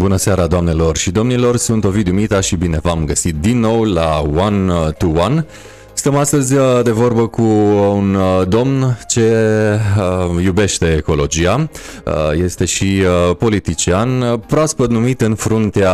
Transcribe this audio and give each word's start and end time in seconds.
Bună 0.00 0.16
seara, 0.16 0.46
doamnelor 0.46 0.96
și 0.96 1.10
domnilor, 1.10 1.56
sunt 1.56 1.84
Ovidiu 1.84 2.12
Mita 2.12 2.40
și 2.40 2.56
bine 2.56 2.78
v-am 2.82 3.04
găsit 3.04 3.34
din 3.34 3.60
nou 3.60 3.84
la 3.84 4.22
One 4.36 4.90
to 4.98 5.06
One. 5.06 5.46
Stăm 5.92 6.16
astăzi 6.16 6.54
uh, 6.54 6.80
de 6.82 6.90
vorbă 6.90 7.26
cu 7.26 7.42
un 7.42 8.14
uh, 8.14 8.48
domn 8.48 8.98
ce 9.08 9.30
uh, 9.98 10.42
iubește 10.44 10.94
ecologia, 10.96 11.68
este 12.32 12.64
și 12.64 13.02
politician, 13.38 14.42
proaspăt 14.46 14.90
numit 14.90 15.20
în 15.20 15.34
fruntea 15.34 15.92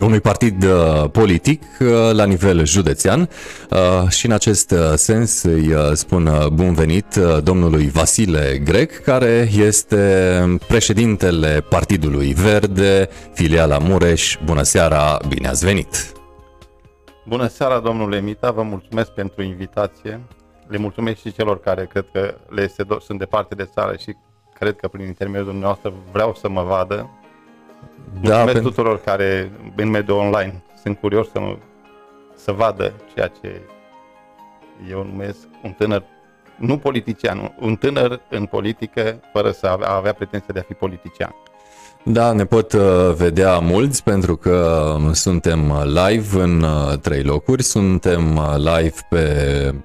unui 0.00 0.20
partid 0.20 0.64
uh, 0.64 1.10
politic 1.10 1.62
uh, 1.80 1.88
la 2.12 2.24
nivel 2.24 2.64
județean 2.64 3.28
uh, 3.70 4.08
și 4.08 4.26
în 4.26 4.32
acest 4.32 4.74
sens 4.94 5.42
îi 5.42 5.74
spun 5.92 6.30
bun 6.52 6.74
venit 6.74 7.14
domnului 7.42 7.88
Vasile 7.88 8.60
Grec, 8.64 9.02
care 9.02 9.48
este 9.56 10.58
președintele 10.68 11.64
Partidului 11.68 12.32
Verde, 12.32 13.08
filiala 13.32 13.78
Mureș. 13.78 14.36
Bună 14.44 14.62
seara, 14.62 15.18
bine 15.28 15.48
ați 15.48 15.64
venit! 15.64 16.12
Bună 17.26 17.46
seara, 17.46 17.78
domnule 17.78 18.20
Mita, 18.20 18.50
vă 18.50 18.62
mulțumesc 18.62 19.10
pentru 19.10 19.42
invitație. 19.42 20.20
Le 20.66 20.78
mulțumesc 20.78 21.20
și 21.20 21.32
celor 21.32 21.60
care 21.60 21.86
cred 21.86 22.04
că 22.12 22.34
le 22.48 22.62
este, 22.62 22.86
sunt 23.00 23.18
departe 23.18 23.54
de 23.54 23.68
țară 23.74 23.96
și 23.96 24.16
cred 24.58 24.76
că 24.76 24.88
prin 24.88 25.06
intermediul 25.06 25.46
dumneavoastră 25.46 25.92
vreau 26.12 26.34
să 26.34 26.48
mă 26.48 26.62
vadă 26.62 27.10
da, 28.12 28.20
Mulțumesc 28.20 28.52
pentru... 28.52 28.70
tuturor 28.70 29.00
care 29.00 29.50
în 29.76 29.88
mediul 29.88 30.16
online 30.18 30.62
sunt 30.82 30.98
curios 30.98 31.30
să, 31.30 31.40
mă, 31.40 31.56
să 32.34 32.52
vadă 32.52 32.92
ceea 33.14 33.26
ce 33.26 33.60
eu 34.90 35.02
numesc 35.02 35.38
un 35.62 35.72
tânăr, 35.72 36.02
nu 36.56 36.78
politician, 36.78 37.54
un 37.60 37.76
tânăr 37.76 38.20
în 38.28 38.46
politică 38.46 39.20
fără 39.32 39.50
să 39.50 39.66
avea 39.66 40.12
pretenția 40.12 40.52
de 40.52 40.58
a 40.58 40.62
fi 40.62 40.74
politician. 40.74 41.34
Da, 42.06 42.32
ne 42.32 42.44
pot 42.44 42.72
uh, 42.72 42.80
vedea 43.16 43.58
mulți 43.58 44.02
pentru 44.02 44.36
că 44.36 44.84
um, 44.96 45.12
suntem 45.12 45.72
live 45.84 46.42
în 46.42 46.62
uh, 46.62 46.98
trei 46.98 47.22
locuri. 47.22 47.62
Suntem 47.62 48.36
uh, 48.36 48.54
live 48.56 48.94
pe 49.08 49.24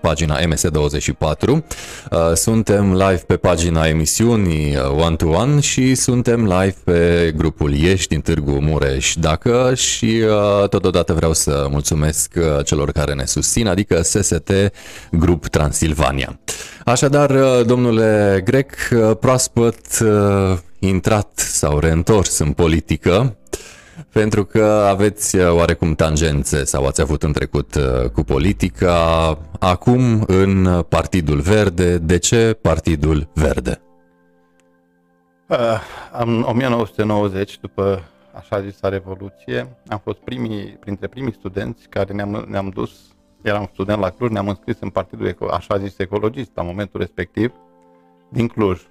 pagina 0.02 0.38
MS24, 0.40 1.64
suntem 2.34 2.94
live 2.94 3.24
pe 3.28 3.36
pagina 3.36 3.88
emisiunii 3.88 4.78
One 4.78 5.16
to 5.16 5.28
One 5.28 5.60
și 5.60 5.96
suntem 5.96 6.44
live 6.44 6.76
pe 6.84 7.34
grupul 7.38 7.74
Ieși 7.74 8.08
din 8.08 8.22
Târgu 8.22 8.52
Mureș 8.52 9.14
Dacă 9.20 9.74
și 9.76 10.22
totodată 10.70 11.14
vreau 11.14 11.34
să 11.34 11.68
mulțumesc 11.70 12.34
celor 12.66 12.92
care 12.92 13.14
ne 13.14 13.26
susțin, 13.26 13.68
adică 13.68 14.02
SST 14.02 14.52
Grup 15.12 15.48
Transilvania. 15.48 16.40
Așadar, 16.86 17.32
domnule 17.66 18.42
Grec, 18.46 18.72
proaspăt 19.20 19.78
intrat 20.80 21.38
sau 21.38 21.80
reîntors 21.80 22.38
în 22.38 22.52
politică, 22.52 23.38
pentru 24.12 24.46
că 24.46 24.64
aveți 24.90 25.36
uh, 25.36 25.52
oarecum 25.52 25.96
tangențe 25.96 26.64
sau 26.64 26.86
ați 26.86 27.02
avut 27.02 27.24
în 27.24 27.32
trecut 27.32 27.76
uh, 27.76 28.10
cu 28.10 28.24
politica, 28.24 29.38
acum 29.60 30.24
în 30.28 30.82
Partidul 30.90 31.40
Verde. 31.40 31.98
De 31.98 32.18
ce 32.18 32.58
Partidul 32.62 33.30
Verde? 33.34 33.82
Uh, 35.48 35.58
în 36.12 36.42
1990, 36.42 37.60
după 37.60 38.04
așa 38.34 38.62
zisa 38.62 38.90
Revoluție, 38.90 39.78
am 39.88 40.02
fost 40.04 40.18
primii, 40.18 40.78
printre 40.80 41.08
primii 41.08 41.34
studenți 41.34 41.90
care 41.90 42.14
ne-am, 42.14 42.46
ne-am 42.50 42.70
dus, 42.70 42.92
eram 43.42 43.70
student 43.74 44.00
la 44.00 44.10
Cluj, 44.10 44.32
ne-am 44.32 44.48
înscris 44.48 44.78
în 44.80 44.90
Partidul 44.90 45.38
așa 45.52 45.78
zis 45.78 45.98
ecologist 45.98 46.52
la 46.54 46.64
momentul 46.64 47.00
respectiv, 47.00 47.52
din 48.30 48.48
Cluj. 48.48 48.82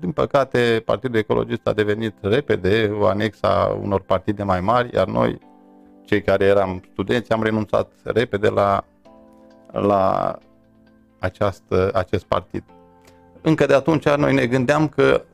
Din 0.00 0.12
păcate, 0.12 0.82
Partidul 0.84 1.18
Ecologist 1.18 1.66
a 1.66 1.72
devenit 1.72 2.14
repede 2.20 2.96
o 3.00 3.06
anexa 3.06 3.78
unor 3.82 4.00
partide 4.00 4.42
mai 4.42 4.60
mari, 4.60 4.94
iar 4.94 5.06
noi, 5.06 5.38
cei 6.04 6.22
care 6.22 6.44
eram 6.44 6.82
studenți, 6.92 7.32
am 7.32 7.42
renunțat 7.42 7.92
repede 8.04 8.48
la, 8.48 8.84
la 9.72 10.38
această, 11.18 11.90
acest 11.94 12.24
partid. 12.24 12.64
Încă 13.42 13.66
de 13.66 13.74
atunci 13.74 14.08
noi 14.08 14.34
ne 14.34 14.46
gândeam 14.46 14.88
că 14.88 15.24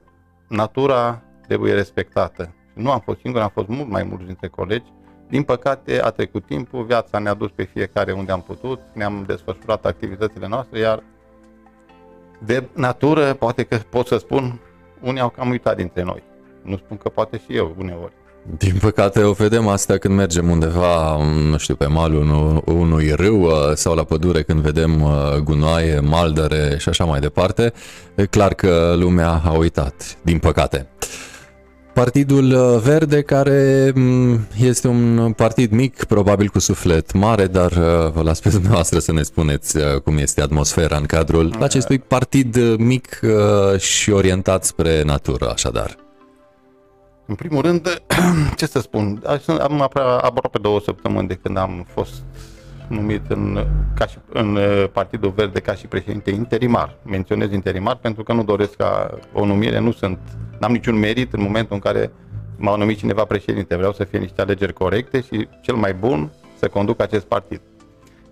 natura 0.49 1.23
trebuie 1.47 1.75
respectată. 1.75 2.55
Nu 2.75 2.91
am 2.91 3.01
fost 3.01 3.21
singur, 3.21 3.41
am 3.41 3.51
fost 3.55 3.69
mult 3.69 3.89
mai 3.89 4.03
mulți 4.03 4.25
dintre 4.25 4.49
colegi. 4.49 4.93
Din 5.29 5.43
păcate, 5.43 6.03
a 6.03 6.11
trecut 6.11 6.47
timpul, 6.47 6.85
viața 6.85 7.19
ne-a 7.19 7.35
dus 7.35 7.51
pe 7.51 7.63
fiecare 7.63 8.13
unde 8.13 8.33
am 8.33 8.43
putut, 8.43 8.81
ne-am 8.93 9.25
desfășurat 9.27 9.87
activitățile 9.87 10.49
noastre, 10.49 10.79
iar 10.79 11.03
de 12.45 12.65
natură, 12.75 13.35
poate 13.35 13.63
că 13.63 13.77
pot 13.89 14.07
să 14.07 14.17
spun, 14.17 14.61
unii 15.01 15.21
au 15.21 15.29
cam 15.29 15.51
uitat 15.51 15.77
dintre 15.77 16.03
noi. 16.03 16.23
Nu 16.63 16.77
spun 16.77 16.97
că 16.97 17.09
poate 17.09 17.41
și 17.47 17.57
eu 17.57 17.75
uneori. 17.79 18.13
Din 18.59 18.75
păcate 18.81 19.23
o 19.23 19.33
vedem 19.33 19.69
asta 19.69 19.97
când 19.97 20.15
mergem 20.15 20.51
undeva, 20.51 21.17
nu 21.51 21.59
știu, 21.59 21.75
pe 21.75 21.87
malul 21.87 22.63
unui 22.67 23.13
râu 23.13 23.41
uh, 23.41 23.53
sau 23.75 23.95
la 23.95 24.05
pădure 24.05 24.43
când 24.43 24.61
vedem 24.61 25.03
uh, 25.03 25.37
gunoaie, 25.45 26.01
maldăre 26.01 26.77
și 26.79 26.89
așa 26.89 27.05
mai 27.05 27.21
departe. 27.21 27.73
E 28.15 28.27
clar 28.27 28.55
că 28.55 28.95
lumea 28.97 29.43
a 29.45 29.53
uitat, 29.53 30.19
din 30.23 30.39
păcate. 30.39 30.89
Partidul 31.95 32.53
uh, 32.53 32.81
Verde, 32.83 33.23
care 33.23 33.93
mm, 33.95 34.39
este 34.59 34.89
un 34.89 35.33
partid 35.33 35.71
mic, 35.71 36.05
probabil 36.05 36.49
cu 36.49 36.59
suflet 36.59 37.13
mare, 37.13 37.47
dar 37.47 37.71
uh, 37.71 38.11
vă 38.13 38.23
las 38.23 38.41
pe 38.41 38.49
dumneavoastră 38.49 38.99
să 38.99 39.13
ne 39.13 39.23
spuneți 39.23 39.77
uh, 39.77 40.01
cum 40.05 40.19
este 40.19 40.43
atmosfera 40.43 40.97
în 40.97 41.05
cadrul 41.05 41.55
acestui 41.61 41.99
partid 41.99 42.77
mic 42.79 43.21
și 43.79 44.11
orientat 44.11 44.65
spre 44.65 45.03
natură, 45.03 45.51
așadar. 45.51 45.97
În 47.27 47.35
primul 47.35 47.63
rând, 47.63 48.03
ce 48.57 48.67
să 48.67 48.81
spun, 48.81 49.23
am 49.61 49.81
aproape 50.23 50.59
două 50.61 50.81
săptămâni 50.81 51.29
de 51.29 51.35
când 51.43 51.57
am 51.57 51.87
fost 51.95 52.23
numit 52.89 53.23
în, 53.29 53.67
ca 53.95 54.07
și, 54.07 54.17
în 54.33 54.59
Partidul 54.93 55.33
Verde 55.37 55.61
ca 55.61 55.75
și 55.75 55.87
președinte 55.87 56.31
interimar. 56.31 56.97
Menționez 57.03 57.53
interimar 57.53 57.97
pentru 57.97 58.23
că 58.23 58.33
nu 58.33 58.45
doresc 58.45 58.75
ca 58.75 59.19
o 59.33 59.47
numire, 59.47 59.79
nu 59.79 59.93
sunt 59.93 60.19
n-am 60.61 60.73
niciun 60.73 60.99
merit 60.99 61.33
în 61.33 61.43
momentul 61.43 61.75
în 61.75 61.81
care 61.81 62.13
m-au 62.57 62.77
numit 62.77 62.99
cineva 62.99 63.25
președinte. 63.25 63.77
Vreau 63.77 63.93
să 63.93 64.05
fie 64.05 64.19
niște 64.19 64.41
alegeri 64.41 64.73
corecte 64.73 65.21
și 65.21 65.49
cel 65.61 65.75
mai 65.75 65.95
bun 65.95 66.33
să 66.59 66.69
conduc 66.69 67.01
acest 67.01 67.25
partid. 67.27 67.61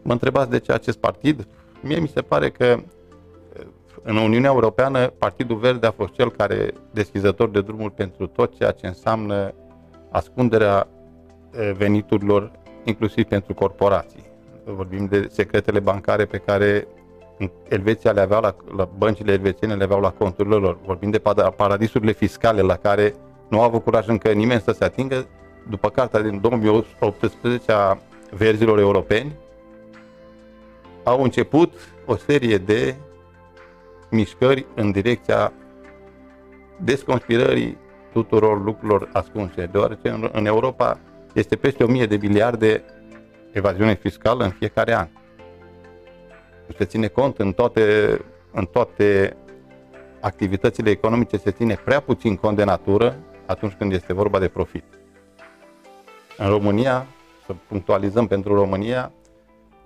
Mă 0.03 0.13
întrebați 0.13 0.51
de 0.51 0.59
ce 0.59 0.73
acest 0.73 0.99
partid? 0.99 1.47
Mie 1.81 1.99
mi 1.99 2.09
se 2.09 2.21
pare 2.21 2.51
că 2.51 2.81
în 4.03 4.17
Uniunea 4.17 4.51
Europeană 4.51 5.07
Partidul 5.07 5.57
Verde 5.57 5.87
a 5.87 5.91
fost 5.91 6.13
cel 6.13 6.31
care 6.31 6.73
deschizător 6.91 7.51
de 7.51 7.61
drumul 7.61 7.91
pentru 7.91 8.27
tot 8.27 8.57
ceea 8.57 8.71
ce 8.71 8.87
înseamnă 8.87 9.55
ascunderea 10.11 10.89
veniturilor, 11.77 12.53
inclusiv 12.85 13.25
pentru 13.25 13.55
corporații. 13.55 14.27
Vorbim 14.65 15.07
de 15.07 15.27
secretele 15.31 15.81
bancare 15.81 16.25
pe 16.25 16.39
care 16.39 16.87
Elveția 17.69 18.13
le 18.13 18.21
avea 18.21 18.39
la, 18.39 18.57
la 18.77 18.89
băncile 18.99 19.33
elvețiene 19.33 19.75
le 19.75 19.83
aveau 19.83 20.01
la 20.01 20.11
conturile 20.11 20.55
lor. 20.55 20.79
Vorbim 20.85 21.11
de 21.11 21.23
paradisurile 21.57 22.13
fiscale 22.13 22.61
la 22.61 22.77
care 22.77 23.15
nu 23.49 23.61
a 23.61 23.65
avut 23.65 23.83
curaj 23.83 24.07
încă 24.07 24.33
nimeni 24.33 24.61
să 24.61 24.73
se 24.73 24.85
atingă. 24.85 25.27
După 25.71 25.91
carta 25.91 26.21
din 26.21 26.41
2018 26.41 27.73
a 27.73 27.99
verzilor 28.31 28.79
europeni, 28.79 29.37
au 31.05 31.23
început 31.23 31.73
o 32.07 32.17
serie 32.17 32.59
de 32.59 32.95
mișcări 34.11 34.67
în 34.75 34.91
direcția 34.91 35.53
desconspirării 36.77 37.77
tuturor 38.13 38.65
lucrurilor 38.65 39.09
ascunse, 39.13 39.69
deoarece 39.73 40.09
în, 40.09 40.31
în 40.33 40.47
Europa 40.47 41.01
este 41.33 41.57
peste 41.57 41.85
1000 41.85 42.07
de 42.07 42.19
miliarde 42.21 42.85
evaziune 43.53 43.95
fiscală 43.95 44.45
în 44.45 44.51
fiecare 44.51 44.95
an 44.95 45.09
se 46.77 46.85
ține 46.85 47.07
cont 47.07 47.39
în 47.39 47.53
toate, 47.53 47.85
în 48.53 48.65
toate 48.65 49.37
activitățile 50.21 50.91
economice, 50.91 51.37
se 51.37 51.51
ține 51.51 51.75
prea 51.85 52.01
puțin 52.01 52.37
cont 52.37 52.57
de 52.57 52.65
natură 52.65 53.17
atunci 53.47 53.73
când 53.73 53.93
este 53.93 54.13
vorba 54.13 54.39
de 54.39 54.49
profit. 54.49 54.85
În 56.37 56.49
România, 56.49 57.07
să 57.47 57.55
punctualizăm 57.69 58.27
pentru 58.27 58.55
România, 58.55 59.13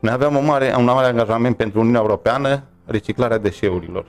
noi 0.00 0.12
aveam 0.12 0.36
un 0.36 0.44
mare, 0.44 0.74
un 0.76 0.84
mare 0.84 1.06
angajament 1.06 1.56
pentru 1.56 1.80
Uniunea 1.80 2.00
Europeană, 2.00 2.62
reciclarea 2.86 3.38
deșeurilor. 3.38 4.06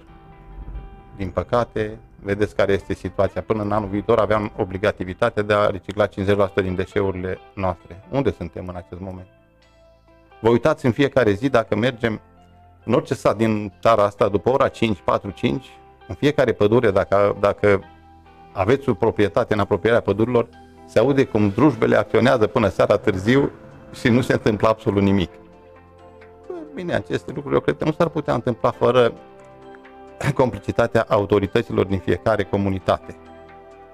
Din 1.16 1.30
păcate, 1.30 2.00
vedeți 2.20 2.56
care 2.56 2.74
este 2.74 2.94
situația. 2.94 3.42
Până 3.42 3.64
în 3.64 3.72
anul 3.72 3.90
viitor 3.90 4.20
aveam 4.20 4.52
obligativitatea 4.58 5.44
de 5.44 5.54
a 5.54 5.66
recicla 5.70 6.08
50% 6.08 6.10
din 6.56 6.76
deșeurile 6.76 7.38
noastre. 7.56 8.04
Unde 8.10 8.32
suntem 8.32 8.68
în 8.68 8.76
acest 8.76 9.02
moment? 9.02 9.28
Vă 10.42 10.50
uitați 10.50 10.86
în 10.86 10.92
fiecare 10.92 11.32
zi 11.32 11.50
dacă 11.50 11.76
mergem 11.76 12.22
în 12.86 12.94
orice 12.94 13.14
sat 13.14 13.38
din 13.38 13.74
țara 13.82 14.04
asta, 14.04 14.28
după 14.28 14.50
ora 14.50 14.68
5, 14.68 14.98
4, 15.04 15.30
5, 15.30 15.66
în 16.08 16.16
fiecare 16.16 16.52
pădure, 16.52 16.92
dacă, 16.92 17.36
dacă 17.40 17.84
aveți 18.52 18.90
o 18.90 18.94
proprietate 18.94 19.54
în 19.54 19.60
apropierea 19.60 20.02
pădurilor, 20.02 20.48
se 20.86 21.00
aude 21.00 21.26
cum 21.26 21.50
drujbele 21.50 21.96
acționează 21.96 22.48
până 22.48 22.68
seara 22.68 22.98
târziu 22.98 23.52
și 23.94 24.10
nu 24.10 24.22
se 24.22 24.34
întâmplă 24.34 24.68
absolut 24.68 25.02
nimic. 25.02 25.30
Bine, 26.74 26.94
aceste 26.94 27.32
lucruri 27.36 27.56
eu 27.56 27.62
cred 27.62 27.78
că 27.78 27.86
nu 27.86 27.92
s-ar 27.92 28.08
putea 28.08 28.34
întâmpla 28.34 28.72
fără 28.72 29.14
complicitatea 30.34 31.06
autorităților 31.08 31.86
din 31.86 32.00
fiecare 32.00 32.44
comunitate. 32.44 33.16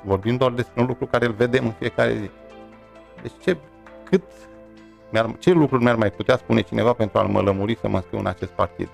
Vorbim 0.04 0.38
doar 0.38 0.52
despre 0.52 0.82
un 0.82 0.88
lucru 0.88 1.06
care 1.06 1.26
îl 1.26 1.32
vedem 1.32 1.66
în 1.66 1.72
fiecare 1.72 2.14
zi. 2.14 2.30
Deci 3.22 3.32
ce, 3.42 3.58
cât, 4.04 4.24
mi-ar, 5.10 5.36
ce 5.40 5.52
lucruri 5.52 5.84
mi-ar 5.84 5.96
mai 5.96 6.12
putea 6.12 6.38
spune 6.38 6.62
cineva 6.62 6.94
pentru 6.94 7.18
a 7.18 7.22
mă 7.22 7.42
lămuri 7.42 7.78
să 7.82 7.88
mă 7.88 7.96
înscriu 7.96 8.20
în 8.20 8.26
acest 8.26 8.52
partid? 8.52 8.90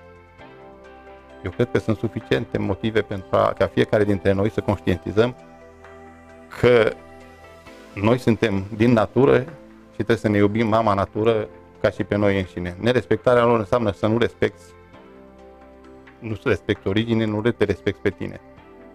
Eu 1.44 1.50
cred 1.50 1.68
că 1.72 1.78
sunt 1.78 1.96
suficiente 1.96 2.58
motive 2.58 3.00
pentru 3.00 3.28
a, 3.30 3.52
ca 3.58 3.66
fiecare 3.66 4.04
dintre 4.04 4.32
noi 4.32 4.50
să 4.50 4.60
conștientizăm 4.60 5.36
că 6.60 6.92
noi 7.94 8.18
suntem 8.18 8.64
din 8.76 8.92
natură 8.92 9.38
și 9.90 9.96
trebuie 9.96 10.16
să 10.16 10.28
ne 10.28 10.36
iubim 10.36 10.66
mama 10.66 10.94
natură 10.94 11.48
ca 11.80 11.90
și 11.90 12.04
pe 12.04 12.16
noi 12.16 12.38
înșine. 12.38 12.76
Nerespectarea 12.80 13.44
lor 13.44 13.58
înseamnă 13.58 13.92
să 13.92 14.06
nu 14.06 14.18
respecti 14.18 14.62
nu 16.18 16.34
să 16.34 16.48
respecti 16.48 16.88
origine, 16.88 17.24
nu 17.24 17.40
te 17.40 17.64
respecti 17.64 18.00
pe 18.00 18.10
tine. 18.10 18.40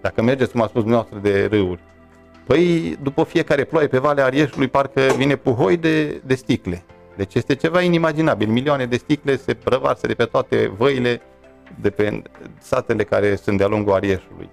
Dacă 0.02 0.22
mergeți, 0.22 0.52
cum 0.52 0.62
a 0.62 0.68
spus 0.68 0.82
dumneavoastră, 0.82 1.20
de 1.20 1.46
râuri, 1.46 1.84
păi 2.46 2.96
după 3.02 3.24
fiecare 3.24 3.64
ploaie 3.64 3.88
pe 3.88 3.98
Valea 3.98 4.26
Arieșului 4.26 4.68
parcă 4.68 5.02
vine 5.18 5.36
puhoi 5.36 5.78
de, 5.78 6.22
de 6.26 6.36
sticle. 6.36 6.84
Deci 7.16 7.34
este 7.36 7.56
ceva 7.56 7.82
inimaginabil. 7.82 8.48
Milioane 8.48 8.86
de 8.86 8.98
sticle 8.98 9.36
se 9.38 9.54
prăvarsă 9.54 10.08
de 10.08 10.14
pe 10.14 10.26
toate 10.26 10.72
văile, 10.78 11.22
de 11.82 11.90
pe 11.90 12.22
satele 12.60 13.04
care 13.04 13.36
sunt 13.36 13.58
de-a 13.58 13.68
lungul 13.68 13.94
Arieșului. 13.94 14.50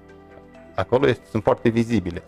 Acolo 0.74 1.08
este, 1.08 1.24
sunt 1.30 1.42
foarte 1.42 1.68
vizibile. 1.68 2.22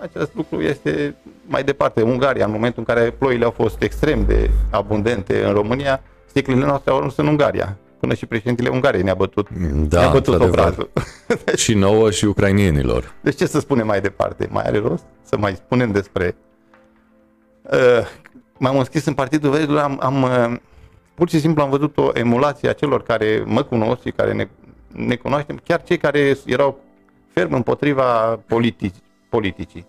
Acest 0.00 0.34
lucru 0.34 0.60
este 0.62 1.14
mai 1.46 1.64
departe. 1.64 2.02
Ungaria, 2.02 2.44
în 2.44 2.50
momentul 2.50 2.84
în 2.86 2.94
care 2.94 3.10
ploile 3.10 3.44
au 3.44 3.50
fost 3.50 3.82
extrem 3.82 4.24
de 4.24 4.50
abundente 4.70 5.44
în 5.44 5.52
România, 5.52 6.02
sticlele 6.26 6.64
noastre 6.64 6.90
au 6.90 6.96
ajuns 6.96 7.16
în 7.16 7.26
Ungaria. 7.26 7.76
Până 8.00 8.14
și 8.14 8.26
președintele 8.26 8.68
Ungariei 8.68 9.02
ne-a 9.02 9.14
bătut, 9.14 9.48
Da, 9.88 10.00
ne-a 10.00 10.10
bătut 10.10 10.32
într-adevăr. 10.34 10.48
obrazul. 10.58 10.90
Și 11.62 11.74
nouă 11.74 12.10
și 12.10 12.24
ucrainienilor. 12.24 13.14
Deci 13.20 13.36
ce 13.36 13.46
să 13.46 13.60
spunem 13.60 13.86
mai 13.86 14.00
departe? 14.00 14.48
Mai 14.50 14.64
are 14.66 14.78
rost 14.78 15.04
să 15.22 15.36
mai 15.36 15.54
spunem 15.54 15.90
despre... 15.92 16.36
Uh, 18.58 18.64
m-am 18.64 18.78
înscris 18.78 19.04
în 19.04 19.14
Partidul 19.14 19.50
Verzilor, 19.50 19.82
am, 19.82 19.98
am 20.00 20.22
uh, 20.22 20.56
pur 21.14 21.28
și 21.28 21.40
simplu 21.40 21.62
am 21.62 21.70
văzut 21.70 21.96
o 21.96 22.10
emulație 22.14 22.68
a 22.68 22.72
celor 22.72 23.02
care 23.02 23.42
mă 23.46 23.62
cunosc 23.62 24.02
și 24.02 24.10
care 24.10 24.32
ne, 24.32 24.48
ne 24.92 25.16
cunoaștem, 25.16 25.60
chiar 25.64 25.82
cei 25.82 25.96
care 25.96 26.36
erau 26.46 26.80
ferm 27.32 27.54
împotriva 27.54 28.36
politici, 28.46 28.96
politicii. 29.28 29.86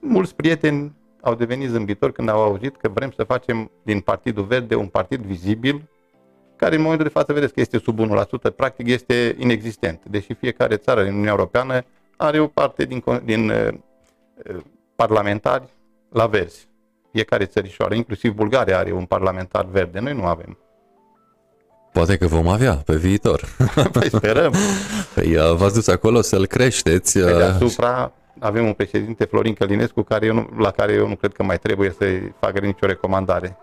Mulți 0.00 0.34
prieteni 0.34 0.96
au 1.20 1.34
devenit 1.34 1.68
zâmbitori 1.68 2.12
când 2.12 2.28
au 2.28 2.42
auzit 2.42 2.76
că 2.76 2.88
vrem 2.88 3.10
să 3.16 3.24
facem 3.24 3.70
din 3.82 4.00
Partidul 4.00 4.44
Verde 4.44 4.74
un 4.74 4.86
partid 4.86 5.20
vizibil, 5.20 5.88
care 6.56 6.74
în 6.74 6.82
momentul 6.82 7.06
de 7.06 7.12
față 7.12 7.32
vedeți 7.32 7.52
că 7.52 7.60
este 7.60 7.78
sub 7.78 7.98
1%, 8.50 8.54
practic 8.56 8.86
este 8.86 9.36
inexistent, 9.38 10.02
deși 10.04 10.34
fiecare 10.34 10.76
țară 10.76 11.00
din 11.00 11.10
Uniunea 11.10 11.30
Europeană 11.30 11.84
are 12.16 12.38
o 12.38 12.46
parte 12.46 12.84
din, 12.84 13.00
con- 13.00 13.24
din 13.24 13.50
uh, 13.50 13.68
uh, 13.68 14.56
parlamentari 14.94 15.68
la 16.08 16.26
verzi. 16.26 16.67
Fiecare 17.18 17.44
țărișoară, 17.44 17.94
inclusiv 17.94 18.32
Bulgaria 18.32 18.78
are 18.78 18.92
un 18.92 19.04
parlamentar 19.04 19.66
verde, 19.70 19.98
noi 19.98 20.12
nu 20.12 20.24
avem. 20.24 20.58
Poate 21.92 22.16
că 22.16 22.26
vom 22.26 22.48
avea 22.48 22.74
pe 22.74 22.96
viitor. 22.96 23.44
Păi 23.92 24.08
sperăm. 24.08 24.54
Păi, 25.14 25.36
uh, 25.36 25.54
v-ați 25.54 25.74
dus 25.74 25.86
acolo 25.86 26.20
să-l 26.20 26.46
creșteți. 26.46 27.18
Pe 27.18 27.32
uh, 27.32 27.36
deasupra 27.36 28.12
avem 28.38 28.66
un 28.66 28.72
președinte, 28.72 29.24
Florin 29.24 29.54
Călinescu, 29.54 30.02
care 30.02 30.26
eu 30.26 30.34
nu, 30.34 30.48
la 30.58 30.70
care 30.70 30.92
eu 30.92 31.08
nu 31.08 31.14
cred 31.14 31.32
că 31.32 31.42
mai 31.42 31.58
trebuie 31.58 31.94
să-i 31.98 32.34
facă 32.40 32.60
nicio 32.60 32.86
recomandare. 32.86 33.56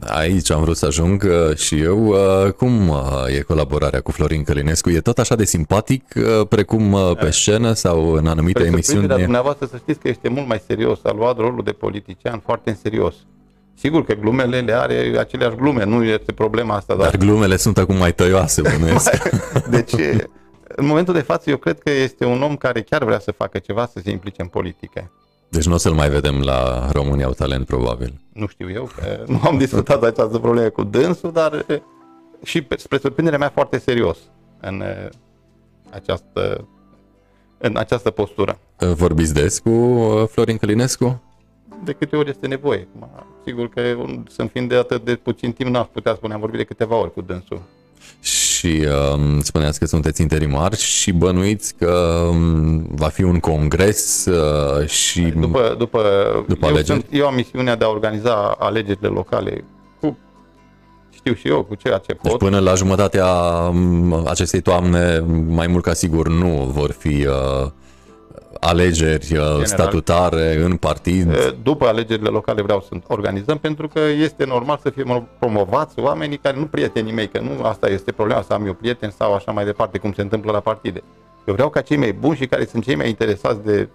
Aici 0.00 0.50
am 0.50 0.60
vrut 0.60 0.76
să 0.76 0.86
ajung 0.86 1.22
uh, 1.22 1.56
și 1.56 1.80
eu. 1.80 2.06
Uh, 2.06 2.52
Cum 2.52 2.88
uh, 2.88 2.98
e 3.36 3.40
colaborarea 3.40 4.00
cu 4.00 4.10
Florin 4.10 4.42
Călinescu? 4.42 4.90
E 4.90 5.00
tot 5.00 5.18
așa 5.18 5.34
de 5.34 5.44
simpatic 5.44 6.04
uh, 6.16 6.46
precum 6.48 6.92
uh, 6.92 7.16
pe 7.16 7.30
scenă 7.30 7.72
sau 7.72 8.12
în 8.12 8.26
anumite 8.26 8.58
Spre 8.58 8.64
emisiuni? 8.64 8.82
surprinderea 8.82 9.24
dumneavoastră 9.24 9.66
să 9.66 9.76
știți 9.76 9.98
că 9.98 10.08
este 10.08 10.28
mult 10.28 10.48
mai 10.48 10.62
serios, 10.66 10.98
a 11.02 11.12
luat 11.12 11.36
rolul 11.36 11.62
de 11.64 11.72
politician 11.72 12.38
foarte 12.38 12.70
în 12.70 12.76
serios. 12.82 13.14
Sigur 13.76 14.04
că 14.04 14.14
glumele 14.14 14.60
le 14.60 14.72
are 14.72 15.16
aceleași 15.18 15.56
glume, 15.56 15.84
nu 15.84 16.04
este 16.04 16.32
problema 16.32 16.74
asta, 16.76 16.94
dar 16.94 17.10
Dar 17.10 17.16
glumele 17.16 17.56
sunt 17.56 17.78
acum 17.78 17.96
mai 17.96 18.14
tăioase, 18.14 18.60
bănuiesc. 18.60 19.28
Deci, 19.70 19.92
în 20.76 20.86
momentul 20.86 21.14
de 21.14 21.20
față, 21.20 21.50
eu 21.50 21.56
cred 21.56 21.78
că 21.78 21.90
este 21.90 22.24
un 22.24 22.42
om 22.42 22.56
care 22.56 22.82
chiar 22.82 23.04
vrea 23.04 23.18
să 23.18 23.32
facă 23.32 23.58
ceva, 23.58 23.86
să 23.92 24.00
se 24.04 24.10
implice 24.10 24.42
în 24.42 24.48
politică. 24.48 25.10
Deci 25.54 25.64
nu 25.66 25.74
o 25.74 25.76
să-l 25.76 25.92
mai 25.92 26.08
vedem 26.08 26.40
la 26.40 26.90
România 26.92 27.26
au 27.26 27.32
talent, 27.32 27.66
probabil. 27.66 28.20
Nu 28.32 28.46
știu 28.46 28.70
eu, 28.70 28.88
că 28.96 29.24
nu 29.26 29.40
am 29.44 29.58
discutat 29.58 30.02
această 30.02 30.38
problemă 30.38 30.68
cu 30.68 30.82
dânsul, 30.84 31.32
dar 31.32 31.64
e, 31.68 31.82
și 32.44 32.62
pe- 32.62 32.76
spre 32.78 32.98
surprinderea 32.98 33.38
mea 33.38 33.50
foarte 33.54 33.78
serios 33.78 34.18
în 34.60 34.80
e, 34.80 35.08
această, 35.90 36.66
în 37.58 37.76
această 37.76 38.10
postură. 38.10 38.58
Uh, 38.80 38.88
Vorbiți 38.92 39.34
des 39.34 39.58
cu 39.58 39.70
uh, 39.70 40.28
Florin 40.28 40.56
Călinescu? 40.56 41.22
De 41.84 41.92
câte 41.92 42.16
ori 42.16 42.30
este 42.30 42.46
nevoie. 42.46 42.88
Acum, 43.00 43.24
Sigur 43.44 43.68
că 43.68 43.80
un- 43.80 44.24
sunt 44.30 44.50
fiind 44.50 44.68
de 44.68 44.74
atât 44.74 45.04
de 45.04 45.14
puțin 45.14 45.52
timp, 45.52 45.70
n-aș 45.70 45.86
putea 45.92 46.14
spune, 46.14 46.34
am 46.34 46.40
vorbit 46.40 46.58
de 46.58 46.64
câteva 46.64 46.94
ori 46.96 47.12
cu 47.12 47.20
dânsul. 47.20 47.62
Și 48.20 48.43
uh, 48.68 49.38
spuneați 49.42 49.78
că 49.78 49.86
sunteți 49.86 50.20
interimar 50.20 50.74
și 50.74 51.12
bănuiți 51.12 51.74
că 51.74 51.90
um, 52.30 52.86
va 52.90 53.08
fi 53.08 53.22
un 53.22 53.38
congres 53.38 54.24
uh, 54.24 54.88
și 54.88 55.20
După, 55.20 55.74
după, 55.78 56.00
După 56.48 56.66
eu, 56.66 56.72
alegeri? 56.72 57.00
sunt, 57.00 57.06
eu 57.10 57.26
am 57.26 57.34
misiunea 57.34 57.76
de 57.76 57.84
a 57.84 57.88
organiza 57.88 58.56
alegerile 58.58 59.08
locale 59.08 59.64
cu, 60.00 60.18
știu 61.10 61.34
și 61.34 61.48
eu, 61.48 61.62
cu 61.64 61.74
ceea 61.74 61.98
ce 61.98 62.18
deci 62.22 62.30
pot. 62.30 62.38
până 62.38 62.58
la 62.58 62.74
jumătatea 62.74 63.26
um, 63.70 64.26
acestei 64.26 64.60
toamne, 64.60 65.24
mai 65.48 65.66
mult 65.66 65.84
ca 65.84 65.92
sigur 65.92 66.28
nu 66.28 66.70
vor 66.72 66.90
fi 66.90 67.26
uh, 67.26 67.70
alegeri 68.60 69.36
uh, 69.36 69.62
statutare 69.62 70.62
în 70.62 70.76
partid. 70.76 71.54
După 71.62 71.86
alegerile 71.86 72.28
locale 72.28 72.62
vreau 72.62 72.80
să 72.80 72.96
organizăm 73.06 73.58
pentru 73.58 73.88
că 73.88 74.00
este 74.00 74.44
normal 74.44 74.78
să 74.82 74.90
fie 74.90 75.26
promovați 75.38 75.98
oamenii 75.98 76.36
care 76.36 76.58
nu 76.58 76.64
prietenii 76.64 77.12
mei, 77.12 77.28
că 77.28 77.40
nu 77.40 77.64
asta 77.64 77.88
este 77.88 78.12
problema, 78.12 78.42
să 78.42 78.52
am 78.52 78.66
eu 78.66 78.72
prieteni 78.72 79.12
sau 79.12 79.34
așa 79.34 79.52
mai 79.52 79.64
departe, 79.64 79.98
cum 79.98 80.12
se 80.12 80.22
întâmplă 80.22 80.52
la 80.52 80.60
partide. 80.60 81.02
Eu 81.46 81.54
vreau 81.54 81.68
ca 81.70 81.80
cei 81.80 81.96
mai 81.96 82.12
buni 82.12 82.36
și 82.36 82.46
care 82.46 82.64
sunt 82.64 82.84
cei 82.84 82.94
mai 82.94 83.08
interesați 83.08 83.64
de, 83.64 83.88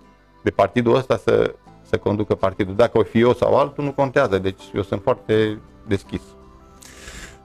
de 0.44 0.50
partidul 0.50 0.96
ăsta 0.96 1.18
să, 1.24 1.54
să 1.90 1.98
conducă 1.98 2.36
partidul. 2.36 2.76
Dacă 2.76 2.98
o 2.98 3.04
fi 3.04 3.20
eu 3.20 3.34
sau 3.34 3.58
altul, 3.58 3.84
nu 3.84 3.92
contează, 3.92 4.38
deci 4.38 4.62
eu 4.74 4.82
sunt 4.82 5.02
foarte 5.04 5.60
deschis. 5.88 6.22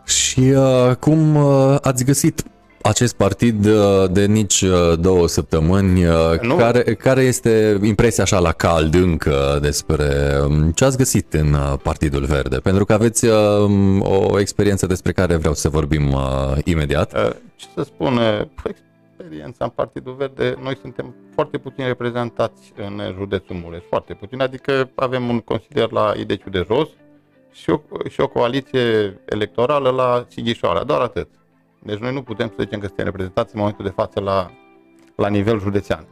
Și 0.04 0.40
uh, 0.40 0.96
cum 1.00 1.36
uh, 1.36 1.76
ați 1.80 2.04
găsit 2.04 2.44
acest 2.84 3.16
partid 3.16 3.66
uh, 3.66 4.10
de 4.10 4.26
nici 4.26 4.60
uh, 4.60 4.98
două 4.98 5.28
săptămâni? 5.28 6.06
Uh, 6.06 6.40
Nu. 6.40 6.56
care, 6.56 6.82
care 6.82 7.22
este 7.22 7.78
impresia 7.82 8.22
așa 8.22 8.38
la 8.38 8.52
cald 8.52 8.94
încă 8.94 9.58
despre 9.60 10.38
um, 10.46 10.70
ce 10.70 10.84
ați 10.84 10.96
găsit 10.96 11.32
în 11.32 11.52
uh, 11.52 11.74
Partidul 11.82 12.24
Verde? 12.24 12.56
Pentru 12.56 12.84
că 12.84 12.92
aveți 12.92 13.24
uh, 13.24 14.00
o 14.00 14.40
experiență 14.40 14.86
despre 14.86 15.12
care 15.12 15.36
vreau 15.36 15.54
să 15.54 15.68
vorbim 15.68 16.12
uh, 16.12 16.56
imediat. 16.64 17.12
Uh, 17.14 17.30
Ce 17.56 17.66
să 17.74 17.82
spun, 17.82 18.16
uh, 18.16 18.40
experiența 19.16 19.64
în 19.64 19.70
Partidul 19.74 20.14
Verde, 20.14 20.56
noi 20.62 20.76
suntem 20.80 21.14
foarte 21.34 21.58
puțin 21.58 21.86
reprezentați 21.86 22.72
în 22.76 23.00
județul 23.18 23.56
Mureș, 23.64 23.82
foarte 23.88 24.14
puțin, 24.14 24.40
adică 24.40 24.90
avem 24.94 25.28
un 25.28 25.40
consilier 25.40 25.90
la 25.90 26.12
Ideciu 26.16 26.50
de 26.50 26.64
Jos 26.66 26.88
și 27.52 27.70
o, 27.70 27.80
și 28.08 28.20
o 28.20 28.28
coaliție 28.28 29.18
electorală 29.24 29.90
la 29.90 30.26
Sighișoara, 30.28 30.84
doar 30.84 31.00
atât. 31.00 31.28
Deci 31.84 31.98
noi 31.98 32.12
nu 32.12 32.22
putem 32.22 32.48
să 32.48 32.54
zicem 32.62 32.78
că 32.80 32.86
suntem 32.86 33.04
reprezentați 33.04 33.54
în 33.54 33.60
momentul 33.60 33.84
de 33.84 33.90
față 33.90 34.20
la, 34.20 34.50
la 35.14 35.28
nivel 35.28 35.60
județean. 35.60 36.06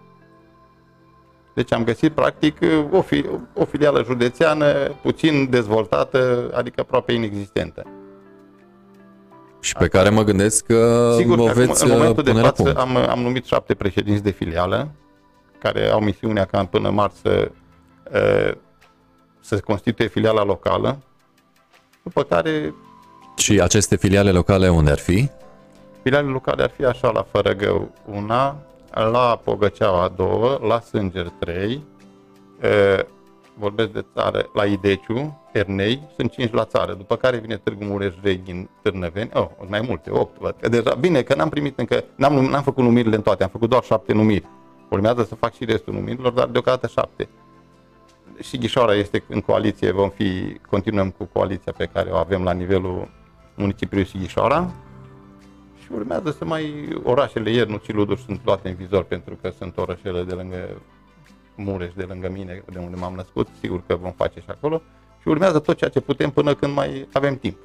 Deci 1.55 1.73
am 1.73 1.85
găsit 1.85 2.13
practic 2.13 2.59
o, 2.91 3.01
fi, 3.01 3.25
o 3.55 3.65
filială 3.65 4.03
județeană 4.05 4.73
puțin 5.03 5.51
dezvoltată, 5.51 6.51
adică 6.55 6.81
aproape 6.81 7.13
inexistentă. 7.13 7.87
Și 9.61 9.75
pe 9.75 9.89
care 9.89 10.09
mă 10.09 10.23
gândesc 10.23 10.67
că 10.67 11.13
Sigur 11.17 11.39
o 11.39 11.45
că 11.45 11.51
acum, 11.51 11.65
veți 11.65 11.85
în 11.85 11.91
uh, 11.91 11.97
momentul 11.97 12.23
de 12.23 12.31
pune 12.31 12.43
la 12.43 12.49
față 12.49 12.63
punct. 12.63 12.79
am, 12.79 12.97
am 12.97 13.21
numit 13.21 13.45
șapte 13.45 13.75
președinți 13.75 14.23
de 14.23 14.31
filială 14.31 14.91
care 15.59 15.89
au 15.89 16.01
misiunea 16.01 16.45
ca 16.45 16.65
până 16.65 16.91
marți 16.91 17.21
să, 17.21 17.51
uh, 18.13 18.55
să 19.41 19.55
se 19.55 19.61
constituie 19.61 20.09
filiala 20.09 20.45
locală, 20.45 20.99
după 22.03 22.23
care 22.23 22.75
Și 23.37 23.61
aceste 23.61 23.97
filiale 23.97 24.31
locale 24.31 24.69
unde 24.69 24.91
ar 24.91 24.99
fi? 24.99 25.31
Filialele 26.03 26.33
locale 26.33 26.63
ar 26.63 26.71
fi 26.71 26.85
așa 26.85 27.11
la 27.11 27.23
Fărăgău 27.23 27.91
una, 28.05 28.57
la 28.95 29.41
Pogăceaua 29.45 30.13
două, 30.17 30.59
la 30.67 30.81
Sânger 30.81 31.29
trei, 31.29 31.83
uh, 32.63 33.05
vorbesc 33.59 33.89
de 33.89 34.05
țară, 34.15 34.51
la 34.55 34.65
Ideciu, 34.65 35.41
Ernei, 35.53 36.03
sunt 36.17 36.31
cinci 36.31 36.53
la 36.53 36.65
țară, 36.65 36.93
după 36.93 37.17
care 37.17 37.37
vine 37.37 37.57
Târgu 37.57 37.85
Mureș 37.85 38.15
Reghin, 38.23 38.69
Târnăveni, 38.83 39.31
oh, 39.33 39.49
mai 39.69 39.81
multe, 39.81 40.11
opt, 40.11 40.39
văd 40.39 40.55
că 40.61 40.69
deja, 40.69 40.95
bine, 40.95 41.23
că 41.23 41.35
n-am 41.35 41.49
primit 41.49 41.79
încă, 41.79 42.05
n-am, 42.15 42.35
n-am 42.35 42.63
făcut 42.63 42.85
numirile 42.85 43.17
în 43.17 43.23
toate, 43.23 43.43
am 43.43 43.49
făcut 43.49 43.69
doar 43.69 43.83
șapte 43.83 44.13
numiri. 44.13 44.49
Urmează 44.91 45.25
să 45.25 45.35
fac 45.35 45.55
și 45.55 45.65
restul 45.65 45.93
numirilor, 45.93 46.33
dar 46.33 46.47
deocamdată 46.47 46.87
șapte. 46.87 47.29
Și 48.41 48.59
Ghișoara 48.59 48.95
este 48.95 49.25
în 49.29 49.41
coaliție, 49.41 49.91
vom 49.91 50.09
fi, 50.09 50.61
continuăm 50.71 51.11
cu 51.11 51.29
coaliția 51.33 51.73
pe 51.77 51.89
care 51.93 52.11
o 52.11 52.17
avem 52.17 52.43
la 52.43 52.53
nivelul 52.53 53.09
municipiului 53.55 54.07
Sighișoara 54.07 54.67
și 54.67 54.82
urmează 55.95 56.35
să 56.39 56.45
mai, 56.45 56.89
orașele 57.03 57.51
Iernu 57.51 57.81
și 57.85 57.93
Ludur 57.93 58.19
sunt 58.27 58.41
luate 58.45 58.69
în 58.69 58.75
vizor 58.75 59.05
pentru 59.05 59.39
că 59.43 59.53
sunt 59.59 59.77
orășele 59.77 60.23
de 60.23 60.33
lângă 60.33 60.83
Mureș 61.57 61.93
de 61.97 62.07
lângă 62.09 62.31
mine, 62.33 62.65
de 62.73 62.79
unde 62.79 62.97
m-am 62.97 63.15
născut, 63.15 63.49
sigur 63.61 63.83
că 63.87 63.99
vom 64.01 64.13
face 64.17 64.41
și 64.41 64.47
acolo 64.49 64.83
și 65.21 65.29
urmează 65.29 65.59
tot 65.59 65.77
ceea 65.77 65.91
ce 65.91 66.01
putem 66.01 66.31
până 66.31 66.55
când 66.55 66.75
mai 66.75 67.09
avem 67.13 67.37
timp. 67.37 67.57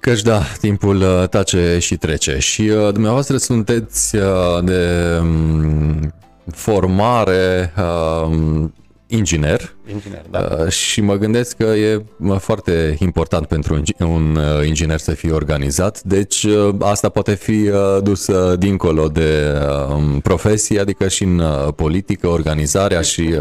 Căci 0.00 0.22
da, 0.22 0.42
timpul 0.60 0.96
uh, 0.96 1.28
tace 1.28 1.78
și 1.78 1.96
trece 1.96 2.38
și 2.38 2.62
uh, 2.62 2.92
dumneavoastră 2.92 3.36
sunteți 3.36 4.16
uh, 4.16 4.22
de 4.62 5.16
um, 5.20 6.14
formare 6.50 7.72
uh, 7.76 8.64
inginer. 9.06 9.76
Inginer, 9.90 10.24
da. 10.30 10.48
Uh, 10.58 10.68
și 10.68 11.00
mă 11.00 11.14
gândesc 11.14 11.56
că 11.56 11.64
e 11.64 12.04
foarte 12.38 12.96
important 12.98 13.46
pentru 13.46 13.82
un 13.98 14.36
uh, 14.36 14.66
inginer 14.66 14.98
să 14.98 15.14
fie 15.14 15.32
organizat, 15.32 16.02
deci 16.02 16.42
uh, 16.42 16.74
asta 16.80 17.08
poate 17.08 17.34
fi 17.34 17.70
dus 18.02 18.30
dincolo 18.56 19.08
de 19.08 19.58
um, 19.90 20.20
profesie, 20.20 20.80
adică 20.80 21.08
și 21.08 21.22
în 21.22 21.42
politică, 21.76 22.26
organizarea 22.26 23.00
și... 23.00 23.38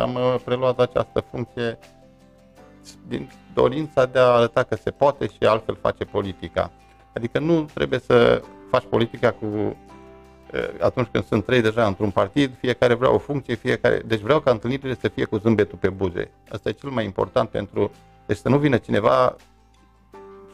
Am 0.00 0.40
preluat 0.44 0.78
această 0.78 1.24
funcție 1.30 1.78
din 3.08 3.30
dorința 3.54 4.06
de 4.06 4.18
a 4.18 4.22
arăta 4.22 4.62
că 4.62 4.76
se 4.82 4.90
poate 4.90 5.26
și 5.26 5.46
altfel 5.46 5.78
face 5.80 6.04
politica. 6.04 6.70
Adică 7.14 7.38
nu 7.38 7.68
trebuie 7.74 8.00
să 8.06 8.42
faci 8.70 8.84
politica 8.90 9.30
cu 9.30 9.76
atunci 10.80 11.08
când 11.12 11.24
sunt 11.24 11.44
trei 11.44 11.60
deja 11.60 11.86
într-un 11.86 12.10
partid, 12.10 12.56
fiecare 12.58 12.94
vrea 12.94 13.12
o 13.12 13.18
funcție, 13.18 13.54
fiecare... 13.54 14.02
Deci 14.06 14.20
vreau 14.20 14.40
ca 14.40 14.50
întâlnirile 14.50 14.96
să 15.00 15.08
fie 15.08 15.24
cu 15.24 15.36
zâmbetul 15.36 15.78
pe 15.78 15.88
buze. 15.88 16.30
Asta 16.48 16.68
e 16.68 16.72
cel 16.72 16.90
mai 16.90 17.04
important 17.04 17.48
pentru... 17.48 17.90
Deci 18.26 18.36
să 18.36 18.48
nu 18.48 18.58
vină 18.58 18.76
cineva 18.76 19.36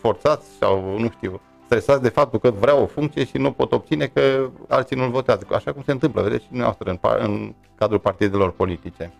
forțați 0.01 0.47
sau, 0.59 0.99
nu 0.99 1.11
știu, 1.11 1.41
stresați 1.65 2.03
de 2.03 2.09
faptul 2.09 2.39
că 2.39 2.51
vrea 2.51 2.77
o 2.77 2.87
funcție 2.87 3.25
și 3.25 3.37
nu 3.39 3.53
pot 3.53 3.73
obține 3.73 4.07
că 4.07 4.51
alții 4.69 4.97
nu-l 4.97 5.11
votează. 5.11 5.47
Așa 5.53 5.73
cum 5.73 5.83
se 5.83 5.93
întâmplă, 5.93 6.23
vedeți 6.23 6.43
și 6.43 6.49
dumneavoastră 6.49 6.91
în, 6.91 6.99
în 7.27 7.55
cadrul 7.75 7.99
partidelor 7.99 8.51
politice. 8.51 9.13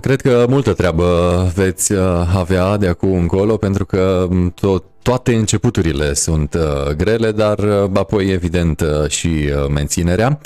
Cred 0.00 0.20
că 0.20 0.46
multă 0.48 0.72
treabă 0.72 1.50
veți 1.54 1.92
uh, 1.92 1.98
avea 2.36 2.76
de 2.76 2.88
acum 2.88 3.12
încolo, 3.12 3.56
pentru 3.56 3.86
că 3.86 4.26
mm, 4.30 4.52
tot, 4.60 4.84
toate 5.02 5.34
începuturile 5.34 6.14
sunt 6.14 6.54
uh, 6.54 6.92
grele, 6.96 7.32
dar 7.32 7.58
uh, 7.58 7.90
apoi 7.94 8.30
evident 8.30 8.82
și 9.08 9.28
menținerea. 9.68 10.40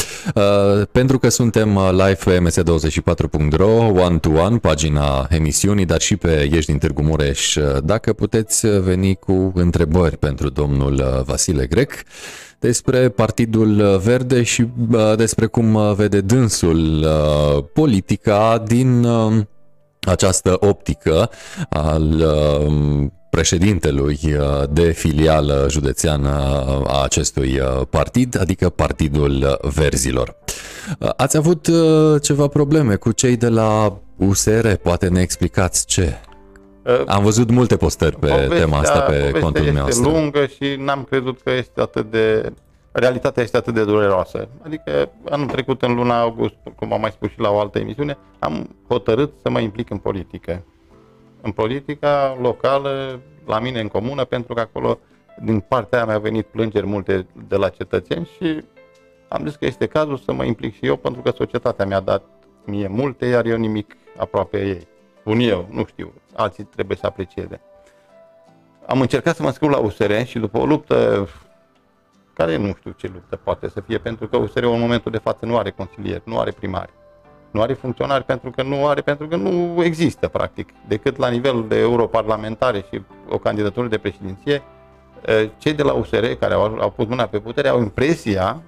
Pentru 0.92 1.18
că 1.18 1.28
suntem 1.28 1.78
live 1.90 2.18
pe 2.24 2.38
ms24.ro, 2.38 3.70
one-to-one, 3.76 4.56
pagina 4.56 5.26
emisiunii, 5.30 5.84
dar 5.84 6.00
și 6.00 6.16
pe 6.16 6.48
Ești 6.52 6.70
din 6.70 6.78
Târgu 6.78 7.02
Mureș, 7.02 7.56
dacă 7.84 8.12
puteți 8.12 8.66
veni 8.80 9.14
cu 9.14 9.52
întrebări 9.54 10.16
pentru 10.16 10.48
domnul 10.48 11.22
Vasile 11.26 11.66
Grec, 11.66 11.92
despre 12.64 13.08
Partidul 13.08 14.00
Verde 14.04 14.42
și 14.42 14.68
despre 15.16 15.46
cum 15.46 15.94
vede 15.94 16.20
dânsul 16.20 17.06
politica 17.72 18.62
din 18.66 19.06
această 20.00 20.56
optică 20.60 21.30
al 21.68 22.24
președintelui 23.30 24.18
de 24.70 24.90
filială 24.90 25.66
județeană 25.70 26.28
a 26.86 27.02
acestui 27.02 27.60
partid, 27.90 28.40
adică 28.40 28.68
Partidul 28.68 29.58
Verzilor. 29.74 30.36
Ați 31.16 31.36
avut 31.36 31.68
ceva 32.22 32.46
probleme 32.46 32.94
cu 32.94 33.12
cei 33.12 33.36
de 33.36 33.48
la 33.48 33.98
USR, 34.16 34.68
poate 34.68 35.08
ne 35.08 35.20
explicați 35.20 35.86
ce? 35.86 36.14
Am 37.06 37.22
văzut 37.22 37.50
multe 37.50 37.76
postări 37.76 38.16
pe 38.16 38.26
povestea, 38.26 38.58
tema 38.58 38.78
asta 38.78 39.00
pe 39.00 39.30
contul 39.40 39.72
meu. 39.72 39.86
Este 39.86 40.08
lungă 40.08 40.46
și 40.46 40.74
n-am 40.78 41.04
crezut 41.04 41.40
că 41.40 41.50
este 41.50 41.80
atât 41.80 42.10
de 42.10 42.52
realitatea 42.92 43.42
este 43.42 43.56
atât 43.56 43.74
de 43.74 43.84
dureroasă. 43.84 44.48
Adică 44.62 45.10
anul 45.30 45.46
trecut, 45.46 45.82
în 45.82 45.94
luna 45.94 46.20
august, 46.20 46.54
cum 46.76 46.92
am 46.92 47.00
mai 47.00 47.10
spus 47.10 47.30
și 47.30 47.40
la 47.40 47.50
o 47.50 47.58
altă 47.58 47.78
emisiune, 47.78 48.18
am 48.38 48.76
hotărât 48.88 49.32
să 49.42 49.50
mă 49.50 49.60
implic 49.60 49.90
în 49.90 49.98
politică. 49.98 50.64
În 51.40 51.50
politica 51.50 52.38
locală, 52.40 53.20
la 53.46 53.58
mine 53.58 53.80
în 53.80 53.88
comună, 53.88 54.24
pentru 54.24 54.54
că 54.54 54.60
acolo, 54.60 54.98
din 55.42 55.60
partea 55.60 55.98
aia, 55.98 56.06
mi-au 56.06 56.20
venit 56.20 56.46
plângeri 56.46 56.86
multe 56.86 57.26
de 57.48 57.56
la 57.56 57.68
cetățeni 57.68 58.28
și 58.36 58.64
am 59.28 59.46
zis 59.46 59.56
că 59.56 59.64
este 59.66 59.86
cazul 59.86 60.16
să 60.16 60.32
mă 60.32 60.44
implic 60.44 60.74
și 60.74 60.86
eu, 60.86 60.96
pentru 60.96 61.22
că 61.22 61.32
societatea 61.36 61.86
mi-a 61.86 62.00
dat 62.00 62.22
mie 62.64 62.88
multe, 62.88 63.26
iar 63.26 63.44
eu 63.44 63.56
nimic 63.56 63.96
aproape 64.16 64.66
ei. 64.66 64.86
Spun 65.24 65.38
eu, 65.40 65.68
nu 65.70 65.84
știu, 65.84 66.12
alții 66.34 66.64
trebuie 66.64 66.96
să 66.96 67.06
aprecieze. 67.06 67.60
Am 68.86 69.00
încercat 69.00 69.36
să 69.36 69.42
mă 69.42 69.50
scriu 69.50 69.68
la 69.68 69.78
USR 69.78 70.22
și 70.24 70.38
după 70.38 70.58
o 70.58 70.66
luptă 70.66 71.28
care 72.32 72.56
nu 72.56 72.74
știu 72.78 72.90
ce 72.90 73.10
luptă 73.14 73.36
poate 73.36 73.68
să 73.68 73.80
fie, 73.80 73.98
pentru 73.98 74.28
că 74.28 74.36
USR 74.36 74.62
în 74.62 74.80
momentul 74.80 75.12
de 75.12 75.18
față 75.18 75.46
nu 75.46 75.56
are 75.56 75.70
consilieri, 75.70 76.22
nu 76.24 76.38
are 76.38 76.50
primari, 76.50 76.92
nu 77.50 77.60
are 77.60 77.72
funcționari 77.72 78.24
pentru 78.24 78.50
că 78.50 78.62
nu 78.62 78.86
are, 78.86 79.00
pentru 79.00 79.28
că 79.28 79.36
nu 79.36 79.84
există 79.84 80.28
practic, 80.28 80.68
decât 80.88 81.16
la 81.16 81.28
nivel 81.28 81.64
de 81.68 81.78
europarlamentare 81.78 82.84
și 82.92 83.02
o 83.28 83.38
candidatură 83.38 83.86
de 83.86 83.98
președinție, 83.98 84.62
eh, 85.24 85.50
cei 85.58 85.72
de 85.72 85.82
la 85.82 85.92
USR 85.92 86.24
care 86.24 86.54
au, 86.54 86.76
au 86.80 86.90
pus 86.90 87.06
mâna 87.06 87.26
pe 87.26 87.38
putere 87.38 87.68
au 87.68 87.80
impresia, 87.80 88.62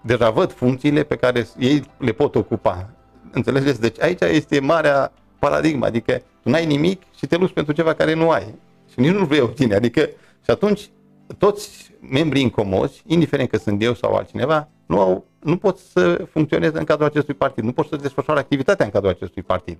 deja 0.00 0.30
văd 0.30 0.52
funcțiile 0.52 1.02
pe 1.02 1.16
care 1.16 1.46
ei 1.58 1.84
le 1.98 2.12
pot 2.12 2.34
ocupa. 2.34 2.88
Înțelegeți? 3.34 3.80
Deci 3.80 4.00
aici 4.00 4.20
este 4.20 4.60
marea 4.60 5.12
paradigma, 5.38 5.86
adică 5.86 6.22
tu 6.42 6.48
n-ai 6.48 6.66
nimic 6.66 7.02
și 7.16 7.26
te 7.26 7.36
luți 7.36 7.52
pentru 7.52 7.72
ceva 7.72 7.94
care 7.94 8.14
nu 8.14 8.30
ai. 8.30 8.54
Și 8.92 9.00
nici 9.00 9.12
nu 9.12 9.24
vrei 9.24 9.40
obține. 9.40 9.74
Adică, 9.74 10.00
și 10.44 10.50
atunci 10.50 10.90
toți 11.38 11.92
membrii 12.10 12.42
incomozi, 12.42 13.02
indiferent 13.06 13.48
că 13.48 13.56
sunt 13.56 13.82
eu 13.82 13.94
sau 13.94 14.14
altcineva, 14.14 14.68
nu, 14.86 15.00
au, 15.00 15.24
nu 15.40 15.56
pot 15.56 15.78
să 15.78 16.26
funcționeze 16.30 16.78
în 16.78 16.84
cadrul 16.84 17.06
acestui 17.06 17.34
partid, 17.34 17.64
nu 17.64 17.72
pot 17.72 17.86
să 17.86 17.96
desfășoare 17.96 18.40
activitatea 18.40 18.84
în 18.84 18.90
cadrul 18.90 19.10
acestui 19.10 19.42
partid. 19.42 19.78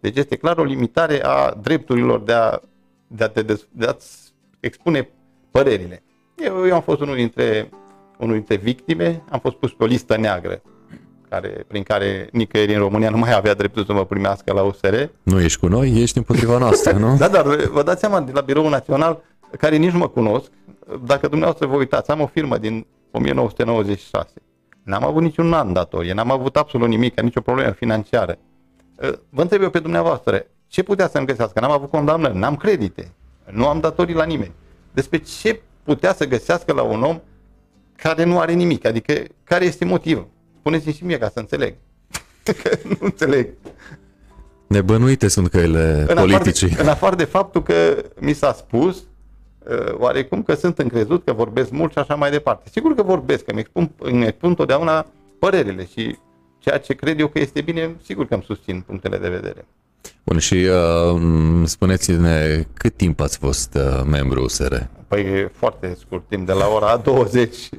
Deci 0.00 0.16
este 0.16 0.36
clar 0.36 0.58
o 0.58 0.64
limitare 0.64 1.24
a 1.24 1.54
drepturilor 1.62 2.20
de 2.20 2.32
a, 2.32 2.60
de 3.06 3.24
a 3.24 3.28
te 3.28 3.42
de 3.42 3.86
a 3.86 3.96
expune 4.60 5.08
părerile. 5.50 6.02
Eu, 6.36 6.66
eu 6.66 6.74
am 6.74 6.82
fost 6.82 7.00
unul 7.00 7.14
dintre, 7.14 7.70
unul 8.18 8.34
dintre 8.34 8.56
victime, 8.56 9.22
am 9.30 9.38
fost 9.38 9.56
pus 9.56 9.72
pe 9.72 9.82
o 9.82 9.86
listă 9.86 10.16
neagră 10.16 10.62
care, 11.28 11.64
prin 11.66 11.82
care 11.82 12.28
nicăieri 12.32 12.74
în 12.74 12.78
România 12.78 13.10
nu 13.10 13.16
mai 13.16 13.34
avea 13.34 13.54
dreptul 13.54 13.84
să 13.84 13.92
mă 13.92 14.04
primească 14.04 14.52
la 14.52 14.62
USR. 14.62 14.94
Nu 15.22 15.40
ești 15.40 15.58
cu 15.58 15.66
noi, 15.66 16.02
ești 16.02 16.18
împotriva 16.18 16.58
noastră, 16.58 16.92
nu? 16.92 17.16
da, 17.22 17.28
dar 17.28 17.46
vă 17.56 17.82
dați 17.82 18.00
seama, 18.00 18.20
de 18.20 18.32
la 18.32 18.40
Biroul 18.40 18.70
Național, 18.70 19.22
care 19.58 19.76
nici 19.76 19.92
nu 19.92 19.98
mă 19.98 20.08
cunosc, 20.08 20.50
dacă 21.04 21.28
dumneavoastră 21.28 21.66
vă 21.66 21.76
uitați, 21.76 22.10
am 22.10 22.20
o 22.20 22.26
firmă 22.26 22.58
din 22.58 22.86
1996. 23.10 24.28
N-am 24.82 25.04
avut 25.04 25.22
niciun 25.22 25.52
an 25.52 25.72
datorie, 25.72 26.12
n-am 26.12 26.30
avut 26.30 26.56
absolut 26.56 26.88
nimic, 26.88 27.20
nicio 27.20 27.40
problemă 27.40 27.70
financiară. 27.70 28.38
Ă, 29.02 29.18
vă 29.30 29.42
întreb 29.42 29.62
eu 29.62 29.70
pe 29.70 29.78
dumneavoastră, 29.78 30.46
ce 30.66 30.82
putea 30.82 31.08
să-mi 31.08 31.26
găsească? 31.26 31.60
N-am 31.60 31.70
avut 31.70 31.90
condamnări, 31.90 32.36
n-am 32.36 32.56
credite, 32.56 33.12
nu 33.50 33.66
am 33.66 33.80
datorii 33.80 34.14
la 34.14 34.24
nimeni. 34.24 34.52
Despre 34.92 35.18
ce 35.18 35.62
putea 35.82 36.14
să 36.14 36.26
găsească 36.26 36.72
la 36.72 36.82
un 36.82 37.02
om 37.02 37.20
care 37.96 38.24
nu 38.24 38.38
are 38.38 38.52
nimic? 38.52 38.86
Adică, 38.86 39.12
care 39.44 39.64
este 39.64 39.84
motivul? 39.84 40.28
Spuneți-mi 40.64 40.94
și 40.94 41.04
mie 41.04 41.18
ca 41.18 41.28
să 41.28 41.38
înțeleg. 41.38 41.74
Că 42.42 42.78
nu 42.88 42.96
înțeleg. 43.00 43.48
Nebănuite 44.66 45.28
sunt 45.28 45.48
căile 45.48 46.04
în 46.08 46.16
politicii. 46.16 46.66
Afară 46.66 46.76
de, 46.76 46.82
în 46.82 46.88
afară 46.88 47.16
de 47.16 47.24
faptul 47.24 47.62
că 47.62 48.04
mi 48.20 48.32
s-a 48.32 48.52
spus 48.52 49.04
Uh, 49.68 49.94
oarecum 49.98 50.42
că 50.42 50.54
sunt 50.54 50.78
încrezut, 50.78 51.24
că 51.24 51.32
vorbesc 51.32 51.70
mult 51.70 51.92
și 51.92 51.98
așa 51.98 52.14
mai 52.14 52.30
departe. 52.30 52.68
Sigur 52.70 52.94
că 52.94 53.02
vorbesc, 53.02 53.44
că 53.44 53.50
îmi 53.50 53.60
expun, 53.60 53.90
îmi 53.98 54.26
expun 54.26 54.48
întotdeauna 54.48 55.06
părerile 55.38 55.86
și 55.86 56.18
ceea 56.58 56.78
ce 56.78 56.94
cred 56.94 57.20
eu 57.20 57.28
că 57.28 57.38
este 57.38 57.60
bine, 57.60 57.96
sigur 58.02 58.26
că 58.26 58.34
îmi 58.34 58.42
susțin 58.42 58.80
punctele 58.80 59.18
de 59.18 59.28
vedere. 59.28 59.66
Bun, 60.24 60.38
și 60.38 60.54
uh, 60.54 61.20
spuneți-ne 61.64 62.66
cât 62.74 62.96
timp 62.96 63.20
ați 63.20 63.38
fost 63.38 63.74
uh, 63.74 64.02
membru 64.10 64.42
USR? 64.42 64.74
Păi 65.08 65.50
foarte 65.52 65.96
scurt 66.00 66.28
timp, 66.28 66.46
de 66.46 66.52
la 66.52 66.66
ora 66.74 66.96
20 66.96 67.54
uh, 67.54 67.70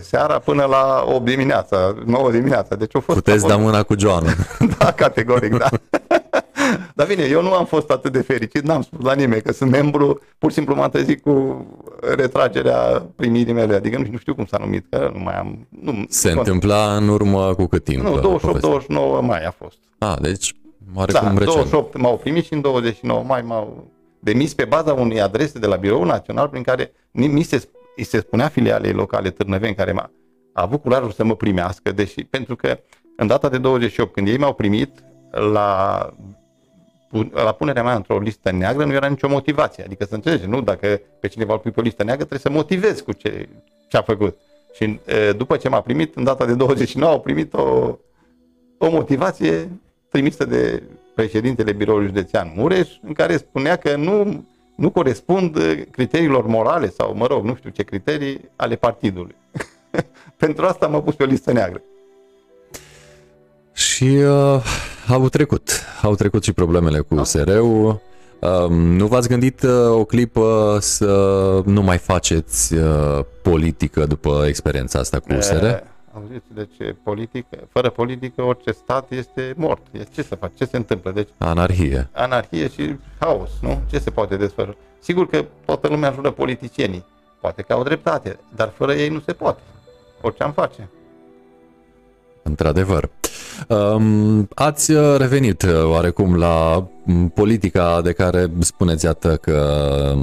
seara 0.00 0.38
până 0.38 0.64
la 0.64 1.04
8 1.06 1.24
dimineața, 1.24 1.94
9 2.04 2.30
dimineața. 2.30 2.74
Deci 2.74 2.94
o 2.94 3.00
fost 3.00 3.18
Puteți 3.18 3.46
da 3.46 3.56
mâna 3.56 3.82
cu 3.82 3.94
Joan. 3.98 4.24
da, 4.78 4.92
categoric, 4.92 5.56
da. 5.56 5.68
Dar 6.94 7.06
bine, 7.06 7.24
eu 7.24 7.42
nu 7.42 7.52
am 7.52 7.64
fost 7.64 7.90
atât 7.90 8.12
de 8.12 8.20
fericit, 8.20 8.62
n-am 8.62 8.82
spus 8.82 9.04
la 9.04 9.14
nimeni 9.14 9.42
că 9.42 9.52
sunt 9.52 9.70
membru, 9.70 10.20
pur 10.38 10.50
și 10.50 10.56
simplu 10.56 10.74
m-am 10.74 10.90
trezit 10.90 11.22
cu 11.22 11.66
retragerea 12.16 13.06
primirii 13.16 13.52
mele, 13.52 13.74
adică 13.74 13.98
nu 14.10 14.18
știu 14.18 14.34
cum 14.34 14.46
s-a 14.46 14.58
numit, 14.60 14.86
că 14.90 15.10
nu 15.14 15.22
mai 15.22 15.38
am... 15.38 15.66
Nu, 15.80 16.04
Se 16.08 16.32
nu 16.32 16.38
întâmpla 16.38 16.96
în 16.96 17.08
urmă 17.08 17.54
cu 17.54 17.66
cât 17.66 17.84
timp? 17.84 18.02
Nu, 18.02 18.40
28-29 18.40 18.86
mai 19.20 19.44
a 19.44 19.54
fost. 19.58 19.76
Ah, 19.98 20.16
deci 20.20 20.54
oarecum 20.94 21.34
da, 21.34 21.38
recent. 21.38 21.54
28 21.54 21.96
m-au 21.96 22.16
primit 22.16 22.44
și 22.44 22.52
în 22.52 22.60
29 22.60 23.22
mai 23.22 23.42
m-au 23.42 23.86
demis 24.18 24.54
pe 24.54 24.64
baza 24.64 24.92
unei 24.92 25.20
adrese 25.20 25.58
de 25.58 25.66
la 25.66 25.76
Biroul 25.76 26.06
Național 26.06 26.48
prin 26.48 26.62
care 26.62 26.92
mi 27.10 27.42
se, 27.42 27.68
îi 27.96 28.04
se 28.04 28.20
spunea 28.20 28.48
filialei 28.48 28.92
locale 28.92 29.30
Târnăveni 29.30 29.74
care 29.74 29.92
m-a 29.92 30.10
a 30.58 30.62
avut 30.62 30.82
curajul 30.82 31.10
să 31.10 31.24
mă 31.24 31.36
primească, 31.36 31.92
deși 31.92 32.24
pentru 32.24 32.56
că 32.56 32.78
în 33.16 33.26
data 33.26 33.48
de 33.48 33.58
28, 33.58 34.12
când 34.12 34.28
ei 34.28 34.38
m-au 34.38 34.54
primit 34.54 35.02
la 35.30 36.08
la 37.30 37.52
punerea 37.52 37.82
mea 37.82 37.94
într-o 37.94 38.18
listă 38.18 38.50
neagră 38.50 38.84
nu 38.84 38.92
era 38.92 39.06
nicio 39.06 39.28
motivație. 39.28 39.84
Adică 39.84 40.04
să 40.04 40.14
înțelege, 40.14 40.46
nu? 40.46 40.60
Dacă 40.60 41.00
pe 41.20 41.28
cineva 41.28 41.52
îl 41.52 41.58
pui 41.58 41.70
pe 41.70 41.80
o 41.80 41.82
listă 41.82 42.04
neagră, 42.04 42.24
trebuie 42.24 42.52
să 42.52 42.58
motivezi 42.58 43.02
cu 43.02 43.12
ce, 43.12 43.48
ce 43.88 43.96
a 43.96 44.02
făcut. 44.02 44.36
Și 44.74 45.00
după 45.36 45.56
ce 45.56 45.68
m-a 45.68 45.80
primit, 45.80 46.16
în 46.16 46.24
data 46.24 46.46
de 46.46 46.54
29, 46.54 47.12
au 47.12 47.20
primit 47.20 47.54
o, 47.54 47.96
o 48.78 48.90
motivație 48.90 49.68
trimisă 50.08 50.44
de 50.44 50.82
președintele 51.14 51.72
biroului 51.72 52.06
județean 52.06 52.52
Mureș, 52.56 52.88
în 53.06 53.12
care 53.12 53.36
spunea 53.36 53.76
că 53.76 53.96
nu, 53.96 54.44
nu 54.74 54.90
corespund 54.90 55.58
criteriilor 55.90 56.46
morale 56.46 56.88
sau, 56.88 57.14
mă 57.14 57.26
rog, 57.26 57.44
nu 57.44 57.54
știu 57.54 57.70
ce 57.70 57.82
criterii 57.82 58.40
ale 58.56 58.76
partidului. 58.76 59.34
Pentru 60.36 60.66
asta 60.66 60.86
m-a 60.86 61.00
pus 61.00 61.14
pe 61.14 61.22
o 61.22 61.26
listă 61.26 61.52
neagră. 61.52 61.82
Și 63.72 64.04
uh, 64.04 64.62
au 65.08 65.28
trecut. 65.28 65.70
Au 66.02 66.14
trecut 66.14 66.42
și 66.42 66.52
problemele 66.52 66.98
cu 66.98 67.14
da. 67.14 67.20
USR-ul. 67.20 68.00
Uh, 68.38 68.68
nu 68.70 69.06
v-ați 69.06 69.28
gândit 69.28 69.62
uh, 69.62 69.70
o 69.90 70.04
clipă 70.04 70.78
să 70.80 71.12
nu 71.64 71.82
mai 71.82 71.98
faceți 71.98 72.74
uh, 72.74 73.20
politică 73.42 74.06
după 74.06 74.44
experiența 74.46 74.98
asta 74.98 75.18
cu 75.18 75.34
USR? 75.34 75.64
E, 75.64 75.66
auziți, 75.66 75.88
deci 76.54 76.94
politică, 77.02 77.68
fără 77.70 77.90
politică 77.90 78.42
orice 78.42 78.70
stat 78.70 79.10
este 79.10 79.54
mort. 79.56 79.82
Ce 80.12 80.22
să 80.22 80.34
faci? 80.34 80.52
Ce 80.56 80.64
se 80.64 80.76
întâmplă? 80.76 81.10
Deci, 81.10 81.28
anarhie. 81.38 82.08
Anarhie 82.12 82.68
și 82.68 82.96
haos, 83.18 83.50
nu? 83.60 83.80
Ce 83.90 83.98
se 83.98 84.10
poate 84.10 84.36
desfășura? 84.36 84.76
Sigur 84.98 85.26
că 85.28 85.44
toată 85.64 85.88
lumea 85.88 86.12
jură 86.12 86.30
politicienii. 86.30 87.04
Poate 87.40 87.62
că 87.62 87.72
au 87.72 87.82
dreptate, 87.82 88.38
dar 88.56 88.72
fără 88.76 88.92
ei 88.92 89.08
nu 89.08 89.20
se 89.26 89.32
poate. 89.32 89.60
Orice 90.20 90.42
am 90.42 90.52
face. 90.52 90.88
Într-adevăr. 92.42 93.10
Um, 93.68 94.48
ați 94.54 94.92
revenit 95.16 95.66
oarecum 95.84 96.36
la 96.36 96.86
politica 97.34 98.00
de 98.02 98.12
care 98.12 98.50
spuneți 98.58 99.04
iată 99.04 99.36
că 99.36 100.14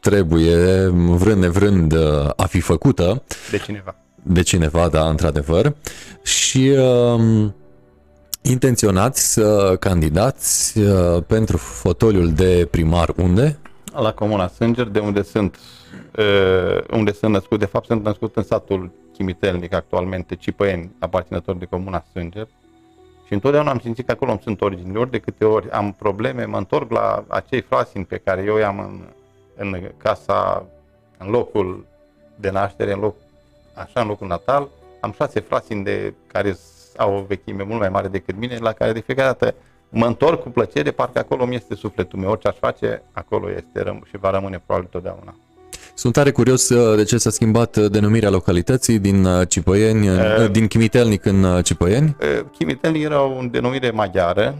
trebuie, 0.00 0.86
vrând 0.92 1.40
nevrând, 1.40 1.94
a 2.36 2.46
fi 2.46 2.60
făcută. 2.60 3.22
De 3.50 3.58
cineva. 3.58 3.94
De 4.22 4.42
cineva, 4.42 4.88
da, 4.88 5.08
într-adevăr. 5.08 5.74
Și 6.22 6.76
um, 6.78 7.54
intenționați 8.42 9.32
să 9.32 9.76
candidați 9.80 10.78
uh, 10.78 11.22
pentru 11.26 11.56
fotoliul 11.56 12.32
de 12.32 12.68
primar 12.70 13.12
unde? 13.16 13.58
La 13.92 14.12
Comuna 14.12 14.48
Sânger, 14.48 14.86
de 14.86 14.98
unde 14.98 15.22
sunt, 15.22 15.58
uh, 16.18 16.84
unde 16.90 17.12
sunt 17.12 17.32
născut. 17.32 17.58
De 17.58 17.64
fapt, 17.64 17.86
sunt 17.86 18.04
născut 18.04 18.36
în 18.36 18.42
satul 18.42 18.90
Chimitelnic, 19.12 19.74
actualmente 19.74 20.34
Cipăieni, 20.34 20.90
aparținător 20.98 21.56
de 21.56 21.64
Comuna 21.64 22.04
Sânger. 22.12 22.48
Și 23.26 23.32
întotdeauna 23.32 23.70
am 23.70 23.78
simțit 23.78 24.06
că 24.06 24.12
acolo 24.12 24.30
îmi 24.30 24.40
sunt 24.42 24.60
originile. 24.60 24.98
Ori 24.98 25.10
de 25.10 25.18
câte 25.18 25.44
ori 25.44 25.70
am 25.70 25.92
probleme, 25.98 26.44
mă 26.44 26.56
întorc 26.56 26.90
la 26.90 27.24
acei 27.28 27.60
frasini 27.60 28.04
pe 28.04 28.16
care 28.24 28.42
eu 28.46 28.56
i-am 28.56 28.78
în, 28.78 29.02
în 29.56 29.90
casa, 29.96 30.66
în 31.18 31.30
locul 31.30 31.86
de 32.36 32.50
naștere, 32.50 32.92
în 32.92 33.00
loc, 33.00 33.14
așa, 33.74 34.00
în 34.00 34.06
locul 34.06 34.26
natal. 34.26 34.68
Am 35.00 35.12
șase 35.16 35.40
frasini 35.40 35.84
de 35.84 36.14
care 36.26 36.56
au 36.96 37.14
o 37.14 37.24
vechime 37.28 37.62
mult 37.62 37.80
mai 37.80 37.88
mare 37.88 38.08
decât 38.08 38.36
mine, 38.36 38.58
la 38.60 38.72
care 38.72 38.92
de 38.92 39.00
fiecare 39.00 39.28
dată 39.28 39.54
mă 39.88 40.06
întorc 40.06 40.42
cu 40.42 40.48
plăcere, 40.48 40.90
parcă 40.90 41.18
acolo 41.18 41.44
mi 41.44 41.54
este 41.54 41.74
sufletul 41.74 42.18
meu. 42.18 42.30
Orice 42.30 42.48
aș 42.48 42.56
face, 42.56 43.02
acolo 43.12 43.50
este 43.50 44.00
și 44.08 44.16
va 44.16 44.30
rămâne 44.30 44.62
probabil 44.66 44.88
totdeauna. 44.90 45.36
Sunt 45.94 46.12
tare 46.12 46.30
curios 46.30 46.68
uh, 46.68 46.96
de 46.96 47.04
ce 47.04 47.18
s-a 47.18 47.30
schimbat 47.30 47.76
uh, 47.76 47.90
denumirea 47.90 48.30
localității 48.30 48.98
din 48.98 49.24
uh, 49.24 49.48
Cipăieni, 49.48 50.08
uh, 50.08 50.50
din 50.50 50.66
Chimitelnic 50.66 51.24
în 51.24 51.62
Cipăieni? 51.62 52.16
Uh, 52.20 52.44
Chimitelnic 52.52 53.02
era 53.02 53.22
o 53.22 53.40
denumire 53.50 53.90
maghiară. 53.90 54.54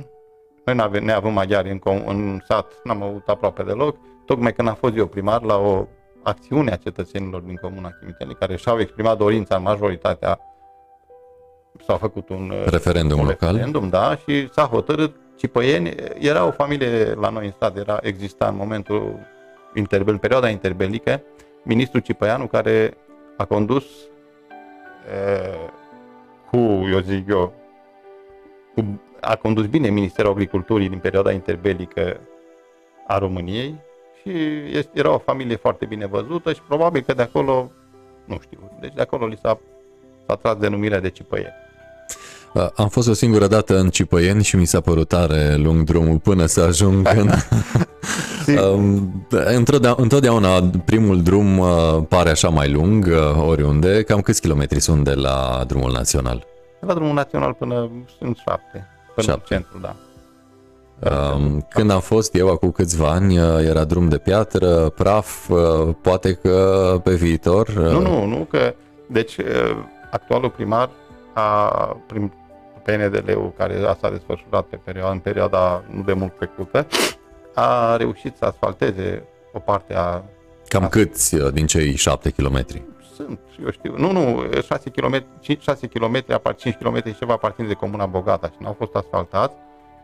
Noi 0.64 0.74
ne 0.74 0.82
avem, 0.82 1.10
avem 1.10 1.32
maghiari 1.32 1.70
în, 1.70 2.02
în 2.06 2.40
sat, 2.48 2.72
n-am 2.84 3.02
avut 3.02 3.22
aproape 3.26 3.62
deloc. 3.62 3.96
Tocmai 4.26 4.52
când 4.52 4.68
am 4.68 4.74
fost 4.74 4.96
eu 4.96 5.06
primar 5.06 5.42
la 5.42 5.56
o 5.56 5.86
acțiune 6.22 6.70
a 6.70 6.76
cetățenilor 6.76 7.40
din 7.40 7.56
comuna 7.56 7.90
Chimitelnic, 7.98 8.38
care 8.38 8.56
și-au 8.56 8.80
exprimat 8.80 9.16
dorința 9.16 9.56
în 9.56 9.62
majoritatea 9.62 10.40
s-a 11.86 11.96
făcut 11.96 12.28
un 12.28 12.52
referendum 12.64 13.18
un 13.18 13.26
local. 13.26 13.52
Referendum, 13.52 13.88
da, 13.88 14.16
și 14.16 14.52
s-a 14.52 14.62
hotărât 14.64 15.14
Cipăieni, 15.36 15.94
era 16.18 16.46
o 16.46 16.50
familie 16.50 17.12
la 17.12 17.28
noi 17.28 17.44
în 17.44 17.50
stat, 17.50 17.76
era, 17.76 17.98
exista 18.02 18.46
în 18.46 18.56
momentul 18.56 19.18
interbel, 19.74 20.12
în 20.12 20.18
perioada 20.18 20.48
interbelică, 20.48 21.22
ministrul 21.62 22.00
Cipăianu 22.00 22.46
care 22.46 22.96
a 23.36 23.44
condus 23.44 23.84
e, 25.14 25.48
cu, 26.50 26.56
eu 26.92 26.98
zic 26.98 27.28
eu, 27.28 27.52
cu, 28.74 29.00
a 29.20 29.36
condus 29.36 29.66
bine 29.66 29.88
Ministerul 29.88 30.30
Agriculturii 30.30 30.88
din 30.88 30.98
perioada 30.98 31.32
interbelică 31.32 32.20
a 33.06 33.18
României 33.18 33.80
și 34.22 34.30
este, 34.78 34.90
era 34.92 35.14
o 35.14 35.18
familie 35.18 35.56
foarte 35.56 35.84
bine 35.84 36.06
văzută 36.06 36.52
și 36.52 36.60
probabil 36.68 37.02
că 37.02 37.14
de 37.14 37.22
acolo, 37.22 37.70
nu 38.24 38.38
știu, 38.42 38.58
deci 38.80 38.92
de 38.94 39.00
acolo 39.00 39.26
li 39.26 39.38
s-a, 39.42 39.60
s-a 40.26 40.34
tras 40.34 40.56
denumirea 40.56 41.00
de 41.00 41.10
Cipăieni. 41.10 41.60
Am 42.74 42.88
fost 42.88 43.08
o 43.08 43.12
singură 43.12 43.46
dată 43.46 43.78
în 43.78 43.90
Cipăieni 43.90 44.42
și 44.42 44.56
mi 44.56 44.64
s-a 44.64 44.80
părut 44.80 45.08
tare 45.08 45.54
lung 45.56 45.82
drumul 45.82 46.18
până 46.18 46.46
să 46.46 46.60
ajung 46.60 47.08
în... 47.14 47.30
Întotdeauna 49.96 50.70
primul 50.84 51.22
drum 51.22 51.58
uh, 51.58 51.68
pare 52.08 52.30
așa 52.30 52.48
mai 52.48 52.70
lung 52.70 53.06
uh, 53.06 53.42
oriunde. 53.46 54.02
Cam 54.02 54.20
câți 54.20 54.40
kilometri 54.40 54.80
sunt 54.80 55.04
de 55.04 55.14
la 55.14 55.64
drumul 55.66 55.92
național? 55.92 56.46
La 56.80 56.94
drumul 56.94 57.14
național 57.14 57.52
până 57.52 57.90
sunt 58.18 58.36
șapte, 58.36 58.86
până 59.14 59.26
șapte. 59.26 59.54
centru, 59.54 59.78
da. 59.80 59.96
Um, 61.10 61.66
când 61.68 61.90
am 61.90 62.00
fost 62.00 62.34
eu 62.34 62.50
acum 62.50 62.70
câțiva 62.70 63.10
ani, 63.10 63.38
uh, 63.38 63.64
era 63.64 63.84
drum 63.84 64.08
de 64.08 64.18
piatră, 64.18 64.88
praf, 64.88 65.50
poate 66.00 66.32
că 66.32 66.96
pe 67.04 67.14
viitor... 67.14 67.68
Nu, 67.68 68.00
nu, 68.00 68.24
nu, 68.24 68.46
că 68.50 68.74
deci 69.06 69.36
actualul 70.10 70.50
primar 70.50 70.90
a 71.32 71.68
prim, 72.06 72.32
PNDL-ul 72.82 73.52
care 73.56 73.80
s-a 74.00 74.10
desfășurat 74.10 74.64
pe 74.64 74.76
perioada, 74.84 75.12
în 75.12 75.18
perioada 75.18 75.84
nu 75.90 76.02
de 76.02 76.12
mult 76.12 76.36
trecută, 76.36 76.86
a 77.54 77.96
reușit 77.96 78.36
să 78.36 78.44
asfalteze 78.44 79.24
o 79.52 79.58
parte 79.58 79.94
a... 79.94 80.22
Cam 80.68 80.84
a... 80.84 80.88
câți 80.88 81.34
uh, 81.34 81.52
din 81.52 81.66
cei 81.66 81.94
7 81.94 82.30
km? 82.30 82.66
Sunt, 83.14 83.40
eu 83.64 83.70
știu. 83.70 83.94
Nu, 83.96 84.12
nu, 84.12 84.44
6 84.62 84.90
km, 84.90 85.24
5, 85.40 85.62
6 85.62 85.86
km, 85.86 86.24
5 86.56 86.74
km 86.74 86.96
și 87.06 87.16
ceva 87.18 87.32
aparțin 87.32 87.66
de 87.66 87.74
Comuna 87.74 88.06
Bogata 88.06 88.46
și 88.46 88.56
n-au 88.58 88.74
fost 88.78 88.94
asfaltați, 88.94 89.54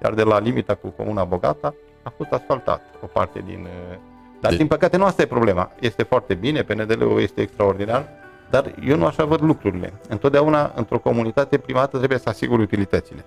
iar 0.02 0.14
de 0.14 0.22
la 0.22 0.38
limita 0.38 0.74
cu 0.74 0.88
Comuna 0.88 1.24
Bogata 1.24 1.74
a 2.02 2.12
fost 2.16 2.32
asfaltat 2.32 2.82
o 3.02 3.06
parte 3.06 3.42
din... 3.46 3.66
Uh, 3.90 3.96
dar, 4.40 4.50
de... 4.50 4.56
din 4.56 4.66
păcate, 4.66 4.96
nu 4.96 5.04
asta 5.04 5.22
e 5.22 5.26
problema. 5.26 5.70
Este 5.80 6.02
foarte 6.02 6.34
bine, 6.34 6.62
PNDL-ul 6.62 7.20
este 7.20 7.40
extraordinar, 7.40 8.08
dar 8.50 8.74
eu 8.84 8.96
nu 8.96 9.06
așa 9.06 9.24
văd 9.24 9.42
lucrurile. 9.42 9.92
Întotdeauna, 10.08 10.72
într-o 10.74 10.98
comunitate 10.98 11.58
privată, 11.58 11.96
trebuie 11.96 12.18
să 12.18 12.28
asiguri 12.28 12.62
utilitățile. 12.62 13.24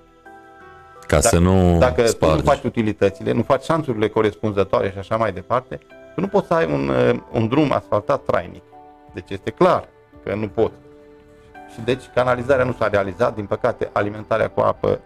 Ca 0.99 1.19
dacă, 1.19 1.27
să 1.27 1.39
nu 1.39 1.77
Dacă 1.77 2.05
spargi. 2.05 2.35
tu 2.35 2.41
nu 2.41 2.51
faci 2.51 2.63
utilitățile, 2.63 3.31
nu 3.31 3.41
faci 3.41 3.63
șanțurile 3.63 4.07
corespunzătoare 4.07 4.91
și 4.91 4.97
așa 4.97 5.17
mai 5.17 5.31
departe, 5.31 5.79
tu 6.15 6.21
nu 6.21 6.27
poți 6.27 6.47
să 6.47 6.53
ai 6.53 6.65
un, 6.65 6.87
uh, 6.87 7.19
un 7.31 7.47
drum 7.47 7.71
asfaltat 7.71 8.23
trainic. 8.23 8.63
Deci 9.13 9.29
este 9.29 9.49
clar 9.49 9.87
că 10.23 10.35
nu 10.35 10.47
poți. 10.47 10.73
Și 11.73 11.81
deci 11.81 12.03
canalizarea 12.15 12.65
nu 12.65 12.75
s-a 12.79 12.87
realizat, 12.87 13.35
din 13.35 13.45
păcate 13.45 13.89
alimentarea 13.91 14.49
cu 14.49 14.59
apă 14.59 14.99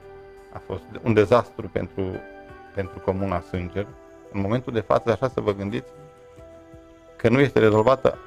a 0.56 0.62
fost 0.66 0.84
un 1.04 1.14
dezastru 1.14 1.70
pentru, 1.72 2.04
pentru 2.76 3.00
comuna 3.00 3.40
Sânger. 3.40 3.88
În 4.32 4.42
momentul 4.42 4.74
de 4.74 4.80
față, 4.80 5.12
așa 5.12 5.28
să 5.28 5.42
vă 5.42 5.54
gândiți, 5.54 5.90
că 7.16 7.30
nu 7.30 7.40
este 7.40 7.60
rezolvată 7.60 8.18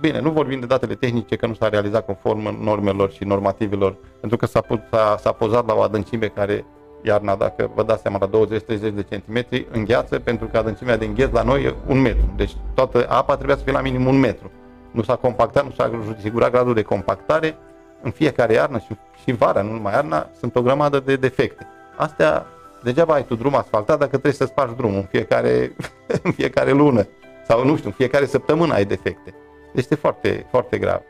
Bine, 0.00 0.20
nu 0.20 0.30
vorbim 0.30 0.60
de 0.60 0.66
datele 0.66 0.94
tehnice 0.94 1.36
că 1.36 1.46
nu 1.46 1.54
s-a 1.54 1.68
realizat 1.68 2.04
conform 2.04 2.62
normelor 2.62 3.10
și 3.10 3.24
normativelor, 3.24 3.96
pentru 4.20 4.38
că 4.38 4.46
s-a, 4.46 4.60
pus, 4.60 4.78
s-a, 4.90 5.16
s-a 5.20 5.32
pozat 5.32 5.66
la 5.66 5.74
o 5.74 5.80
adâncime 5.80 6.26
care 6.26 6.64
iarna, 7.02 7.34
dacă 7.34 7.70
vă 7.74 7.82
dați 7.82 8.02
seama, 8.02 8.18
la 8.20 8.46
20-30 8.46 8.94
de 8.94 9.06
centimetri, 9.08 9.66
îngheață, 9.72 10.18
pentru 10.18 10.46
că 10.46 10.58
adâncimea 10.58 10.96
de 10.96 11.04
îngheț 11.04 11.32
la 11.32 11.42
noi 11.42 11.64
e 11.64 11.74
un 11.86 12.00
metru. 12.00 12.32
Deci 12.36 12.56
toată 12.74 13.06
apa 13.08 13.34
trebuia 13.34 13.56
să 13.56 13.62
fie 13.62 13.72
la 13.72 13.80
minim 13.80 14.06
un 14.06 14.18
metru. 14.18 14.50
Nu 14.90 15.02
s-a 15.02 15.16
compactat, 15.16 15.64
nu 15.64 15.70
s-a 15.70 15.90
sigurat 16.20 16.50
gradul 16.50 16.74
de 16.74 16.82
compactare. 16.82 17.56
În 18.02 18.10
fiecare 18.10 18.52
iarnă 18.52 18.78
și, 18.78 18.96
și 19.22 19.32
vara, 19.32 19.62
nu 19.62 19.72
numai 19.72 19.92
iarna, 19.92 20.30
sunt 20.38 20.56
o 20.56 20.62
grămadă 20.62 21.00
de 21.00 21.16
defecte. 21.16 21.66
Astea, 21.96 22.46
degeaba 22.82 23.14
ai 23.14 23.24
tu 23.24 23.34
drum 23.34 23.54
asfaltat 23.54 23.98
dacă 23.98 24.10
trebuie 24.10 24.32
să 24.32 24.44
spargi 24.44 24.74
drumul 24.74 24.96
în 24.96 25.06
fiecare, 25.10 25.76
în 26.22 26.32
fiecare 26.32 26.70
lună. 26.70 27.06
Sau 27.46 27.64
nu 27.64 27.76
știu, 27.76 27.88
în 27.88 27.94
fiecare 27.94 28.26
săptămână 28.26 28.74
ai 28.74 28.84
defecte. 28.84 29.34
Este 29.72 29.94
foarte, 29.94 30.46
foarte 30.50 30.78
grav. 30.78 31.00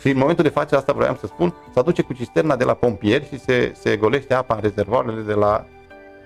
Și 0.00 0.10
în 0.10 0.18
momentul 0.18 0.44
de 0.44 0.50
față, 0.50 0.76
asta 0.76 0.92
vreau 0.92 1.14
să 1.14 1.26
spun, 1.26 1.54
se 1.72 1.78
aduce 1.78 2.02
cu 2.02 2.12
cisterna 2.12 2.56
de 2.56 2.64
la 2.64 2.74
pompieri 2.74 3.26
și 3.26 3.38
se, 3.38 3.72
se 3.74 3.96
golește 3.96 4.34
apa 4.34 4.54
în 4.54 4.60
rezervoarele 4.60 5.20
de 5.20 5.32
la 5.32 5.66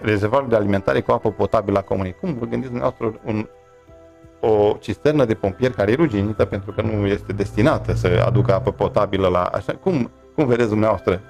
rezervoarele 0.00 0.50
de 0.50 0.56
alimentare 0.56 1.00
cu 1.00 1.12
apă 1.12 1.30
potabilă 1.30 1.78
a 1.78 1.82
comunei. 1.82 2.16
Cum 2.20 2.34
vă 2.34 2.44
gândiți 2.44 2.70
dumneavoastră 2.70 3.20
un, 3.24 3.48
o 4.40 4.76
cisternă 4.80 5.24
de 5.24 5.34
pompieri 5.34 5.74
care 5.74 5.90
e 5.90 5.94
ruginită 5.94 6.44
pentru 6.44 6.72
că 6.72 6.82
nu 6.82 7.06
este 7.06 7.32
destinată 7.32 7.92
să 7.94 8.22
aducă 8.26 8.54
apă 8.54 8.70
potabilă 8.72 9.28
la 9.28 9.42
așa? 9.42 9.72
Cum, 9.72 10.10
cum 10.34 10.46
vedeți 10.46 10.68
dumneavoastră 10.68 11.20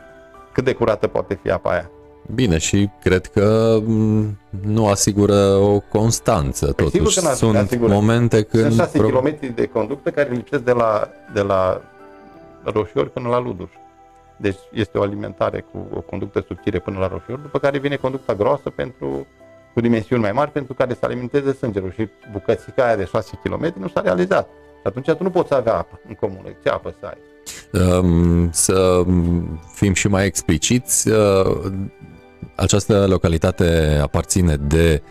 cât 0.52 0.64
de 0.64 0.72
curată 0.72 1.06
poate 1.06 1.38
fi 1.42 1.50
apa 1.50 1.70
aia? 1.70 1.90
Bine, 2.34 2.58
și 2.58 2.88
cred 3.02 3.26
că 3.26 3.78
mm, 3.84 4.38
nu 4.64 4.88
asigură 4.88 5.54
o 5.56 5.80
constanță, 5.80 6.72
Păi 6.72 6.84
sigur 6.90 6.98
totuși. 6.98 7.18
că 7.18 7.24
n-ar- 7.26 7.34
Sunt 7.34 7.56
asigură. 7.56 7.92
momente 7.92 8.42
când... 8.42 8.62
Sunt 8.64 8.74
6 8.74 8.98
pro- 8.98 9.08
km 9.08 9.54
de 9.54 9.66
conductă 9.66 10.10
care 10.10 10.30
lipsesc 10.32 10.62
de 10.62 10.72
la, 10.72 11.08
de 11.34 11.40
la 11.40 11.80
Roșiori 12.64 13.10
până 13.10 13.28
la 13.28 13.40
Luduș. 13.40 13.70
Deci 14.36 14.58
este 14.72 14.98
o 14.98 15.02
alimentare 15.02 15.64
cu 15.72 15.86
o 15.96 16.00
conductă 16.00 16.44
subțire 16.46 16.78
până 16.78 16.98
la 16.98 17.06
Roșiori, 17.08 17.42
după 17.42 17.58
care 17.58 17.78
vine 17.78 17.96
conducta 17.96 18.34
groasă 18.34 18.70
pentru, 18.70 19.26
cu 19.74 19.81
dimensiuni 19.81 20.22
mai 20.22 20.33
mari 20.33 20.50
pentru 20.50 20.74
care 20.74 20.92
să 20.94 21.00
alimenteze 21.02 21.52
sângerul 21.52 21.92
și 21.92 22.09
bucățica 22.33 22.85
aia 22.87 22.96
de 22.96 23.04
6 23.04 23.38
km 23.42 23.74
nu 23.81 23.88
s-a 23.88 24.00
realizat. 24.00 24.48
Și 24.74 24.83
atunci 24.85 25.07
tu 25.11 25.22
nu 25.22 25.31
poți 25.31 25.54
avea 25.54 25.74
apă 25.74 26.00
în 26.09 26.14
comună. 26.14 26.48
Ce 26.62 26.68
apă 26.68 26.94
să 27.00 27.07
ai? 27.07 27.16
Um, 27.98 28.50
Să 28.52 29.02
fim 29.74 29.92
și 29.94 30.09
mai 30.09 30.26
expliciți, 30.26 31.09
uh, 31.09 31.57
această 32.54 33.07
localitate 33.09 33.98
aparține 34.02 34.57
de 34.57 35.02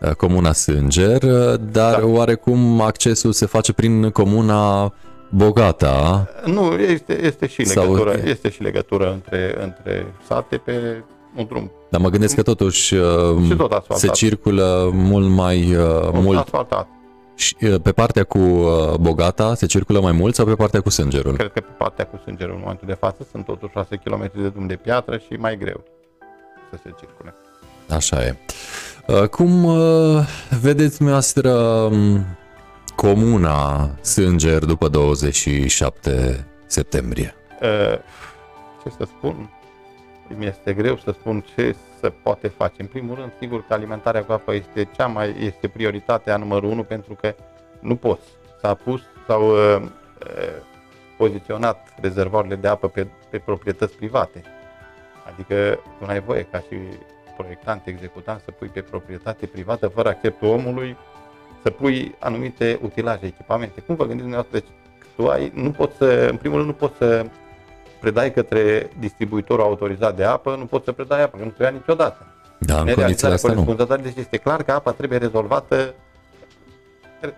uh, 0.00 0.10
comuna 0.10 0.52
Sânger, 0.52 1.22
uh, 1.22 1.54
dar 1.72 2.00
Da. 2.00 2.06
oarecum 2.06 2.80
accesul 2.80 3.32
se 3.32 3.46
face 3.46 3.72
prin 3.72 4.10
comuna 4.10 4.92
Bogata. 5.30 6.28
Nu, 6.44 6.72
este, 6.72 7.24
este 7.24 7.46
și 7.46 7.64
Sau- 7.64 7.82
legătură, 7.84 8.18
este 8.24 8.50
și 8.50 8.62
legătură 8.62 9.12
între, 9.12 9.54
între 9.62 10.06
sate 10.26 10.56
pe 10.56 11.02
un 11.36 11.46
drum 11.48 11.70
Dar 11.90 12.00
mă 12.00 12.08
gândesc 12.08 12.34
că 12.34 12.42
totuși 12.42 12.94
uh, 12.94 13.02
Și 13.46 13.54
tot 13.56 13.72
asfaltat. 13.72 13.96
se 13.96 14.08
circulă 14.08 14.90
mult 14.92 15.28
mai 15.28 15.74
uh, 15.76 16.08
mult 16.12 16.38
asfaltat. 16.38 16.88
și, 17.34 17.56
uh, 17.60 17.80
pe 17.82 17.92
partea 17.92 18.24
cu 18.24 18.38
uh, 18.38 18.94
Bogata 19.00 19.54
se 19.54 19.66
circulă 19.66 20.00
mai 20.00 20.12
mult 20.12 20.34
sau 20.34 20.44
pe 20.46 20.54
partea 20.54 20.80
cu 20.80 20.90
Sângerul? 20.90 21.36
Cred 21.36 21.52
că 21.52 21.60
pe 21.60 21.72
partea 21.78 22.04
cu 22.06 22.20
sângerul 22.22 22.54
în 22.54 22.60
momentul 22.60 22.86
de 22.86 22.94
față 22.94 23.26
sunt 23.30 23.44
totuși 23.44 23.72
6 23.72 23.96
km 24.04 24.30
de 24.34 24.48
drum 24.48 24.66
de 24.66 24.76
piatră 24.76 25.16
și 25.16 25.32
mai 25.38 25.56
greu 25.58 25.84
să 26.70 26.78
se 26.82 26.90
circule. 27.00 27.34
Așa 27.88 28.22
e. 28.24 28.36
Uh, 29.06 29.28
Cum 29.28 29.64
uh, 29.64 30.26
vedeți 30.60 30.96
dumneavoastră 30.96 31.50
um, 31.52 32.24
comuna 32.96 33.90
Sânger 34.00 34.64
după 34.64 34.88
27 34.88 36.46
septembrie? 36.66 37.34
Uh, 37.62 37.98
Ce 38.82 38.90
să 38.98 39.04
spun? 39.18 39.50
Mi 40.28 40.46
este 40.46 40.72
greu 40.72 40.96
să 40.96 41.10
spun 41.10 41.44
ce 41.54 41.76
se 42.00 42.08
poate 42.22 42.48
face. 42.48 42.74
În 42.78 42.86
primul 42.86 43.14
rând, 43.14 43.32
sigur 43.38 43.64
că 43.66 43.74
alimentarea 43.74 44.24
cu 44.24 44.32
apă 44.32 44.54
este 44.54 44.88
cea 44.96 45.06
mai 45.06 45.34
este 45.38 45.68
prioritatea 45.68 46.36
numărul 46.36 46.70
unu 46.70 46.82
pentru 46.82 47.14
că 47.14 47.34
nu 47.80 47.96
poți. 47.96 48.28
S-a 48.60 48.74
pus 48.74 49.02
sau 49.26 49.50
uh, 49.50 49.82
uh, 49.82 49.90
poziționat 51.16 51.94
rezervoarele 52.00 52.54
de 52.54 52.68
apă 52.68 52.88
pe, 52.88 53.06
pe 53.30 53.38
proprietăți 53.38 53.96
private. 53.96 54.42
Adică 55.32 55.78
tu 55.98 56.06
n-ai 56.06 56.20
voie 56.20 56.46
ca 56.50 56.58
și 56.58 56.76
proiectant, 57.36 57.86
executant 57.86 58.40
să 58.44 58.50
pui 58.50 58.68
pe 58.68 58.80
proprietate 58.80 59.46
privată 59.46 59.88
fără 59.88 60.08
acceptul 60.08 60.48
omului 60.48 60.96
să 61.62 61.70
pui 61.70 62.14
anumite 62.18 62.78
utilaje, 62.82 63.26
echipamente. 63.26 63.80
Cum 63.80 63.94
vă 63.94 64.04
gândiți 64.04 64.28
dumneavoastră? 64.28 64.58
Deci, 64.58 64.68
tu 65.16 65.28
ai, 65.28 65.52
nu 65.54 65.70
poți 65.70 65.96
să, 65.96 66.26
în 66.30 66.36
primul 66.36 66.56
rând, 66.56 66.70
nu 66.70 66.76
poți 66.76 66.96
să 66.96 67.26
predai 68.04 68.32
către 68.32 68.90
distribuitorul 68.98 69.64
autorizat 69.64 70.16
de 70.16 70.24
apă, 70.24 70.56
nu 70.58 70.66
poți 70.66 70.84
să 70.84 70.92
predai 70.92 71.22
apă, 71.22 71.36
că 71.36 71.44
nu 71.44 71.50
trebuie 71.50 71.78
niciodată. 71.78 72.26
Da, 72.58 72.78
în 72.78 72.84
Nerealizarea 72.84 73.04
condițiile 73.04 73.32
astea 73.32 73.48
nu. 73.48 73.54
corespunzătoare, 73.54 74.02
Deci 74.02 74.16
este 74.16 74.36
clar 74.36 74.62
că 74.62 74.72
apa 74.72 74.92
trebuie 74.92 75.18
rezolvată 75.18 75.94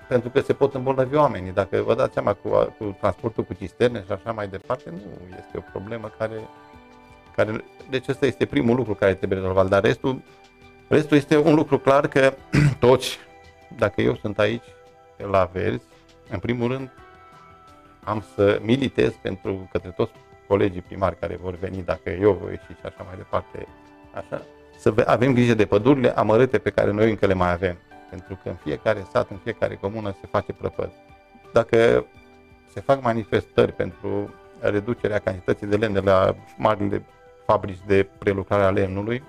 pentru 0.09 0.29
că 0.29 0.41
se 0.41 0.53
pot 0.53 0.75
îmbolnăvi 0.75 1.17
oamenii. 1.17 1.53
Dacă 1.53 1.83
vă 1.83 1.95
dați 1.95 2.13
seama 2.13 2.33
cu, 2.33 2.49
cu 2.79 2.97
transportul 3.01 3.45
cu 3.45 3.55
cisterne 3.55 4.03
și 4.07 4.13
așa 4.13 4.33
mai 4.33 4.49
departe, 4.49 4.91
nu 4.91 4.99
este 5.39 5.57
o 5.59 5.61
problemă 5.73 6.13
care, 6.19 6.49
care... 7.37 7.65
Deci 7.91 8.09
ăsta 8.09 8.27
este 8.27 8.47
primul 8.47 8.77
lucru 8.77 8.95
care 8.95 9.15
trebuie 9.15 9.39
rezolvat, 9.39 9.69
dar 9.69 9.83
restul, 9.83 10.23
restul 10.89 11.17
este 11.17 11.37
un 11.39 11.55
lucru 11.55 11.79
clar 11.79 12.07
că 12.09 12.35
toți, 12.87 13.19
dacă 13.77 14.01
eu 14.01 14.17
sunt 14.17 14.39
aici 14.39 14.65
la 15.31 15.51
Verzi, 15.53 15.85
în 16.31 16.39
primul 16.39 16.71
rând 16.71 16.91
am 18.05 18.25
să 18.35 18.61
militez 18.63 19.13
pentru 19.23 19.69
către 19.73 19.91
toți 19.91 20.13
colegii 20.49 20.83
primari 20.83 21.19
care 21.19 21.39
vor 21.43 21.55
veni, 21.55 21.83
dacă 21.83 22.11
eu 22.11 22.33
voi 22.33 22.51
ieși 22.51 22.65
și 22.65 22.87
așa 22.87 23.03
mai 23.07 23.17
departe, 23.17 23.67
așa, 24.15 24.43
să 24.79 24.91
ve- 24.91 25.05
avem 25.07 25.33
grijă 25.33 25.55
de 25.55 25.67
pădurile 25.67 26.17
amărâte 26.17 26.59
pe 26.59 26.71
care 26.71 26.91
noi 26.91 27.11
încă 27.11 27.27
le 27.27 27.35
mai 27.35 27.53
avem. 27.53 27.77
Pentru 28.11 28.39
că 28.43 28.49
în 28.49 28.55
fiecare 28.55 29.07
sat, 29.13 29.31
în 29.31 29.37
fiecare 29.37 29.75
comună 29.75 30.17
se 30.21 30.27
face 30.31 30.53
prăpăd. 30.53 30.91
Dacă 31.53 32.07
se 32.73 32.81
fac 32.81 33.03
manifestări 33.03 33.73
pentru 33.73 34.35
reducerea 34.61 35.19
cantității 35.19 35.67
de 35.67 35.77
lemn 35.77 35.93
de 35.95 36.01
la 36.01 36.35
marile 36.59 37.05
fabrici 37.47 37.81
de 37.87 38.09
prelucrare 38.19 38.63
a 38.63 38.71
lemnului, 38.71 39.23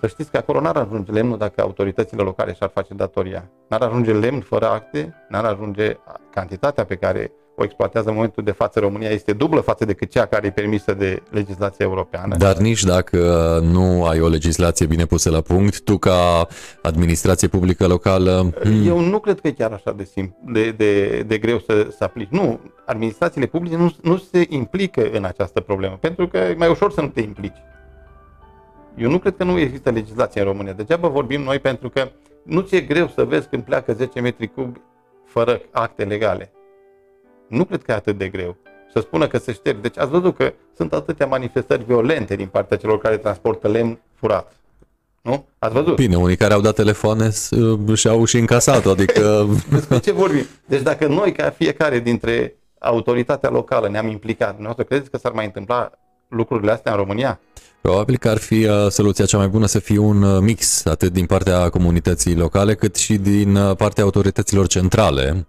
să 0.00 0.06
știți 0.06 0.30
că 0.30 0.36
acolo 0.36 0.60
n-ar 0.60 0.76
ajunge 0.76 1.12
lemnul 1.12 1.38
dacă 1.38 1.60
autoritățile 1.60 2.22
locale 2.22 2.52
și-ar 2.52 2.70
face 2.74 2.94
datoria. 2.94 3.50
N-ar 3.68 3.82
ajunge 3.82 4.12
lemn 4.12 4.40
fără 4.40 4.68
acte, 4.68 5.14
n-ar 5.28 5.44
ajunge 5.44 5.96
cantitatea 6.30 6.84
pe 6.84 6.96
care 6.96 7.32
o 7.58 7.64
exploatează 7.64 8.08
în 8.08 8.14
momentul 8.14 8.44
de 8.44 8.50
față 8.50 8.80
România 8.80 9.08
este 9.08 9.32
dublă 9.32 9.60
față 9.60 9.84
decât 9.84 10.10
cea 10.10 10.26
care 10.26 10.46
e 10.46 10.50
permisă 10.50 10.94
de 10.94 11.22
legislația 11.30 11.84
europeană. 11.84 12.36
Dar 12.36 12.56
nici 12.56 12.82
dacă 12.82 13.18
nu 13.72 14.04
ai 14.04 14.20
o 14.20 14.28
legislație 14.28 14.86
bine 14.86 15.04
pusă 15.04 15.30
la 15.30 15.40
punct, 15.40 15.80
tu 15.80 15.98
ca 15.98 16.46
administrație 16.82 17.48
publică 17.48 17.86
locală, 17.86 18.52
hmm, 18.62 18.86
Eu 18.86 19.00
nu 19.00 19.18
cred 19.18 19.40
că 19.40 19.46
e 19.48 19.52
chiar 19.52 19.72
așa 19.72 19.92
de, 19.92 20.04
simplu, 20.04 20.52
de, 20.52 20.70
de, 20.70 21.22
de 21.26 21.38
greu 21.38 21.58
să, 21.58 21.86
să 21.96 22.04
aplici. 22.04 22.30
Nu, 22.30 22.60
administrațiile 22.86 23.46
publice 23.46 23.76
nu, 23.76 23.94
nu 24.02 24.16
se 24.16 24.46
implică 24.48 25.10
în 25.12 25.24
această 25.24 25.60
problemă, 25.60 25.96
pentru 26.00 26.28
că 26.28 26.36
e 26.36 26.54
mai 26.58 26.68
ușor 26.70 26.92
să 26.92 27.00
nu 27.00 27.08
te 27.08 27.20
implici. 27.20 27.62
Eu 28.96 29.10
nu 29.10 29.18
cred 29.18 29.36
că 29.36 29.44
nu 29.44 29.58
există 29.58 29.90
legislație 29.90 30.40
în 30.40 30.46
România. 30.46 30.72
Degeaba 30.72 31.08
vorbim 31.08 31.42
noi 31.42 31.58
pentru 31.58 31.88
că 31.88 32.08
nu 32.42 32.60
ți-e 32.60 32.80
greu 32.80 33.08
să 33.08 33.24
vezi 33.24 33.48
când 33.48 33.62
pleacă 33.62 33.92
10 33.92 34.20
metri 34.20 34.48
cub 34.48 34.76
fără 35.24 35.60
acte 35.70 36.04
legale. 36.04 36.52
Nu 37.48 37.64
cred 37.64 37.82
că 37.82 37.90
e 37.90 37.94
atât 37.94 38.18
de 38.18 38.28
greu. 38.28 38.56
Să 38.92 39.00
spună 39.00 39.26
că 39.26 39.38
se 39.38 39.52
șterg. 39.52 39.80
Deci 39.80 39.98
ați 39.98 40.10
văzut 40.10 40.36
că 40.36 40.52
sunt 40.76 40.92
atâtea 40.92 41.26
manifestări 41.26 41.84
violente 41.84 42.36
din 42.36 42.46
partea 42.46 42.76
celor 42.76 42.98
care 42.98 43.16
transportă 43.16 43.68
lemn 43.68 43.98
furat. 44.14 44.52
Nu? 45.22 45.46
Ați 45.58 45.72
văzut? 45.74 45.94
bine, 45.96 46.16
unii 46.16 46.36
care 46.36 46.52
au 46.54 46.60
dat 46.60 46.74
telefoane 46.74 47.30
s- 47.30 47.50
și-au 47.94 48.24
și 48.24 48.38
încasat-o, 48.38 48.90
adică 48.96 49.46
Despre 49.70 49.98
ce 49.98 50.12
vorbim? 50.12 50.46
Deci 50.66 50.82
dacă 50.82 51.06
noi, 51.06 51.32
ca 51.32 51.50
fiecare 51.50 51.98
dintre 51.98 52.54
autoritatea 52.78 53.50
locală, 53.50 53.88
ne-am 53.88 54.08
implicat, 54.08 54.48
dumneavoastră 54.48 54.84
credeți 54.84 55.10
că 55.10 55.16
s-ar 55.18 55.32
mai 55.32 55.44
întâmpla 55.44 55.90
lucrurile 56.28 56.70
astea 56.70 56.92
în 56.92 56.98
România? 56.98 57.40
probabil 57.80 58.16
că 58.18 58.28
ar 58.28 58.36
fi 58.38 58.64
uh, 58.66 58.86
soluția 58.88 59.24
cea 59.24 59.36
mai 59.38 59.48
bună 59.48 59.66
să 59.66 59.78
fie 59.78 59.98
un 59.98 60.22
uh, 60.22 60.38
mix, 60.40 60.84
atât 60.84 61.12
din 61.12 61.26
partea 61.26 61.68
comunității 61.68 62.36
locale, 62.36 62.74
cât 62.74 62.96
și 62.96 63.16
din 63.16 63.54
uh, 63.56 63.76
partea 63.76 64.04
autorităților 64.04 64.66
centrale, 64.66 65.46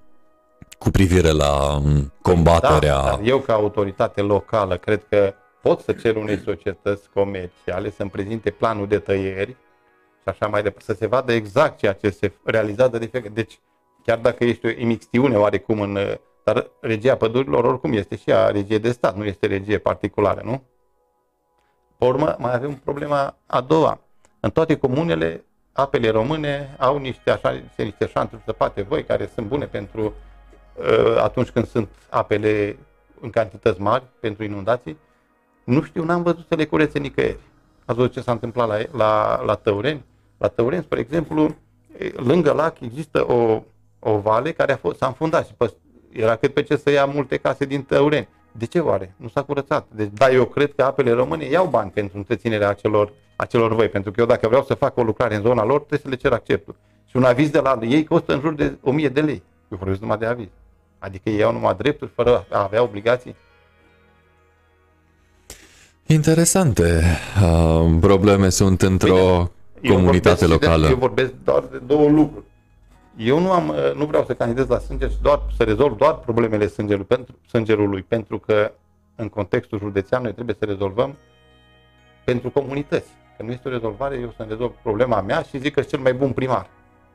cu 0.79 0.89
privire 0.89 1.31
la 1.31 1.77
um, 1.77 2.13
combaterea... 2.21 2.95
Da, 2.95 3.09
dar 3.09 3.19
eu 3.23 3.39
ca 3.39 3.53
autoritate 3.53 4.21
locală 4.21 4.77
cred 4.77 5.05
că 5.09 5.33
pot 5.61 5.79
să 5.79 5.91
cer 5.91 6.15
unei 6.15 6.39
societăți 6.39 7.09
comerciale 7.13 7.91
să-mi 7.91 8.09
prezinte 8.09 8.49
planul 8.49 8.87
de 8.87 8.99
tăieri 8.99 9.51
și 10.21 10.25
așa 10.25 10.47
mai 10.47 10.63
departe, 10.63 10.91
să 10.91 10.97
se 10.99 11.07
vadă 11.07 11.31
exact 11.31 11.77
ceea 11.77 11.93
ce 11.93 12.09
se 12.09 12.31
realizează 12.43 12.97
de 12.97 13.05
fiecare. 13.05 13.33
Deci, 13.33 13.59
chiar 14.03 14.17
dacă 14.17 14.43
este 14.43 14.67
o 14.67 14.81
imixtiune 14.81 15.35
oarecum 15.37 15.81
în... 15.81 15.97
Dar 16.43 16.69
regia 16.81 17.15
pădurilor 17.15 17.63
oricum 17.63 17.93
este 17.93 18.15
și 18.15 18.29
ea 18.29 18.47
regie 18.47 18.77
de 18.77 18.91
stat, 18.91 19.15
nu 19.15 19.23
este 19.25 19.47
regie 19.47 19.77
particulară, 19.77 20.41
nu? 20.43 20.63
Pe 21.97 22.05
urmă, 22.05 22.35
mai 22.37 22.53
avem 22.53 22.73
problema 22.73 23.37
a 23.45 23.61
doua. 23.61 23.99
În 24.39 24.49
toate 24.49 24.77
comunele, 24.77 25.45
apele 25.71 26.09
române 26.09 26.75
au 26.79 26.97
niște, 26.97 27.31
așa, 27.31 27.61
niște 27.77 28.07
șanturi 28.07 28.41
săpate 28.45 28.81
voi, 28.81 29.03
care 29.03 29.29
sunt 29.33 29.47
bune 29.47 29.65
pentru 29.65 30.03
uh, 30.05 30.11
atunci 31.17 31.49
când 31.49 31.67
sunt 31.67 31.89
apele 32.09 32.77
în 33.21 33.29
cantități 33.29 33.81
mari 33.81 34.03
pentru 34.19 34.43
inundații. 34.43 34.97
Nu 35.63 35.81
știu, 35.81 36.03
n-am 36.03 36.23
văzut 36.23 36.45
să 36.47 36.55
le 36.55 36.65
curețe 36.65 36.99
nicăieri. 36.99 37.39
Ați 37.85 37.97
văzut 37.97 38.11
ce 38.11 38.21
s-a 38.21 38.31
întâmplat 38.31 38.67
la, 38.67 38.77
la, 38.91 39.43
la 39.45 39.55
Tăureni? 39.55 40.05
La 40.37 40.47
Tăureni, 40.47 40.83
spre 40.83 40.99
exemplu, 40.99 41.55
e, 41.97 42.11
lângă 42.15 42.51
lac 42.51 42.79
există 42.79 43.31
o, 43.31 43.63
o 43.99 44.17
vale 44.17 44.51
care 44.51 44.71
a 44.71 44.77
fost, 44.77 44.97
s-a 44.97 45.07
înfundat 45.07 45.45
și 45.47 45.53
păs, 45.53 45.75
era 46.11 46.35
cât 46.35 46.53
pe 46.53 46.63
ce 46.63 46.75
să 46.75 46.91
ia 46.91 47.05
multe 47.05 47.37
case 47.37 47.65
din 47.65 47.83
Tăureni. 47.83 48.27
De 48.51 48.65
ce 48.65 48.79
oare? 48.79 49.13
Nu 49.17 49.27
s-a 49.27 49.43
curățat. 49.43 49.87
Deci, 49.91 50.09
da, 50.13 50.31
eu 50.31 50.45
cred 50.45 50.73
că 50.75 50.83
apele 50.83 51.11
române 51.11 51.45
iau 51.45 51.65
bani 51.65 51.91
pentru 51.91 52.17
întreținerea 52.17 52.69
acelor, 52.69 53.13
acelor 53.35 53.73
voi. 53.73 53.89
Pentru 53.89 54.11
că 54.11 54.19
eu 54.19 54.25
dacă 54.25 54.47
vreau 54.47 54.63
să 54.63 54.73
fac 54.73 54.97
o 54.97 55.03
lucrare 55.03 55.35
în 55.35 55.41
zona 55.41 55.63
lor, 55.63 55.77
trebuie 55.77 55.99
să 55.99 56.07
le 56.07 56.15
cer 56.15 56.31
acceptul. 56.31 56.75
Și 57.05 57.15
un 57.15 57.23
aviz 57.23 57.49
de 57.49 57.59
la 57.59 57.79
ei 57.81 58.05
costă 58.05 58.33
în 58.33 58.39
jur 58.39 58.53
de 58.53 58.77
1000 58.81 59.09
de 59.09 59.21
lei. 59.21 59.43
Eu 59.69 59.77
vorbesc 59.77 60.01
numai 60.01 60.17
de 60.17 60.25
aviz. 60.25 60.47
Adică 60.99 61.29
ei 61.29 61.37
iau 61.37 61.51
numai 61.51 61.75
drepturi 61.77 62.11
fără 62.15 62.45
a 62.51 62.63
avea 62.63 62.83
obligații. 62.83 63.35
Interesante 66.05 67.01
uh, 67.43 67.97
probleme 67.99 68.49
sunt 68.49 68.81
într-o 68.81 69.51
Eu 69.81 69.93
comunitate 69.93 70.45
vorbesc 70.45 70.61
și 70.61 70.67
locală. 70.67 70.85
De, 70.85 70.91
eu 70.91 70.97
vorbesc 70.97 71.33
doar 71.43 71.63
de 71.63 71.77
două 71.77 72.09
lucruri. 72.09 72.45
Eu 73.17 73.39
nu, 73.39 73.51
am, 73.51 73.73
nu 73.95 74.05
vreau 74.05 74.25
să 74.25 74.33
candidez 74.33 74.67
la 74.67 74.79
sânger 74.79 75.09
și 75.09 75.17
doar 75.21 75.41
să 75.57 75.63
rezolv 75.63 75.97
doar 75.97 76.13
problemele 76.13 76.67
sângerului 76.67 77.07
pentru, 77.07 77.35
sângerului, 77.47 78.01
pentru 78.01 78.39
că 78.39 78.71
în 79.15 79.29
contextul 79.29 79.79
județean 79.79 80.21
noi 80.21 80.33
trebuie 80.33 80.55
să 80.59 80.65
rezolvăm 80.65 81.17
pentru 82.23 82.49
comunități. 82.49 83.09
Dacă 83.29 83.43
nu 83.43 83.51
este 83.51 83.67
o 83.67 83.71
rezolvare, 83.71 84.17
eu 84.21 84.33
să 84.37 84.45
rezolv 84.47 84.71
problema 84.83 85.21
mea 85.21 85.41
și 85.41 85.59
zic 85.59 85.73
că 85.73 85.79
sunt 85.79 85.91
cel 85.91 85.99
mai 85.99 86.13
bun 86.13 86.31
primar. 86.31 86.69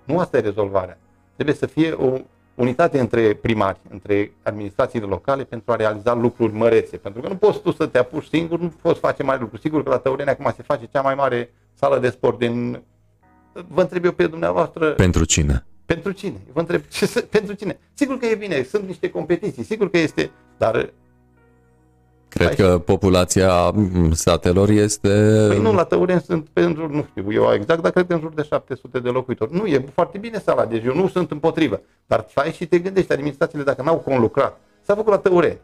Nu 0.05 0.19
asta 0.19 0.37
e 0.37 0.41
rezolvarea. 0.41 0.99
Trebuie 1.35 1.55
să 1.55 1.67
fie 1.67 1.93
o 1.93 2.19
unitate 2.55 2.99
între 2.99 3.35
primari, 3.35 3.79
între 3.91 4.33
administrațiile 4.43 5.07
locale 5.07 5.45
pentru 5.45 5.73
a 5.73 5.77
realiza 5.77 6.15
lucruri 6.15 6.53
mărețe. 6.53 6.97
Pentru 6.97 7.21
că 7.21 7.29
nu 7.29 7.37
poți 7.37 7.61
tu 7.61 7.73
să 7.73 7.87
te 7.87 7.99
apuci 7.99 8.27
singur, 8.27 8.59
nu 8.59 8.73
poți 8.83 9.01
face 9.01 9.23
mari 9.23 9.41
lucruri. 9.41 9.63
Sigur 9.63 9.83
că 9.83 9.91
la 9.91 9.99
Tăureni 9.99 10.31
acum 10.31 10.53
se 10.57 10.63
face 10.63 10.89
cea 10.93 11.01
mai 11.01 11.15
mare 11.15 11.53
sală 11.75 11.99
de 11.99 12.11
sport 12.11 12.39
din... 12.39 12.83
Vă 13.69 13.81
întreb 13.81 14.05
eu 14.05 14.13
pe 14.13 14.27
dumneavoastră... 14.27 14.91
Pentru 14.91 15.25
cine? 15.25 15.67
Pentru 15.87 16.13
cine? 16.13 16.41
Vă 16.53 16.61
întreb, 16.61 16.83
ce, 16.89 17.21
pentru 17.31 17.55
cine? 17.55 17.79
Sigur 17.95 18.19
că 18.19 18.27
e 18.27 18.35
bine, 18.35 18.63
sunt 18.63 18.87
niște 18.87 19.11
competiții, 19.11 19.63
sigur 19.63 19.91
că 19.91 19.99
este, 19.99 20.31
dar 20.57 20.93
Cred 22.35 22.49
Aici. 22.49 22.59
că 22.59 22.79
populația 22.79 23.73
satelor 24.13 24.69
este... 24.69 25.09
Păi 25.49 25.61
nu, 25.61 25.75
la 25.75 25.85
Tăuren 25.85 26.21
sunt 26.21 26.49
pentru, 26.53 26.89
nu 26.89 27.07
știu 27.11 27.33
eu 27.33 27.53
exact, 27.53 27.83
dar 27.83 27.91
cred 27.91 28.07
că 28.07 28.15
în 28.15 28.21
jur 28.21 28.33
de 28.33 28.43
700 28.43 28.99
de 28.99 29.09
locuitori. 29.09 29.55
Nu, 29.55 29.67
e 29.67 29.85
foarte 29.95 30.19
bine 30.19 30.39
sala, 30.39 30.65
deci 30.65 30.85
eu 30.85 30.95
nu 30.95 31.09
sunt 31.09 31.31
împotrivă. 31.31 31.81
Dar 32.07 32.27
stai 32.29 32.53
și 32.53 32.67
te 32.67 32.79
gândești, 32.79 33.13
administrațiile 33.13 33.65
dacă 33.65 33.83
n-au 33.83 33.97
conlucrat. 33.97 34.61
S-a 34.81 34.95
făcut 34.95 35.13
la 35.13 35.19
Tăuren. 35.19 35.57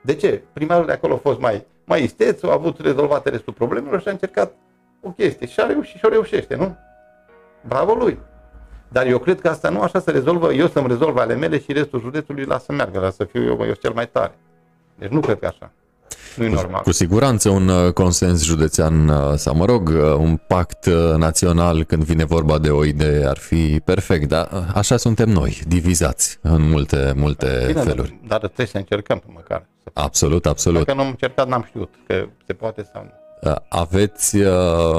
De 0.00 0.14
ce? 0.14 0.42
Primarul 0.52 0.86
de 0.86 0.92
acolo 0.92 1.14
a 1.14 1.16
fost 1.16 1.38
mai, 1.38 1.66
mai 1.84 2.02
isteț, 2.02 2.42
a 2.42 2.52
avut 2.52 2.80
rezolvate 2.80 3.30
restul 3.30 3.52
problemelor 3.52 4.00
și 4.00 4.08
a 4.08 4.10
încercat 4.10 4.54
o 5.00 5.10
chestie. 5.10 5.46
Și 5.46 5.60
a 5.60 5.66
reușit 5.66 5.98
și 5.98 6.04
o 6.04 6.08
reușește, 6.08 6.56
nu? 6.56 6.76
Bravo 7.68 7.94
lui! 7.94 8.18
Dar 8.88 9.06
eu 9.06 9.18
cred 9.18 9.40
că 9.40 9.48
asta 9.48 9.68
nu 9.68 9.80
așa 9.80 10.00
se 10.00 10.10
rezolvă, 10.10 10.52
eu 10.52 10.66
să-mi 10.66 10.88
rezolv 10.88 11.16
ale 11.16 11.34
mele 11.34 11.58
și 11.58 11.72
restul 11.72 12.00
județului 12.00 12.44
lasă 12.44 12.72
meargă, 12.72 12.98
lasă 12.98 13.14
să 13.18 13.24
fiu 13.24 13.42
eu, 13.42 13.66
eu 13.66 13.72
cel 13.72 13.92
mai 13.92 14.08
tare. 14.08 14.34
Deci 14.98 15.10
nu 15.10 15.20
cred 15.20 15.38
că 15.38 15.46
așa. 15.46 15.72
Nu 16.36 16.44
e 16.44 16.48
normal. 16.48 16.82
Cu 16.82 16.92
siguranță 16.92 17.48
un 17.48 17.68
uh, 17.68 17.92
consens 17.92 18.44
județean 18.44 19.08
uh, 19.08 19.34
sau, 19.34 19.54
mă 19.54 19.64
rog, 19.64 19.88
uh, 19.88 20.14
un 20.18 20.40
pact 20.46 20.86
național 21.16 21.84
când 21.84 22.04
vine 22.04 22.24
vorba 22.24 22.58
de 22.58 22.70
o 22.70 22.84
idee 22.84 23.26
ar 23.26 23.38
fi 23.38 23.80
perfect, 23.84 24.28
dar 24.28 24.48
așa 24.74 24.96
suntem 24.96 25.28
noi, 25.28 25.60
divizați 25.66 26.38
în 26.40 26.68
multe, 26.68 27.12
multe 27.16 27.64
Bine, 27.66 27.80
feluri. 27.80 28.08
Dar, 28.08 28.38
dar 28.38 28.38
trebuie 28.38 28.66
să 28.66 28.76
încercăm 28.76 29.22
măcar. 29.34 29.66
Absolut, 29.92 30.46
absolut. 30.46 30.84
Dacă 30.84 30.94
nu 30.98 31.04
am 31.04 31.08
încercat, 31.08 31.48
n-am 31.48 31.64
știut 31.68 31.94
că 32.06 32.26
se 32.46 32.52
poate 32.52 32.88
sau 32.92 33.02
nu. 33.02 33.10
Aveți 33.68 34.36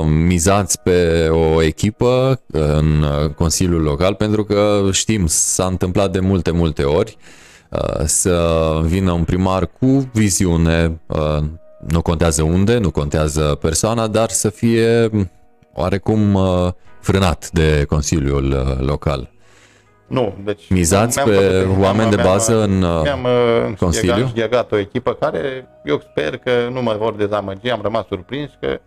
mizați 0.05 0.81
pe 0.81 1.27
o 1.29 1.61
echipă 1.61 2.41
în 2.47 3.05
Consiliul 3.35 3.81
Local 3.81 4.13
pentru 4.13 4.43
că 4.43 4.89
știm, 4.91 5.25
s-a 5.27 5.65
întâmplat 5.65 6.11
de 6.11 6.19
multe, 6.19 6.51
multe 6.51 6.83
ori 6.83 7.17
Uh, 7.17 7.44
să 8.05 8.79
vină 8.83 9.11
un 9.11 9.23
primar 9.23 9.67
cu 9.79 10.09
viziune, 10.13 10.99
uh, 11.05 11.43
nu 11.87 12.01
contează 12.01 12.43
unde, 12.43 12.77
nu 12.77 12.91
contează 12.91 13.57
persoana, 13.61 14.07
dar 14.07 14.29
să 14.29 14.49
fie 14.49 15.09
oarecum 15.73 16.33
uh, 16.33 16.71
frânat 17.01 17.49
de 17.49 17.85
Consiliul 17.87 18.77
Local. 18.79 19.33
Nu, 20.07 20.35
deci... 20.43 20.69
Mizați 20.69 21.21
pe 21.21 21.67
oameni 21.79 22.09
de 22.09 22.21
bază 22.23 22.63
în 22.63 22.77
mi-am, 22.77 23.27
Consiliu? 23.79 24.15
Mi-am 24.15 24.27
știegat 24.27 24.71
o 24.71 24.77
echipă 24.77 25.13
care 25.13 25.67
eu 25.83 26.01
sper 26.11 26.37
că 26.37 26.51
nu 26.71 26.81
mă 26.81 26.95
vor 26.99 27.13
dezamăgi, 27.13 27.69
am 27.69 27.79
rămas 27.81 28.05
surprins 28.07 28.49
că 28.59 28.79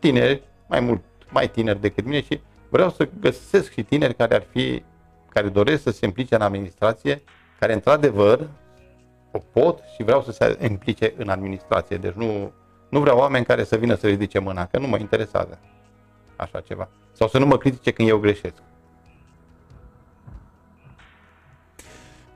tineri, 0.00 0.42
mai 0.68 0.80
mult, 0.80 1.02
mai 1.30 1.48
tineri 1.48 1.80
decât 1.80 2.04
mine 2.04 2.22
și 2.22 2.40
vreau 2.68 2.90
să 2.90 3.08
găsesc 3.20 3.72
și 3.72 3.82
tineri 3.82 4.14
care 4.14 4.34
ar 4.34 4.46
fi, 4.50 4.82
care 5.28 5.48
doresc 5.48 5.82
să 5.82 5.90
se 5.90 6.04
implice 6.06 6.34
în 6.34 6.40
administrație 6.40 7.22
care 7.58 7.72
într-adevăr 7.72 8.48
o 9.30 9.38
pot 9.38 9.78
și 9.94 10.02
vreau 10.02 10.22
să 10.22 10.32
se 10.32 10.58
implice 10.68 11.14
în 11.16 11.28
administrație. 11.28 11.96
Deci 11.96 12.14
nu, 12.14 12.52
nu 12.88 13.00
vreau 13.00 13.18
oameni 13.18 13.44
care 13.44 13.64
să 13.64 13.76
vină 13.76 13.94
să 13.94 14.06
ridice 14.06 14.38
mâna, 14.38 14.66
că 14.66 14.78
nu 14.78 14.86
mă 14.86 14.96
interesează 14.98 15.58
așa 16.36 16.60
ceva. 16.60 16.88
Sau 17.12 17.28
să 17.28 17.38
nu 17.38 17.46
mă 17.46 17.58
critique 17.58 17.92
când 17.92 18.08
eu 18.08 18.18
greșesc. 18.18 18.54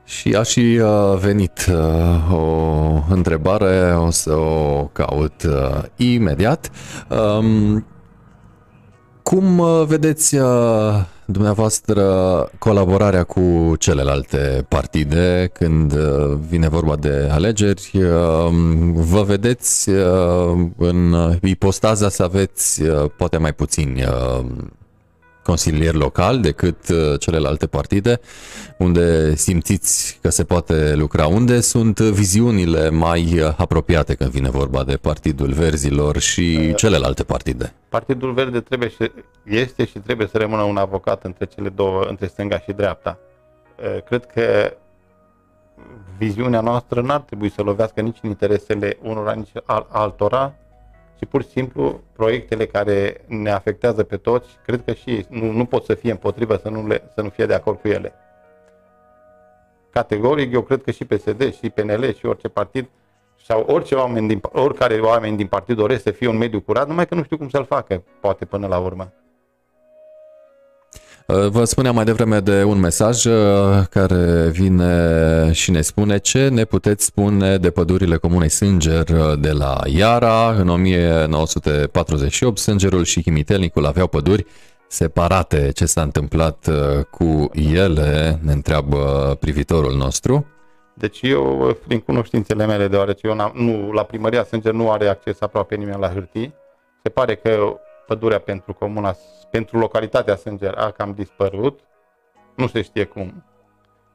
Și 0.03 0.35
a 0.35 0.43
și 0.43 0.79
uh, 0.81 1.17
venit 1.17 1.65
uh, 1.69 2.33
o 2.33 3.03
întrebare, 3.09 3.93
o 3.93 4.09
să 4.09 4.33
o 4.33 4.85
caut 4.85 5.43
uh, 5.43 5.83
imediat. 5.95 6.71
Um, 7.09 7.85
cum 9.23 9.59
uh, 9.59 9.83
vedeți 9.85 10.35
uh, 10.35 11.05
dumneavoastră 11.31 12.03
colaborarea 12.59 13.23
cu 13.23 13.73
celelalte 13.79 14.65
partide 14.67 15.49
când 15.53 15.93
uh, 15.93 16.37
vine 16.49 16.69
vorba 16.69 16.95
de 16.95 17.27
alegeri? 17.31 17.91
Vă 18.93 19.23
vedeți 19.23 19.89
în 20.77 21.15
ipostaza 21.41 22.09
să 22.09 22.23
aveți 22.23 22.83
poate 23.17 23.37
mai 23.37 23.53
puțini 23.53 24.03
consilier 25.43 25.93
local 25.93 26.39
decât 26.39 26.89
uh, 26.89 27.19
celelalte 27.19 27.67
partide, 27.67 28.19
unde 28.77 29.35
simțiți 29.35 30.19
că 30.21 30.29
se 30.29 30.43
poate 30.43 30.93
lucra, 30.95 31.27
unde 31.27 31.59
sunt 31.59 31.99
viziunile 31.99 32.89
mai 32.89 33.39
uh, 33.39 33.53
apropiate 33.57 34.15
când 34.15 34.29
vine 34.29 34.49
vorba 34.49 34.83
de 34.83 34.95
Partidul 34.95 35.51
Verzilor 35.51 36.17
și 36.17 36.57
uh, 36.61 36.75
celelalte 36.75 37.23
partide? 37.23 37.73
Partidul 37.89 38.33
Verde 38.33 38.59
trebuie 38.59 38.89
și 38.89 39.11
este 39.43 39.85
și 39.85 39.99
trebuie 39.99 40.27
să 40.27 40.37
rămână 40.37 40.61
un 40.61 40.77
avocat 40.77 41.23
între 41.23 41.45
cele 41.45 41.69
două, 41.69 42.03
între 42.03 42.27
stânga 42.27 42.59
și 42.59 42.71
dreapta. 42.71 43.19
Cred 44.05 44.25
că 44.25 44.73
viziunea 46.17 46.61
noastră 46.61 47.01
n-ar 47.01 47.19
trebui 47.19 47.49
să 47.49 47.61
lovească 47.61 48.01
nici 48.01 48.17
în 48.21 48.29
interesele 48.29 48.97
unora, 49.01 49.31
nici 49.31 49.51
al 49.63 49.87
altora, 49.89 50.55
și 51.21 51.27
pur 51.27 51.41
și 51.41 51.49
simplu 51.49 52.01
proiectele 52.13 52.65
care 52.65 53.21
ne 53.27 53.51
afectează 53.51 54.03
pe 54.03 54.17
toți, 54.17 54.47
cred 54.65 54.83
că 54.85 54.93
și 54.93 55.25
nu, 55.29 55.51
nu 55.51 55.65
pot 55.65 55.83
să 55.83 55.93
fie 55.93 56.11
împotrivă 56.11 56.55
să 56.55 56.69
nu, 56.69 56.87
le, 56.87 57.11
să 57.15 57.21
nu 57.21 57.29
fie 57.29 57.45
de 57.45 57.53
acord 57.53 57.79
cu 57.79 57.87
ele. 57.87 58.13
Categoric, 59.89 60.53
eu 60.53 60.61
cred 60.61 60.83
că 60.83 60.91
și 60.91 61.05
PSD, 61.05 61.53
și 61.53 61.69
PNL, 61.69 62.13
și 62.13 62.25
orice 62.25 62.47
partid, 62.47 62.89
sau 63.43 63.63
orice 63.67 63.95
oameni 63.95 64.27
din, 64.27 64.39
oricare 64.41 64.99
oameni 64.99 65.37
din 65.37 65.47
partid 65.47 65.75
doresc 65.75 66.01
să 66.01 66.11
fie 66.11 66.27
un 66.27 66.37
mediu 66.37 66.61
curat, 66.61 66.87
numai 66.87 67.07
că 67.07 67.15
nu 67.15 67.23
știu 67.23 67.37
cum 67.37 67.49
să-l 67.49 67.65
facă, 67.65 68.03
poate 68.19 68.45
până 68.45 68.67
la 68.67 68.77
urmă. 68.77 69.13
Uh, 71.31 71.47
vă 71.47 71.63
spuneam 71.63 71.95
mai 71.95 72.03
devreme 72.03 72.39
de 72.39 72.63
un 72.63 72.79
mesaj 72.79 73.25
uh, 73.25 73.33
care 73.89 74.49
vine 74.49 75.51
și 75.51 75.71
ne 75.71 75.81
spune 75.81 76.17
ce 76.17 76.47
ne 76.47 76.65
puteți 76.65 77.05
spune 77.05 77.57
de 77.57 77.69
pădurile 77.69 78.17
comunei 78.17 78.49
Sânger 78.49 79.09
uh, 79.09 79.39
de 79.39 79.51
la 79.51 79.79
Iara. 79.85 80.51
În 80.51 80.69
1948 80.69 82.57
Sângerul 82.57 83.03
și 83.03 83.21
Chimitelnicul 83.21 83.85
aveau 83.85 84.07
păduri 84.07 84.45
separate. 84.87 85.71
Ce 85.73 85.85
s-a 85.85 86.01
întâmplat 86.01 86.69
cu 87.09 87.49
ele, 87.73 88.39
ne 88.41 88.51
întreabă 88.51 88.97
privitorul 89.39 89.95
nostru. 89.95 90.45
Deci 90.93 91.19
eu, 91.21 91.77
din 91.87 91.99
cunoștințele 91.99 92.65
mele, 92.65 92.87
deoarece 92.87 93.27
eu 93.27 93.51
nu, 93.53 93.91
la 93.91 94.03
primăria 94.03 94.43
Sânger 94.43 94.73
nu 94.73 94.91
are 94.91 95.07
acces 95.07 95.41
aproape 95.41 95.75
nimeni 95.75 95.99
la 95.99 96.09
hârtii, 96.09 96.53
se 97.03 97.09
pare 97.09 97.35
că 97.35 97.79
pădurea 98.11 98.39
pentru 98.39 98.73
comuna, 98.73 99.15
pentru 99.51 99.77
localitatea 99.77 100.35
Sânger 100.35 100.73
a 100.77 100.91
cam 100.91 101.13
dispărut, 101.13 101.79
nu 102.55 102.67
se 102.67 102.81
știe 102.81 103.03
cum. 103.03 103.43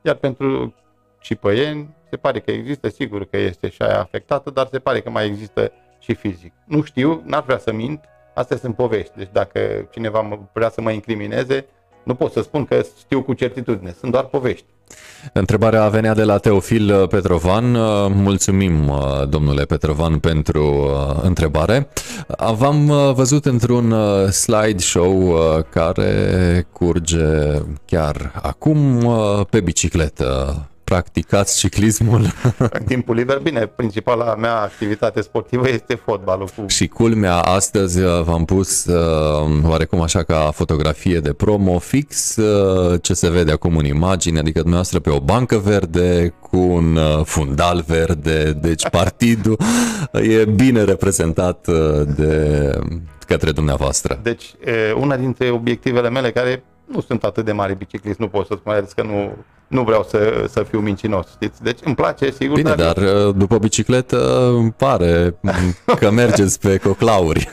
Iar 0.03 0.15
pentru 0.15 0.75
Cipăieni 1.21 1.97
se 2.11 2.17
pare 2.17 2.41
că 2.41 2.51
există, 2.51 2.89
sigur 2.89 3.25
că 3.25 3.37
este 3.37 3.69
și 3.69 3.83
aia 3.83 4.01
afectată, 4.01 4.51
dar 4.51 4.69
se 4.71 4.79
pare 4.79 5.01
că 5.01 5.11
mai 5.11 5.27
există 5.27 5.73
și 5.99 6.15
fizic. 6.15 6.53
Nu 6.65 6.83
știu, 6.83 7.23
n-ar 7.25 7.43
vrea 7.43 7.59
să 7.59 7.73
mint, 7.73 8.05
astea 8.35 8.57
sunt 8.57 8.75
povești. 8.77 9.17
Deci 9.17 9.33
dacă 9.33 9.89
cineva 9.91 10.49
vrea 10.53 10.69
să 10.69 10.81
mă 10.81 10.91
incrimineze, 10.91 11.67
nu 12.07 12.14
pot 12.14 12.33
să 12.33 12.40
spun 12.42 12.64
că 12.64 12.85
știu 12.99 13.23
cu 13.23 13.33
certitudine, 13.33 13.95
sunt 14.01 14.12
doar 14.12 14.25
povești. 14.25 14.64
Întrebarea 15.33 15.88
venea 15.88 16.14
de 16.14 16.23
la 16.23 16.38
Teofil 16.38 16.95
uh, 16.95 17.09
Petrovan. 17.09 17.75
Uh, 17.75 18.07
mulțumim, 18.14 18.88
uh, 18.88 19.29
domnule 19.29 19.64
Petrovan, 19.64 20.19
pentru 20.19 20.90
întrebare. 21.23 21.88
V-am 22.57 23.12
văzut 23.14 23.45
într-un 23.45 23.95
slideshow 24.31 25.38
care 25.71 26.66
curge 26.73 27.61
chiar 27.85 28.40
acum 28.42 29.09
pe 29.51 29.61
bicicletă 29.61 30.61
practicați 30.87 31.59
ciclismul? 31.59 32.20
În 32.79 32.83
timpul 32.85 33.14
liber, 33.14 33.38
bine, 33.38 33.66
principala 33.66 34.35
mea 34.35 34.61
activitate 34.61 35.20
sportivă 35.20 35.68
este 35.68 35.94
fotbalul. 35.94 36.49
Cu... 36.57 36.64
Și 36.66 36.88
culmea, 36.88 37.35
astăzi 37.35 38.01
uh, 38.01 38.22
v-am 38.22 38.44
pus 38.44 38.85
uh, 38.85 39.64
oarecum 39.64 40.01
așa 40.01 40.22
ca 40.22 40.51
fotografie 40.55 41.18
de 41.18 41.33
promo 41.33 41.79
fix 41.79 42.37
uh, 42.37 43.01
ce 43.03 43.14
se 43.14 43.31
vede 43.31 43.53
acum 43.53 43.77
în 43.77 43.85
imagine, 43.85 44.38
adică 44.38 44.59
dumneavoastră 44.59 44.99
pe 44.99 45.11
o 45.11 45.20
bancă 45.20 45.59
verde 45.59 46.35
cu 46.51 46.57
un 46.57 46.96
uh, 46.96 47.25
fundal 47.25 47.85
verde, 47.87 48.53
deci 48.53 48.88
partidul 48.99 49.59
e 50.12 50.44
bine 50.44 50.85
reprezentat 50.85 51.66
uh, 51.66 51.77
de 52.16 52.70
către 53.27 53.51
dumneavoastră. 53.51 54.20
Deci, 54.22 54.55
una 54.94 55.16
dintre 55.16 55.51
obiectivele 55.51 56.11
mele 56.11 56.31
care 56.31 56.64
nu 56.85 57.01
sunt 57.01 57.25
atât 57.25 57.44
de 57.44 57.53
mari 57.53 57.77
biciclist, 57.77 58.18
nu 58.18 58.29
pot 58.29 58.46
să 58.46 58.55
spun 58.59 58.87
că 58.94 59.03
nu 59.03 59.37
nu 59.67 59.83
vreau 59.83 60.03
să, 60.03 60.45
să 60.49 60.63
fiu 60.63 60.79
mincinos, 60.79 61.27
știți? 61.31 61.63
Deci 61.63 61.79
îmi 61.85 61.95
place, 61.95 62.31
sigur. 62.31 62.57
Bine, 62.57 62.75
dar, 62.75 62.99
dar 62.99 63.31
după 63.31 63.59
bicicletă 63.59 64.49
îmi 64.49 64.73
pare 64.73 65.35
că 66.01 66.11
mergeți 66.11 66.61
pe 66.61 66.77
coclauri. 66.77 67.49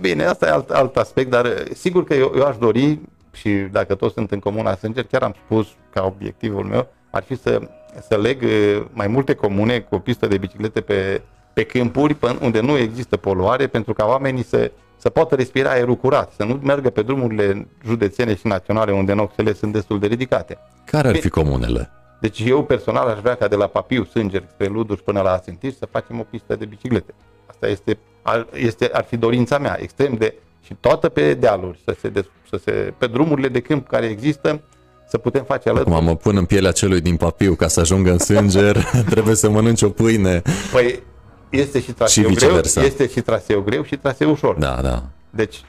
Bine, 0.00 0.24
asta 0.24 0.46
e 0.46 0.50
alt, 0.50 0.70
alt 0.70 0.96
aspect, 0.96 1.30
dar 1.30 1.62
sigur 1.74 2.04
că 2.04 2.14
eu, 2.14 2.32
eu 2.36 2.46
aș 2.46 2.56
dori 2.56 2.98
și 3.32 3.48
dacă 3.48 3.94
toți 3.94 4.14
sunt 4.14 4.30
în 4.30 4.38
comuna 4.38 4.74
Sânger, 4.74 5.04
chiar 5.04 5.22
am 5.22 5.34
spus 5.44 5.66
ca 5.92 6.04
obiectivul 6.04 6.64
meu, 6.64 6.88
ar 7.10 7.22
fi 7.22 7.36
să, 7.36 7.60
să 8.08 8.16
leg 8.16 8.44
mai 8.92 9.06
multe 9.06 9.34
comune 9.34 9.78
cu 9.78 9.94
o 9.94 9.98
pistă 9.98 10.26
de 10.26 10.38
biciclete 10.38 10.80
pe, 10.80 11.22
pe 11.52 11.62
câmpuri 11.62 12.16
unde 12.40 12.60
nu 12.60 12.76
există 12.76 13.16
poluare 13.16 13.66
pentru 13.66 13.92
ca 13.92 14.06
oamenii 14.06 14.44
să, 14.44 14.70
să 14.98 15.08
poată 15.08 15.34
respira 15.34 15.70
aerul 15.70 15.96
curat, 15.96 16.32
să 16.36 16.44
nu 16.44 16.60
meargă 16.62 16.90
pe 16.90 17.02
drumurile 17.02 17.68
județene 17.84 18.34
și 18.34 18.46
naționale 18.46 18.92
unde 18.92 19.12
noxele 19.12 19.52
sunt 19.52 19.72
destul 19.72 19.98
de 19.98 20.06
ridicate. 20.06 20.58
Care 20.84 21.08
ar 21.08 21.16
fi 21.16 21.28
comunele? 21.28 21.90
Deci 22.20 22.42
eu 22.46 22.64
personal 22.64 23.08
aș 23.08 23.18
vrea 23.18 23.34
ca 23.34 23.48
de 23.48 23.56
la 23.56 23.66
Papiu, 23.66 24.04
Sânger, 24.04 24.44
spre 24.50 24.66
Luduș 24.66 24.98
până 24.98 25.20
la 25.20 25.30
Asintiș 25.30 25.74
să 25.74 25.88
facem 25.90 26.20
o 26.20 26.22
pistă 26.22 26.56
de 26.56 26.64
biciclete. 26.64 27.14
Asta 27.46 27.66
este, 27.66 27.98
ar, 28.22 28.46
este, 28.52 28.90
ar 28.92 29.04
fi 29.04 29.16
dorința 29.16 29.58
mea, 29.58 29.78
extrem 29.80 30.14
de... 30.14 30.34
Și 30.64 30.76
toată 30.80 31.08
pe 31.08 31.34
dealuri, 31.34 31.80
să 31.84 31.96
se, 32.00 32.12
să 32.50 32.60
se, 32.64 32.94
pe 32.98 33.06
drumurile 33.06 33.48
de 33.48 33.60
câmp 33.60 33.88
care 33.88 34.06
există, 34.06 34.60
să 35.08 35.18
putem 35.18 35.44
face 35.44 35.68
alături. 35.68 35.94
Acum 35.94 36.04
mă 36.04 36.16
pun 36.16 36.36
în 36.36 36.44
pielea 36.44 36.72
celui 36.72 37.00
din 37.00 37.16
Papiu, 37.16 37.54
ca 37.54 37.68
să 37.68 37.80
ajungă 37.80 38.10
în 38.10 38.18
Sânger, 38.18 38.84
trebuie 39.10 39.34
să 39.34 39.50
mănânci 39.50 39.82
o 39.82 39.88
pâine. 39.88 40.42
Păi 40.72 41.02
este 41.50 41.80
și 41.80 41.92
traseu 41.92 42.28
și 42.28 42.34
greu, 42.34 42.56
este 42.84 43.08
și 43.08 43.20
traseu 43.20 43.60
greu 43.60 43.82
și 43.82 43.96
traseu 43.96 44.30
ușor. 44.30 44.54
Da, 44.54 44.78
da. 44.82 45.02
Deci, 45.30 45.60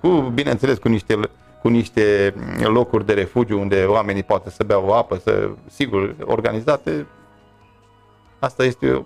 cu, 0.00 0.08
bineînțeles, 0.34 0.78
cu 0.78 0.88
niște, 0.88 1.18
cu 1.62 1.68
niște 1.68 2.34
locuri 2.62 3.06
de 3.06 3.12
refugiu 3.12 3.60
unde 3.60 3.84
oamenii 3.84 4.22
poate 4.22 4.50
să 4.50 4.64
bea 4.66 4.78
o 4.78 4.94
apă, 4.94 5.20
să, 5.24 5.48
sigur, 5.70 6.14
organizate, 6.24 7.06
asta 8.38 8.64
este 8.64 8.90
o, 8.90 9.02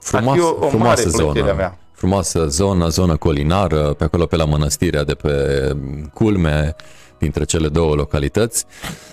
Frumoasă, 0.00 0.42
o, 0.42 0.64
o 0.64 0.68
frumoasă 0.68 1.08
zonă. 1.08 1.52
Mea. 1.56 1.78
Frumoasă 1.92 2.46
zonă, 2.46 2.88
zonă 2.88 3.16
colinară, 3.16 3.94
pe 3.98 4.04
acolo 4.04 4.26
pe 4.26 4.36
la 4.36 4.44
mănăstirea 4.44 5.04
de 5.04 5.14
pe 5.14 5.32
culme, 6.14 6.74
dintre 7.18 7.44
cele 7.44 7.68
două 7.68 7.94
localități. 7.94 8.64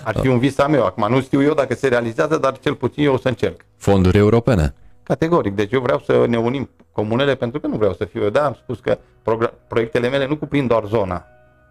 Ar 0.04 0.18
fi 0.20 0.28
un 0.28 0.40
vis 0.40 0.58
al 0.58 0.70
meu. 0.70 0.86
Acum 0.86 1.08
nu 1.10 1.22
știu 1.22 1.42
eu 1.42 1.54
dacă 1.54 1.76
se 1.76 1.88
realizează, 1.88 2.38
dar 2.38 2.60
cel 2.60 2.76
puțin 2.76 3.04
eu 3.04 3.14
o 3.14 3.18
să 3.18 3.28
încerc. 3.28 3.66
Fonduri 3.78 4.18
europene? 4.18 4.74
Categoric. 5.04 5.56
Deci 5.56 5.72
eu 5.72 5.82
vreau 5.82 6.00
să 6.00 6.26
ne 6.26 6.38
unim 6.38 6.70
comunele 6.92 7.36
pentru 7.36 7.60
că 7.60 7.68
nu 7.68 7.78
vreau 7.78 7.94
să 7.94 8.06
fiu 8.06 8.24
eu. 8.24 8.30
Da, 8.30 8.46
am 8.46 8.54
spus 8.54 8.80
că 8.80 8.98
proiectele 9.68 10.10
mele 10.10 10.28
nu 10.28 10.38
cuprind 10.38 10.68
doar 10.68 10.86
zona. 10.86 11.26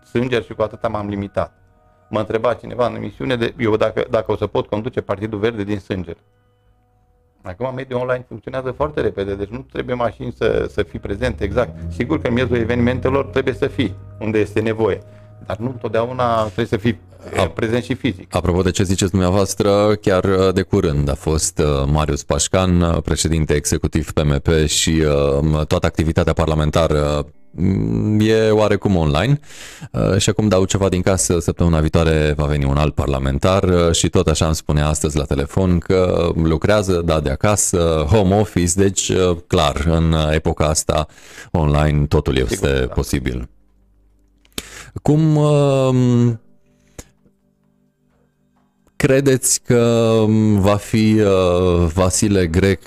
Sânger 0.05 0.43
și 0.43 0.55
cu 0.55 0.63
atâta 0.63 0.89
m-am 0.89 1.09
limitat. 1.09 1.53
Mă 2.11 2.19
întreba 2.19 2.55
cineva 2.55 2.87
în 2.87 2.95
emisiune 2.95 3.37
de 3.37 3.55
eu 3.59 3.77
dacă, 3.77 4.05
dacă 4.11 4.33
o 4.33 4.37
să 4.37 4.47
pot 4.47 4.67
conduce 4.67 5.01
Partidul 5.01 5.39
Verde 5.39 5.65
din 5.65 5.79
Sânger. 5.79 6.17
Acum 7.43 7.75
mediul 7.75 8.01
online 8.01 8.25
funcționează 8.29 8.71
foarte 8.71 9.01
repede, 9.01 9.35
deci 9.35 9.49
nu 9.49 9.67
trebuie 9.73 9.95
mașini 9.95 10.33
să, 10.33 10.67
să 10.69 10.83
fii 10.83 10.99
prezent 10.99 11.41
exact. 11.41 11.93
Sigur 11.93 12.21
că 12.21 12.29
în 12.29 12.33
miezul 12.35 12.57
evenimentelor 12.57 13.25
trebuie 13.25 13.55
să 13.55 13.67
fii 13.67 13.95
unde 14.21 14.39
este 14.39 14.61
nevoie, 14.61 15.03
dar 15.47 15.57
nu 15.57 15.67
întotdeauna 15.67 16.43
trebuie 16.43 16.67
să 16.67 16.77
fii 16.77 17.01
a, 17.37 17.49
prezent 17.49 17.85
și 17.85 17.95
fizic. 17.95 18.35
Apropo 18.35 18.63
de 18.63 18.71
ce 18.71 18.83
ziceți 18.83 19.11
dumneavoastră, 19.11 19.95
chiar 19.95 20.25
uh, 20.25 20.55
de 20.55 20.63
curând 20.63 21.11
a 21.11 21.15
fost 21.15 21.59
uh, 21.59 21.89
Marius 21.93 22.23
Pașcan, 22.23 22.81
uh, 22.81 23.03
președinte 23.05 23.55
executiv 23.55 24.13
PMP 24.13 24.49
și 24.67 25.03
toată 25.67 25.87
activitatea 25.87 26.33
parlamentară 26.33 27.27
mm, 27.51 28.21
e 28.21 28.51
oarecum 28.51 28.97
online 28.97 29.41
și 30.19 30.29
acum 30.29 30.49
dau 30.49 30.65
ceva 30.65 30.89
din 30.89 31.03
casă, 31.03 31.39
săptămâna 31.41 31.81
viitoare 31.81 32.35
va 32.37 32.45
veni 32.45 32.65
un 32.65 32.77
alt 32.77 32.95
parlamentar 32.95 33.93
și 33.93 34.09
tot 34.09 34.29
așa 34.29 34.47
îmi 34.47 34.55
spune 34.55 34.83
astăzi 34.83 35.17
la 35.17 35.25
telefon 35.25 35.79
că 35.79 36.31
lucrează, 36.43 37.03
da, 37.05 37.21
de 37.21 37.31
acasă, 37.31 38.07
home 38.11 38.35
office, 38.41 38.73
deci 38.75 39.13
clar, 39.47 39.85
în 39.87 40.15
epoca 40.31 40.65
asta 40.65 41.07
online 41.51 42.07
totul 42.07 42.37
este 42.37 42.55
Sigur, 42.55 42.87
da. 42.87 42.95
posibil. 42.95 43.49
Cum 45.03 45.39
credeți 48.97 49.63
că 49.63 50.25
va 50.59 50.77
fi 50.77 51.21
uh, 51.21 51.87
Vasile 51.95 52.47
Grec 52.47 52.81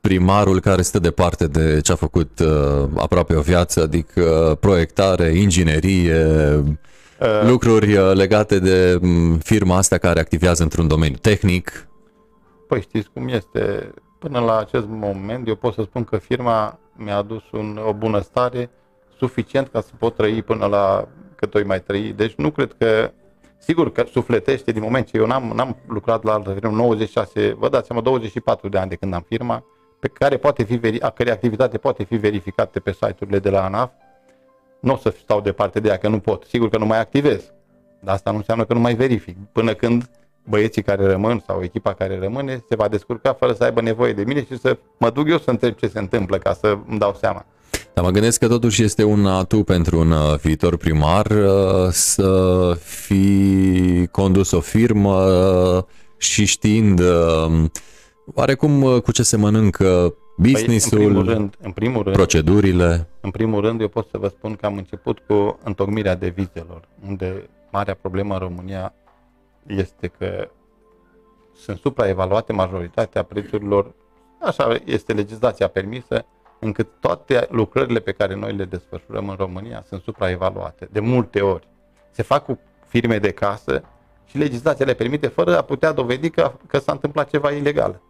primarul 0.00 0.60
care 0.60 0.82
stă 0.82 0.98
departe 0.98 1.46
de 1.46 1.80
ce 1.80 1.92
a 1.92 1.94
făcut 1.94 2.38
uh, 2.38 2.88
aproape 2.96 3.34
o 3.34 3.40
viață, 3.40 3.82
adică 3.82 4.56
proiectare, 4.60 5.38
inginerie, 5.38 6.24
uh. 7.20 7.48
lucruri 7.48 7.96
uh, 7.96 8.12
legate 8.14 8.58
de 8.58 8.98
um, 9.02 9.38
firma 9.38 9.76
asta 9.76 9.98
care 9.98 10.20
activează 10.20 10.62
într-un 10.62 10.88
domeniu 10.88 11.16
tehnic? 11.20 11.88
Păi 12.68 12.80
știți 12.80 13.08
cum 13.12 13.28
este. 13.28 13.90
Până 14.18 14.38
la 14.38 14.58
acest 14.58 14.86
moment 14.88 15.48
eu 15.48 15.54
pot 15.54 15.74
să 15.74 15.82
spun 15.82 16.04
că 16.04 16.16
firma 16.16 16.78
mi-a 16.96 17.16
adus 17.16 17.42
un, 17.52 17.80
o 17.88 17.92
bunăstare 17.92 18.70
suficient 19.18 19.68
ca 19.68 19.80
să 19.80 19.90
pot 19.98 20.16
trăi 20.16 20.42
până 20.42 20.66
la 20.66 21.08
cât 21.38 21.54
o 21.54 21.58
mai 21.64 21.82
trăi. 21.82 22.12
Deci 22.12 22.34
nu 22.34 22.50
cred 22.50 22.74
că 22.78 23.10
Sigur 23.58 23.92
că 23.92 24.04
sufletește 24.10 24.72
din 24.72 24.82
moment 24.82 25.06
ce 25.06 25.16
eu 25.16 25.26
n-am, 25.26 25.52
n-am 25.54 25.76
lucrat 25.86 26.22
la 26.22 26.32
altă 26.32 26.52
firmă 26.52 26.76
96, 26.76 27.52
vă 27.58 27.68
dați 27.68 27.86
seama, 27.86 28.02
24 28.02 28.68
de 28.68 28.78
ani 28.78 28.88
de 28.88 28.94
când 28.94 29.14
am 29.14 29.24
firma, 29.28 29.64
pe 30.00 30.08
care 30.08 30.36
poate 30.36 30.62
fi 30.62 30.76
veri, 30.76 31.00
a 31.00 31.10
cărei 31.10 31.32
activitate 31.32 31.78
poate 31.78 32.04
fi 32.04 32.16
verificată 32.16 32.80
pe 32.80 32.92
site-urile 32.92 33.38
de 33.38 33.50
la 33.50 33.64
ANAF. 33.64 33.90
Nu 34.80 34.92
o 34.92 34.96
să 34.96 35.14
stau 35.18 35.40
departe 35.40 35.80
de 35.80 35.88
ea, 35.88 35.96
că 35.96 36.08
nu 36.08 36.18
pot. 36.18 36.44
Sigur 36.44 36.68
că 36.68 36.78
nu 36.78 36.86
mai 36.86 37.00
activez. 37.00 37.52
Dar 38.00 38.14
asta 38.14 38.30
nu 38.30 38.36
înseamnă 38.36 38.64
că 38.64 38.74
nu 38.74 38.80
mai 38.80 38.94
verific. 38.94 39.36
Până 39.52 39.74
când 39.74 40.10
băieții 40.44 40.82
care 40.82 41.06
rămân 41.06 41.42
sau 41.46 41.62
echipa 41.62 41.94
care 41.94 42.18
rămâne 42.18 42.64
se 42.68 42.76
va 42.76 42.88
descurca 42.88 43.32
fără 43.32 43.52
să 43.52 43.64
aibă 43.64 43.80
nevoie 43.80 44.12
de 44.12 44.24
mine 44.24 44.44
și 44.44 44.58
să 44.58 44.78
mă 44.98 45.10
duc 45.10 45.28
eu 45.28 45.38
să 45.38 45.50
întreb 45.50 45.74
ce 45.74 45.88
se 45.88 45.98
întâmplă 45.98 46.38
ca 46.38 46.52
să 46.52 46.78
îmi 46.86 46.98
dau 46.98 47.14
seama. 47.14 47.46
Dar 47.94 48.04
mă 48.04 48.10
gândesc 48.10 48.38
că 48.38 48.48
totuși 48.48 48.82
este 48.82 49.04
un 49.04 49.26
atu 49.26 49.64
pentru 49.64 49.98
un 49.98 50.10
uh, 50.10 50.38
viitor 50.42 50.76
primar 50.76 51.26
uh, 51.26 51.88
să 51.90 52.72
fi 52.80 54.08
condus 54.10 54.50
o 54.50 54.60
firmă 54.60 55.14
uh, 55.14 55.84
și 56.16 56.44
știind 56.44 57.00
oarecum 58.34 59.00
cu 59.00 59.12
ce 59.12 59.22
se 59.22 59.36
mănâncă 59.36 60.14
businessul, 60.36 60.98
păi, 60.98 61.06
în 61.06 61.12
primul 61.12 61.32
rând, 61.32 61.54
în 61.60 61.70
primul 61.70 62.02
rând, 62.02 62.16
procedurile. 62.16 63.08
În 63.20 63.30
primul 63.30 63.60
rând, 63.60 63.80
eu 63.80 63.88
pot 63.88 64.08
să 64.10 64.18
vă 64.18 64.28
spun 64.28 64.54
că 64.54 64.66
am 64.66 64.76
început 64.76 65.18
cu 65.26 65.58
întocmirea 65.64 66.14
devizelor, 66.14 66.88
unde 67.08 67.48
marea 67.70 67.94
problemă 67.94 68.32
în 68.34 68.40
România 68.40 68.94
este 69.66 70.06
că 70.18 70.48
sunt 71.56 71.78
supraevaluate 71.78 72.52
majoritatea 72.52 73.22
prețurilor, 73.22 73.94
așa 74.40 74.80
este 74.84 75.12
legislația 75.12 75.68
permisă, 75.68 76.24
încât 76.58 76.88
toate 77.00 77.46
lucrările 77.50 77.98
pe 77.98 78.12
care 78.12 78.34
noi 78.34 78.52
le 78.52 78.64
desfășurăm 78.64 79.28
în 79.28 79.36
România 79.38 79.84
sunt 79.88 80.02
supraevaluate, 80.02 80.88
de 80.92 81.00
multe 81.00 81.40
ori. 81.40 81.68
Se 82.10 82.22
fac 82.22 82.44
cu 82.44 82.58
firme 82.86 83.18
de 83.18 83.30
casă 83.30 83.82
și 84.24 84.38
legislația 84.38 84.86
le 84.86 84.94
permite 84.94 85.26
fără 85.26 85.58
a 85.58 85.62
putea 85.62 85.92
dovedi 85.92 86.30
că, 86.30 86.52
că 86.66 86.78
s-a 86.78 86.92
întâmplat 86.92 87.30
ceva 87.30 87.50
ilegal. 87.50 88.00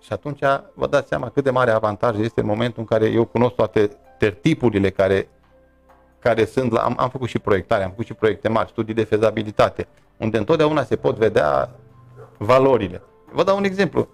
Și 0.00 0.12
atunci 0.12 0.40
vă 0.74 0.86
dați 0.86 1.08
seama 1.08 1.30
cât 1.30 1.44
de 1.44 1.50
mare 1.50 1.70
avantaj 1.70 2.18
este 2.18 2.40
în 2.40 2.46
momentul 2.46 2.80
în 2.80 2.84
care 2.86 3.06
eu 3.10 3.24
cunosc 3.24 3.54
toate 3.54 3.90
tertipurile 4.18 4.90
care, 4.90 5.28
care 6.18 6.44
sunt 6.44 6.72
la, 6.72 6.80
am, 6.80 6.94
am 6.98 7.08
făcut 7.08 7.28
și 7.28 7.38
proiectare, 7.38 7.82
am 7.82 7.90
făcut 7.90 8.04
și 8.04 8.14
proiecte 8.14 8.48
mari, 8.48 8.68
studii 8.68 8.94
de 8.94 9.04
fezabilitate, 9.04 9.88
unde 10.16 10.38
întotdeauna 10.38 10.82
se 10.82 10.96
pot 10.96 11.16
vedea 11.16 11.70
valorile. 12.38 13.02
Vă 13.32 13.42
dau 13.42 13.56
un 13.56 13.64
exemplu 13.64 14.08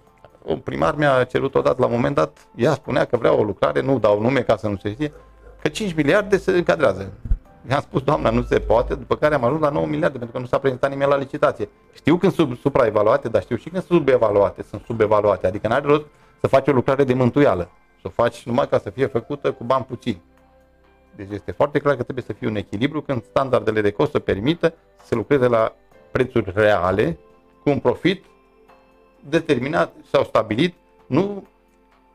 un 0.45 0.57
primar 0.57 0.95
mi-a 0.95 1.23
cerut 1.23 1.55
odată 1.55 1.75
la 1.79 1.85
un 1.85 1.91
moment 1.91 2.15
dat, 2.15 2.47
ea 2.55 2.73
spunea 2.73 3.05
că 3.05 3.17
vrea 3.17 3.33
o 3.33 3.43
lucrare, 3.43 3.81
nu 3.81 3.99
dau 3.99 4.21
nume 4.21 4.41
ca 4.41 4.55
să 4.55 4.67
nu 4.67 4.77
se 4.77 4.91
știe, 4.91 5.13
că 5.61 5.67
5 5.67 5.93
miliarde 5.93 6.37
se 6.37 6.51
încadrează. 6.51 7.11
I-am 7.69 7.81
spus, 7.81 8.01
doamna, 8.01 8.29
nu 8.29 8.41
se 8.41 8.59
poate, 8.59 8.95
după 8.95 9.15
care 9.15 9.35
am 9.35 9.43
ajuns 9.43 9.61
la 9.61 9.69
9 9.69 9.85
miliarde, 9.85 10.17
pentru 10.17 10.35
că 10.35 10.41
nu 10.41 10.45
s-a 10.45 10.57
prezentat 10.57 10.89
nimeni 10.89 11.09
la 11.09 11.17
licitație. 11.17 11.69
Știu 11.93 12.17
când 12.17 12.33
sunt 12.33 12.57
supraevaluate, 12.57 13.29
dar 13.29 13.41
știu 13.41 13.55
și 13.55 13.69
când 13.69 13.83
sunt 13.83 13.99
subevaluate, 13.99 14.63
sunt 14.63 14.81
subevaluate, 14.85 15.47
adică 15.47 15.67
n-are 15.67 15.85
rost 15.85 16.05
să 16.39 16.47
faci 16.47 16.67
o 16.67 16.71
lucrare 16.71 17.03
de 17.03 17.13
mântuială, 17.13 17.69
să 18.01 18.07
o 18.07 18.09
faci 18.09 18.43
numai 18.43 18.67
ca 18.67 18.79
să 18.79 18.89
fie 18.89 19.05
făcută 19.05 19.51
cu 19.51 19.63
bani 19.63 19.85
puțini. 19.85 20.21
Deci 21.15 21.27
este 21.31 21.51
foarte 21.51 21.79
clar 21.79 21.95
că 21.95 22.03
trebuie 22.03 22.25
să 22.27 22.33
fie 22.33 22.47
un 22.47 22.55
echilibru 22.55 23.01
când 23.01 23.23
standardele 23.23 23.81
de 23.81 23.91
cost 23.91 24.11
să 24.11 24.19
permită 24.19 24.73
să 24.97 25.05
se 25.05 25.15
lucreze 25.15 25.47
la 25.47 25.75
prețuri 26.11 26.51
reale, 26.55 27.17
cu 27.63 27.69
un 27.69 27.79
profit 27.79 28.25
determinat 29.29 29.93
sau 30.11 30.23
stabilit, 30.23 30.73
nu, 31.05 31.47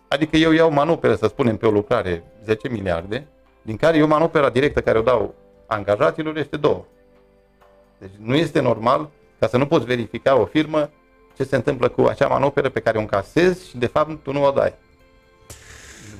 adică 0.08 0.36
eu 0.36 0.52
iau 0.52 0.70
manoperă, 0.70 1.14
să 1.14 1.26
spunem, 1.26 1.56
pe 1.56 1.66
o 1.66 1.70
lucrare 1.70 2.24
10 2.44 2.68
miliarde, 2.68 3.26
din 3.62 3.76
care 3.76 3.96
eu 3.96 4.06
manopera 4.06 4.50
directă 4.50 4.80
care 4.80 4.98
o 4.98 5.02
dau 5.02 5.34
angajaților 5.66 6.36
este 6.36 6.56
două. 6.56 6.84
Deci 7.98 8.12
nu 8.18 8.34
este 8.34 8.60
normal 8.60 9.08
ca 9.38 9.46
să 9.46 9.56
nu 9.56 9.66
poți 9.66 9.86
verifica 9.86 10.36
o 10.36 10.44
firmă 10.44 10.90
ce 11.36 11.44
se 11.44 11.56
întâmplă 11.56 11.88
cu 11.88 12.00
acea 12.02 12.28
manoperă 12.28 12.68
pe 12.68 12.80
care 12.80 12.98
o 12.98 13.00
încasezi 13.00 13.68
și 13.68 13.76
de 13.76 13.86
fapt 13.86 14.22
tu 14.22 14.32
nu 14.32 14.44
o 14.44 14.50
dai. 14.50 14.74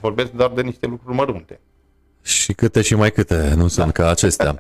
Vorbesc 0.01 0.31
doar 0.31 0.51
de 0.51 0.63
niște 0.63 0.87
lucruri 0.87 1.17
mărunte. 1.17 1.61
Și 2.29 2.53
câte 2.53 2.83
și 2.83 2.95
mai 2.95 3.11
câte, 3.11 3.53
nu 3.57 3.69
sunt 3.69 3.87
da. 3.87 3.93
ca 3.93 4.11
acestea. 4.11 4.59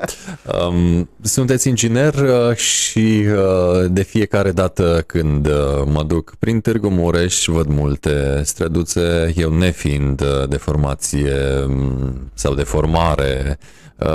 Um, 0.68 1.08
sunteți 1.20 1.68
inginer 1.68 2.14
uh, 2.14 2.56
și 2.56 3.24
uh, 3.26 3.90
de 3.90 4.02
fiecare 4.02 4.52
dată 4.52 5.02
când 5.06 5.46
uh, 5.46 5.82
mă 5.84 6.02
duc 6.02 6.34
prin 6.38 6.60
Târgu 6.60 6.88
Mureș 6.88 7.44
văd 7.46 7.66
multe 7.66 8.42
străduțe, 8.44 9.32
eu 9.36 9.52
nefiind 9.52 10.22
de 10.48 10.56
formație 10.56 11.64
um, 11.66 12.30
sau 12.34 12.54
de 12.54 12.62
formare, 12.62 13.58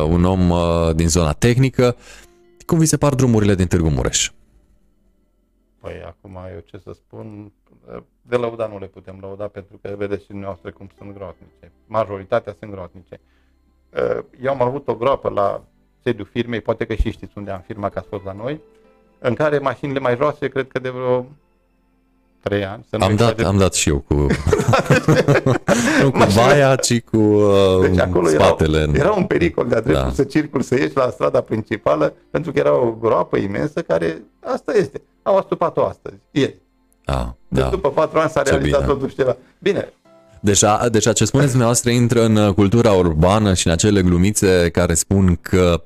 un 0.09 0.23
om 0.23 0.51
din 0.95 1.07
zona 1.07 1.31
tehnică, 1.31 1.95
cum 2.65 2.79
vi 2.79 2.85
se 2.85 2.97
par 2.97 3.13
drumurile 3.13 3.55
din 3.55 3.67
Târgu 3.67 3.89
Mureș? 3.89 4.31
Păi 5.79 6.03
acum 6.05 6.37
eu 6.53 6.59
ce 6.65 6.77
să 6.77 6.91
spun, 6.93 7.51
de 8.21 8.35
lăuda 8.35 8.67
nu 8.67 8.77
le 8.79 8.85
putem 8.85 9.17
lăuda 9.21 9.47
pentru 9.47 9.79
că 9.81 9.95
vedeți 9.97 10.21
și 10.21 10.27
dumneavoastră 10.27 10.71
cum 10.71 10.89
sunt 10.97 11.13
groaznice. 11.13 11.71
Majoritatea 11.85 12.55
sunt 12.59 12.71
groaznice. 12.71 13.19
Eu 14.41 14.51
am 14.51 14.61
avut 14.61 14.87
o 14.87 14.95
groapă 14.95 15.29
la 15.29 15.63
sediul 16.03 16.27
firmei, 16.31 16.61
poate 16.61 16.85
că 16.85 16.93
și 16.93 17.11
știți 17.11 17.33
unde 17.37 17.51
am 17.51 17.63
firma 17.65 17.89
că 17.89 17.99
ați 17.99 18.07
fost 18.07 18.23
la 18.23 18.33
noi, 18.33 18.61
în 19.19 19.33
care 19.33 19.57
mașinile 19.57 19.99
mai 19.99 20.15
joase, 20.15 20.47
cred 20.47 20.67
că 20.67 20.79
de 20.79 20.89
vreo 20.89 21.25
3 22.43 22.65
ani. 22.65 22.85
Să 22.89 22.97
nu 22.97 23.05
am, 23.05 23.15
dat, 23.15 23.35
de... 23.35 23.43
am 23.43 23.57
dat 23.57 23.73
și 23.73 23.89
eu 23.89 23.99
cu, 23.99 24.13
nu 26.01 26.11
cu 26.11 26.19
baia, 26.35 26.75
ci 26.75 27.01
cu 27.01 27.17
uh, 27.17 27.81
deci 27.81 27.99
acolo 27.99 28.27
spatele. 28.27 28.79
Era, 28.79 28.91
era 28.93 29.11
un 29.11 29.23
pericol 29.25 29.67
de-a 29.67 29.81
dreptul 29.81 30.05
da. 30.05 30.13
să 30.13 30.23
circul, 30.23 30.61
să 30.61 30.75
ieși 30.75 30.95
la 30.95 31.09
strada 31.09 31.41
principală, 31.41 32.13
pentru 32.29 32.51
că 32.51 32.59
era 32.59 32.75
o 32.75 32.91
groapă 32.91 33.37
imensă 33.37 33.81
care, 33.81 34.21
asta 34.39 34.73
este, 34.75 35.01
au 35.21 35.37
astupat-o 35.37 35.85
astăzi, 35.85 36.15
ieri. 36.31 36.61
Ah, 37.05 37.25
deci 37.47 37.63
da. 37.63 37.69
după 37.69 37.89
patru 37.89 38.19
ani 38.19 38.29
s-a 38.29 38.41
Ce 38.41 38.49
realizat 38.49 38.81
bine. 38.81 38.93
totuși 38.93 39.15
ceva. 39.15 39.37
Bine, 39.59 39.93
Deja, 40.43 40.89
deja 40.89 41.13
ce 41.13 41.25
spuneți 41.25 41.49
dumneavoastră 41.49 41.89
intră 41.89 42.23
în 42.23 42.35
uh, 42.35 42.53
cultura 42.53 42.91
urbană 42.91 43.53
și 43.53 43.67
în 43.67 43.73
acele 43.73 44.01
glumițe 44.01 44.69
care 44.69 44.93
spun 44.93 45.37
că 45.41 45.81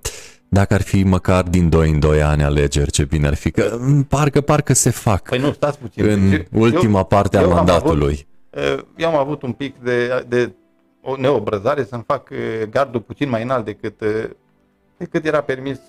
dacă 0.47 0.73
ar 0.73 0.81
fi 0.81 1.03
măcar 1.03 1.43
din 1.43 1.69
2 1.69 1.89
în 1.89 1.99
2 1.99 2.21
ani 2.21 2.43
alegeri, 2.43 2.91
ce 2.91 3.05
bine 3.05 3.27
ar 3.27 3.33
fi, 3.33 3.51
că 3.51 3.77
mm, 3.79 4.03
parcă, 4.03 4.41
parcă 4.41 4.73
se 4.73 4.89
fac 4.89 5.21
păi 5.29 5.39
nu, 5.39 5.51
stați 5.51 5.79
puțin. 5.79 6.05
în 6.05 6.29
deci, 6.29 6.47
ultima 6.51 6.97
eu, 6.97 7.05
parte 7.05 7.37
a 7.37 7.41
eu 7.41 7.49
mandatului. 7.49 8.27
Am 8.53 8.61
avut, 8.61 8.79
uh, 8.79 8.85
eu 8.95 9.09
am 9.09 9.15
avut 9.15 9.41
un 9.41 9.51
pic 9.51 9.75
de, 9.83 10.25
de 10.27 10.51
o 11.01 11.15
neobrăzare 11.15 11.83
să-mi 11.83 12.03
fac 12.07 12.29
uh, 12.31 12.67
gardul 12.69 13.01
puțin 13.01 13.29
mai 13.29 13.43
înalt 13.43 13.65
decât, 13.65 14.03
decât 14.97 15.25
era 15.25 15.41
permis 15.41 15.79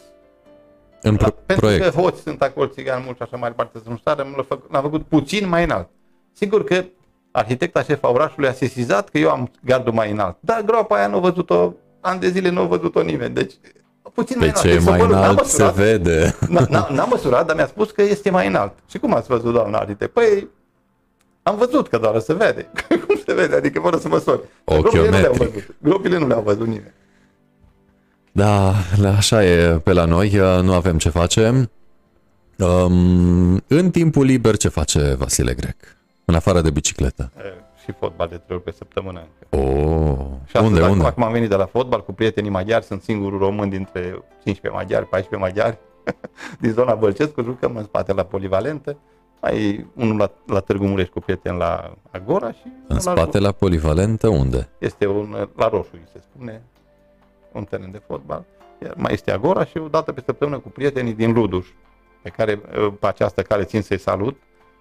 în 1.03 1.17
pro- 1.17 1.35
Pentru 1.47 1.67
proiect. 1.67 1.85
că 1.85 2.01
hoți 2.01 2.23
sunt 2.23 2.43
acolo, 2.43 2.67
țigani 2.67 3.03
mulți 3.05 3.23
așa 3.23 3.37
mai 3.37 3.49
departe 3.49 3.79
să 3.85 3.91
nu 3.91 3.97
stară, 3.97 4.27
l-am 4.71 4.83
făcut 4.83 5.03
puțin 5.03 5.49
mai 5.49 5.65
înalt. 5.65 5.89
Sigur 6.33 6.65
că 6.65 6.85
arhitecta 7.39 7.83
șefa 7.83 8.13
orașului 8.13 8.49
a 8.49 8.53
sesizat 8.53 9.09
că 9.09 9.19
eu 9.19 9.31
am 9.31 9.51
gardul 9.65 9.93
mai 9.93 10.11
înalt. 10.11 10.37
Dar 10.41 10.63
groapa 10.63 10.97
aia 10.97 11.07
nu 11.07 11.17
a 11.17 11.21
văzut-o, 11.21 11.73
ani 12.01 12.21
de 12.21 12.29
zile 12.29 12.51
nu 12.51 12.61
a 12.61 12.65
văzut-o 12.65 13.03
nimeni. 13.03 13.35
Deci 13.35 13.53
puțin 14.15 14.37
mai 14.39 14.49
înalt. 14.49 14.65
ce 14.65 14.73
deci, 14.73 14.85
mai 14.85 15.01
înalt 15.01 15.37
măsurat, 15.37 15.75
se 15.75 15.83
vede. 15.83 16.37
N-am 16.95 17.09
măsurat, 17.11 17.47
dar 17.47 17.57
mi-a 17.57 17.67
spus 17.67 17.91
că 17.91 18.03
este 18.03 18.31
mai 18.31 18.47
înalt. 18.47 18.73
Și 18.91 18.99
cum 18.99 19.15
ați 19.15 19.29
văzut, 19.29 19.53
doamna 19.53 19.79
arhitect? 19.79 20.13
Păi, 20.13 20.49
am 21.43 21.57
văzut 21.57 21.89
că 21.89 21.99
doar 21.99 22.19
se 22.19 22.35
vede. 22.35 22.71
cum 23.07 23.21
se 23.27 23.35
vede? 23.35 23.57
Adică 23.57 23.81
fără 23.81 23.97
să 23.97 24.09
măsori. 24.09 24.41
Gropile 24.65 25.09
nu 25.09 25.19
le-au 25.19 25.33
văzut. 25.33 25.75
Gropile 25.79 26.19
nu 26.19 26.27
le-au 26.27 26.43
văzut 26.43 26.67
nimeni. 26.67 26.95
Da, 28.33 28.73
așa 29.17 29.45
e 29.45 29.79
pe 29.79 29.93
la 29.93 30.05
noi, 30.05 30.31
nu 30.63 30.73
avem 30.73 30.99
ce 30.99 31.09
face. 31.09 31.71
Um, 32.59 33.63
în 33.67 33.91
timpul 33.91 34.25
liber 34.25 34.57
ce 34.57 34.69
face 34.69 35.15
Vasile 35.19 35.55
Grec? 35.55 35.98
În 36.31 36.35
afară 36.35 36.61
de 36.61 36.71
bicicletă. 36.71 37.33
Și 37.83 37.93
fotbal 37.99 38.29
de 38.29 38.37
trei 38.37 38.57
ori 38.57 38.65
pe 38.65 38.71
săptămână. 38.71 39.27
Oh, 39.51 39.61
și 40.47 40.57
unde, 40.57 40.83
unde? 40.83 41.07
Acum 41.07 41.23
am 41.23 41.33
venit 41.33 41.49
de 41.49 41.55
la 41.55 41.67
fotbal 41.67 42.05
cu 42.05 42.13
prietenii 42.13 42.51
maghiari, 42.51 42.85
sunt 42.85 43.03
singurul 43.03 43.39
român 43.39 43.69
dintre 43.69 44.01
15 44.43 44.69
maghiari, 44.69 45.07
14 45.07 45.37
maghiari, 45.37 45.79
din 46.61 46.73
zona 46.73 46.95
Bălcescu, 46.95 47.43
jucăm 47.43 47.77
în 47.77 47.85
spate 47.85 48.13
la 48.13 48.23
polivalentă. 48.23 48.97
Mai 49.41 49.87
unul 49.95 50.17
la, 50.17 50.31
la 50.47 50.61
Târgu 50.61 50.87
Mureș 50.87 51.09
cu 51.09 51.21
prieten 51.21 51.57
la 51.57 51.95
Agora 52.11 52.53
și... 52.53 52.73
În 52.89 53.01
spate 53.01 53.39
la, 53.39 53.47
la 53.47 53.53
polivalentă 53.53 54.29
unde? 54.29 54.69
Este 54.79 55.07
un, 55.07 55.49
la 55.57 55.69
Roșu, 55.69 55.91
se 56.13 56.21
spune, 56.21 56.63
un 57.53 57.65
teren 57.65 57.91
de 57.91 58.03
fotbal. 58.07 58.45
Iar 58.83 58.95
mai 58.97 59.13
este 59.13 59.33
Agora 59.33 59.65
și 59.65 59.79
o 59.79 59.89
dată 59.89 60.13
pe 60.13 60.23
săptămână 60.25 60.59
cu 60.59 60.69
prietenii 60.69 61.15
din 61.15 61.33
Luduș, 61.33 61.67
pe 62.23 62.29
care 62.29 62.57
pe 63.01 63.07
această 63.07 63.43
cale 63.43 63.65
țin 63.65 63.83
să-i 63.83 63.99
salut 63.99 64.37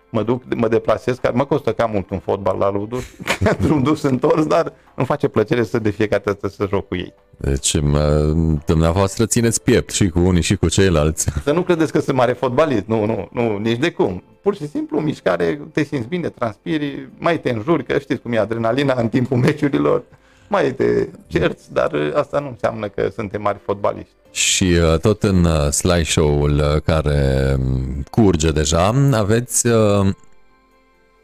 mă 0.10 0.24
duc, 0.24 0.44
mă 0.56 0.68
deplasez, 0.68 1.18
care 1.18 1.36
mă 1.38 1.46
costă 1.46 1.74
cam 1.74 1.92
mult 1.92 2.10
un 2.10 2.20
fotbal 2.20 2.58
la 2.58 2.72
Ludus, 2.72 3.04
drum 3.62 3.84
dus 3.84 4.02
întors, 4.02 4.46
dar 4.46 4.74
îmi 4.96 5.06
face 5.06 5.28
plăcere 5.28 5.64
să 5.64 5.80
de 5.80 5.90
fiecare 5.90 6.22
dată 6.26 6.48
să 6.48 6.68
joc 6.70 6.88
cu 6.88 6.96
ei. 6.96 7.14
Deci, 7.38 7.82
mă, 7.82 8.34
dumneavoastră 8.66 9.26
țineți 9.26 9.64
piept 9.64 9.90
și 9.90 10.10
cu 10.10 10.20
unii 10.20 10.42
și 10.42 10.56
cu 10.56 10.70
ceilalți. 10.70 11.30
Să 11.44 11.52
nu 11.52 11.62
credeți 11.62 11.92
că 11.92 12.00
sunt 12.00 12.18
mare 12.18 12.34
fotbalist, 12.34 12.86
nu, 12.86 13.06
nu, 13.06 13.30
nu, 13.32 13.58
nici 13.58 13.78
de 13.78 13.92
cum. 13.92 14.24
Pur 14.42 14.56
și 14.56 14.68
simplu, 14.68 15.00
mișcare, 15.00 15.62
te 15.72 15.84
simți 15.84 16.08
bine, 16.08 16.30
transpiri, 16.30 17.10
mai 17.18 17.40
te 17.40 17.50
înjuri, 17.50 17.84
că 17.84 18.00
știți 18.00 18.22
cum 18.22 18.34
e 18.34 18.38
adrenalina 18.38 18.94
în 18.98 19.10
timpul 19.10 19.38
meciurilor, 19.38 20.04
mai 20.48 20.74
te 20.74 21.08
cerți, 21.28 21.74
dar 21.74 22.12
asta 22.14 22.40
nu 22.40 22.48
înseamnă 22.48 22.88
că 22.88 23.10
suntem 23.16 23.42
mari 23.42 23.58
fotbaliști. 23.66 24.14
Și 24.32 24.64
uh, 24.64 25.00
tot 25.00 25.24
în 25.24 25.44
uh, 25.44 25.70
slideshow-ul 25.70 26.52
uh, 26.52 26.82
care 26.82 27.56
um, 27.60 28.04
curge 28.12 28.52
deja, 28.52 29.10
aveți 29.12 29.68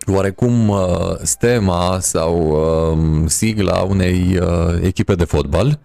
oarecum 0.06 0.74
stema 1.22 1.98
sau 2.00 2.38
um, 2.92 3.28
sigla 3.28 3.82
unei 3.82 4.40
echipe 4.82 5.16
de 5.16 5.24
fotbal 5.24 5.80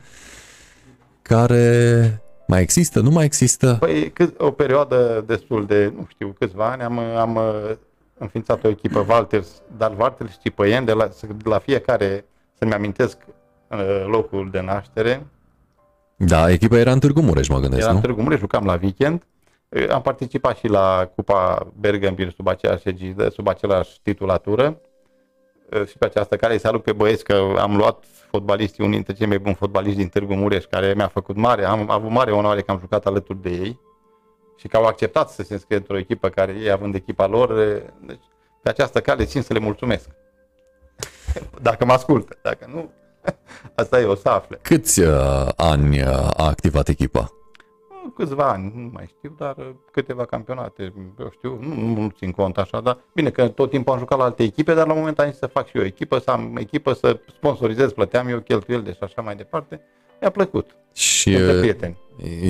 care 1.23 2.23
mai 2.47 2.63
există, 2.63 3.01
nu 3.01 3.11
mai 3.11 3.25
există? 3.25 3.77
Păi 3.81 4.13
o 4.37 4.51
perioadă 4.51 5.25
destul 5.27 5.67
de, 5.67 5.93
nu 5.97 6.07
știu, 6.11 6.37
câțiva 6.39 6.71
ani 6.71 6.83
am, 6.83 6.99
am 6.99 7.39
înființat 8.19 8.65
o 8.65 8.69
echipă 8.69 9.07
Walters, 9.09 9.49
dar 9.77 9.95
Walters 9.99 10.33
și 10.41 10.51
Păien, 10.51 10.85
de 10.85 10.93
la, 10.93 11.09
de 11.21 11.49
la 11.49 11.59
fiecare, 11.59 12.25
să-mi 12.59 12.73
amintesc 12.73 13.19
locul 14.07 14.49
de 14.51 14.61
naștere, 14.61 15.27
da, 16.21 16.51
echipa 16.51 16.79
era 16.79 16.93
în 16.93 16.99
Târgu 16.99 17.21
Mureș, 17.21 17.49
mă 17.49 17.59
gândesc, 17.59 17.83
Era 17.83 17.91
nu? 17.91 17.97
în 17.97 18.03
Târgu 18.03 18.23
Mureș, 18.23 18.39
jucam 18.39 18.65
la 18.65 18.79
weekend. 18.83 19.23
Am 19.91 20.03
participat 20.03 20.57
și 20.57 20.67
la 20.67 21.11
Cupa 21.15 21.67
Bergambir 21.81 22.31
sub 22.31 22.47
aceeași 22.47 22.89
egidă, 22.89 23.29
sub 23.29 23.49
același 23.49 24.01
titulatură. 24.03 24.81
Și 25.87 25.99
pe 25.99 26.05
această 26.05 26.37
care 26.37 26.53
îi 26.53 26.59
salut 26.59 26.83
pe 26.83 26.93
băieți 26.93 27.25
că 27.25 27.55
am 27.59 27.77
luat 27.77 28.05
fotbaliștii, 28.31 28.85
unii 28.85 28.95
dintre 28.95 29.13
cei 29.13 29.27
mai 29.27 29.39
buni 29.39 29.55
fotbaliști 29.55 29.99
din 29.99 30.09
Târgu 30.09 30.35
Mureș, 30.35 30.65
care 30.65 30.93
mi-a 30.97 31.09
făcut 31.09 31.37
mare, 31.37 31.65
am 31.65 31.91
avut 31.91 32.11
mare 32.11 32.31
onoare 32.31 32.61
că 32.61 32.71
am 32.71 32.79
jucat 32.79 33.07
alături 33.07 33.43
de 33.43 33.51
ei 33.51 33.81
și 34.57 34.69
că 34.69 34.77
au 34.77 34.85
acceptat 34.85 35.31
să 35.31 35.43
se 35.43 35.53
înscrie 35.53 35.77
într-o 35.77 35.99
echipă 35.99 36.29
care 36.29 36.53
ei 36.53 36.71
având 36.71 36.95
echipa 36.95 37.27
lor, 37.27 37.55
deci 38.07 38.25
pe 38.63 38.69
această 38.69 39.01
cale 39.01 39.25
țin 39.25 39.43
să 39.43 39.53
le 39.53 39.59
mulțumesc. 39.59 40.09
Dacă 41.63 41.85
mă 41.85 41.93
ascultă, 41.93 42.39
dacă 42.43 42.71
nu, 42.73 42.91
Asta 43.75 44.01
e, 44.01 44.05
o 44.05 44.15
să 44.15 44.29
afle. 44.29 44.59
Câți 44.63 45.01
uh, 45.01 45.49
ani 45.57 46.01
uh, 46.01 46.09
a 46.37 46.47
activat 46.47 46.89
echipa? 46.89 47.33
Câțiva 48.17 48.49
ani, 48.49 48.73
nu 48.75 48.91
mai 48.93 49.05
știu, 49.17 49.35
dar 49.39 49.57
uh, 49.57 49.71
câteva 49.93 50.25
campionate, 50.25 50.93
eu 51.19 51.31
știu, 51.33 51.59
nu, 51.61 51.75
nu, 51.75 52.01
nu 52.01 52.09
țin 52.09 52.31
cont 52.31 52.57
așa, 52.57 52.81
dar 52.81 52.99
bine 53.15 53.31
că 53.31 53.49
tot 53.49 53.71
timpul 53.71 53.93
am 53.93 53.99
jucat 53.99 54.19
la 54.19 54.25
alte 54.25 54.43
echipe, 54.43 54.75
dar 54.75 54.87
la 54.87 54.93
un 54.93 54.99
moment 54.99 55.19
am 55.19 55.29
zis 55.29 55.39
să 55.39 55.47
fac 55.47 55.67
și 55.67 55.77
eu 55.77 55.85
echipă, 55.85 56.19
să 56.19 56.31
am 56.31 56.57
echipă, 56.57 56.93
să 56.93 57.21
sponsorizez, 57.37 57.93
plăteam 57.93 58.29
eu 58.29 58.39
cheltuieli 58.39 58.93
și 58.93 58.99
așa 59.01 59.23
mai 59.23 59.37
departe. 59.37 59.81
Mi-a 60.21 60.31
plăcut. 60.31 60.77
Și 60.93 61.29
uh, 61.29 61.59
prieteni. 61.59 61.99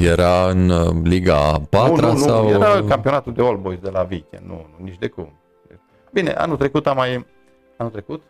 era 0.02 0.48
în 0.48 0.72
Liga 1.02 1.60
4 1.70 1.94
nu, 1.94 2.06
nu, 2.06 2.12
nu, 2.12 2.18
sau? 2.18 2.48
era 2.48 2.84
campionatul 2.88 3.32
de 3.32 3.42
All 3.42 3.56
Boys 3.56 3.78
de 3.78 3.90
la 3.90 4.06
Weekend, 4.10 4.46
nu, 4.46 4.66
nu, 4.78 4.84
nici 4.84 4.98
de 4.98 5.08
cum. 5.08 5.32
Bine, 6.12 6.30
anul 6.30 6.56
trecut 6.56 6.86
am 6.86 6.96
mai... 6.96 7.26
Anul 7.76 7.92
trecut? 7.92 8.22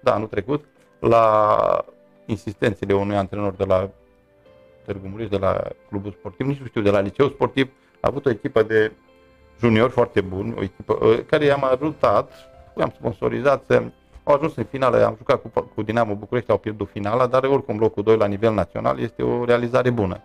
Da, 0.00 0.14
anul 0.14 0.26
trecut 0.26 0.64
la 0.98 1.84
insistențele 2.26 2.94
unui 2.94 3.16
antrenor 3.16 3.52
de 3.52 3.64
la 3.64 3.90
Târgu 4.84 5.08
Mureș, 5.08 5.28
de 5.28 5.36
la 5.36 5.62
clubul 5.88 6.12
sportiv, 6.12 6.46
nici 6.46 6.58
nu 6.58 6.66
știu, 6.66 6.80
de 6.80 6.90
la 6.90 7.00
liceu 7.00 7.28
sportiv, 7.28 7.70
a 8.00 8.08
avut 8.08 8.26
o 8.26 8.30
echipă 8.30 8.62
de 8.62 8.92
juniori 9.60 9.92
foarte 9.92 10.20
buni, 10.20 10.54
o 10.58 10.62
echipă 10.62 10.98
ă, 11.02 11.14
care 11.14 11.44
i-am 11.44 11.64
ajutat, 11.64 12.32
i-am 12.78 12.92
sponsorizat, 12.96 13.82
au 14.24 14.34
ajuns 14.34 14.56
în 14.56 14.64
finală, 14.64 15.04
am 15.04 15.14
jucat 15.16 15.42
cu, 15.42 15.64
cu 15.74 15.82
Dinamo 15.82 16.14
București, 16.14 16.50
au 16.50 16.58
pierdut 16.58 16.88
finala, 16.88 17.26
dar 17.26 17.44
oricum 17.44 17.78
locul 17.78 18.02
2 18.02 18.16
la 18.16 18.26
nivel 18.26 18.54
național 18.54 19.00
este 19.00 19.22
o 19.22 19.44
realizare 19.44 19.90
bună. 19.90 20.20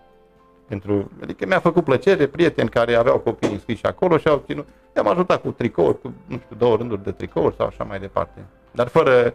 Pentru, 0.68 1.12
adică 1.22 1.46
mi-a 1.46 1.60
făcut 1.60 1.84
plăcere, 1.84 2.28
prieteni 2.28 2.70
care 2.70 2.96
aveau 2.96 3.20
copii 3.20 3.52
înscriși 3.52 3.86
acolo 3.86 4.18
și 4.18 4.28
au 4.28 4.44
ținut, 4.46 4.68
i-am 4.96 5.08
ajutat 5.08 5.42
cu 5.42 5.52
tricouri, 5.52 6.02
cu, 6.02 6.14
nu 6.26 6.38
știu, 6.38 6.56
două 6.56 6.76
rânduri 6.76 7.04
de 7.04 7.12
tricouri 7.12 7.56
sau 7.56 7.66
așa 7.66 7.84
mai 7.84 8.00
departe. 8.00 8.46
Dar 8.72 8.88
fără, 8.88 9.34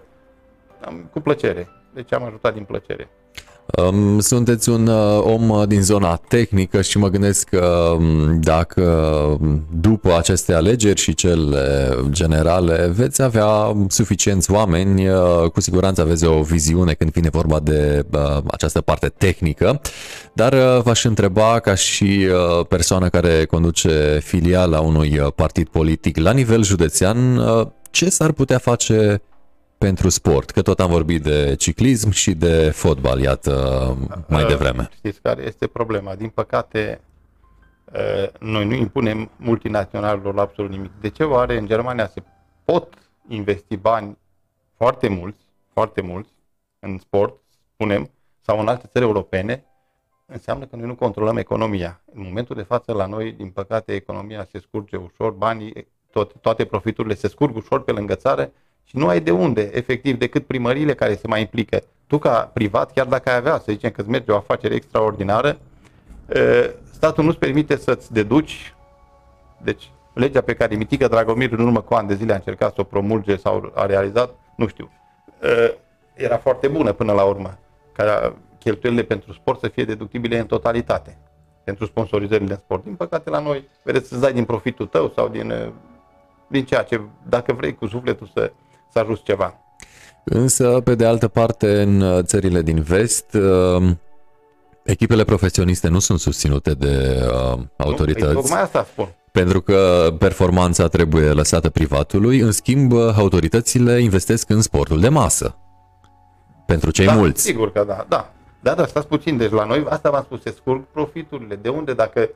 am, 0.86 1.08
cu 1.12 1.20
plăcere. 1.20 1.68
Deci 1.94 2.12
am 2.12 2.24
ajutat 2.24 2.54
din 2.54 2.64
plăcere. 2.64 3.08
Um, 3.66 4.18
sunteți 4.20 4.68
un 4.68 4.86
uh, 4.86 5.20
om 5.22 5.48
uh, 5.48 5.66
din 5.68 5.82
zona 5.82 6.16
tehnică 6.16 6.82
și 6.82 6.98
mă 6.98 7.08
gândesc 7.08 7.48
că 7.48 7.94
um, 7.98 8.40
dacă 8.40 8.82
um, 9.40 9.66
după 9.80 10.16
aceste 10.16 10.54
alegeri 10.54 11.00
și 11.00 11.14
cele 11.14 11.94
generale 12.10 12.92
veți 12.94 13.22
avea 13.22 13.76
suficienți 13.88 14.50
oameni, 14.50 15.08
uh, 15.08 15.50
cu 15.52 15.60
siguranță 15.60 16.00
aveți 16.00 16.24
o 16.24 16.42
viziune 16.42 16.92
când 16.92 17.10
vine 17.10 17.28
vorba 17.28 17.60
de 17.60 18.06
această 18.46 18.80
parte 18.80 19.08
tehnică, 19.08 19.80
dar 20.32 20.80
v-aș 20.80 21.04
întreba 21.04 21.58
ca 21.58 21.74
și 21.74 22.28
persoană 22.68 23.08
care 23.08 23.44
conduce 23.44 24.20
filiala 24.22 24.80
unui 24.80 25.20
partid 25.34 25.68
politic 25.68 26.16
la 26.18 26.32
nivel 26.32 26.62
județean, 26.62 27.40
ce 27.90 28.10
s-ar 28.10 28.32
putea 28.32 28.58
face 28.58 29.22
pentru 29.78 30.08
sport, 30.08 30.50
că 30.50 30.62
tot 30.62 30.80
am 30.80 30.90
vorbit 30.90 31.22
de 31.22 31.54
ciclism 31.58 32.10
și 32.10 32.34
de 32.34 32.70
fotbal, 32.70 33.20
iată, 33.20 33.52
mai 34.28 34.42
uh, 34.42 34.48
devreme. 34.48 34.88
Știți 34.96 35.20
care 35.20 35.42
este 35.42 35.66
problema? 35.66 36.14
Din 36.14 36.28
păcate, 36.28 37.00
uh, 37.92 38.28
noi 38.40 38.66
nu 38.66 38.74
impunem 38.74 39.30
multinaționalilor 39.36 40.38
absolut 40.38 40.70
nimic. 40.70 40.90
De 41.00 41.08
ce 41.08 41.22
oare 41.22 41.58
în 41.58 41.66
Germania 41.66 42.06
se 42.06 42.22
pot 42.64 42.94
investi 43.28 43.76
bani 43.76 44.18
foarte 44.76 45.08
mulți, 45.08 45.40
foarte 45.72 46.00
mulți, 46.00 46.30
în 46.78 46.98
sport, 46.98 47.40
spunem, 47.74 48.10
sau 48.40 48.60
în 48.60 48.68
alte 48.68 48.88
țări 48.92 49.04
europene, 49.04 49.64
înseamnă 50.26 50.64
că 50.64 50.76
noi 50.76 50.86
nu 50.86 50.94
controlăm 50.94 51.36
economia. 51.36 52.00
În 52.14 52.22
momentul 52.22 52.56
de 52.56 52.62
față, 52.62 52.92
la 52.92 53.06
noi, 53.06 53.32
din 53.32 53.50
păcate, 53.50 53.94
economia 53.94 54.46
se 54.50 54.58
scurge 54.58 54.96
ușor, 54.96 55.30
banii, 55.30 55.86
tot, 56.10 56.32
toate 56.40 56.64
profiturile 56.64 57.14
se 57.14 57.28
scurg 57.28 57.56
ușor 57.56 57.82
pe 57.82 57.92
lângă 57.92 58.14
țară 58.14 58.52
și 58.86 58.96
nu 58.96 59.06
ai 59.06 59.20
de 59.20 59.30
unde, 59.30 59.70
efectiv, 59.74 60.18
decât 60.18 60.46
primările 60.46 60.94
care 60.94 61.14
se 61.14 61.26
mai 61.26 61.40
implică. 61.40 61.82
Tu 62.06 62.18
ca 62.18 62.50
privat, 62.52 62.92
chiar 62.92 63.06
dacă 63.06 63.30
ai 63.30 63.36
avea, 63.36 63.58
să 63.58 63.64
zicem 63.68 63.90
că 63.90 64.00
îți 64.00 64.10
merge 64.10 64.32
o 64.32 64.36
afacere 64.36 64.74
extraordinară, 64.74 65.58
statul 66.92 67.24
nu-ți 67.24 67.38
permite 67.38 67.76
să-ți 67.76 68.12
deduci, 68.12 68.74
deci 69.62 69.90
legea 70.14 70.40
pe 70.40 70.54
care 70.54 70.74
Mitică 70.74 71.08
Dragomir 71.08 71.52
în 71.52 71.66
urmă 71.66 71.80
cu 71.80 71.94
ani 71.94 72.08
de 72.08 72.14
zile 72.14 72.32
a 72.32 72.36
încercat 72.36 72.74
să 72.74 72.80
o 72.80 72.84
promulge 72.84 73.36
sau 73.36 73.72
a 73.74 73.86
realizat, 73.86 74.34
nu 74.56 74.66
știu, 74.66 74.90
era 76.14 76.38
foarte 76.38 76.68
bună 76.68 76.92
până 76.92 77.12
la 77.12 77.24
urmă, 77.24 77.58
ca 77.92 78.36
cheltuielile 78.58 79.02
pentru 79.02 79.32
sport 79.32 79.60
să 79.60 79.68
fie 79.68 79.84
deductibile 79.84 80.38
în 80.38 80.46
totalitate 80.46 81.18
pentru 81.64 81.84
sponsorizările 81.84 82.52
în 82.52 82.58
sport. 82.58 82.84
Din 82.84 82.94
păcate 82.94 83.30
la 83.30 83.38
noi, 83.38 83.68
vedeți, 83.82 84.08
să 84.08 84.16
dai 84.16 84.32
din 84.32 84.44
profitul 84.44 84.86
tău 84.86 85.12
sau 85.14 85.28
din, 85.28 85.72
din 86.46 86.64
ceea 86.64 86.82
ce, 86.82 87.00
dacă 87.28 87.52
vrei 87.52 87.74
cu 87.74 87.86
sufletul 87.86 88.30
să 88.34 88.52
să 88.96 89.02
ajuți 89.02 89.22
ceva. 89.22 89.60
Însă, 90.24 90.80
pe 90.84 90.94
de 90.94 91.06
altă 91.06 91.28
parte, 91.28 91.82
în 91.82 92.00
uh, 92.00 92.24
țările 92.24 92.62
din 92.62 92.80
vest, 92.80 93.34
uh, 93.34 93.90
echipele 94.84 95.24
profesioniste 95.24 95.88
nu 95.88 95.98
sunt 95.98 96.18
susținute 96.18 96.72
de 96.72 97.22
uh, 97.26 97.58
autorități. 97.76 98.34
Nu, 98.34 98.40
tocmai 98.40 98.62
asta 98.62 98.86
spun. 98.92 99.08
Pentru 99.32 99.60
că 99.60 100.08
performanța 100.18 100.88
trebuie 100.88 101.30
lăsată 101.30 101.70
privatului, 101.70 102.38
în 102.38 102.52
schimb, 102.52 102.92
autoritățile 103.16 104.00
investesc 104.00 104.50
în 104.50 104.62
sportul 104.62 105.00
de 105.00 105.08
masă. 105.08 105.56
Pentru 106.66 106.90
cei 106.90 107.06
da, 107.06 107.14
mulți. 107.14 107.42
Sigur 107.42 107.72
că 107.72 107.84
da, 107.86 108.06
da. 108.08 108.30
Da, 108.60 108.74
da, 108.74 108.86
stați 108.86 109.06
puțin. 109.06 109.36
Deci 109.36 109.50
la 109.50 109.64
noi, 109.64 109.86
asta 109.88 110.10
v-am 110.10 110.22
spus, 110.22 110.42
se 110.42 110.54
scurg 110.56 110.84
profiturile. 110.92 111.58
De 111.62 111.68
unde, 111.68 111.92
dacă 111.92 112.30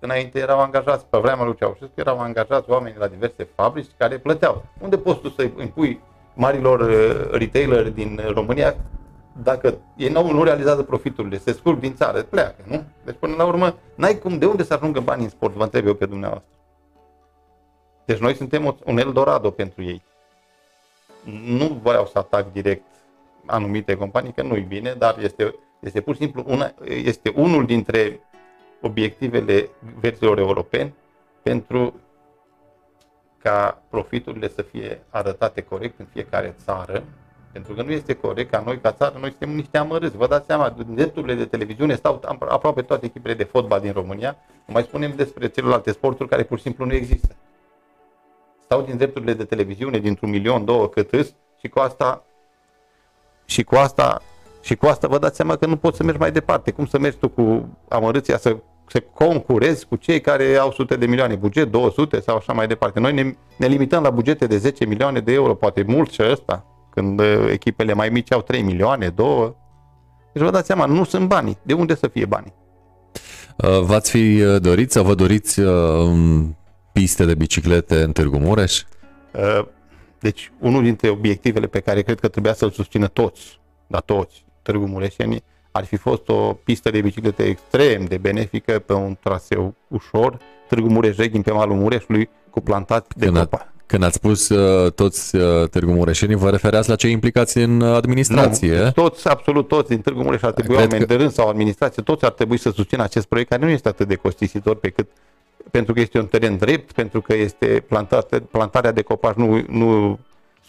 înainte 0.00 0.38
erau 0.38 0.60
angajați, 0.60 1.06
pe 1.06 1.18
vremea 1.18 1.44
lui 1.44 1.56
Ceaușescu, 1.56 1.92
erau 1.94 2.18
angajați 2.18 2.70
oameni 2.70 2.96
la 2.98 3.06
diverse 3.06 3.48
fabrici 3.54 3.90
care 3.96 4.18
plăteau. 4.18 4.64
Unde 4.80 4.98
poți 4.98 5.20
tu 5.20 5.28
să 5.28 5.42
impui 5.42 6.00
marilor 6.34 6.80
uh, 6.80 7.30
retaileri 7.30 7.90
din 7.90 8.20
România 8.32 8.76
dacă 9.42 9.78
ei 9.96 10.08
nu, 10.08 10.30
nu 10.30 10.42
realizează 10.42 10.82
profiturile, 10.82 11.38
se 11.38 11.52
scurg 11.52 11.78
din 11.78 11.94
țară, 11.94 12.22
pleacă, 12.22 12.64
nu? 12.64 12.84
Deci 13.04 13.16
până 13.18 13.34
la 13.36 13.44
urmă, 13.44 13.76
n-ai 13.94 14.18
cum, 14.18 14.38
de 14.38 14.46
unde 14.46 14.62
să 14.62 14.74
ajungă 14.74 15.00
bani 15.00 15.22
în 15.22 15.28
sport, 15.28 15.54
vă 15.54 15.62
întreb 15.62 15.86
eu 15.86 15.94
pe 15.94 16.06
dumneavoastră. 16.06 16.48
Deci 18.04 18.18
noi 18.18 18.34
suntem 18.34 18.76
un 18.84 18.98
Eldorado 18.98 19.50
pentru 19.50 19.82
ei. 19.82 20.02
Nu 21.44 21.80
vreau 21.82 22.06
să 22.06 22.18
atac 22.18 22.52
direct 22.52 22.84
anumite 23.46 23.96
companii, 23.96 24.32
că 24.32 24.42
nu-i 24.42 24.60
bine, 24.60 24.94
dar 24.98 25.18
este, 25.18 25.54
este 25.80 26.00
pur 26.00 26.14
și 26.14 26.20
simplu 26.20 26.44
una, 26.46 26.74
este 26.84 27.32
unul 27.36 27.66
dintre 27.66 28.20
obiectivele 28.80 29.68
verzilor 30.00 30.38
europeni 30.38 30.94
pentru 31.42 31.94
ca 33.42 33.82
profiturile 33.90 34.48
să 34.48 34.62
fie 34.62 35.02
arătate 35.08 35.62
corect 35.62 35.98
în 35.98 36.06
fiecare 36.12 36.54
țară, 36.64 37.04
pentru 37.52 37.74
că 37.74 37.82
nu 37.82 37.90
este 37.90 38.14
corect 38.14 38.50
ca 38.50 38.62
noi, 38.66 38.80
ca 38.80 38.92
țară, 38.92 39.18
noi 39.18 39.30
suntem 39.30 39.54
niște 39.54 39.78
amărâți. 39.78 40.16
Vă 40.16 40.26
dați 40.26 40.46
seama, 40.46 40.74
în 40.76 40.94
drepturile 40.94 41.34
de 41.34 41.44
televiziune 41.44 41.94
stau 41.94 42.20
aproape 42.48 42.82
toate 42.82 43.06
echipele 43.06 43.34
de 43.34 43.44
fotbal 43.44 43.80
din 43.80 43.92
România, 43.92 44.36
nu 44.66 44.72
mai 44.72 44.82
spunem 44.82 45.12
despre 45.16 45.48
celelalte 45.48 45.92
sporturi 45.92 46.28
care 46.28 46.42
pur 46.42 46.56
și 46.56 46.62
simplu 46.62 46.84
nu 46.84 46.94
există. 46.94 47.36
Stau 48.62 48.82
din 48.82 48.96
drepturile 48.96 49.32
de 49.32 49.44
televiziune, 49.44 49.98
dintr-un 49.98 50.30
milion, 50.30 50.64
două, 50.64 50.88
cât 50.88 51.12
îs, 51.12 51.34
și 51.60 51.68
cu 51.68 51.78
asta 51.78 52.24
și 53.44 53.62
cu 53.64 53.74
asta 53.74 54.22
și 54.60 54.76
cu 54.76 54.86
asta 54.86 55.08
vă 55.08 55.18
dați 55.18 55.36
seama 55.36 55.56
că 55.56 55.66
nu 55.66 55.76
poți 55.76 55.96
să 55.96 56.02
mergi 56.02 56.20
mai 56.20 56.32
departe. 56.32 56.70
Cum 56.70 56.86
să 56.86 56.98
mergi 56.98 57.18
tu 57.18 57.28
cu 57.28 57.68
amărâția 57.88 58.36
să 58.36 58.56
să 58.90 59.02
concurezi 59.14 59.86
cu 59.86 59.96
cei 59.96 60.20
care 60.20 60.56
au 60.56 60.72
sute 60.72 60.96
de 60.96 61.06
milioane, 61.06 61.34
buget 61.34 61.70
200 61.70 62.20
sau 62.20 62.36
așa 62.36 62.52
mai 62.52 62.66
departe. 62.66 63.00
Noi 63.00 63.12
ne, 63.12 63.34
ne 63.56 63.66
limităm 63.66 64.02
la 64.02 64.10
bugete 64.10 64.46
de 64.46 64.56
10 64.56 64.84
milioane 64.84 65.20
de 65.20 65.32
euro, 65.32 65.54
poate 65.54 65.84
mult 65.86 66.10
și 66.10 66.22
ăsta, 66.30 66.64
când 66.90 67.20
uh, 67.20 67.48
echipele 67.50 67.92
mai 67.92 68.08
mici 68.08 68.32
au 68.32 68.42
3 68.42 68.62
milioane, 68.62 69.08
2. 69.08 69.54
Deci 70.32 70.42
vă 70.42 70.50
dați 70.50 70.66
seama, 70.66 70.84
nu 70.84 71.04
sunt 71.04 71.28
banii. 71.28 71.58
De 71.62 71.72
unde 71.72 71.94
să 71.94 72.08
fie 72.08 72.24
banii? 72.24 72.52
Uh, 73.56 73.80
v-ați 73.80 74.10
fi 74.10 74.42
uh, 74.42 74.60
dorit 74.60 74.92
sau 74.92 75.04
vă 75.04 75.14
doriți 75.14 75.60
piste 76.92 77.24
de 77.24 77.34
biciclete 77.34 78.02
în 78.02 78.12
Târgu 78.12 78.38
Mureș? 78.38 78.82
Deci, 80.20 80.52
unul 80.58 80.82
dintre 80.82 81.08
obiectivele 81.08 81.66
pe 81.66 81.80
care 81.80 82.02
cred 82.02 82.20
că 82.20 82.28
trebuia 82.28 82.54
să-l 82.54 82.70
susțină 82.70 83.06
toți, 83.06 83.60
dar 83.86 84.00
toți, 84.00 84.44
Târgu 84.62 84.86
Mureșenii, 84.86 85.42
ar 85.70 85.84
fi 85.84 85.96
fost 85.96 86.28
o 86.28 86.52
pistă 86.64 86.90
de 86.90 87.00
biciclete 87.00 87.42
extrem 87.42 88.04
de 88.04 88.16
benefică 88.16 88.78
pe 88.78 88.92
un 88.92 89.16
traseu 89.22 89.74
ușor, 89.88 90.38
Târgu 90.68 90.88
mureș 90.88 91.16
pe 91.16 91.52
malul 91.52 91.76
Mureșului, 91.76 92.30
cu 92.50 92.60
plantat 92.60 93.14
de 93.16 93.24
când 93.24 93.38
copa. 93.38 93.72
Când 93.86 94.02
ați 94.02 94.14
spus 94.14 94.48
uh, 94.48 94.92
toți 94.92 95.36
uh, 95.36 95.68
Târgu 95.68 95.92
Mureșenii, 95.92 96.36
vă 96.36 96.50
refereați 96.50 96.88
la 96.88 96.94
cei 96.94 97.10
implicați 97.12 97.58
în 97.58 97.82
administrație? 97.82 98.82
Nu, 98.82 98.90
toți, 98.90 99.28
absolut 99.28 99.68
toți 99.68 99.88
din 99.88 100.00
Târgu 100.00 100.22
Mureș 100.22 100.42
ar 100.42 100.52
trebui 100.52 100.74
oameni 100.74 100.98
că... 100.98 101.04
de 101.04 101.14
rând 101.14 101.30
sau 101.30 101.48
administrație, 101.48 102.02
toți 102.02 102.24
ar 102.24 102.30
trebui 102.30 102.56
să 102.56 102.70
susțină 102.70 103.02
acest 103.02 103.26
proiect 103.26 103.50
care 103.50 103.64
nu 103.64 103.70
este 103.70 103.88
atât 103.88 104.08
de 104.08 104.14
costisitor 104.14 104.76
pe 104.76 104.88
cât 104.88 105.06
pentru 105.70 105.92
că 105.92 106.00
este 106.00 106.18
un 106.18 106.26
teren 106.26 106.56
drept, 106.56 106.92
pentru 106.92 107.20
că 107.20 107.34
este 107.34 107.84
plantat, 107.88 108.38
plantarea 108.38 108.92
de 108.92 109.02
copaci 109.02 109.34
nu, 109.34 109.64
nu 109.68 110.18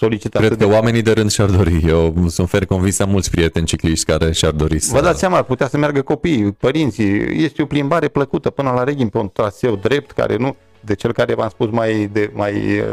solicită 0.02 0.38
Cred 0.38 0.50
că 0.50 0.56
de 0.56 0.66
oamenii 0.66 1.02
de 1.02 1.12
rând 1.12 1.32
și-ar 1.32 1.50
dori. 1.50 1.84
Eu 1.88 2.14
sunt 2.28 2.50
fer 2.50 2.66
convins, 2.66 3.00
am 3.00 3.10
mulți 3.10 3.30
prieteni 3.30 3.66
cicliști 3.66 4.06
care 4.06 4.32
și-ar 4.32 4.52
dori 4.52 4.80
să... 4.80 4.96
Vă 4.96 5.02
dați 5.02 5.20
seama, 5.20 5.38
ar 5.38 5.44
putea 5.44 5.68
să 5.68 5.78
meargă 5.78 6.02
copiii, 6.02 6.52
părinții. 6.52 7.44
Este 7.44 7.62
o 7.62 7.66
plimbare 7.66 8.08
plăcută 8.08 8.50
până 8.50 8.72
la 8.72 8.84
Reghin 8.84 9.08
pe 9.08 9.18
un 9.18 9.30
traseu 9.34 9.76
drept, 9.76 10.12
care 10.12 10.36
nu, 10.36 10.56
de 10.80 10.96
cel 10.96 11.12
care 11.14 11.34
v-am 11.34 11.50
spus 11.50 11.70
mai 11.70 12.10
de, 12.12 12.32
mai 12.34 12.84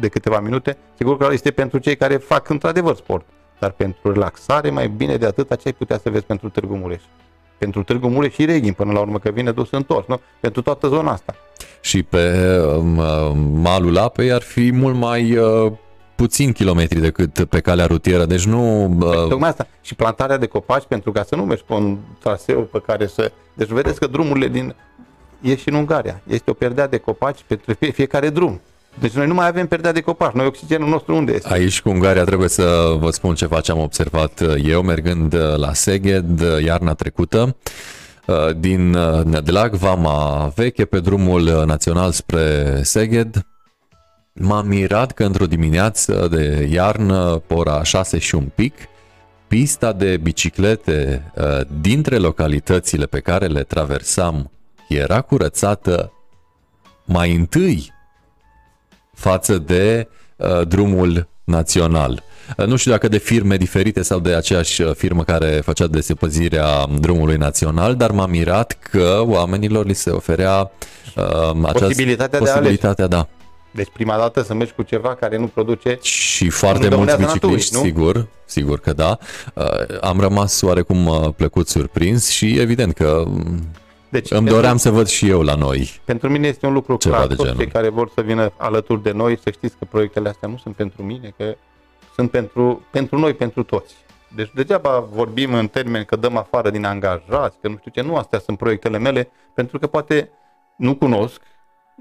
de 0.00 0.08
câteva 0.08 0.40
minute, 0.40 0.76
sigur 0.96 1.16
că 1.16 1.28
este 1.32 1.50
pentru 1.50 1.78
cei 1.78 1.96
care 1.96 2.16
fac 2.16 2.48
într-adevăr 2.48 2.94
sport. 2.96 3.26
Dar 3.58 3.70
pentru 3.70 4.12
relaxare, 4.12 4.70
mai 4.70 4.88
bine 4.88 5.16
de 5.16 5.26
atât, 5.26 5.48
ce 5.48 5.62
ai 5.64 5.72
putea 5.72 5.98
să 6.02 6.10
vezi 6.10 6.24
pentru 6.24 6.48
Târgu 6.48 6.74
Mureș. 6.74 7.02
Pentru 7.58 7.82
Târgu 7.82 8.08
Mureș 8.08 8.34
și 8.34 8.44
Reghin, 8.44 8.72
până 8.72 8.92
la 8.92 9.00
urmă, 9.00 9.18
că 9.18 9.30
vine 9.30 9.50
dus 9.50 9.70
întors, 9.70 10.06
nu? 10.06 10.20
Pentru 10.40 10.62
toată 10.62 10.88
zona 10.88 11.12
asta. 11.12 11.34
Și 11.80 12.02
pe 12.02 12.56
um, 12.76 13.00
malul 13.60 13.98
apei 13.98 14.32
ar 14.32 14.42
fi 14.42 14.72
mult 14.72 14.94
mai 14.94 15.36
uh, 15.36 15.72
puțin 16.14 16.52
kilometri 16.52 17.00
decât 17.00 17.44
pe 17.44 17.60
calea 17.60 17.86
rutieră, 17.86 18.24
deci 18.24 18.44
nu... 18.44 18.84
Uh... 19.00 19.28
Tocmai 19.28 19.48
asta. 19.48 19.66
Și 19.80 19.94
plantarea 19.94 20.36
de 20.36 20.46
copaci 20.46 20.84
pentru 20.88 21.12
ca 21.12 21.22
să 21.22 21.36
nu 21.36 21.44
mergi 21.44 21.64
pe 21.66 21.72
un 21.72 21.98
traseu 22.18 22.60
pe 22.60 22.82
care 22.86 23.06
să... 23.06 23.32
Deci 23.54 23.68
vedeți 23.68 23.98
că 23.98 24.06
drumurile 24.06 24.48
din... 24.48 24.74
E 25.40 25.56
și 25.56 25.68
în 25.68 25.74
Ungaria. 25.74 26.20
Este 26.26 26.50
o 26.50 26.54
perdea 26.54 26.86
de 26.86 26.96
copaci 26.96 27.38
pentru 27.46 27.74
fiecare 27.92 28.28
drum. 28.28 28.60
Deci 28.98 29.12
noi 29.12 29.26
nu 29.26 29.34
mai 29.34 29.46
avem 29.46 29.66
perdea 29.66 29.92
de 29.92 30.00
copaci. 30.00 30.32
Noi 30.32 30.46
oxigenul 30.46 30.88
nostru 30.88 31.14
unde 31.14 31.32
este? 31.32 31.52
Aici 31.52 31.80
cu 31.80 31.88
Ungaria 31.88 32.24
trebuie 32.24 32.48
să 32.48 32.96
vă 32.98 33.10
spun 33.10 33.34
ceva 33.34 33.60
ce 33.60 33.70
am 33.70 33.78
observat 33.78 34.42
eu 34.64 34.82
mergând 34.82 35.36
la 35.56 35.72
Seged 35.72 36.40
iarna 36.64 36.94
trecută 36.94 37.56
din 38.56 38.90
Nedlag, 39.24 39.74
Vama 39.74 40.52
Veche, 40.54 40.84
pe 40.84 41.00
drumul 41.00 41.62
național 41.66 42.10
spre 42.10 42.78
Seged, 42.82 43.46
M-am 44.32 44.66
mirat 44.66 45.12
că 45.12 45.24
într-o 45.24 45.46
dimineață 45.46 46.28
de 46.30 46.68
iarnă, 46.70 47.42
pe 47.46 47.54
ora 47.54 47.82
6 47.82 48.18
și 48.18 48.34
un 48.34 48.48
pic, 48.54 48.74
pista 49.46 49.92
de 49.92 50.16
biciclete 50.16 51.32
uh, 51.34 51.60
dintre 51.80 52.16
localitățile 52.16 53.06
pe 53.06 53.20
care 53.20 53.46
le 53.46 53.62
traversam 53.62 54.50
era 54.88 55.20
curățată 55.20 56.12
mai 57.04 57.34
întâi 57.34 57.92
față 59.14 59.58
de 59.58 60.08
uh, 60.36 60.66
drumul 60.68 61.28
național. 61.44 62.22
Nu 62.66 62.76
știu 62.76 62.90
dacă 62.90 63.08
de 63.08 63.18
firme 63.18 63.56
diferite 63.56 64.02
sau 64.02 64.20
de 64.20 64.34
aceeași 64.34 64.82
firmă 64.82 65.24
care 65.24 65.60
făcea 65.64 65.86
desepăzirea 65.86 66.86
drumului 67.00 67.36
național, 67.36 67.96
dar 67.96 68.10
m-a 68.10 68.26
mirat 68.26 68.78
că 68.90 69.22
oamenilor 69.24 69.86
li 69.86 69.94
se 69.94 70.10
oferea 70.10 70.70
uh, 71.16 71.22
această 71.62 71.84
Posibilitatea 71.86 72.40
de 72.40 72.50
a 72.50 72.52
posibilitatea, 72.52 73.06
da. 73.06 73.28
Deci 73.74 73.88
prima 73.92 74.16
dată 74.16 74.42
să 74.42 74.54
mergi 74.54 74.72
cu 74.72 74.82
ceva 74.82 75.14
care 75.14 75.36
nu 75.36 75.46
produce 75.46 75.98
Și 76.02 76.48
foarte 76.48 76.88
Nu 76.88 76.96
mulți 76.96 77.16
dăunează 77.16 77.32
bicicliști, 77.38 77.74
naturii, 77.74 77.92
nu? 77.92 77.98
sigur, 78.12 78.26
sigur 78.44 78.78
că 78.80 78.92
da. 78.92 79.18
Uh, 79.54 79.98
Am 80.00 80.20
rămas 80.20 80.60
oarecum 80.62 81.06
uh, 81.06 81.28
plăcut 81.36 81.68
surprins 81.68 82.28
și 82.28 82.58
evident 82.58 82.94
că 82.94 83.22
mm, 83.26 83.60
deci, 84.08 84.30
îmi 84.30 84.38
pentru- 84.40 84.54
doream 84.54 84.76
să 84.76 84.90
văd 84.90 85.06
și 85.06 85.28
eu 85.28 85.42
la 85.42 85.54
noi. 85.54 86.00
Pentru 86.04 86.28
mine 86.28 86.46
este 86.48 86.66
un 86.66 86.72
lucru 86.72 86.96
Ceva 86.96 87.14
clar. 87.14 87.26
de 87.28 87.34
Toți 87.34 87.48
genul. 87.48 87.62
cei 87.62 87.72
care 87.72 87.88
vor 87.88 88.10
să 88.14 88.20
vină 88.20 88.52
alături 88.56 89.02
de 89.02 89.10
noi, 89.12 89.38
să 89.42 89.50
știți 89.50 89.76
că 89.78 89.84
proiectele 89.90 90.28
astea 90.28 90.48
nu 90.48 90.56
sunt 90.56 90.74
pentru 90.76 91.02
mine, 91.02 91.34
că 91.36 91.54
sunt 92.14 92.30
pentru, 92.30 92.86
pentru 92.90 93.18
noi, 93.18 93.34
pentru 93.34 93.62
toți. 93.62 93.94
Deci 94.34 94.50
degeaba 94.54 95.08
vorbim 95.12 95.54
în 95.54 95.68
termeni 95.68 96.04
că 96.04 96.16
dăm 96.16 96.36
afară 96.36 96.70
din 96.70 96.84
angajați, 96.84 97.56
că 97.60 97.68
nu 97.68 97.76
știu 97.78 97.90
ce, 97.94 98.00
nu 98.02 98.16
astea 98.16 98.38
sunt 98.38 98.58
proiectele 98.58 98.98
mele, 98.98 99.30
pentru 99.54 99.78
că 99.78 99.86
poate 99.86 100.30
nu 100.76 100.94
cunosc. 100.94 101.40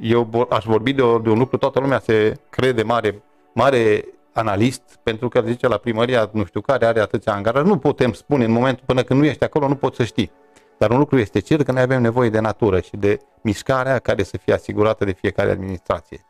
Eu 0.01 0.27
vor- 0.29 0.47
aș 0.49 0.63
vorbi 0.65 0.93
de, 0.93 1.01
o, 1.01 1.19
de 1.19 1.29
un 1.29 1.37
lucru, 1.37 1.57
toată 1.57 1.79
lumea 1.79 1.99
se 1.99 2.39
crede 2.49 2.83
mare, 2.83 3.23
mare 3.53 4.05
analist, 4.33 4.81
pentru 5.03 5.27
că 5.27 5.41
zice 5.45 5.67
la 5.67 5.77
primăria, 5.77 6.29
nu 6.33 6.45
știu 6.45 6.61
care, 6.61 6.85
are 6.85 6.99
atâția 6.99 7.33
angajați. 7.33 7.67
Nu 7.67 7.77
putem 7.77 8.11
spune 8.13 8.43
în 8.45 8.51
momentul 8.51 8.83
până 8.85 9.01
când 9.03 9.19
nu 9.19 9.25
ești 9.25 9.43
acolo, 9.43 9.67
nu 9.67 9.75
poți 9.75 9.95
să 9.95 10.03
știi. 10.03 10.31
Dar 10.77 10.89
un 10.91 10.97
lucru 10.97 11.17
este 11.17 11.39
cert 11.39 11.65
că 11.65 11.71
noi 11.71 11.81
avem 11.81 12.01
nevoie 12.01 12.29
de 12.29 12.39
natură 12.39 12.79
și 12.79 12.97
de 12.97 13.19
mișcarea 13.41 13.99
care 13.99 14.23
să 14.23 14.37
fie 14.37 14.53
asigurată 14.53 15.05
de 15.05 15.11
fiecare 15.11 15.51
administrație. 15.51 16.25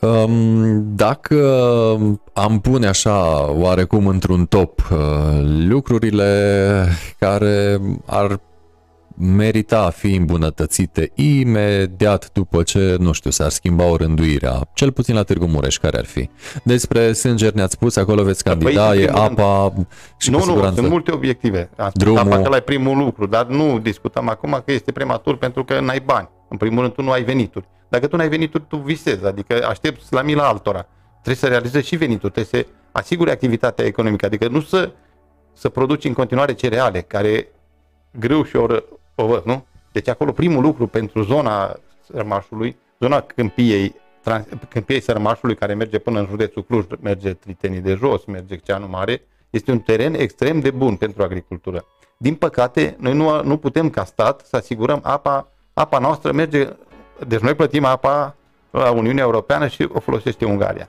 Um, 0.00 0.94
Dacă 0.96 1.36
am 2.32 2.60
pune 2.60 2.86
așa 2.86 3.50
oarecum 3.50 4.06
într-un 4.06 4.46
top 4.46 4.88
uh, 4.90 4.98
lucrurile 5.42 6.86
care 7.18 7.80
ar 8.06 8.40
merita 9.16 9.80
a 9.84 9.90
fi 9.90 10.14
îmbunătățite 10.14 11.10
imediat 11.14 12.30
după 12.32 12.62
ce, 12.62 12.96
nu 12.98 13.12
știu, 13.12 13.30
s-ar 13.30 13.50
schimba 13.50 13.84
o 13.84 13.96
rânduirea, 13.96 14.60
cel 14.74 14.92
puțin 14.92 15.14
la 15.14 15.22
Târgu 15.22 15.46
Mureș, 15.46 15.78
care 15.78 15.98
ar 15.98 16.04
fi? 16.04 16.28
Despre 16.62 17.12
Sânger 17.12 17.52
ne-ați 17.52 17.72
spus, 17.72 17.96
acolo 17.96 18.22
veți 18.22 18.44
candida, 18.44 18.90
în 18.90 18.98
e 18.98 19.04
primul 19.04 19.20
rând- 19.26 19.38
apa 19.38 19.72
și 20.16 20.30
nu, 20.30 20.38
cu 20.38 20.44
nu, 20.44 20.50
siguranță. 20.50 20.78
sunt 20.80 20.90
multe 20.90 21.12
obiective. 21.12 21.70
Am 21.76 21.88
spus 21.88 22.02
Drumul- 22.02 22.18
apa 22.32 22.40
că 22.42 22.48
la 22.48 22.56
e 22.56 22.60
primul 22.60 22.96
lucru, 22.98 23.26
dar 23.26 23.46
nu 23.46 23.78
discutăm 23.78 24.28
acum 24.28 24.62
că 24.64 24.72
este 24.72 24.92
prematur 24.92 25.36
pentru 25.36 25.64
că 25.64 25.80
n-ai 25.80 26.00
bani. 26.04 26.28
În 26.48 26.56
primul 26.56 26.80
rând, 26.80 26.92
tu 26.94 27.02
nu 27.02 27.10
ai 27.10 27.22
venituri. 27.22 27.68
Dacă 27.88 28.06
tu 28.06 28.16
n-ai 28.16 28.28
venituri, 28.28 28.64
tu 28.68 28.76
visezi, 28.76 29.24
adică 29.26 29.66
aștepți 29.68 30.12
la 30.12 30.22
mila 30.22 30.48
altora. 30.48 30.86
Trebuie 31.12 31.34
să 31.36 31.46
realizezi 31.46 31.86
și 31.86 31.96
venituri, 31.96 32.32
trebuie 32.32 32.62
să 32.62 32.70
asiguri 32.92 33.30
activitatea 33.30 33.84
economică, 33.84 34.26
adică 34.26 34.48
nu 34.48 34.60
să, 34.60 34.92
să 35.52 35.68
produci 35.68 36.04
în 36.04 36.12
continuare 36.12 36.52
cereale, 36.52 37.00
care 37.00 37.48
greu 38.18 38.44
și 38.44 38.56
oră, 38.56 38.84
o 39.14 39.26
văd, 39.26 39.44
nu? 39.44 39.66
Deci 39.92 40.08
acolo 40.08 40.32
primul 40.32 40.62
lucru 40.62 40.86
pentru 40.86 41.22
zona 41.22 41.76
Sărmașului, 42.12 42.76
zona 42.98 43.20
Câmpiei, 43.20 43.94
trans, 44.22 44.46
Câmpiei 44.68 45.00
Sărmașului, 45.00 45.54
care 45.54 45.74
merge 45.74 45.98
până 45.98 46.18
în 46.18 46.26
județul 46.26 46.64
Cluj, 46.64 46.84
merge 47.00 47.32
Tritenii 47.32 47.80
de 47.80 47.94
Jos, 47.94 48.24
merge 48.24 48.56
Ceanu 48.56 48.88
Mare, 48.88 49.22
este 49.50 49.70
un 49.70 49.78
teren 49.78 50.14
extrem 50.14 50.60
de 50.60 50.70
bun 50.70 50.96
pentru 50.96 51.22
agricultură. 51.22 51.84
Din 52.16 52.34
păcate, 52.34 52.96
noi 52.98 53.14
nu, 53.14 53.42
nu 53.42 53.56
putem 53.56 53.90
ca 53.90 54.04
stat 54.04 54.40
să 54.40 54.56
asigurăm 54.56 55.00
apa, 55.02 55.52
apa 55.72 55.98
noastră 55.98 56.32
merge, 56.32 56.68
deci 57.26 57.40
noi 57.40 57.54
plătim 57.54 57.84
apa 57.84 58.36
la 58.70 58.90
Uniunea 58.90 59.24
Europeană 59.24 59.66
și 59.66 59.88
o 59.92 60.00
folosește 60.00 60.44
Ungaria. 60.44 60.88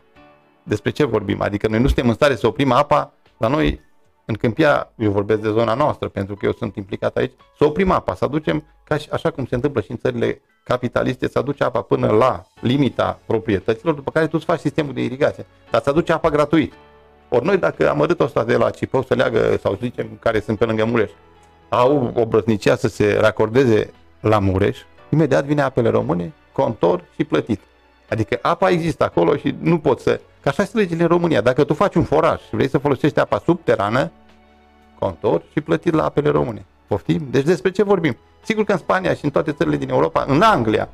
Despre 0.64 0.92
ce 0.92 1.06
vorbim? 1.06 1.42
Adică 1.42 1.68
noi 1.68 1.80
nu 1.80 1.86
suntem 1.86 2.08
în 2.08 2.14
stare 2.14 2.36
să 2.36 2.48
oprim 2.48 2.72
apa 2.72 3.14
la 3.38 3.48
noi 3.48 3.82
în 4.26 4.36
Câmpia, 4.36 4.92
eu 4.98 5.12
vorbesc 5.12 5.42
de 5.42 5.50
zona 5.50 5.74
noastră, 5.74 6.08
pentru 6.08 6.36
că 6.36 6.46
eu 6.46 6.52
sunt 6.52 6.76
implicat 6.76 7.18
aici, 7.18 7.34
să 7.58 7.66
oprim 7.66 7.92
apa, 7.92 8.16
să 8.16 8.26
aducem, 8.26 8.64
ca 8.84 8.98
și, 8.98 9.10
așa 9.12 9.32
cum 9.32 9.46
se 9.46 9.56
întâmplă 9.56 9.82
și 9.82 9.92
în 9.92 9.98
țările 9.98 10.42
capitaliste, 10.64 11.28
să 11.28 11.40
aduce 11.40 11.64
apa 11.64 11.82
până 11.82 12.08
la 12.08 12.44
limita 12.62 13.20
proprietăților, 13.26 13.94
după 13.94 14.12
care 14.12 14.26
tu 14.26 14.36
îți 14.36 14.46
faci 14.46 14.60
sistemul 14.60 14.94
de 14.94 15.04
irigație. 15.04 15.46
Dar 15.72 15.82
să 15.82 15.90
aduce 15.90 16.12
apa 16.12 16.30
gratuit. 16.30 16.74
Ori 17.30 17.46
noi, 17.46 17.58
dacă 17.58 17.90
amărât 17.90 18.20
ăsta 18.20 18.44
de 18.44 18.56
la 18.56 18.70
Cipău 18.70 19.04
să 19.04 19.14
leagă, 19.14 19.58
sau 19.62 19.72
să 19.72 19.80
zicem, 19.82 20.18
care 20.20 20.40
sunt 20.40 20.58
pe 20.58 20.66
lângă 20.66 20.86
Mureș, 20.86 21.12
au 21.70 22.12
o 22.16 22.26
brăznicia 22.26 22.76
să 22.76 22.88
se 22.88 23.18
racordeze 23.22 23.94
la 24.20 24.40
Mureș, 24.40 24.80
imediat 25.10 25.46
vine 25.46 25.62
apele 25.62 25.90
române, 25.90 26.34
contor 26.52 27.04
și 27.16 27.24
plătit. 27.24 27.62
Adică 28.10 28.40
apa 28.42 28.70
există 28.70 29.04
acolo 29.04 29.36
și 29.36 29.56
nu 29.60 29.80
poți 29.80 30.04
să... 30.04 30.20
Că 30.46 30.52
așa 30.52 30.64
sunt 30.64 30.76
legile 30.76 31.02
în 31.02 31.08
România. 31.08 31.42
Dacă 31.42 31.64
tu 31.64 31.74
faci 31.74 31.96
un 31.96 32.04
foraj 32.04 32.40
și 32.42 32.56
vrei 32.56 32.70
să 32.70 32.78
folosești 32.78 33.20
apa 33.20 33.42
subterană, 33.46 34.12
contor 35.00 35.44
și 35.52 35.62
plătit 35.62 35.94
la 35.94 36.04
apele 36.04 36.30
române. 36.30 36.66
Poftim? 36.88 37.28
Deci 37.32 37.44
despre 37.44 37.72
ce 37.72 37.84
vorbim? 37.84 38.18
Sigur 38.44 38.64
că 38.64 38.72
în 38.72 38.78
Spania 38.78 39.14
și 39.14 39.26
în 39.26 39.30
toate 39.30 39.52
țările 39.52 39.78
din 39.78 39.90
Europa, 39.90 40.26
în 40.28 40.42
Anglia, 40.42 40.90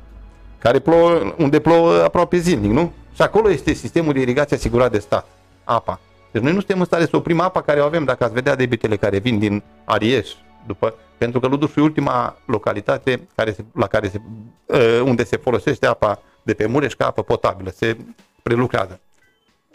care 0.58 0.78
plouă, 0.78 1.34
unde 1.38 1.60
plouă 1.60 2.02
aproape 2.02 2.36
zilnic, 2.36 2.70
nu? 2.70 2.92
Și 3.14 3.22
acolo 3.22 3.50
este 3.50 3.72
sistemul 3.72 4.12
de 4.12 4.20
irigație 4.20 4.56
asigurat 4.56 4.90
de 4.90 4.98
stat, 4.98 5.26
apa. 5.64 6.00
Deci 6.30 6.42
noi 6.42 6.52
nu 6.52 6.58
suntem 6.58 6.78
în 6.78 6.84
stare 6.84 7.06
să 7.06 7.16
oprim 7.16 7.40
apa 7.40 7.62
care 7.62 7.80
o 7.80 7.84
avem, 7.84 8.04
dacă 8.04 8.24
ați 8.24 8.32
vedea 8.32 8.56
debitele 8.56 8.96
care 8.96 9.18
vin 9.18 9.38
din 9.38 9.62
Arieș, 9.84 10.30
după, 10.66 10.94
pentru 11.18 11.40
că 11.40 11.46
Luduș 11.46 11.76
e 11.76 11.80
ultima 11.80 12.36
localitate 12.46 13.28
care 13.34 13.52
se, 13.52 13.64
la 13.74 13.86
care 13.86 14.08
se, 14.08 14.20
uh, 14.66 15.00
unde 15.04 15.24
se 15.24 15.36
folosește 15.36 15.86
apa 15.86 16.22
de 16.42 16.54
pe 16.54 16.66
Mureș 16.66 16.94
ca 16.94 17.06
apă 17.06 17.22
potabilă, 17.22 17.70
se 17.70 17.96
prelucrează. 18.42 19.00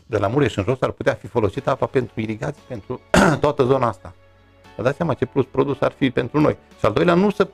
De 0.10 0.18
la 0.18 0.28
Mureș 0.28 0.56
în 0.56 0.64
jos 0.64 0.82
ar 0.82 0.92
putea 0.92 1.14
fi 1.14 1.28
folosită 1.28 1.70
apa 1.70 1.86
pentru 1.86 2.22
irigație, 2.22 2.62
pentru 2.68 3.02
toată 3.42 3.64
zona 3.64 3.88
asta. 3.88 4.14
Vă 4.76 4.84
dați 4.84 4.98
seama 4.98 5.14
ce 5.14 5.26
plus 5.26 5.46
produs 5.46 5.82
ar 5.82 5.92
fi 5.92 6.12
pentru 6.12 6.40
noi. 6.40 6.58
Și 6.80 6.86
al 6.86 6.94
doilea, 6.94 7.14
nu 7.14 7.30
să, 7.30 7.48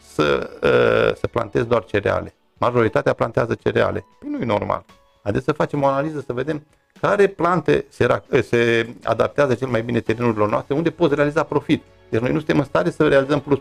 să, 0.00 0.50
uh, 0.62 1.16
să 1.16 1.26
plantezi 1.26 1.66
doar 1.66 1.84
cereale. 1.84 2.34
Majoritatea 2.58 3.12
plantează 3.12 3.54
cereale. 3.54 4.04
Păi 4.18 4.28
nu 4.30 4.38
e 4.38 4.44
normal. 4.44 4.84
Haideți 5.22 5.44
să 5.44 5.52
facem 5.52 5.82
o 5.82 5.86
analiză, 5.86 6.22
să 6.26 6.32
vedem 6.32 6.66
care 7.00 7.26
plante 7.26 7.84
se, 7.88 8.06
ra- 8.06 8.40
se 8.42 8.88
adaptează 9.02 9.54
cel 9.54 9.68
mai 9.68 9.82
bine 9.82 10.00
terenurilor 10.00 10.48
noastre, 10.48 10.74
unde 10.74 10.90
poți 10.90 11.14
realiza 11.14 11.42
profit. 11.42 11.82
Deci 12.08 12.20
noi 12.20 12.32
nu 12.32 12.36
suntem 12.36 12.58
în 12.58 12.64
stare 12.64 12.90
să 12.90 13.08
realizăm 13.08 13.40
plus, 13.40 13.58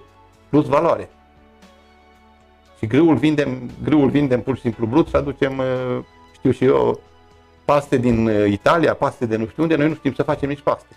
plus 0.50 0.66
valoare. 0.66 1.10
Și 2.78 2.88
grâul 2.88 3.16
vindem, 3.16 3.70
grâul 3.84 4.10
vindem 4.10 4.41
pur 4.41 4.56
și 4.56 4.62
simplu 4.62 4.86
brut 4.86 5.08
și 5.08 5.16
aducem, 5.16 5.58
uh, 5.58 6.00
știu 6.34 6.52
și 6.52 6.66
eu, 6.66 7.00
paste 7.66 7.97
din 7.97 8.28
uh, 8.28 8.51
Italia, 8.51 8.93
paste 8.93 9.26
de 9.26 9.36
nu 9.36 9.47
știu 9.47 9.64
unde, 9.64 9.76
noi 9.76 9.88
nu 9.88 9.93
știm 9.93 10.14
să 10.14 10.24
facem 10.24 10.49
nici 10.49 10.61
paste. 10.61 10.95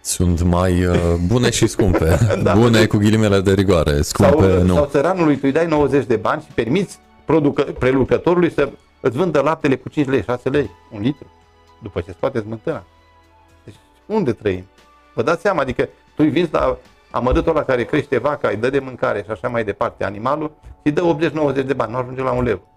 Sunt 0.00 0.42
mai 0.42 0.84
uh, 0.84 0.96
bune 1.26 1.50
și 1.50 1.66
scumpe. 1.66 2.18
Da. 2.42 2.54
Bune 2.54 2.86
cu 2.86 2.96
ghilimele 2.96 3.40
de 3.40 3.52
rigoare, 3.52 4.02
scumpe 4.02 4.52
Sau, 4.52 4.62
nu. 4.62 4.74
sau 4.74 4.86
țăranului 4.86 5.34
tu 5.34 5.40
îi 5.42 5.52
dai 5.52 5.66
90 5.66 6.06
de 6.06 6.16
bani 6.16 6.42
și 6.42 6.52
permiți 6.54 6.98
producă, 7.24 7.62
prelucrătorului 7.62 8.52
să 8.52 8.68
îți 9.00 9.16
vândă 9.16 9.40
laptele 9.40 9.76
cu 9.76 9.88
5 9.88 10.06
lei, 10.06 10.22
6 10.22 10.48
lei, 10.48 10.70
un 10.90 11.00
litru, 11.00 11.26
după 11.82 12.00
ce 12.00 12.12
scoate 12.12 12.40
smântâna. 12.40 12.84
Deci 13.64 13.74
unde 14.06 14.32
trăim? 14.32 14.64
Vă 15.14 15.22
dați 15.22 15.40
seama, 15.40 15.60
adică 15.60 15.82
tu 15.82 16.22
îi 16.22 16.28
vinzi 16.28 16.52
la 16.52 16.78
amărâtul 17.10 17.50
ăla 17.50 17.64
care 17.64 17.84
crește 17.84 18.18
vaca, 18.18 18.48
îi 18.48 18.56
dă 18.56 18.70
de 18.70 18.78
mâncare 18.78 19.22
și 19.24 19.30
așa 19.30 19.48
mai 19.48 19.64
departe 19.64 20.04
animalul 20.04 20.52
și 20.84 20.92
dă 20.92 21.16
80-90 21.62 21.66
de 21.66 21.72
bani, 21.72 21.92
nu 21.92 21.98
ajunge 21.98 22.22
la 22.22 22.32
un 22.32 22.44
leu. 22.44 22.75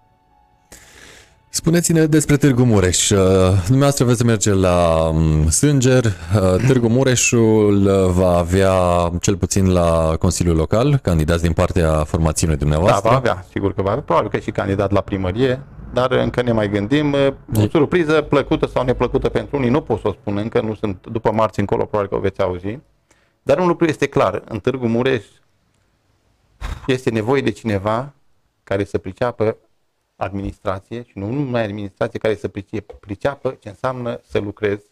Spuneți-ne 1.52 2.06
despre 2.06 2.36
Târgu 2.36 2.64
Mureș. 2.64 3.10
Uh, 3.10 3.18
Dumneavoastră 3.64 4.04
veți 4.04 4.24
merge 4.24 4.52
la 4.52 5.08
um, 5.08 5.48
Sânger. 5.48 6.04
Uh, 6.04 6.66
Târgu 6.66 6.88
Mureșul 6.88 7.86
uh, 7.86 8.12
va 8.12 8.36
avea, 8.36 8.72
cel 9.20 9.36
puțin 9.36 9.72
la 9.72 10.16
Consiliul 10.18 10.56
Local, 10.56 10.96
candidați 11.02 11.42
din 11.42 11.52
partea 11.52 12.04
formațiunii 12.04 12.56
Da, 12.56 12.62
dumneavoastră. 12.62 13.08
va 13.10 13.16
avea, 13.16 13.44
sigur 13.50 13.74
că 13.74 13.82
va 13.82 13.90
avea, 13.90 14.02
probabil 14.02 14.30
că 14.30 14.38
și 14.38 14.50
candidat 14.50 14.90
la 14.90 15.00
primărie, 15.00 15.62
dar 15.92 16.10
încă 16.10 16.42
ne 16.42 16.52
mai 16.52 16.68
gândim. 16.68 17.14
O 17.54 17.68
surpriză 17.70 18.22
plăcută 18.22 18.66
sau 18.66 18.84
neplăcută 18.84 19.28
pentru 19.28 19.56
unii, 19.56 19.70
nu 19.70 19.80
pot 19.80 20.00
să 20.00 20.08
o 20.08 20.12
spun 20.12 20.36
încă, 20.36 20.60
nu 20.60 20.74
sunt 20.74 21.06
după 21.12 21.32
marți 21.32 21.60
încolo, 21.60 21.84
probabil 21.84 22.08
că 22.10 22.16
o 22.16 22.20
veți 22.20 22.40
auzi. 22.40 22.78
Dar 23.42 23.58
un 23.58 23.66
lucru 23.66 23.84
este 23.84 24.06
clar, 24.06 24.42
în 24.48 24.58
Târgu 24.58 24.86
Mureș 24.86 25.24
este 26.86 27.10
nevoie 27.10 27.42
de 27.42 27.50
cineva 27.50 28.12
care 28.64 28.84
să 28.84 28.98
priceapă 28.98 29.56
administrație 30.20 31.02
și 31.02 31.18
nu 31.18 31.30
numai 31.30 31.64
administrație, 31.64 32.18
care 32.18 32.34
să 32.34 32.48
price- 32.48 32.84
priceapă 33.00 33.56
ce 33.60 33.68
înseamnă 33.68 34.20
să 34.28 34.38
lucrezi 34.38 34.84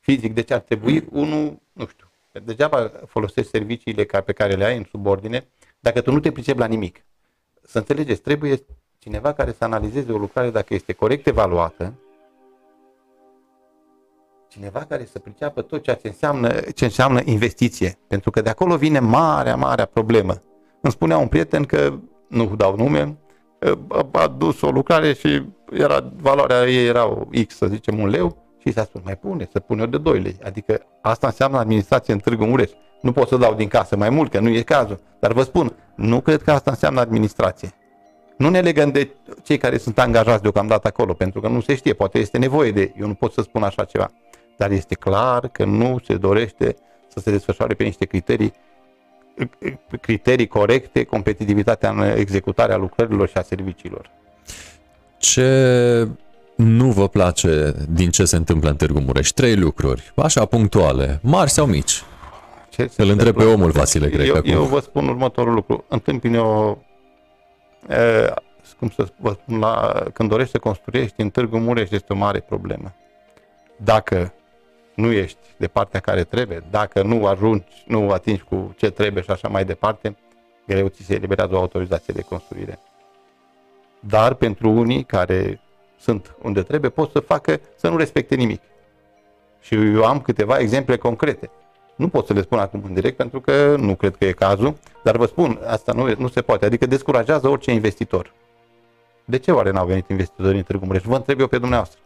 fizic. 0.00 0.34
Deci 0.34 0.50
ar 0.50 0.60
trebui 0.60 1.06
unul, 1.10 1.58
nu 1.72 1.86
știu, 1.86 2.06
degeaba 2.44 2.90
folosești 3.06 3.50
serviciile 3.50 4.04
ca- 4.04 4.20
pe 4.20 4.32
care 4.32 4.54
le 4.54 4.64
ai 4.64 4.76
în 4.76 4.84
subordine, 4.90 5.46
dacă 5.80 6.00
tu 6.00 6.12
nu 6.12 6.20
te 6.20 6.32
pricepi 6.32 6.58
la 6.58 6.66
nimic. 6.66 7.04
Să 7.62 7.78
înțelegeți, 7.78 8.20
trebuie 8.20 8.64
cineva 8.98 9.32
care 9.32 9.52
să 9.52 9.64
analizeze 9.64 10.12
o 10.12 10.18
lucrare 10.18 10.50
dacă 10.50 10.74
este 10.74 10.92
corect 10.92 11.26
evaluată, 11.26 11.94
cineva 14.48 14.84
care 14.84 15.04
să 15.04 15.18
priceapă 15.18 15.62
tot 15.62 15.82
ceea 15.82 15.96
ce 15.96 16.06
înseamnă, 16.06 16.60
ce 16.60 16.84
înseamnă 16.84 17.20
investiție. 17.24 17.98
Pentru 18.06 18.30
că 18.30 18.40
de 18.40 18.48
acolo 18.48 18.76
vine 18.76 18.98
marea, 18.98 19.56
marea 19.56 19.84
problemă. 19.84 20.40
Îmi 20.80 20.92
spunea 20.92 21.18
un 21.18 21.28
prieten 21.28 21.64
că, 21.64 21.98
nu 22.28 22.56
dau 22.56 22.76
nume, 22.76 23.16
a 23.88 24.06
adus 24.12 24.60
o 24.60 24.70
lucrare 24.70 25.12
și 25.12 25.42
era, 25.70 26.12
valoarea 26.16 26.68
ei 26.68 26.86
era 26.86 27.18
X, 27.46 27.56
să 27.56 27.66
zicem, 27.66 27.98
un 27.98 28.08
leu 28.08 28.36
și 28.58 28.72
s-a 28.72 28.84
spus, 28.84 29.00
mai 29.04 29.16
pune, 29.16 29.48
să 29.52 29.60
pune 29.60 29.86
de 29.86 29.98
2 29.98 30.20
lei. 30.20 30.36
Adică 30.44 30.82
asta 31.00 31.26
înseamnă 31.26 31.58
administrație 31.58 32.12
în 32.12 32.18
Târgu 32.18 32.44
Mureș. 32.44 32.70
Nu 33.00 33.12
pot 33.12 33.28
să 33.28 33.36
dau 33.36 33.54
din 33.54 33.68
casă 33.68 33.96
mai 33.96 34.10
mult, 34.10 34.30
că 34.30 34.40
nu 34.40 34.48
e 34.48 34.62
cazul. 34.62 35.00
Dar 35.18 35.32
vă 35.32 35.42
spun, 35.42 35.76
nu 35.94 36.20
cred 36.20 36.42
că 36.42 36.50
asta 36.50 36.70
înseamnă 36.70 37.00
administrație. 37.00 37.70
Nu 38.36 38.48
ne 38.48 38.60
legăm 38.60 38.90
de 38.90 39.10
cei 39.42 39.58
care 39.58 39.78
sunt 39.78 39.98
angajați 39.98 40.42
deocamdată 40.42 40.88
acolo, 40.88 41.12
pentru 41.12 41.40
că 41.40 41.48
nu 41.48 41.60
se 41.60 41.74
știe, 41.74 41.92
poate 41.92 42.18
este 42.18 42.38
nevoie 42.38 42.70
de, 42.70 42.92
eu 43.00 43.06
nu 43.06 43.14
pot 43.14 43.32
să 43.32 43.42
spun 43.42 43.62
așa 43.62 43.84
ceva. 43.84 44.10
Dar 44.56 44.70
este 44.70 44.94
clar 44.94 45.48
că 45.48 45.64
nu 45.64 45.98
se 46.04 46.16
dorește 46.16 46.76
să 47.08 47.20
se 47.20 47.30
desfășoare 47.30 47.74
pe 47.74 47.84
niște 47.84 48.04
criterii 48.04 48.52
criterii 50.00 50.46
corecte, 50.46 51.04
competitivitatea 51.04 51.90
în 51.90 52.00
executarea 52.00 52.76
lucrărilor 52.76 53.28
și 53.28 53.36
a 53.36 53.42
serviciilor. 53.42 54.10
Ce 55.18 56.08
nu 56.56 56.90
vă 56.90 57.08
place 57.08 57.74
din 57.88 58.10
ce 58.10 58.24
se 58.24 58.36
întâmplă 58.36 58.70
în 58.70 58.76
Târgu 58.76 59.00
Mureș? 59.00 59.28
Trei 59.28 59.56
lucruri, 59.56 60.12
așa 60.16 60.44
punctuale, 60.44 61.18
mari 61.22 61.50
sau 61.50 61.66
mici? 61.66 62.02
Ce 62.68 62.90
Îl 62.96 63.08
întreb 63.08 63.36
pe 63.36 63.44
omul 63.44 63.70
Vasile, 63.70 64.08
cred 64.08 64.26
eu, 64.26 64.34
că 64.34 64.48
eu 64.48 64.62
vă 64.62 64.80
spun 64.80 65.08
următorul 65.08 65.54
lucru. 65.54 65.84
Întâmpin 65.88 66.36
o... 66.36 66.76
E, 67.88 68.34
cum 68.78 68.88
să 68.88 69.06
vă 69.16 69.36
spun, 69.42 69.58
la, 69.58 70.02
când 70.12 70.28
dorești 70.28 70.50
să 70.50 70.58
construiești 70.58 71.20
în 71.20 71.30
Târgu 71.30 71.58
Mureș 71.58 71.90
este 71.90 72.12
o 72.12 72.16
mare 72.16 72.40
problemă. 72.40 72.94
Dacă 73.76 74.32
nu 74.96 75.12
ești 75.12 75.38
de 75.56 75.66
partea 75.66 76.00
care 76.00 76.24
trebuie, 76.24 76.62
dacă 76.70 77.02
nu 77.02 77.26
ajungi, 77.26 77.84
nu 77.86 78.10
atingi 78.10 78.42
cu 78.42 78.74
ce 78.76 78.90
trebuie 78.90 79.22
și 79.22 79.30
așa 79.30 79.48
mai 79.48 79.64
departe, 79.64 80.16
greu 80.66 80.88
ți 80.88 81.02
se 81.02 81.14
eliberează 81.14 81.54
o 81.54 81.58
autorizație 81.58 82.14
de 82.16 82.22
construire. 82.22 82.78
Dar 84.00 84.34
pentru 84.34 84.70
unii 84.70 85.04
care 85.04 85.60
sunt 85.98 86.36
unde 86.42 86.62
trebuie, 86.62 86.90
pot 86.90 87.10
să 87.10 87.20
facă 87.20 87.60
să 87.76 87.88
nu 87.88 87.96
respecte 87.96 88.34
nimic. 88.34 88.62
Și 89.60 89.74
eu 89.74 90.04
am 90.04 90.20
câteva 90.20 90.58
exemple 90.58 90.96
concrete. 90.96 91.50
Nu 91.96 92.08
pot 92.08 92.26
să 92.26 92.32
le 92.32 92.42
spun 92.42 92.58
acum 92.58 92.82
în 92.86 92.94
direct 92.94 93.16
pentru 93.16 93.40
că 93.40 93.76
nu 93.78 93.94
cred 93.94 94.16
că 94.16 94.24
e 94.24 94.32
cazul, 94.32 94.76
dar 95.02 95.16
vă 95.16 95.26
spun, 95.26 95.60
asta 95.66 95.92
nu, 95.92 96.14
nu 96.18 96.28
se 96.28 96.42
poate. 96.42 96.64
Adică 96.64 96.86
descurajează 96.86 97.48
orice 97.48 97.70
investitor. 97.70 98.32
De 99.24 99.38
ce 99.38 99.52
oare 99.52 99.70
n-au 99.70 99.86
venit 99.86 100.08
investitorii 100.08 100.58
în 100.58 100.64
Târgu 100.64 100.84
Mureș? 100.84 101.02
Vă 101.02 101.16
întreb 101.16 101.40
eu 101.40 101.46
pe 101.46 101.58
dumneavoastră. 101.58 102.00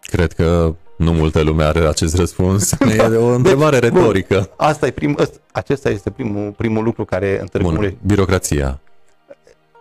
Cred 0.00 0.32
că 0.32 0.74
nu 0.96 1.12
multă 1.12 1.42
lume 1.42 1.64
are 1.64 1.86
acest 1.86 2.16
răspuns. 2.16 2.72
E 2.96 3.16
o 3.16 3.26
întrebare 3.26 3.78
deci, 3.78 3.92
retorică. 3.92 4.34
Bun, 4.34 4.50
asta 4.56 4.86
e 4.86 4.90
prim, 4.90 5.16
acesta 5.52 5.90
este 5.90 6.10
primul, 6.10 6.54
primul 6.56 6.84
lucru 6.84 7.04
care 7.04 7.40
întâlnește. 7.40 7.96
birocrația. 8.06 8.80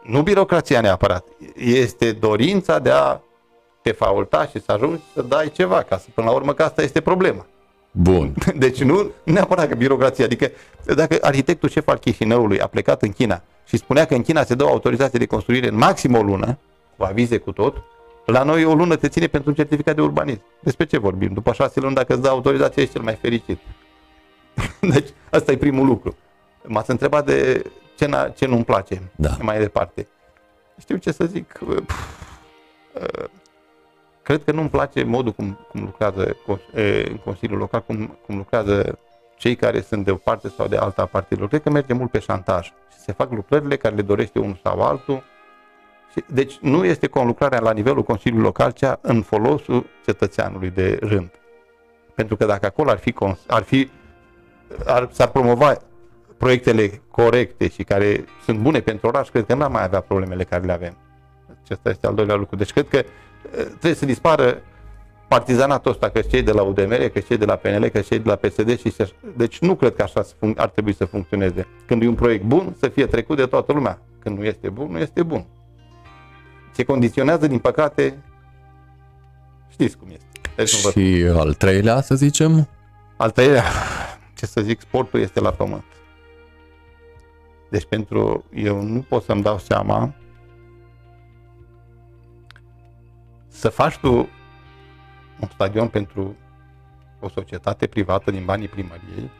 Nu 0.04 0.22
birocrația 0.22 0.82
neapărat. 0.82 1.26
Este 1.56 2.12
dorința 2.12 2.80
de 2.80 2.90
a 2.90 3.20
te 3.82 3.92
faulta 3.92 4.48
și 4.48 4.62
să 4.66 4.72
ajungi 4.72 5.02
să 5.14 5.22
dai 5.22 5.52
ceva, 5.56 5.82
ca 5.82 5.98
să 5.98 6.06
până 6.14 6.28
la 6.28 6.34
urmă 6.34 6.54
că 6.54 6.64
asta 6.64 6.82
este 6.82 7.02
problema. 7.02 7.46
Bun. 7.92 8.34
Deci 8.56 8.82
nu 8.82 9.12
neapărat 9.24 9.68
că 9.68 9.76
birocrația, 9.76 10.26
adică 10.26 10.52
dacă 10.96 11.18
arhitectul 11.22 11.70
șef 11.70 11.88
al 11.88 11.98
Chișinăului 11.98 12.60
a 12.60 12.68
plecat 12.68 13.02
în 13.02 13.12
China 13.12 13.42
și 13.66 13.78
spunea 13.78 14.06
că 14.06 14.14
în 14.14 14.22
China 14.22 14.44
se 14.44 14.56
dă 14.56 14.64
o 14.64 14.68
autorizație 14.68 15.20
de 15.20 15.26
construire 15.26 15.68
în 15.68 15.76
maxim 15.76 16.16
o 16.16 16.22
lună, 16.22 16.58
cu 16.98 17.04
avize 17.04 17.38
cu 17.38 17.52
tot, 17.52 17.84
la 18.32 18.44
noi 18.44 18.66
o 18.66 18.74
lună 18.74 18.96
te 18.96 19.08
ține 19.08 19.28
pentru 19.28 19.50
un 19.50 19.56
certificat 19.56 19.96
de 19.96 20.02
urbanism. 20.02 20.42
Despre 20.60 20.86
ce 20.86 20.98
vorbim? 20.98 21.34
După 21.34 21.54
șase 21.54 21.80
luni, 21.80 21.96
dacă 21.96 22.14
îți 22.14 22.22
dă 22.22 22.28
autorizația, 22.28 22.82
ești 22.82 22.94
cel 22.96 23.04
mai 23.04 23.16
fericit. 23.16 23.60
deci, 24.94 25.10
asta 25.32 25.52
e 25.52 25.58
primul 25.58 25.86
lucru. 25.86 26.16
M-ați 26.64 26.92
întrebat 26.92 27.26
de 27.26 27.64
ce, 27.98 28.34
ce 28.36 28.46
nu-mi 28.46 28.64
place 28.64 29.02
da. 29.16 29.38
mai 29.42 29.60
departe. 29.60 30.08
Știu 30.80 30.98
ce 30.98 31.12
să 31.12 31.26
zic. 31.26 31.60
Cred 34.22 34.44
că 34.44 34.52
nu-mi 34.52 34.70
place 34.70 35.04
modul 35.04 35.32
cum, 35.32 35.58
cum 35.72 35.82
lucrează 35.82 36.36
în 37.10 37.18
Consiliul 37.24 37.60
Local, 37.60 37.84
cum, 37.84 38.18
cum 38.26 38.38
lucrează 38.38 39.00
cei 39.38 39.56
care 39.56 39.82
sunt 39.82 40.06
de 40.06 40.12
o 40.12 40.16
parte 40.16 40.50
sau 40.50 40.68
de 40.68 40.78
alta 40.78 41.02
a 41.02 41.06
partidelor. 41.06 41.50
Cred 41.50 41.62
că 41.62 41.70
merge 41.70 41.94
mult 41.94 42.12
pe 42.12 42.20
șantaj 42.20 42.66
și 42.66 43.00
se 43.00 43.12
fac 43.12 43.32
lucrările 43.32 43.78
care 43.78 43.96
le 43.96 44.02
dorește 44.02 44.40
unul 44.40 44.60
sau 44.64 44.82
altul 44.82 45.24
deci 46.26 46.58
nu 46.58 46.86
este 46.86 47.08
conlucrarea 47.08 47.60
la 47.60 47.72
nivelul 47.72 48.04
Consiliului 48.04 48.46
Local, 48.46 48.72
cea 48.72 49.00
în 49.02 49.22
folosul 49.22 49.86
cetățeanului 50.06 50.70
de 50.70 51.00
rând. 51.02 51.30
Pentru 52.16 52.36
că 52.36 52.46
dacă 52.46 52.66
acolo 52.66 52.90
ar 52.90 52.98
fi, 52.98 53.14
ar 53.48 53.64
fi 53.64 53.90
ar, 54.86 55.10
s-ar 55.12 55.28
promova 55.28 55.78
proiectele 56.38 57.02
corecte 57.12 57.68
și 57.70 57.84
care 57.84 58.26
sunt 58.44 58.60
bune 58.60 58.80
pentru 58.80 59.08
oraș, 59.08 59.30
cred 59.30 59.46
că 59.46 59.54
n-am 59.54 59.72
mai 59.72 59.84
avea 59.84 60.00
problemele 60.00 60.44
care 60.44 60.66
le 60.66 60.72
avem. 60.72 60.98
Acesta 61.64 61.90
este 61.90 62.08
al 62.08 62.14
doilea 62.14 62.36
lucru. 62.36 62.56
Deci 62.56 62.72
cred 62.72 62.88
că 62.88 62.98
eh, 62.98 63.06
trebuie 63.52 63.94
să 63.94 64.06
dispară 64.06 64.62
partizanatul 65.28 65.92
ăsta, 65.92 66.10
că 66.10 66.22
cei 66.22 66.42
de 66.42 66.52
la 66.52 66.62
UDMR, 66.62 67.08
că 67.08 67.20
cei 67.20 67.38
de 67.38 67.46
la 67.46 67.56
PNL, 67.56 67.88
că 67.88 68.00
cei 68.00 68.20
de 68.20 68.30
la 68.30 68.36
PSD 68.36 68.80
și 68.80 68.92
se... 68.92 69.14
Deci 69.36 69.60
nu 69.60 69.76
cred 69.76 69.96
că 69.96 70.02
așa 70.02 70.26
ar 70.56 70.70
trebui 70.70 70.94
să 70.94 71.06
funcționeze. 71.06 71.68
Când 71.86 72.04
e 72.04 72.08
un 72.08 72.16
proiect 72.16 72.44
bun, 72.44 72.76
să 72.80 72.88
fie 72.88 73.06
trecut 73.06 73.38
de 73.38 73.46
toată 73.46 73.74
lumea. 73.74 74.02
Când 74.20 74.38
nu 74.38 74.46
este 74.46 74.70
bun, 74.70 74.92
nu 74.92 75.00
este 75.00 75.24
bun 75.24 75.46
se 76.78 76.84
condiționează, 76.84 77.48
din 77.48 77.60
păcate, 77.60 78.24
știți 79.70 79.98
cum 79.98 80.08
este. 80.08 80.26
Deci 80.56 80.70
și 80.70 81.24
vă... 81.24 81.40
al 81.40 81.54
treilea, 81.54 82.02
să 82.02 82.16
zicem? 82.16 82.68
Al 83.16 83.32
treilea, 83.32 83.64
ce 84.36 84.46
să 84.46 84.62
zic, 84.62 84.82
sportul 84.82 85.20
este 85.20 85.40
la 85.40 85.52
pământ. 85.52 85.84
Deci 87.70 87.86
pentru, 87.86 88.46
eu 88.54 88.82
nu 88.82 89.00
pot 89.00 89.24
să-mi 89.24 89.42
dau 89.42 89.58
seama 89.58 90.14
să 93.48 93.70
faci 93.70 93.98
tu 93.98 94.14
un 95.40 95.48
stadion 95.54 95.88
pentru 95.88 96.36
o 97.20 97.30
societate 97.30 97.88
privată 97.88 98.32
din 98.32 98.46
banii 98.46 98.68
primăriei 98.68 99.32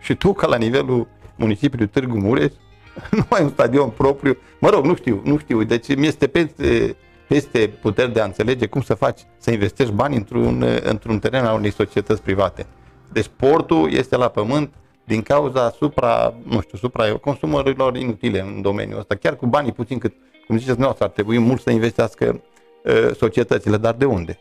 și 0.00 0.14
tu 0.14 0.32
ca 0.32 0.46
la 0.46 0.56
nivelul 0.56 1.08
municipiului 1.36 1.88
Târgu 1.88 2.18
Mureș 2.18 2.52
nu 3.10 3.24
ai 3.28 3.42
un 3.42 3.48
stadion 3.48 3.90
propriu. 3.90 4.36
Mă 4.60 4.68
rog, 4.68 4.84
nu 4.84 4.94
știu, 4.94 5.20
nu 5.24 5.38
știu. 5.38 5.62
Deci 5.62 5.96
mi 5.96 6.06
este 6.06 6.26
peste, 6.26 6.96
peste 7.28 7.58
puteri 7.80 8.12
de 8.12 8.20
a 8.20 8.24
înțelege 8.24 8.66
cum 8.66 8.80
să 8.80 8.94
faci, 8.94 9.20
să 9.38 9.50
investești 9.50 9.92
bani 9.92 10.16
într-un, 10.16 10.64
într-un 10.82 11.18
teren 11.18 11.44
al 11.44 11.58
unei 11.58 11.72
societăți 11.72 12.22
private. 12.22 12.66
Deci 13.12 13.30
portul 13.36 13.92
este 13.92 14.16
la 14.16 14.28
pământ 14.28 14.74
din 15.04 15.22
cauza 15.22 15.70
supra, 15.70 16.34
nu 16.42 16.60
știu, 16.60 16.78
supra 16.78 17.14
consumărilor 17.14 17.96
inutile 17.96 18.40
în 18.40 18.62
domeniul 18.62 18.98
ăsta. 18.98 19.14
Chiar 19.14 19.36
cu 19.36 19.46
banii 19.46 19.72
puțin 19.72 19.98
cât, 19.98 20.12
cum 20.46 20.56
ziceți 20.56 20.76
dumneavoastră, 20.76 21.04
ar 21.04 21.10
trebui 21.10 21.38
mult 21.38 21.60
să 21.60 21.70
investească 21.70 22.42
uh, 22.84 23.14
societățile, 23.16 23.76
dar 23.76 23.94
de 23.94 24.04
unde? 24.04 24.38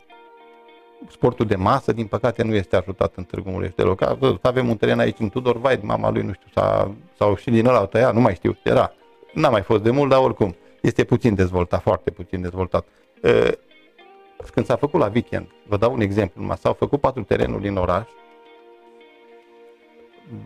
Sportul 1.10 1.46
de 1.46 1.56
masă, 1.56 1.92
din 1.92 2.06
păcate, 2.06 2.44
nu 2.44 2.54
este 2.54 2.76
ajutat 2.76 3.14
în 3.16 3.24
Târgu 3.24 3.50
Mureș 3.50 3.72
deloc. 3.76 4.02
Avem 4.42 4.70
un 4.70 4.78
teren 4.78 5.00
aici 5.00 5.20
în 5.20 5.30
Tudor 5.30 5.58
Vaid, 5.58 5.84
mama 5.84 6.10
lui, 6.10 6.22
nu 6.22 6.34
știu, 6.34 6.48
s-a, 6.54 6.92
sau 7.18 7.36
și 7.36 7.50
din 7.50 7.66
ăla 7.66 7.82
o 7.82 7.86
tăia, 7.86 8.12
nu 8.12 8.20
mai 8.20 8.34
știu, 8.34 8.58
era. 8.64 8.94
N-a 9.34 9.50
mai 9.50 9.62
fost 9.62 9.84
de 9.84 9.92
mult, 9.92 10.10
dar 10.10 10.20
oricum, 10.20 10.56
este 10.82 11.04
puțin 11.04 11.36
dezvoltat, 11.36 11.82
foarte 11.82 12.12
puțin 12.12 12.42
dezvoltat. 12.42 12.88
Când 14.52 14.66
s-a 14.66 14.76
făcut 14.76 15.00
la 15.00 15.12
weekend, 15.14 15.48
vă 15.68 15.78
dau 15.78 15.94
un 15.94 16.02
exemplu, 16.02 16.42
numai 16.42 16.58
s-au 16.58 16.74
făcut 16.74 17.00
patru 17.00 17.24
terenuri 17.24 17.68
în 17.68 17.78
oraș, 17.78 18.08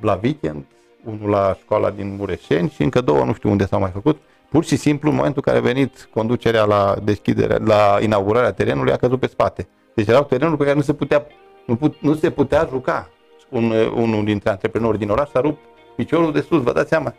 la 0.02 0.20
weekend, 0.24 0.66
unul 1.04 1.30
la 1.30 1.58
școala 1.62 1.90
din 1.90 2.16
Mureșeni 2.16 2.70
și 2.70 2.84
încă 2.84 3.02
două, 3.02 3.24
nu 3.24 3.34
știu 3.34 3.50
unde 3.50 3.66
s-au 3.66 3.80
mai 3.80 3.90
făcut, 3.90 4.18
pur 4.50 4.64
și 4.64 4.76
simplu, 4.76 5.10
în 5.10 5.16
momentul 5.16 5.44
în 5.46 5.54
care 5.54 5.66
a 5.66 5.74
venit 5.74 6.10
conducerea 6.14 6.64
la 6.64 6.96
deschidere, 7.04 7.58
la 7.58 7.98
inaugurarea 8.02 8.52
terenului, 8.52 8.92
a 8.92 8.98
căzut 8.98 9.20
pe 9.20 9.28
spate. 9.28 9.68
Deci 9.96 10.08
erau 10.08 10.24
terenuri 10.24 10.58
pe 10.58 10.64
care 10.64 10.76
nu 10.76 10.82
se 10.82 10.94
putea, 10.94 11.26
nu, 11.66 11.76
put, 11.76 11.96
nu 12.00 12.16
se 12.16 12.30
putea 12.30 12.68
juca. 12.72 13.10
Un, 13.50 13.74
unul 13.96 14.24
dintre 14.24 14.50
antreprenori 14.50 14.98
din 14.98 15.10
oraș 15.10 15.30
s-a 15.30 15.40
rupt 15.40 15.60
piciorul 15.96 16.32
de 16.32 16.46
sus, 16.50 16.64
vă 16.64 16.72
dați 16.72 16.90
seama. 16.90 17.14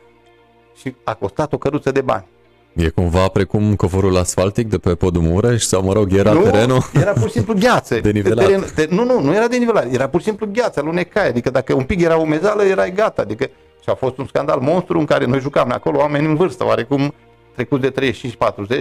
Și 0.76 0.94
a 1.04 1.14
costat 1.14 1.52
o 1.52 1.58
căruță 1.58 1.90
de 1.90 2.00
bani. 2.00 2.26
E 2.72 2.88
cumva 2.88 3.28
precum 3.28 3.74
covorul 3.74 4.16
asfaltic 4.16 4.68
de 4.68 4.78
pe 4.78 4.94
podul 4.94 5.22
Mureș 5.22 5.62
sau, 5.62 5.82
mă 5.82 5.92
rog, 5.92 6.12
era 6.12 6.32
nu, 6.32 6.42
terenul? 6.42 6.82
era 6.94 7.12
pur 7.12 7.26
și 7.26 7.32
simplu 7.32 7.54
gheață. 7.58 8.00
Denivelat. 8.00 8.46
Teren, 8.46 8.64
te, 8.74 8.86
nu, 8.90 9.04
nu, 9.04 9.20
nu 9.20 9.34
era 9.34 9.46
denivelat, 9.46 9.92
era 9.92 10.08
pur 10.08 10.20
și 10.20 10.26
simplu 10.26 10.48
gheață, 10.52 10.80
alunecai. 10.80 11.28
Adică 11.28 11.50
dacă 11.50 11.74
un 11.74 11.84
pic 11.84 12.00
era 12.00 12.16
umezală, 12.16 12.62
erai 12.62 12.92
gata. 12.92 13.22
Adică 13.22 13.50
și 13.82 13.88
a 13.90 13.94
fost 13.94 14.18
un 14.18 14.26
scandal 14.26 14.60
monstru 14.60 14.98
în 14.98 15.04
care 15.04 15.24
noi 15.24 15.40
jucam 15.40 15.70
acolo 15.70 15.98
oameni 15.98 16.26
în 16.26 16.34
vârstă, 16.34 16.64
oarecum 16.64 17.14
trecut 17.54 17.80
de 17.80 18.12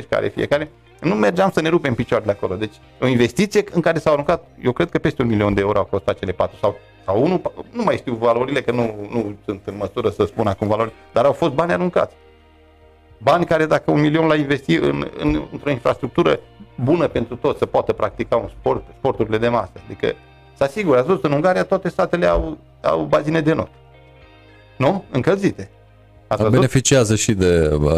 35-40, 0.02 0.08
care 0.10 0.28
fiecare 0.36 0.72
nu 1.06 1.16
mergeam 1.16 1.52
să 1.52 1.62
ne 1.62 1.70
rupem 1.70 1.94
picioarele 1.94 2.32
acolo. 2.32 2.56
Deci 2.56 2.76
o 3.02 3.08
investiție 3.08 3.64
în 3.72 3.82
care 3.82 4.00
s-au 4.00 4.14
aruncat, 4.14 4.48
eu 4.64 4.72
cred 4.72 4.90
că 4.90 4.98
peste 4.98 5.22
un 5.22 5.28
milion 5.28 5.54
de 5.54 5.62
euro 5.62 5.78
au 5.78 5.86
costat 5.86 6.20
cele 6.20 6.32
patru 6.32 6.58
sau, 6.62 6.76
sau 7.06 7.24
unul, 7.24 7.42
nu 7.72 7.84
mai 7.84 7.96
știu 7.96 8.14
valorile, 8.14 8.62
că 8.62 8.72
nu, 8.72 8.96
nu 9.12 9.36
sunt 9.46 9.62
în 9.66 9.78
măsură 9.78 10.10
să 10.10 10.26
spun 10.26 10.48
acum 10.48 10.68
valori, 10.68 10.92
dar 11.14 11.26
au 11.26 11.32
fost 11.32 11.54
bani 11.54 11.72
aruncați. 11.72 12.16
Bani 13.18 13.46
care 13.46 13.66
dacă 13.66 13.92
un 13.92 14.02
milion 14.02 14.28
l-ai 14.28 14.40
investi 14.40 14.76
în, 14.76 15.12
în, 15.18 15.42
într-o 15.52 15.70
infrastructură 15.70 16.40
bună 16.84 17.08
pentru 17.08 17.36
toți, 17.36 17.60
să 17.60 17.66
poată 17.66 17.94
practica 17.94 18.36
un 18.36 18.50
sport, 18.60 18.84
sporturile 18.98 19.38
de 19.38 19.48
masă. 19.48 19.72
Adică, 19.86 20.14
să 20.54 20.64
asigur, 20.64 20.98
ați 20.98 21.08
văzut, 21.08 21.24
în 21.24 21.32
Ungaria 21.32 21.64
toate 21.64 21.90
statele 21.90 22.26
au, 22.26 22.58
au 22.82 23.04
bazine 23.04 23.42
de 23.42 23.54
not. 23.54 23.70
Nu? 24.78 25.04
Încălzite. 25.12 25.70
Ați 26.28 26.42
văzut? 26.42 26.56
Beneficiază 26.56 27.16
și 27.16 27.34
de 27.34 27.78
uh, 27.82 27.92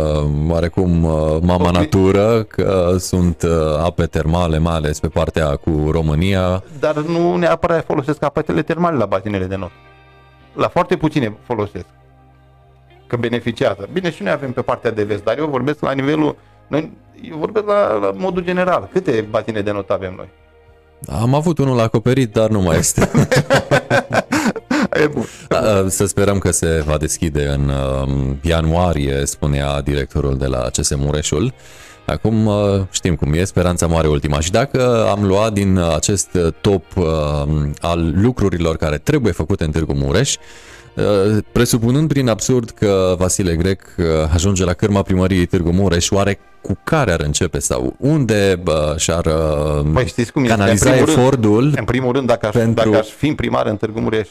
oarecum 0.50 1.04
uh, 1.04 1.38
mama 1.42 1.68
Ok. 1.68 1.76
natură, 1.76 2.44
că 2.44 2.96
sunt 3.00 3.42
uh, 3.42 3.52
ape 3.84 4.06
termale, 4.06 4.58
mai 4.58 4.74
ales 4.74 5.00
pe 5.00 5.08
partea 5.08 5.56
cu 5.56 5.88
România. 5.92 6.64
Dar 6.80 6.96
nu 6.96 7.36
neapărat 7.36 7.86
folosesc 7.86 8.24
apetele 8.24 8.62
termale 8.62 8.98
la 8.98 9.06
bazinele 9.06 9.46
de 9.46 9.56
not. 9.56 9.72
La 10.54 10.68
foarte 10.68 10.98
puține 10.98 11.38
folosesc. 11.46 11.86
Că 13.08 13.16
beneficiază. 13.16 13.88
Bine, 13.94 14.12
și 14.12 14.24
noi 14.24 14.32
avem 14.32 14.52
pe 14.52 14.62
partea 14.62 14.92
de 14.92 15.04
vest, 15.04 15.24
dar 15.24 15.38
eu 15.38 15.48
vorbesc 15.48 15.82
la 15.82 15.92
nivelul... 15.92 16.36
Noi, 16.68 16.92
eu 17.30 17.38
vorbesc 17.38 17.66
la, 17.66 17.94
la 17.94 18.12
modul 18.16 18.44
general. 18.44 18.90
Câte 18.92 19.26
bazine 19.30 19.62
de 19.62 19.72
not 19.72 19.90
avem 19.90 20.14
noi? 20.16 20.30
Am 21.22 21.34
avut 21.34 21.58
unul 21.58 21.80
acoperit, 21.80 22.34
dar 22.34 22.50
nu 22.50 22.62
mai 22.62 22.78
este. 22.78 23.10
E 25.04 25.08
bun. 25.08 25.26
Da, 25.48 25.86
Să 25.90 26.06
sperăm 26.06 26.38
că 26.38 26.52
se 26.52 26.84
va 26.86 26.98
deschide 26.98 27.46
în 27.48 27.70
uh, 27.70 28.36
ianuarie, 28.42 29.26
spunea 29.26 29.82
directorul 29.82 30.38
de 30.38 30.46
la 30.46 30.58
CS 30.78 30.96
Mureșul. 30.96 31.54
Acum 32.06 32.46
uh, 32.46 32.54
știm 32.90 33.16
cum 33.16 33.34
e, 33.34 33.44
speranța 33.44 33.88
moare 33.88 34.08
ultima. 34.08 34.40
Și 34.40 34.52
dacă 34.52 35.08
am 35.10 35.26
luat 35.26 35.54
din 35.54 35.78
acest 35.96 36.38
top 36.62 36.84
uh, 36.96 37.06
al 37.82 38.14
lucrurilor 38.22 38.76
care 38.78 38.98
trebuie 38.98 39.32
făcute 39.34 39.64
în 39.64 39.72
Târgu 39.72 39.94
Mureș, 39.94 40.36
uh, 40.96 41.38
presupunând 41.52 42.08
prin 42.08 42.28
absurd 42.30 42.70
că 42.70 43.16
Vasile 43.18 43.56
Grec 43.56 43.82
uh, 43.98 44.06
ajunge 44.34 44.64
la 44.64 44.74
cârma 44.74 45.02
primăriei 45.02 45.46
Târgu 45.46 45.72
Mureș, 45.72 46.10
oare 46.12 46.40
cu 46.62 46.78
care 46.84 47.12
ar 47.12 47.20
începe 47.20 47.60
sau 47.60 47.96
unde 48.00 48.62
uh, 48.68 48.96
și-ar 48.98 49.26
uh, 49.26 49.86
Păi 49.94 50.08
știți 50.08 50.32
cum 50.32 50.44
este? 50.44 50.56
canaliza 50.56 50.90
În 50.90 50.96
primul 50.96 51.10
rând- 51.14 51.18
efortul? 51.20 51.74
În 51.78 51.86
primul 51.86 52.12
rând, 52.14 52.28
dacă 52.28 52.46
aș, 52.48 52.54
Pentru- 52.54 52.90
dacă 52.90 52.98
aș 53.04 53.08
fi 53.08 53.28
în 53.28 53.36
primar 53.36 53.66
în 53.66 53.76
Târgu 53.78 54.00
Mureș, 54.00 54.28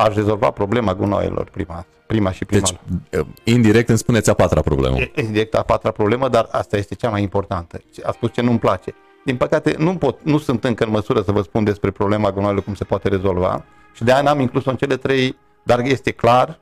aș 0.00 0.14
rezolva 0.14 0.50
problema 0.50 0.94
gunoaielor 0.94 1.48
prima, 1.50 1.86
prima 2.06 2.32
și 2.32 2.44
prima. 2.44 2.66
Deci, 2.66 3.20
uh, 3.20 3.26
indirect 3.44 3.88
îmi 3.88 3.98
spuneți 3.98 4.30
a 4.30 4.34
patra 4.34 4.60
problemă. 4.60 4.98
E 4.98 5.10
indirect 5.14 5.54
a 5.54 5.62
patra 5.62 5.90
problemă, 5.90 6.28
dar 6.28 6.48
asta 6.50 6.76
este 6.76 6.94
cea 6.94 7.10
mai 7.10 7.22
importantă. 7.22 7.80
A 8.02 8.12
spus 8.12 8.32
ce 8.32 8.40
nu-mi 8.40 8.58
place. 8.58 8.94
Din 9.24 9.36
păcate, 9.36 9.74
nu, 9.78 9.96
pot, 9.96 10.22
nu 10.22 10.38
sunt 10.38 10.64
încă 10.64 10.84
în 10.84 10.90
măsură 10.90 11.22
să 11.22 11.32
vă 11.32 11.42
spun 11.42 11.64
despre 11.64 11.90
problema 11.90 12.32
gunoaiului, 12.32 12.64
cum 12.64 12.74
se 12.74 12.84
poate 12.84 13.08
rezolva 13.08 13.64
și 13.92 14.04
de 14.04 14.12
aia 14.12 14.22
n-am 14.22 14.40
inclus-o 14.40 14.70
în 14.70 14.76
cele 14.76 14.96
trei, 14.96 15.36
dar 15.62 15.80
este 15.80 16.10
clar 16.10 16.60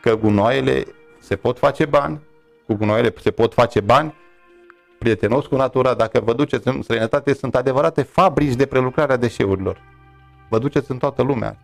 că 0.00 0.16
gunoaiele 0.16 0.84
se 1.20 1.36
pot 1.36 1.58
face 1.58 1.84
bani, 1.84 2.20
cu 2.66 2.74
gunoaiele 2.74 3.14
se 3.20 3.30
pot 3.30 3.52
face 3.52 3.80
bani, 3.80 4.14
prietenos 4.98 5.46
cu 5.46 5.56
natura, 5.56 5.94
dacă 5.94 6.20
vă 6.20 6.32
duceți 6.32 6.68
în 6.68 6.82
străinătate, 6.82 7.34
sunt 7.34 7.54
adevărate 7.54 8.02
fabrici 8.02 8.54
de 8.54 8.66
prelucrare 8.66 9.12
a 9.12 9.16
deșeurilor. 9.16 9.80
Vă 10.48 10.58
duceți 10.58 10.90
în 10.90 10.98
toată 10.98 11.22
lumea. 11.22 11.56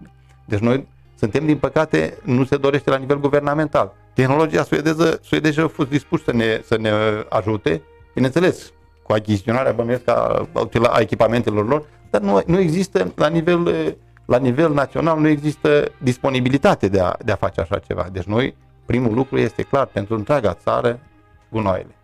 Deci 0.49 0.59
noi 0.59 0.87
suntem, 1.15 1.47
din 1.47 1.59
păcate, 1.59 2.19
nu 2.25 2.45
se 2.45 2.57
dorește 2.57 2.91
la 2.91 2.97
nivel 2.97 3.21
guvernamental. 3.21 3.95
Tehnologia 4.15 4.63
suedeză, 4.63 5.21
suedeză 5.23 5.63
a 5.63 5.69
fost 5.69 5.89
dispus 5.89 6.25
să 6.25 6.33
ne, 6.33 6.61
să 6.65 6.77
ne 6.79 6.91
ajute, 7.29 7.83
bineînțeles, 8.15 8.73
cu 9.03 9.13
achiziționarea 9.13 9.73
bănuiesc 9.73 10.09
a, 10.09 10.49
a 10.83 11.01
echipamentelor 11.01 11.69
lor, 11.69 11.87
dar 12.11 12.21
nu, 12.21 12.43
nu 12.47 12.59
există 12.59 13.13
la 13.15 13.29
nivel, 13.29 13.67
eh, 13.67 13.95
la 14.25 14.39
nivel 14.39 14.73
național, 14.73 15.19
nu 15.19 15.29
există 15.29 15.93
disponibilitate 16.03 16.89
de 16.89 17.01
a, 17.01 17.17
de 17.25 17.33
a 17.33 17.37
face 17.37 17.61
așa 17.61 17.79
ceva. 17.79 18.07
Deci 18.13 18.25
noi, 18.25 18.57
primul 18.87 19.15
lucru 19.15 19.39
este 19.39 19.63
clar, 19.63 19.87
pentru 19.87 20.15
întreaga 20.15 20.55
țară, 20.55 21.01
gunoaiele. 21.49 21.95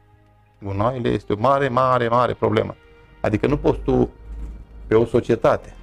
Gunoaiele 0.62 1.08
este 1.08 1.32
o 1.32 1.36
mare, 1.38 1.68
mare, 1.68 2.08
mare 2.08 2.32
problemă. 2.32 2.76
Adică 3.20 3.46
nu 3.46 3.56
poți 3.56 3.80
tu 3.80 4.10
pe 4.86 4.94
o 4.94 5.04
societate. 5.04 5.74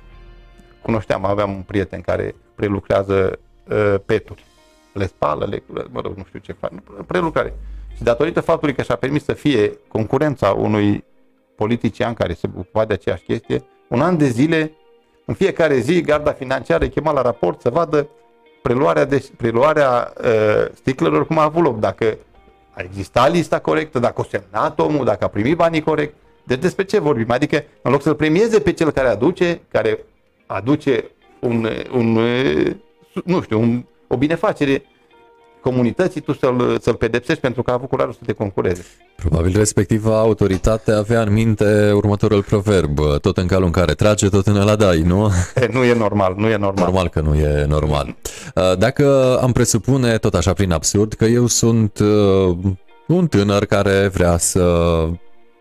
Cunoșteam, 0.81 1.25
aveam 1.25 1.51
un 1.51 1.61
prieten 1.61 2.01
care 2.01 2.35
prelucrează 2.61 3.39
uh, 3.69 3.95
peturi. 4.05 4.45
Le 4.93 5.05
spală, 5.05 5.45
le, 5.45 5.63
mă 5.91 6.01
rog, 6.01 6.15
nu 6.15 6.23
știu 6.27 6.39
ce 6.39 6.51
fac, 6.51 6.71
prelucrare. 7.07 7.53
Și 7.95 8.03
datorită 8.03 8.41
faptului 8.41 8.73
că 8.73 8.81
și-a 8.81 8.95
permis 8.95 9.23
să 9.23 9.33
fie 9.33 9.77
concurența 9.87 10.49
unui 10.49 11.03
politician 11.55 12.13
care 12.13 12.33
se 12.33 12.47
ocupa 12.55 12.85
de 12.85 12.93
aceeași 12.93 13.23
chestie, 13.23 13.63
un 13.87 14.01
an 14.01 14.17
de 14.17 14.27
zile, 14.27 14.71
în 15.25 15.33
fiecare 15.33 15.77
zi, 15.77 16.01
garda 16.01 16.31
financiară 16.31 16.83
e 16.83 16.87
chema 16.87 17.11
la 17.11 17.21
raport 17.21 17.61
să 17.61 17.69
vadă 17.69 18.07
preluarea, 18.61 19.05
de, 19.05 19.29
preluarea 19.37 20.13
uh, 20.23 20.71
sticlelor 20.73 21.27
cum 21.27 21.37
a 21.37 21.43
avut 21.43 21.63
loc, 21.63 21.79
dacă 21.79 22.17
a 22.71 22.81
existat 22.81 23.31
lista 23.31 23.59
corectă, 23.59 23.99
dacă 23.99 24.21
o 24.21 24.23
semnat 24.23 24.79
omul, 24.79 25.05
dacă 25.05 25.23
a 25.23 25.27
primit 25.27 25.55
banii 25.55 25.81
corect. 25.81 26.13
Deci 26.43 26.59
despre 26.59 26.83
ce 26.83 26.99
vorbim? 26.99 27.31
Adică 27.31 27.63
în 27.81 27.91
loc 27.91 28.01
să-l 28.01 28.15
premieze 28.15 28.59
pe 28.59 28.73
cel 28.73 28.91
care 28.91 29.07
aduce, 29.07 29.61
care 29.71 30.05
aduce 30.45 31.11
un, 31.41 31.67
un 31.93 32.19
nu 33.25 33.41
știu, 33.41 33.59
un, 33.59 33.83
o 34.07 34.17
binefacere 34.17 34.83
comunității, 35.61 36.21
tu 36.21 36.33
să-l, 36.33 36.77
să-l 36.81 36.93
pedepsești 36.93 37.41
pentru 37.41 37.61
că 37.61 37.71
a 37.71 37.73
avut 37.73 37.89
curajul 37.89 38.13
să 38.13 38.19
te 38.25 38.33
concureze. 38.33 38.85
Probabil 39.15 39.57
respectiva 39.57 40.19
autoritate 40.19 40.91
avea 40.91 41.21
în 41.21 41.33
minte 41.33 41.91
următorul 41.93 42.43
proverb, 42.43 42.99
tot 43.21 43.37
în 43.37 43.47
calul 43.47 43.65
în 43.65 43.71
care 43.71 43.93
trage, 43.93 44.29
tot 44.29 44.47
în 44.47 44.55
ăla 44.55 44.75
dai, 44.75 45.01
nu? 45.01 45.29
E, 45.55 45.69
nu 45.71 45.83
e 45.83 45.93
normal, 45.93 46.33
nu 46.37 46.47
e 46.47 46.57
normal. 46.57 46.85
Normal 46.85 47.09
că 47.09 47.21
nu 47.21 47.35
e 47.35 47.65
normal. 47.65 48.15
Dacă 48.77 49.37
am 49.41 49.51
presupune, 49.51 50.17
tot 50.17 50.33
așa 50.33 50.53
prin 50.53 50.71
absurd, 50.71 51.13
că 51.13 51.25
eu 51.25 51.47
sunt 51.47 51.99
uh, 51.99 52.57
un 53.07 53.27
tânăr 53.27 53.65
care 53.65 54.07
vrea 54.13 54.37
să 54.37 54.95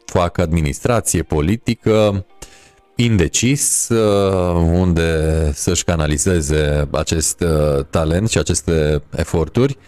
facă 0.04 0.42
administrație 0.42 1.22
politică, 1.22 2.26
indecis, 3.04 3.88
uh, 3.88 4.54
unde 4.72 5.52
să-și 5.54 5.84
canalizeze 5.84 6.88
acest 6.90 7.40
uh, 7.40 7.84
talent 7.90 8.28
și 8.28 8.38
aceste 8.38 9.02
eforturi, 9.16 9.78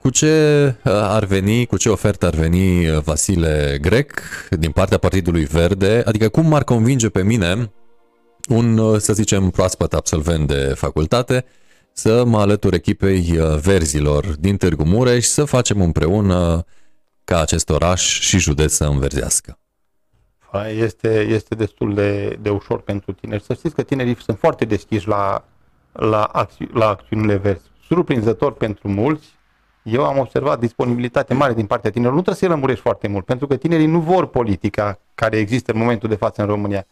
cu 0.00 0.10
ce 0.10 0.74
uh, 0.84 0.92
ar 0.92 1.24
veni, 1.24 1.66
cu 1.66 1.76
ce 1.76 1.88
ofertă 1.88 2.26
ar 2.26 2.34
veni 2.34 2.88
uh, 2.88 3.02
Vasile 3.02 3.78
Grec 3.80 4.20
din 4.50 4.70
partea 4.70 4.98
Partidului 4.98 5.44
Verde? 5.44 6.02
Adică 6.04 6.28
cum 6.28 6.46
m-ar 6.46 6.64
convinge 6.64 7.08
pe 7.08 7.22
mine 7.22 7.72
un, 8.48 8.78
uh, 8.78 9.00
să 9.00 9.12
zicem, 9.12 9.50
proaspăt 9.50 9.92
absolvent 9.92 10.46
de 10.48 10.72
facultate 10.76 11.44
să 11.92 12.24
mă 12.24 12.38
alătur 12.38 12.74
echipei 12.74 13.38
uh, 13.38 13.58
verzilor 13.58 14.26
din 14.26 14.56
Târgu 14.56 14.84
Mureș 14.84 15.26
să 15.26 15.44
facem 15.44 15.80
împreună 15.80 16.64
ca 17.24 17.40
acest 17.40 17.70
oraș 17.70 18.20
și 18.20 18.38
județ 18.38 18.72
să 18.72 18.84
înverzească. 18.84 19.58
Este, 20.62 21.20
este 21.20 21.54
destul 21.54 21.94
de, 21.94 22.38
de 22.42 22.50
ușor 22.50 22.80
pentru 22.80 23.12
tineri. 23.12 23.42
Să 23.42 23.54
știți 23.54 23.74
că 23.74 23.82
tinerii 23.82 24.16
sunt 24.20 24.38
foarte 24.38 24.64
deschiși 24.64 25.08
la, 25.08 25.44
la, 25.92 26.22
acți- 26.22 26.68
la 26.72 26.88
acțiunile 26.88 27.36
verzi. 27.36 27.64
Surprinzător 27.86 28.52
pentru 28.52 28.88
mulți, 28.88 29.34
eu 29.82 30.04
am 30.04 30.18
observat 30.18 30.58
disponibilitate 30.58 31.34
mare 31.34 31.54
din 31.54 31.66
partea 31.66 31.90
tinerilor. 31.90 32.16
Nu 32.16 32.22
trebuie 32.22 32.42
să-i 32.42 32.56
lămurești 32.56 32.82
foarte 32.82 33.08
mult, 33.08 33.24
pentru 33.24 33.46
că 33.46 33.56
tinerii 33.56 33.86
nu 33.86 34.00
vor 34.00 34.26
politica 34.26 34.98
care 35.14 35.36
există 35.36 35.72
în 35.72 35.78
momentul 35.78 36.08
de 36.08 36.14
față 36.14 36.40
în 36.42 36.48
România. 36.48 36.86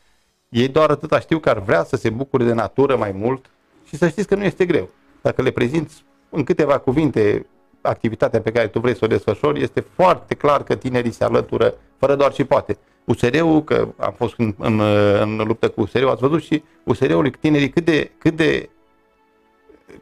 Ei 0.49 0.69
doar 0.69 0.91
atâta 0.91 1.21
știu 1.21 1.39
că 1.39 1.49
ar 1.51 1.59
vrea 1.59 1.85
să 1.85 1.97
se 1.97 2.11
bucure 2.11 2.45
de 2.45 2.53
natură 2.53 2.97
mai 2.97 3.13
mult 3.13 3.51
și 3.85 3.97
să 3.97 4.09
știți 4.09 4.29
că 4.29 4.35
nu 4.35 4.45
este 4.45 4.67
greu. 4.67 4.89
Dacă 5.23 5.43
le 5.43 5.51
prezinți 5.51 6.05
în 6.31 6.45
câteva 6.45 6.79
cuvinte 6.79 7.47
activitatea 7.81 8.41
pe 8.41 8.53
care 8.53 8.67
tu 8.67 8.81
vrei 8.81 8.97
să 8.97 9.05
o 9.05 9.09
desfășori, 9.09 9.63
este 9.63 9.81
foarte 9.81 10.35
clar 10.35 10.63
că 10.63 10.75
tinerii 10.75 11.11
se 11.11 11.25
alătură 11.25 11.75
fără 11.99 12.17
doar 12.17 12.33
și 12.33 12.45
poate. 12.45 12.79
USR-ul, 13.05 13.65
că 13.65 13.89
am 13.97 14.15
fost 14.17 14.35
în, 14.37 14.55
în, 14.59 14.81
în 15.21 15.37
luptă 15.37 15.69
cu 15.69 15.81
USR-ul, 15.81 16.11
ați 16.11 16.21
văzut 16.21 16.43
și 16.43 16.63
USR-ul, 16.85 17.31
tinerii 17.41 17.71
cât 17.71 17.85
de, 17.85 18.11
cât 18.19 18.37
de 18.37 18.69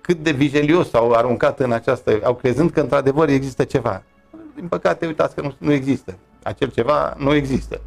cât 0.00 0.22
de 0.22 0.30
vigelios 0.30 0.88
s-au 0.88 1.12
aruncat 1.12 1.60
în 1.60 1.72
această, 1.72 2.20
au 2.22 2.34
crezând 2.34 2.70
că 2.70 2.80
într-adevăr 2.80 3.28
există 3.28 3.64
ceva. 3.64 4.02
Din 4.54 4.68
păcate, 4.68 5.06
uitați 5.06 5.34
că 5.34 5.40
nu, 5.40 5.54
nu 5.58 5.72
există. 5.72 6.18
Acel 6.42 6.70
ceva 6.70 7.14
nu 7.18 7.34
există. 7.34 7.80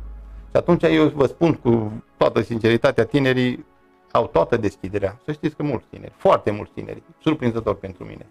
Și 0.49 0.55
atunci 0.55 0.84
eu 0.84 1.07
vă 1.07 1.26
spun 1.26 1.53
cu 1.53 2.03
toată 2.18 2.41
sinceritatea, 2.41 3.03
tinerii 3.03 3.66
au 4.16 4.28
toată 4.28 4.57
deschiderea. 4.57 5.20
Să 5.26 5.32
știți 5.32 5.55
că 5.55 5.64
mulți 5.64 5.86
tineri, 5.89 6.11
foarte 6.18 6.51
mulți 6.51 6.72
tineri, 6.74 7.01
surprinzător 7.22 7.76
pentru 7.76 8.03
mine. 8.03 8.26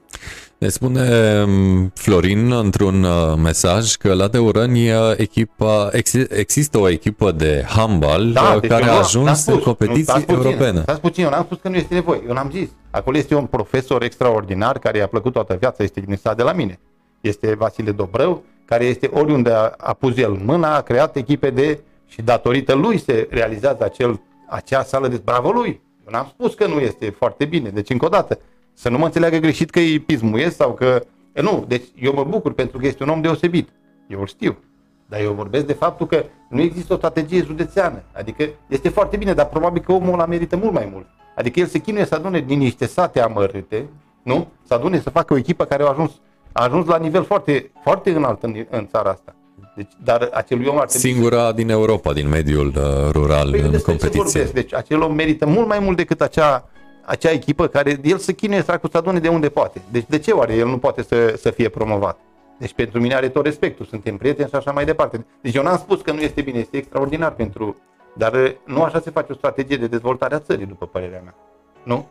Ne 0.59 0.69
spune 0.69 1.01
um, 1.43 1.89
Florin 1.95 2.53
într-un 2.53 3.03
uh, 3.03 3.35
mesaj 3.37 3.95
că 3.95 4.15
la 4.15 4.29
Deurăni 4.29 4.91
uh, 4.91 4.99
echipa, 5.17 5.89
ex, 5.93 6.13
există 6.13 6.79
o 6.79 6.89
echipă 6.89 7.33
de 7.33 7.65
handbal 7.67 8.27
uh, 8.27 8.57
deci 8.61 8.71
care 8.71 8.85
eu 8.85 8.91
a 8.91 8.93
nu- 8.93 8.99
ajuns 8.99 9.25
n-am 9.25 9.35
în 9.35 9.41
spus, 9.41 9.55
nu, 9.55 9.61
competiții 9.61 10.03
stați 10.03 10.25
puțin, 10.25 10.45
europene. 10.45 10.81
Stați 10.81 11.01
puțin, 11.01 11.25
eu 11.25 11.31
n-am 11.31 11.45
spus 11.45 11.59
că 11.63 11.69
nu 11.69 11.77
este 11.77 11.95
nevoie, 11.95 12.21
eu 12.27 12.35
n-am 12.35 12.51
zis. 12.51 12.69
Acolo 12.91 13.17
este 13.17 13.35
un 13.35 13.47
profesor 13.47 14.03
extraordinar 14.03 14.79
care 14.79 14.99
i-a 14.99 15.07
plăcut 15.07 15.33
toată 15.33 15.57
viața, 15.61 15.85
este 15.85 16.01
din 16.01 16.17
sat 16.17 16.37
de 16.37 16.43
la 16.43 16.53
mine. 16.53 16.79
Este 17.21 17.55
Vasile 17.55 17.93
Dobrău, 17.93 18.45
care 18.65 18.85
este 18.85 19.11
oriunde 19.13 19.51
a, 19.51 19.73
a 19.77 19.93
pus 19.93 20.17
el 20.17 20.41
mâna, 20.45 20.77
a 20.77 20.81
creat 20.81 21.17
echipe 21.17 21.51
de 21.51 21.81
și 22.07 22.23
datorită 22.23 22.75
lui 22.75 22.99
se 22.99 23.29
realizează 23.31 23.85
acel, 23.85 24.21
acea 24.53 24.83
sală 24.83 25.09
de 25.09 25.21
bravo 25.25 25.51
lui. 25.51 25.81
Eu 26.05 26.13
n-am 26.13 26.27
spus 26.29 26.55
că 26.55 26.67
nu 26.67 26.81
este 26.81 27.11
foarte 27.11 27.45
bine. 27.45 27.69
Deci, 27.69 27.91
încă 27.91 28.05
o 28.05 28.09
dată, 28.09 28.39
să 28.73 28.89
nu 28.89 28.99
mă 28.99 29.05
înțeleagă 29.05 29.37
greșit 29.37 29.71
că 29.71 29.79
îi 29.79 29.99
pismuiesc 29.99 30.57
sau 30.57 30.75
că... 30.75 31.03
E, 31.33 31.43
Nu, 31.43 31.65
deci 31.69 31.85
eu 31.95 32.13
mă 32.13 32.25
bucur 32.25 32.53
pentru 32.53 32.79
că 32.79 32.87
este 32.87 33.03
un 33.03 33.09
om 33.09 33.21
deosebit. 33.21 33.69
Eu 34.09 34.21
îl 34.21 34.27
știu. 34.27 34.59
Dar 35.07 35.21
eu 35.21 35.33
vorbesc 35.33 35.67
de 35.67 35.73
faptul 35.73 36.07
că 36.07 36.25
nu 36.49 36.61
există 36.61 36.93
o 36.93 36.97
strategie 36.97 37.43
județeană. 37.43 38.03
Adică 38.13 38.49
este 38.69 38.89
foarte 38.89 39.17
bine, 39.17 39.33
dar 39.33 39.47
probabil 39.47 39.83
că 39.83 39.93
omul 39.93 40.13
ăla 40.13 40.27
merită 40.27 40.57
mult 40.57 40.73
mai 40.73 40.89
mult. 40.93 41.07
Adică 41.37 41.61
el 41.61 41.67
se 41.67 41.79
chinuie 41.79 42.05
să 42.05 42.15
adune 42.15 42.41
din 42.41 42.59
niște 42.59 42.87
sate 42.87 43.21
amărâte, 43.21 43.89
nu? 44.23 44.49
Să 44.63 44.75
adune 44.75 45.01
să 45.01 45.11
facă 45.11 45.33
o 45.33 45.37
echipă 45.37 45.65
care 45.65 45.83
a 45.83 45.89
ajuns 45.89 46.21
a 46.53 46.63
ajuns 46.65 46.87
la 46.87 46.99
nivel 46.99 47.25
foarte, 47.25 47.71
foarte 47.83 48.11
înalt 48.11 48.43
în, 48.43 48.67
în 48.71 48.87
țara 48.87 49.11
asta. 49.11 49.35
Deci, 49.75 49.91
dar 50.05 50.29
acelui 50.33 50.67
om 50.67 50.79
ar 50.79 50.87
trebui 50.87 51.11
Singura 51.11 51.53
din 51.53 51.71
Europa, 51.71 52.13
din 52.13 52.29
mediul 52.29 52.67
uh, 52.67 53.11
rural 53.11 53.51
Păi 53.51 53.61
în 53.61 53.71
despre 53.71 53.93
ce 53.93 53.99
competiție. 53.99 54.23
vorbesc? 54.23 54.53
Deci 54.53 54.75
acel 54.75 55.01
om 55.01 55.15
merită 55.15 55.47
mult 55.47 55.67
mai 55.67 55.79
mult 55.79 55.97
decât 55.97 56.21
acea, 56.21 56.69
acea 57.05 57.31
echipă 57.31 57.67
care 57.67 58.01
el 58.03 58.19
să 58.19 58.33
chinuie 58.33 58.61
dracu 58.61 58.89
să 58.91 58.97
adune 58.97 59.19
de 59.19 59.29
unde 59.29 59.49
poate. 59.49 59.81
Deci 59.91 60.05
de 60.09 60.19
ce 60.19 60.31
oare 60.31 60.55
el 60.55 60.67
nu 60.67 60.79
poate 60.79 61.03
să, 61.03 61.35
să 61.37 61.51
fie 61.51 61.69
promovat? 61.69 62.19
Deci 62.59 62.73
pentru 62.73 63.01
mine 63.01 63.15
are 63.15 63.29
tot 63.29 63.45
respectul, 63.45 63.87
suntem 63.87 64.17
prieteni 64.17 64.49
și 64.49 64.55
așa 64.55 64.71
mai 64.73 64.85
departe. 64.85 65.27
Deci 65.41 65.55
eu 65.55 65.63
n-am 65.63 65.77
spus 65.77 66.01
că 66.01 66.13
nu 66.13 66.21
este 66.21 66.41
bine, 66.41 66.59
este 66.59 66.77
extraordinar 66.77 67.33
pentru... 67.33 67.77
Dar 68.17 68.33
uh, 68.33 68.51
nu 68.65 68.83
așa 68.83 69.01
se 69.01 69.11
face 69.11 69.33
o 69.33 69.35
strategie 69.35 69.77
de 69.77 69.87
dezvoltare 69.87 70.35
a 70.35 70.39
țării, 70.39 70.67
după 70.67 70.87
părerea 70.87 71.21
mea. 71.23 71.35
Nu? 71.83 72.07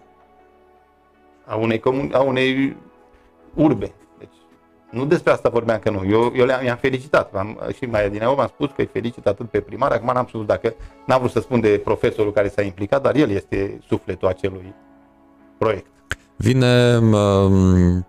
A 1.45 1.55
unei, 1.55 1.80
comun- 1.80 2.14
a 2.14 2.20
unei 2.22 2.76
urbe. 3.53 3.91
Deci 4.91 4.99
nu 4.99 5.05
despre 5.05 5.31
asta 5.31 5.49
vorbeam 5.49 5.79
că 5.79 5.89
nu. 5.89 6.01
Eu, 6.09 6.33
eu 6.35 6.45
le-am, 6.45 6.65
i-am 6.65 6.77
felicitat. 6.77 7.33
Am, 7.33 7.59
și 7.75 7.85
mai 7.85 8.09
din 8.09 8.19
nou 8.23 8.39
am 8.39 8.47
spus 8.47 8.67
că 8.67 8.81
îi 8.81 8.89
felicit 8.91 9.25
atât 9.25 9.49
pe 9.49 9.59
primar. 9.59 9.91
Acum 9.91 10.11
n-am 10.13 10.25
spus 10.27 10.45
dacă, 10.45 10.73
n-am 11.05 11.19
vrut 11.19 11.31
să 11.31 11.39
spun 11.39 11.59
de 11.59 11.81
profesorul 11.83 12.31
care 12.31 12.47
s-a 12.47 12.61
implicat, 12.61 13.01
dar 13.01 13.15
el 13.15 13.29
este 13.29 13.79
sufletul 13.87 14.27
acelui 14.27 14.73
proiect. 15.57 15.85
Vine 16.35 16.97
um, 16.97 18.05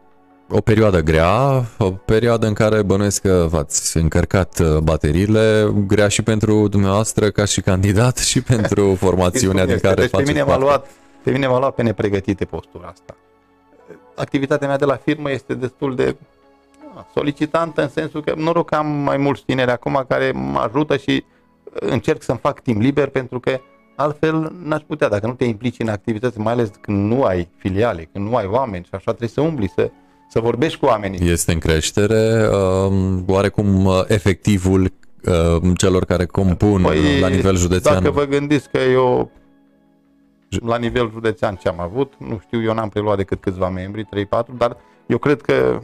o 0.49 0.61
perioadă 0.61 1.01
grea, 1.01 1.65
o 1.79 1.91
perioadă 1.91 2.47
în 2.47 2.53
care 2.53 2.83
bănuiesc 2.83 3.23
că 3.23 3.47
v-ați 3.51 3.97
încărcat 3.97 4.59
uh, 4.59 4.79
bateriile, 4.79 5.73
grea 5.87 6.09
și 6.09 6.23
pentru 6.23 6.69
dumneavoastră 6.69 7.31
ca 7.31 7.45
și 7.45 7.61
candidat 7.61 8.17
și 8.17 8.43
pentru 8.55 8.95
formațiunea 8.95 9.65
din 9.65 9.75
Este. 9.75 9.87
care 9.87 10.01
deci 10.01 10.11
pe 10.11 10.17
faceți 10.17 10.31
mine, 10.31 10.43
m-a 10.43 10.49
parte. 10.49 10.65
luat, 10.65 10.87
pe 11.23 11.31
mine 11.31 11.47
m-a 11.47 11.59
luat 11.59 11.75
pe 11.75 11.83
nepregătite 11.83 12.45
postura 12.45 12.87
asta. 12.93 13.17
Activitatea 14.15 14.67
mea 14.67 14.79
de 14.79 14.85
la 14.85 14.97
firmă 14.97 15.31
este 15.31 15.55
destul 15.55 15.95
de 15.95 16.05
ah, 16.05 16.15
solicitantă 17.15 17.83
în 17.83 17.89
sensul 17.89 18.23
că 18.23 18.35
noroc 18.37 18.69
că 18.69 18.75
am 18.75 18.87
mai 18.87 19.17
mulți 19.17 19.43
tineri 19.45 19.71
acum 19.71 20.05
care 20.09 20.31
mă 20.31 20.59
ajută 20.59 20.97
și 20.97 21.25
încerc 21.73 22.23
să-mi 22.23 22.39
fac 22.39 22.61
timp 22.61 22.81
liber 22.81 23.09
pentru 23.09 23.41
că 23.41 23.61
altfel 23.97 24.53
n-aș 24.63 24.83
putea, 24.87 25.09
dacă 25.09 25.27
nu 25.27 25.33
te 25.33 25.45
implici 25.45 25.79
în 25.79 25.89
activități, 25.89 26.39
mai 26.39 26.53
ales 26.53 26.71
când 26.81 27.13
nu 27.13 27.23
ai 27.23 27.49
filiale, 27.57 28.09
când 28.13 28.29
nu 28.29 28.37
ai 28.37 28.47
oameni 28.47 28.85
și 28.85 28.91
așa 28.93 29.11
trebuie 29.11 29.29
să 29.29 29.41
umbli, 29.41 29.73
să, 29.77 29.91
să 30.29 30.41
vorbești 30.41 30.79
cu 30.79 30.87
oamenii. 30.87 31.31
Este 31.31 31.53
în 31.53 31.59
creștere, 31.59 32.49
um, 32.49 33.25
oarecum 33.27 33.85
uh, 33.85 34.03
efectivul 34.07 34.93
uh, 35.25 35.77
celor 35.77 36.05
care 36.05 36.27
compun 36.27 36.83
Păi, 36.83 37.21
la 37.21 37.29
nivel 37.29 37.57
județean. 37.57 38.03
Dacă 38.03 38.11
vă 38.11 38.25
gândiți 38.25 38.71
că 38.71 38.79
eu 38.79 39.31
la 40.61 40.77
nivel 40.77 41.11
județean 41.11 41.55
ce 41.55 41.69
am 41.69 41.81
avut, 41.81 42.13
nu 42.19 42.41
știu, 42.43 42.63
eu 42.63 42.75
n-am 42.75 42.89
preluat 42.89 43.17
decât 43.17 43.41
câțiva 43.41 43.69
membri, 43.69 44.05
3-4, 44.05 44.09
dar 44.57 44.77
eu 45.07 45.19
cred 45.19 45.41
că 45.41 45.81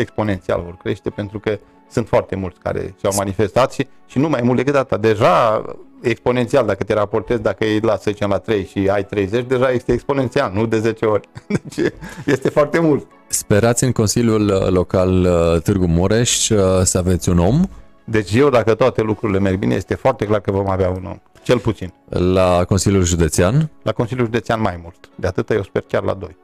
exponențial 0.00 0.62
vor 0.64 0.76
crește 0.82 1.10
pentru 1.10 1.38
că 1.38 1.58
sunt 1.90 2.08
foarte 2.08 2.36
mulți 2.36 2.58
care 2.60 2.94
și-au 3.00 3.12
manifestat 3.16 3.72
și, 3.72 3.86
și 4.06 4.18
nu 4.18 4.28
mai 4.28 4.40
mult 4.42 4.56
decât 4.56 4.74
atât. 4.74 5.00
Deja 5.00 5.64
exponențial, 6.02 6.66
dacă 6.66 6.84
te 6.84 6.94
raportezi, 6.94 7.42
dacă 7.42 7.64
îi 7.64 7.80
las, 7.80 8.02
să 8.02 8.10
zicem, 8.10 8.28
la 8.28 8.38
3 8.38 8.64
și 8.64 8.88
ai 8.90 9.04
30, 9.04 9.44
deja 9.46 9.70
este 9.70 9.92
exponențial, 9.92 10.52
nu 10.54 10.66
de 10.66 10.78
10 10.78 11.04
ori. 11.04 11.28
Deci 11.62 11.92
este 12.26 12.48
foarte 12.48 12.78
mult. 12.78 13.06
Sperați 13.26 13.84
în 13.84 13.92
Consiliul 13.92 14.48
uh, 14.48 14.68
Local 14.68 15.24
uh, 15.24 15.60
Târgu 15.62 15.86
Mureș 15.86 16.48
uh, 16.48 16.58
să 16.82 16.98
aveți 16.98 17.28
un 17.28 17.38
om 17.38 17.64
Deci 18.04 18.34
eu, 18.34 18.48
dacă 18.48 18.74
toate 18.74 19.02
lucrurile 19.02 19.38
merg 19.38 19.58
bine, 19.58 19.74
este 19.74 19.94
foarte 19.94 20.26
clar 20.26 20.40
că 20.40 20.50
vom 20.50 20.68
avea 20.70 20.88
un 20.88 21.04
om. 21.04 21.18
Cel 21.42 21.58
puțin. 21.58 21.92
la 22.08 22.64
Consiliul 22.64 23.04
Județean, 23.04 23.70
La 23.82 23.92
Consiliul 23.92 24.26
Județean 24.26 24.60
mai 24.60 24.78
mult. 24.82 25.08
De 25.14 25.26
atâta 25.26 25.54
eu 25.54 25.62
sper 25.62 25.82
chiar 25.88 26.02
la 26.02 26.14
2. 26.14 26.36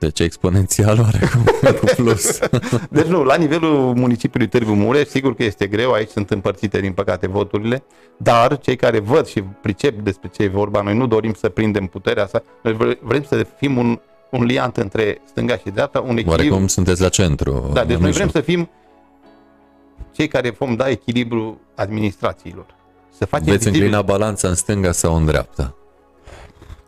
Deci 0.00 0.20
exponențial 0.20 0.98
oarecum 1.00 1.44
cu 1.80 1.86
plus. 1.96 2.38
Deci 2.90 3.06
nu, 3.06 3.22
la 3.24 3.34
nivelul 3.36 3.94
municipiului 3.94 4.48
Târgu 4.48 4.72
Mureș, 4.72 5.06
sigur 5.08 5.34
că 5.34 5.44
este 5.44 5.66
greu, 5.66 5.92
aici 5.92 6.08
sunt 6.08 6.30
împărțite 6.30 6.80
din 6.80 6.92
păcate 6.92 7.26
voturile, 7.28 7.82
dar 8.16 8.58
cei 8.58 8.76
care 8.76 8.98
văd 8.98 9.26
și 9.26 9.42
pricep 9.42 10.00
despre 10.00 10.28
ce 10.32 10.42
e 10.42 10.48
vorba, 10.48 10.80
noi 10.82 10.96
nu 10.96 11.06
dorim 11.06 11.32
să 11.32 11.48
prindem 11.48 11.86
puterea 11.86 12.22
asta, 12.22 12.42
noi 12.62 12.72
vre- 12.72 12.98
vrem 13.02 13.22
să 13.28 13.46
fim 13.58 13.76
un, 13.76 14.00
un 14.30 14.44
liant 14.44 14.76
între 14.76 15.20
stânga 15.28 15.56
și 15.56 15.70
dreapta, 15.72 15.98
un 16.00 16.06
echilibru. 16.08 16.30
Oarecum 16.30 16.66
sunteți 16.66 17.00
la 17.00 17.08
centru. 17.08 17.52
Da, 17.72 17.80
la 17.80 17.86
deci 17.86 17.96
noi 17.98 18.06
mijloc. 18.06 18.14
vrem 18.14 18.28
să 18.28 18.40
fim 18.50 18.70
cei 20.12 20.28
care 20.28 20.50
vom 20.58 20.74
da 20.76 20.88
echilibru 20.88 21.60
administrațiilor. 21.74 22.66
Să 23.18 23.24
facem 23.24 23.46
Veți 23.46 23.56
vizibil- 23.58 23.80
înclina 23.80 24.02
balanța 24.02 24.48
în 24.48 24.54
stânga 24.54 24.92
sau 24.92 25.16
în 25.16 25.24
dreapta. 25.24 25.74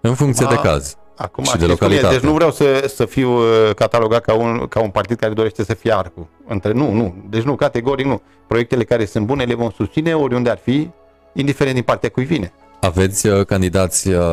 În 0.00 0.14
funcție 0.14 0.46
de 0.48 0.54
Ma- 0.58 0.62
caz. 0.62 0.96
Acum, 1.16 1.44
și 1.44 1.56
de 1.56 1.64
știți 1.64 1.78
cum 1.78 1.86
e, 1.86 1.90
localitate. 1.90 2.14
Deci 2.14 2.24
nu 2.24 2.32
vreau 2.32 2.50
să, 2.50 2.92
să 2.94 3.04
fiu 3.04 3.30
uh, 3.30 3.74
catalogat 3.74 4.24
ca 4.24 4.34
un, 4.34 4.66
ca 4.68 4.80
un 4.80 4.90
partid 4.90 5.16
care 5.16 5.32
dorește 5.32 5.64
să 5.64 5.74
fie 5.74 5.94
arcul. 5.94 6.26
Între, 6.46 6.72
nu, 6.72 6.92
nu. 6.92 7.14
Deci 7.30 7.42
nu, 7.42 7.54
categoric 7.54 8.06
nu. 8.06 8.22
Proiectele 8.46 8.84
care 8.84 9.04
sunt 9.04 9.26
bune 9.26 9.44
le 9.44 9.54
vom 9.54 9.70
susține 9.70 10.14
oriunde 10.14 10.50
ar 10.50 10.58
fi, 10.58 10.90
indiferent 11.32 11.74
din 11.74 11.84
partea 11.84 12.08
cui 12.08 12.24
vine. 12.24 12.52
Aveți 12.80 13.26
uh, 13.26 13.46
candidați 13.46 14.08
uh, 14.08 14.24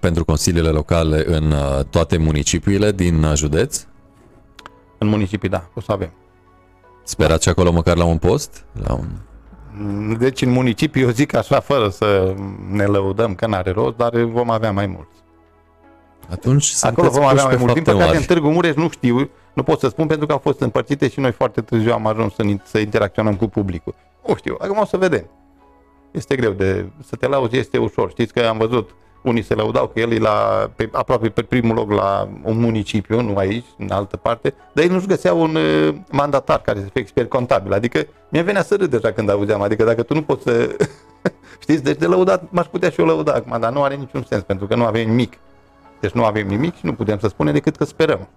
pentru 0.00 0.24
consiliile 0.24 0.68
locale 0.68 1.24
în 1.26 1.50
uh, 1.50 1.84
toate 1.90 2.16
municipiile 2.16 2.92
din 2.92 3.22
uh, 3.22 3.32
județ? 3.34 3.86
În 4.98 5.08
municipii, 5.08 5.48
da, 5.48 5.68
o 5.74 5.80
să 5.80 5.92
avem. 5.92 6.12
Sperați 7.04 7.42
și 7.42 7.48
acolo 7.48 7.72
măcar 7.72 7.96
la 7.96 8.04
un 8.04 8.18
post? 8.18 8.64
La 8.82 8.94
un... 8.94 9.06
Deci 10.18 10.42
în 10.42 10.50
municipii, 10.50 11.02
eu 11.02 11.10
zic 11.10 11.34
așa, 11.34 11.60
fără 11.60 11.88
să 11.88 12.34
ne 12.70 12.84
lăudăm 12.84 13.34
că 13.34 13.46
n-are 13.46 13.70
rost, 13.70 13.96
dar 13.96 14.18
vom 14.18 14.50
avea 14.50 14.72
mai 14.72 14.86
mulți. 14.86 15.24
Atunci 16.30 16.72
Acolo 16.80 17.08
sunteți 17.08 17.18
vom 17.18 17.24
avea 17.24 17.32
puși 17.32 17.44
mai 17.44 17.54
pe 17.54 17.60
mult. 17.60 17.72
Din 17.72 17.82
fapte 17.82 17.92
păcate, 17.92 18.16
în 18.16 18.22
mari. 18.22 18.26
Târgu 18.26 18.50
Mureș 18.50 18.74
nu 18.74 18.88
știu, 18.88 19.30
nu 19.52 19.62
pot 19.62 19.78
să 19.78 19.88
spun 19.88 20.06
pentru 20.06 20.26
că 20.26 20.32
au 20.32 20.38
fost 20.38 20.60
împărțite 20.60 21.08
și 21.08 21.20
noi 21.20 21.32
foarte 21.32 21.60
târziu 21.60 21.92
am 21.92 22.06
ajuns 22.06 22.34
să, 22.34 22.42
să 22.64 22.78
interacționăm 22.78 23.36
cu 23.36 23.46
publicul. 23.46 23.94
Nu 24.26 24.34
știu, 24.34 24.56
acum 24.58 24.78
o 24.78 24.84
să 24.84 24.96
vedem. 24.96 25.30
Este 26.10 26.36
greu 26.36 26.52
de 26.52 26.86
să 27.04 27.16
te 27.16 27.26
lauzi, 27.26 27.56
este 27.56 27.78
ușor. 27.78 28.10
Știți 28.10 28.32
că 28.32 28.40
am 28.40 28.58
văzut 28.58 28.94
unii 29.22 29.42
se 29.42 29.54
lăudau 29.54 29.86
că 29.86 30.00
el 30.00 30.12
e 30.12 30.18
la, 30.18 30.70
pe, 30.76 30.88
aproape 30.92 31.28
pe 31.28 31.42
primul 31.42 31.74
loc 31.74 31.90
la 31.90 32.28
un 32.42 32.58
municipiu, 32.58 33.20
nu 33.20 33.36
aici, 33.36 33.64
în 33.78 33.90
altă 33.90 34.16
parte, 34.16 34.54
dar 34.72 34.84
ei 34.84 34.90
nu-și 34.90 35.06
găseau 35.06 35.40
un 35.40 35.54
uh, 35.54 35.94
mandatar 36.10 36.60
care 36.60 36.78
să 36.78 36.84
fie 36.92 37.00
expert 37.00 37.28
contabil. 37.28 37.72
Adică 37.72 38.06
mi-a 38.28 38.42
venea 38.42 38.62
să 38.62 38.76
râd 38.76 38.90
deja 38.90 39.12
când 39.12 39.30
auzeam. 39.30 39.62
Adică 39.62 39.84
dacă 39.84 40.02
tu 40.02 40.14
nu 40.14 40.22
poți 40.22 40.42
să... 40.42 40.76
Știți, 41.62 41.82
deci 41.82 41.96
de 41.96 42.06
lăudat 42.06 42.42
m-aș 42.50 42.66
putea 42.66 42.90
și 42.90 43.00
eu 43.00 43.06
lăuda 43.06 43.32
acum, 43.32 43.60
dar 43.60 43.72
nu 43.72 43.82
are 43.82 43.94
niciun 43.94 44.24
sens, 44.28 44.42
pentru 44.42 44.66
că 44.66 44.74
nu 44.74 44.84
avem 44.84 45.08
nimic. 45.08 45.38
Deci 46.00 46.10
nu 46.10 46.24
avem 46.24 46.46
nimic 46.46 46.76
și 46.76 46.86
nu 46.86 46.92
putem 46.92 47.18
să 47.18 47.28
spunem 47.28 47.52
decât 47.52 47.76
că 47.76 47.84
sperăm. 47.84 48.28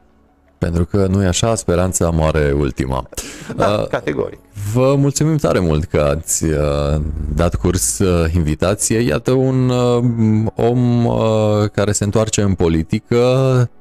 Pentru 0.57 0.85
că 0.85 1.07
nu 1.07 1.23
e 1.23 1.27
așa, 1.27 1.55
speranța 1.55 2.09
moare 2.09 2.51
ultima. 2.57 3.09
Da, 3.55 3.67
Uh, 3.67 3.87
categoric. 3.87 4.39
Vă 4.73 4.95
mulțumim 4.95 5.37
tare 5.37 5.59
mult 5.59 5.83
că 5.83 5.99
ați 5.99 6.43
uh, 6.43 7.01
dat 7.35 7.55
curs 7.55 7.99
uh, 7.99 8.33
invitației. 8.33 9.07
Iată 9.07 9.31
un 9.31 9.69
uh, 9.69 10.03
om 10.55 11.05
uh, 11.05 11.69
care 11.71 11.91
se 11.91 12.03
întoarce 12.03 12.41
în 12.41 12.53
politică 12.53 13.17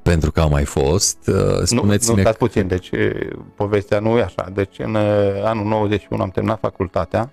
pentru 0.02 0.30
că 0.30 0.40
a 0.40 0.46
mai 0.46 0.64
fost. 0.64 1.16
Uh, 1.26 1.34
Nu, 1.34 1.58
nu 1.58 1.64
Spuneți-ne 1.64 2.20
stați 2.20 2.38
puțin, 2.38 2.66
deci 2.66 2.90
e, 2.90 3.28
povestea 3.56 3.98
nu 3.98 4.18
e 4.18 4.22
așa. 4.22 4.50
Deci 4.54 4.78
în 4.78 4.94
e, 4.94 5.42
anul 5.44 5.64
91 5.64 6.22
am 6.22 6.30
terminat 6.30 6.58
facultatea, 6.58 7.32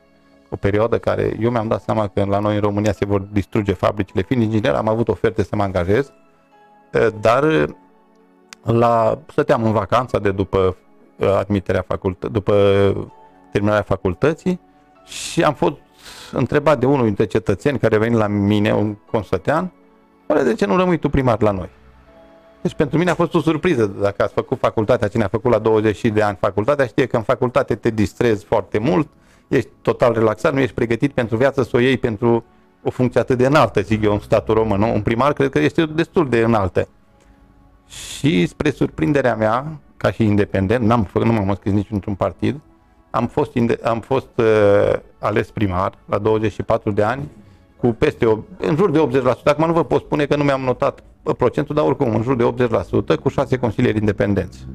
o 0.50 0.56
perioadă 0.56 0.98
care 0.98 1.38
eu 1.40 1.50
mi-am 1.50 1.68
dat 1.68 1.82
seama 1.84 2.08
că 2.08 2.26
la 2.30 2.40
noi 2.40 2.56
în 2.56 2.62
România 2.62 2.92
se 2.92 3.06
vor 3.06 3.20
distruge 3.20 3.74
fabricile. 3.74 4.22
Fiind 4.22 4.44
inginer, 4.44 4.74
am 4.74 4.88
avut 4.88 5.08
oferte 5.08 5.44
să 5.44 5.56
mă 5.56 5.64
angajez, 5.64 6.06
e, 6.06 6.12
dar 7.22 7.44
e, 7.44 7.66
la, 8.64 9.20
stăteam 9.28 9.64
în 9.64 9.72
vacanța 9.72 10.20
de 10.20 10.32
după 10.32 10.76
e, 11.18 11.38
admiterea 11.38 11.84
facultă, 11.88 12.28
după 12.28 12.54
terminarea 13.52 13.82
facultății 13.82 14.60
și 15.06 15.44
am 15.44 15.54
fost 15.54 15.76
întrebat 16.32 16.80
de 16.80 16.86
unul 16.86 17.06
dintre 17.06 17.26
cetățeni 17.26 17.80
care 17.80 17.96
a 17.96 18.00
venit 18.00 18.18
la 18.18 18.28
mine, 18.28 18.74
un 18.74 18.96
constătean, 19.12 19.72
oare 20.28 20.44
de 20.44 20.54
ce 20.54 20.66
nu 20.66 20.78
rămâi 20.78 20.98
tu 20.98 21.10
primar 21.10 21.42
la 21.42 21.52
noi? 21.52 21.70
Deci 22.62 22.74
pentru 22.74 22.98
mine 22.98 23.10
a 23.10 23.16
fost 23.16 23.34
o 23.34 23.40
surpriză. 23.40 23.86
Dacă 23.86 24.24
ați 24.24 24.34
făcut 24.34 24.60
facultatea, 24.60 25.08
cine 25.08 25.24
a 25.24 25.28
făcut 25.28 25.52
la 25.52 25.60
20 25.60 26.02
de 26.02 26.22
ani 26.22 26.38
facultatea, 26.40 26.86
știe 26.86 27.06
că 27.06 27.16
în 27.16 27.24
facultate 27.24 27.76
te 27.76 27.90
distrezi 27.90 28.46
foarte 28.46 28.78
mult, 28.78 29.08
ești 29.48 29.70
total 29.82 30.14
relaxat, 30.14 30.54
nu 30.54 30.60
ești 30.60 30.74
pregătit 30.74 31.12
pentru 31.12 31.38
viață 31.38 31.64
să 31.64 31.70
o 31.74 31.80
iei 31.80 31.98
pentru 31.98 32.44
o 32.86 32.90
funcție 32.90 33.20
atât 33.20 33.38
de 33.38 33.46
înaltă, 33.46 33.82
zic 33.82 34.04
eu, 34.04 34.14
în 34.14 34.20
statul 34.20 34.54
român. 34.54 34.80
Nu? 34.80 34.94
Un 34.94 35.02
primar 35.02 35.34
cred 35.34 35.50
că 35.50 35.60
este 35.60 35.86
destul 35.86 36.30
de 36.30 36.40
înaltă. 36.40 36.88
Și 37.88 38.46
spre 38.46 38.70
surprinderea 38.70 39.36
mea, 39.36 39.80
ca 39.98 40.12
și 40.12 40.24
independent, 40.24 40.86
n-am 40.86 41.04
făcut, 41.04 41.28
nu 41.28 41.34
m-am 41.34 41.50
înscris 41.50 41.74
nici 41.74 41.92
într-un 41.92 42.16
partid, 42.16 42.60
am 43.10 43.28
fost, 43.28 43.54
inde- 43.54 43.80
am 43.84 44.00
fost 44.00 44.30
uh, 44.36 44.94
ales 45.20 45.52
primar 45.52 45.94
la 46.06 46.18
24 46.18 46.92
de 46.92 47.04
ani 47.04 47.30
cu 47.78 47.88
peste, 47.88 48.26
o, 48.26 48.38
în 48.58 48.76
jur 48.76 48.92
de 48.92 49.22
80%. 49.22 49.44
Acum 49.44 49.66
nu 49.66 49.74
vă 49.74 49.84
pot 49.84 50.02
spune 50.02 50.26
că 50.26 50.36
nu 50.36 50.44
mi-am 50.44 50.62
notat 50.62 51.04
bă, 51.24 51.34
procentul, 51.34 51.76
dar 51.76 51.86
oricum 51.86 52.16
în 52.16 52.22
jur 52.22 52.36
de 52.36 52.68
80% 53.16 53.20
cu 53.22 53.30
șase 53.30 53.58
consilieri 53.58 53.98
independenți. 53.98 54.66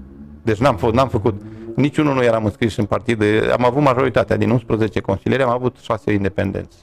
Deci 0.43 0.59
n-am, 0.59 0.77
fost, 0.77 0.95
n-am 0.95 1.09
făcut, 1.09 1.41
niciunul 1.77 2.15
nu 2.15 2.23
eram 2.23 2.45
înscris 2.45 2.77
în 2.77 2.85
partid. 2.85 3.23
Am 3.53 3.65
avut 3.65 3.83
majoritatea 3.83 4.37
din 4.37 4.51
11 4.51 5.01
consilieri, 5.01 5.43
am 5.43 5.51
avut 5.51 5.77
șase 5.81 6.13
independenți. 6.13 6.77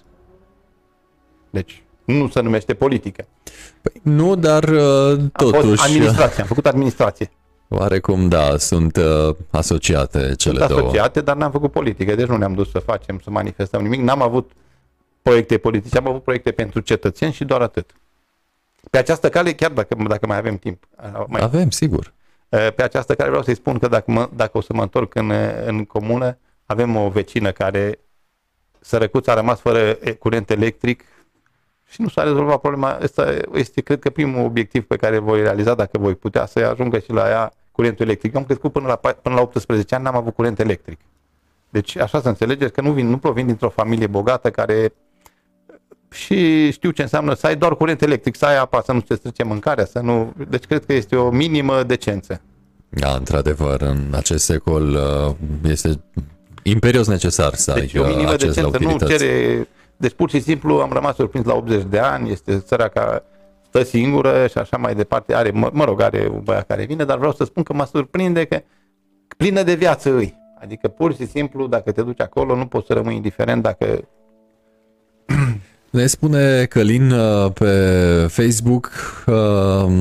Deci 1.58 1.84
nu 2.06 2.28
se 2.28 2.42
numește 2.42 2.74
politică. 2.74 3.28
Păi, 3.82 4.02
nu, 4.04 4.36
dar 4.36 4.64
uh, 4.64 5.10
Am 5.10 5.32
fost 5.34 5.54
totuși 5.54 5.84
administrație, 5.84 6.42
am 6.42 6.48
făcut 6.54 6.66
administrație. 6.66 7.32
Oarecum, 7.68 8.28
da, 8.28 8.58
sunt 8.58 8.98
uh, 8.98 9.36
asociate 9.50 10.20
cele 10.20 10.58
Sunt 10.58 10.70
două. 10.70 10.82
asociate, 10.82 11.22
dar 11.22 11.36
n-am 11.36 11.52
făcut 11.52 11.72
politică, 11.72 12.16
deci 12.16 12.28
nu 12.28 12.38
ne-am 12.38 12.54
dus 12.54 12.72
să 12.72 12.80
facem, 12.80 13.20
să 13.24 13.30
manifestăm 13.30 13.82
nimic. 13.82 14.00
N-am 14.02 14.22
avut 14.22 14.52
proiecte 15.22 15.58
politice, 15.58 15.98
am 15.98 16.08
avut 16.08 16.24
proiecte 16.24 16.52
pentru 16.52 16.80
cetățeni 16.80 17.34
și 17.34 17.46
doar 17.46 17.62
atât. 17.62 17.92
Pe 18.92 18.98
această 18.98 19.30
cale, 19.30 19.54
chiar 19.54 19.72
dacă, 19.72 19.96
dacă 20.08 20.28
mai 20.28 20.38
avem 20.38 20.58
timp, 20.58 20.84
uh, 21.04 21.24
mai, 21.28 21.42
Avem, 21.42 21.70
sigur. 21.70 22.14
uh, 22.50 22.68
pe 22.76 22.84
această 22.84 23.16
cale 23.16 23.30
vreau 23.30 23.44
să-i 23.44 23.56
spun 23.56 23.78
că 23.80 23.88
dacă, 23.88 24.12
mă, 24.12 24.30
dacă 24.36 24.58
o 24.58 24.62
să 24.62 24.74
mă 24.74 24.82
întorc 24.82 25.16
în, 25.16 25.30
uh, 25.30 25.66
în 25.66 25.86
comună, 25.86 26.38
avem 26.66 26.96
o 26.96 27.10
vecină 27.10 27.52
care 27.52 28.00
sărăcuța 28.80 29.32
a 29.32 29.36
rămas 29.36 29.60
fără 29.60 29.80
e, 29.80 30.12
curent 30.12 30.50
electric 30.50 31.04
și 31.90 32.02
nu 32.02 32.08
s-a 32.08 32.24
rezolvat 32.24 32.60
problema. 32.60 32.90
Asta 32.90 33.34
este, 33.54 33.82
cred 33.82 34.00
că, 34.00 34.10
primul 34.10 34.46
obiectiv 34.46 34.84
pe 34.84 34.96
care 34.96 35.16
îl 35.16 35.24
voi 35.24 35.42
realiza 35.42 35.74
dacă 35.74 35.98
voi 35.98 36.16
putea 36.16 36.46
să 36.46 36.60
ajungă 36.60 37.00
și 37.00 37.12
la 37.12 37.30
ea 37.30 37.54
curentul 37.72 38.06
electric. 38.06 38.34
Eu 38.34 38.40
am 38.40 38.46
crescut 38.46 38.72
până 38.72 38.88
la, 38.88 38.98
pa- 38.98 39.22
până 39.22 39.36
la 39.36 39.42
18 39.42 39.96
ani, 39.96 40.04
n-am 40.04 40.16
avut 40.16 40.34
curent 40.34 40.60
electric. 40.60 41.00
Deci 41.70 41.98
așa 41.98 42.22
să 42.22 42.28
înțelegeți 42.28 42.74
că 42.74 42.82
nu, 42.82 42.92
vin, 42.92 43.10
nu 43.10 43.18
provin 43.18 43.46
dintr-o 43.46 43.70
familie 43.70 44.08
bogată 44.08 44.52
care 44.52 44.94
și 46.10 46.72
știu 46.72 46.92
ce 46.92 47.02
înseamnă 47.02 47.34
să 47.34 47.48
ai 47.48 47.56
doar 47.56 47.76
curent 47.76 48.02
electric, 48.02 48.36
să 48.36 48.46
ai 48.46 48.58
apa, 48.58 48.82
să 48.86 48.92
nu 48.92 49.02
te 49.02 49.16
strice 49.16 49.44
mâncarea, 49.44 49.86
să 49.86 50.00
nu... 50.00 50.34
Deci 50.50 50.64
cred 50.64 50.86
că 50.86 50.94
este 50.94 51.16
o 51.16 51.30
minimă 51.30 51.84
decență. 51.84 52.42
Da, 52.90 53.14
într-adevăr, 53.14 53.82
în 53.82 54.14
acest 54.16 54.46
secol 54.46 54.90
uh, 54.90 55.36
este 55.70 56.02
imperios 56.64 57.08
necesar 57.08 57.54
să 57.54 57.74
Deci 57.74 57.96
ai 57.96 58.02
o 58.02 58.04
uh, 58.04 58.10
minimă 58.10 58.30
acces 58.30 58.56
la 58.56 58.62
decență 58.62 58.78
nu 58.84 58.94
utilități. 58.94 59.24
cere... 59.24 59.68
Deci 59.98 60.14
pur 60.14 60.30
și 60.30 60.42
simplu 60.42 60.80
am 60.80 60.92
rămas 60.92 61.16
surprins 61.16 61.46
la 61.46 61.56
80 61.56 61.84
de 61.84 62.00
ani, 62.00 62.32
este 62.32 62.64
săraca 62.66 63.24
stă 63.68 63.84
singură 63.84 64.48
și 64.48 64.58
așa 64.58 64.78
mai 64.78 64.96
departe. 64.96 65.36
Are, 65.36 65.52
mă, 65.52 65.70
mă 65.74 65.84
rog, 65.84 66.02
are 66.02 66.30
un 66.34 66.42
băiat 66.44 66.68
care 66.68 66.86
vine, 66.86 67.04
dar 67.04 67.18
vreau 67.18 67.34
să 67.34 67.44
spun 67.44 67.64
că 67.64 67.74
mă 67.74 67.86
surprinde 67.86 68.46
că 68.46 68.62
plină 69.38 69.64
de 69.64 69.76
viață 69.76 70.16
îi. 70.16 70.38
Adică 70.62 70.88
pur 70.88 71.16
și 71.16 71.28
simplu, 71.28 71.68
dacă 71.68 71.92
te 71.92 72.02
duci 72.02 72.22
acolo, 72.22 72.56
nu 72.56 72.66
poți 72.66 72.88
să 72.88 72.94
rămâi 72.94 73.16
indiferent 73.16 73.62
dacă 73.64 74.08
Ne 75.90 76.06
spune 76.06 76.66
Călin 76.66 77.12
uh, 77.12 77.52
pe 77.54 77.72
Facebook 78.30 78.92
uh, 79.28 79.92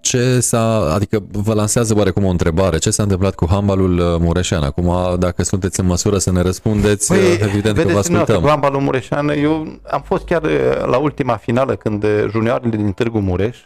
ce 0.00 0.40
s-a, 0.40 0.94
adică 0.94 1.22
vă 1.30 1.54
lansează 1.54 1.94
oarecum 1.96 2.24
o 2.24 2.28
întrebare, 2.28 2.78
ce 2.78 2.90
s-a 2.90 3.02
întâmplat 3.02 3.34
cu 3.34 3.46
handbalul 3.48 3.98
uh, 3.98 4.16
mureșean? 4.18 4.62
Acum, 4.62 5.18
dacă 5.18 5.42
sunteți 5.42 5.80
în 5.80 5.86
măsură 5.86 6.18
să 6.18 6.32
ne 6.32 6.40
răspundeți, 6.40 7.12
uh, 7.12 7.18
evident 7.18 7.62
că 7.62 7.68
vă 7.68 7.72
dumneavoastră, 7.72 8.16
ascultăm. 8.16 8.42
cu 8.42 8.48
handbalul 8.48 8.80
mureșean, 8.80 9.28
eu 9.28 9.80
am 9.90 10.02
fost 10.02 10.24
chiar 10.24 10.42
uh, 10.42 10.50
la 10.86 10.96
ultima 10.96 11.36
finală 11.36 11.76
când 11.76 12.04
uh, 12.04 12.24
junioarele 12.28 12.76
din 12.76 12.92
Târgu 12.92 13.18
Mureș, 13.18 13.58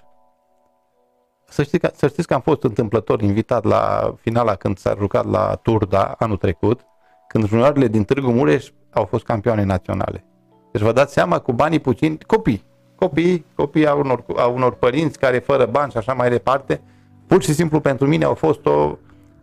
să 1.49 1.63
știți, 1.63 1.79
că, 1.79 1.91
să 1.97 2.09
știți 2.09 2.27
că 2.27 2.35
am 2.35 2.41
fost 2.41 2.63
întâmplător 2.63 3.21
invitat 3.21 3.65
la 3.65 4.15
finala 4.21 4.55
când 4.55 4.79
s-a 4.79 4.95
jucat 4.99 5.31
la 5.31 5.61
Turda 5.63 6.15
anul 6.19 6.37
trecut, 6.37 6.81
când 7.29 7.47
junioarele 7.47 7.87
din 7.89 8.05
Târgu 8.05 8.31
Mureș 8.31 8.67
au 8.91 9.05
fost 9.05 9.25
campioane 9.25 9.65
naționale. 9.65 10.25
Deci 10.73 10.83
vă 10.83 10.93
dați 10.93 11.13
seama, 11.13 11.39
cu 11.39 11.53
banii 11.53 11.79
puțini, 11.79 12.19
copii, 12.27 12.65
copii, 13.05 13.45
copii 13.55 13.87
a 13.87 13.95
unor, 13.95 14.25
a 14.37 14.47
unor 14.47 14.75
părinți 14.75 15.19
care 15.19 15.39
fără 15.39 15.67
bani 15.67 15.91
și 15.91 15.97
așa 15.97 16.13
mai 16.13 16.31
departe, 16.31 16.81
pur 17.27 17.43
și 17.43 17.55
simplu 17.55 17.81
pentru 17.81 18.07
mine 18.07 18.25
au 18.25 18.35
fost 18.35 18.67
o, 18.67 18.97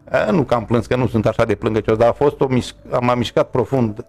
a, 0.09 0.31
nu 0.31 0.43
că 0.43 0.53
am 0.53 0.65
plâns, 0.65 0.85
că 0.85 0.95
nu 0.95 1.07
sunt 1.07 1.25
așa 1.25 1.45
de 1.45 1.55
plângăcios, 1.55 1.97
dar 1.97 2.09
a 2.09 2.13
fost 2.13 2.41
o, 2.41 2.47
mișc- 2.47 2.99
m-a 2.99 3.15
mișcat 3.15 3.49
profund 3.49 4.05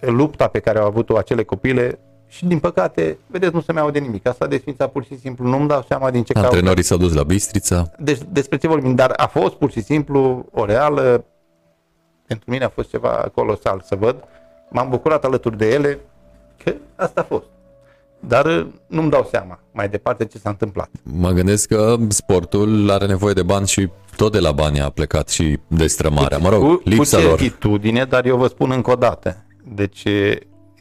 lupta 0.00 0.48
pe 0.48 0.58
care 0.58 0.78
au 0.78 0.86
avut-o 0.86 1.16
acele 1.16 1.42
copile 1.42 1.98
și 2.26 2.46
din 2.46 2.58
păcate, 2.58 3.18
vedeți, 3.26 3.54
nu 3.54 3.60
se 3.60 3.72
mai 3.72 3.82
aude 3.82 3.98
nimic. 3.98 4.28
Asta 4.28 4.46
desfința 4.46 4.86
pur 4.86 5.04
și 5.04 5.18
simplu, 5.18 5.46
nu-mi 5.46 5.68
dau 5.68 5.84
seama 5.88 6.10
din 6.10 6.22
ce 6.22 6.32
cauză. 6.32 6.48
Antrenorii 6.48 6.82
s-au 6.82 6.98
dus 6.98 7.14
la 7.14 7.22
Bistrița. 7.22 7.90
Deci 7.98 8.18
despre 8.28 8.58
ce 8.58 8.68
vorbim, 8.68 8.94
dar 8.94 9.12
a 9.16 9.26
fost 9.26 9.54
pur 9.54 9.70
și 9.70 9.82
simplu 9.82 10.46
o 10.52 10.64
reală, 10.64 11.24
pentru 12.26 12.50
mine 12.50 12.64
a 12.64 12.68
fost 12.68 12.88
ceva 12.90 13.30
colosal 13.34 13.82
să 13.84 13.96
văd. 13.96 14.24
M-am 14.68 14.88
bucurat 14.88 15.24
alături 15.24 15.56
de 15.56 15.70
ele 15.70 15.98
că 16.64 16.72
asta 16.94 17.20
a 17.20 17.24
fost. 17.24 17.44
Dar 18.20 18.46
uh, 18.46 18.66
nu-mi 18.86 19.10
dau 19.10 19.28
seama 19.30 19.60
mai 19.72 19.88
departe 19.88 20.24
ce 20.24 20.38
s-a 20.38 20.50
întâmplat. 20.50 20.88
Mă 21.02 21.30
gândesc 21.30 21.68
că 21.68 21.96
sportul 22.08 22.90
are 22.90 23.06
nevoie 23.06 23.32
de 23.32 23.42
bani 23.42 23.66
și 23.66 23.88
tot 24.16 24.32
de 24.32 24.38
la 24.38 24.52
bani 24.52 24.80
a 24.80 24.90
plecat 24.90 25.28
și 25.28 25.58
destrămarea. 25.66 26.38
Mă 26.38 26.48
rog, 26.48 26.62
cu, 26.62 26.80
lipsa 26.84 27.16
cu 27.16 27.22
lor. 27.22 27.38
certitudine, 27.38 28.04
dar 28.04 28.26
eu 28.26 28.36
vă 28.36 28.46
spun 28.46 28.70
încă 28.70 28.90
o 28.90 28.94
dată. 28.94 29.44
Deci 29.74 30.02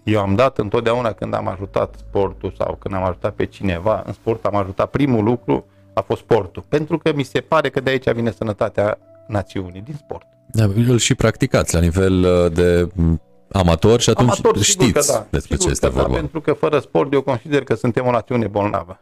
eu 0.04 0.20
am 0.20 0.36
dat 0.36 0.58
întotdeauna 0.58 1.12
când 1.12 1.34
am 1.34 1.48
ajutat 1.48 1.96
sportul 2.08 2.54
sau 2.58 2.78
când 2.80 2.96
am 2.96 3.04
ajutat 3.04 3.34
pe 3.34 3.46
cineva 3.46 4.04
în 4.06 4.14
sport, 4.14 4.46
am 4.46 4.56
ajutat 4.56 4.90
primul 4.90 5.24
lucru 5.24 5.66
a 5.94 6.02
fost 6.02 6.22
sportul. 6.22 6.64
Pentru 6.68 6.98
că 6.98 7.12
mi 7.16 7.24
se 7.24 7.40
pare 7.40 7.70
că 7.70 7.80
de 7.80 7.90
aici 7.90 8.12
vine 8.12 8.32
sănătatea 8.32 8.98
națiunii, 9.28 9.82
din 9.82 9.96
sport. 9.98 10.26
Da, 10.52 10.64
îl 10.64 10.98
și 10.98 11.16
practicați 11.16 11.74
la 11.74 11.80
nivel 11.80 12.24
uh, 12.24 12.52
de 12.52 12.88
m, 12.94 13.22
amator 13.52 14.00
și 14.00 14.10
atunci 14.10 14.30
Amator, 14.30 14.58
sigur 14.58 14.86
știți 14.86 15.08
că 15.08 15.14
da. 15.14 15.28
despre 15.30 15.56
sigur 15.56 15.66
ce 15.66 15.72
este 15.72 15.88
că 15.88 15.94
da, 15.94 16.02
vorba. 16.02 16.16
pentru 16.16 16.42
că 16.42 16.54
fără 16.54 16.80
sport 16.80 17.14
eu 17.14 17.22
consider 17.22 17.64
că 17.64 17.76
suntem 17.76 18.06
o 18.06 18.12
națiune 18.12 18.48
bolnavă. 18.48 19.00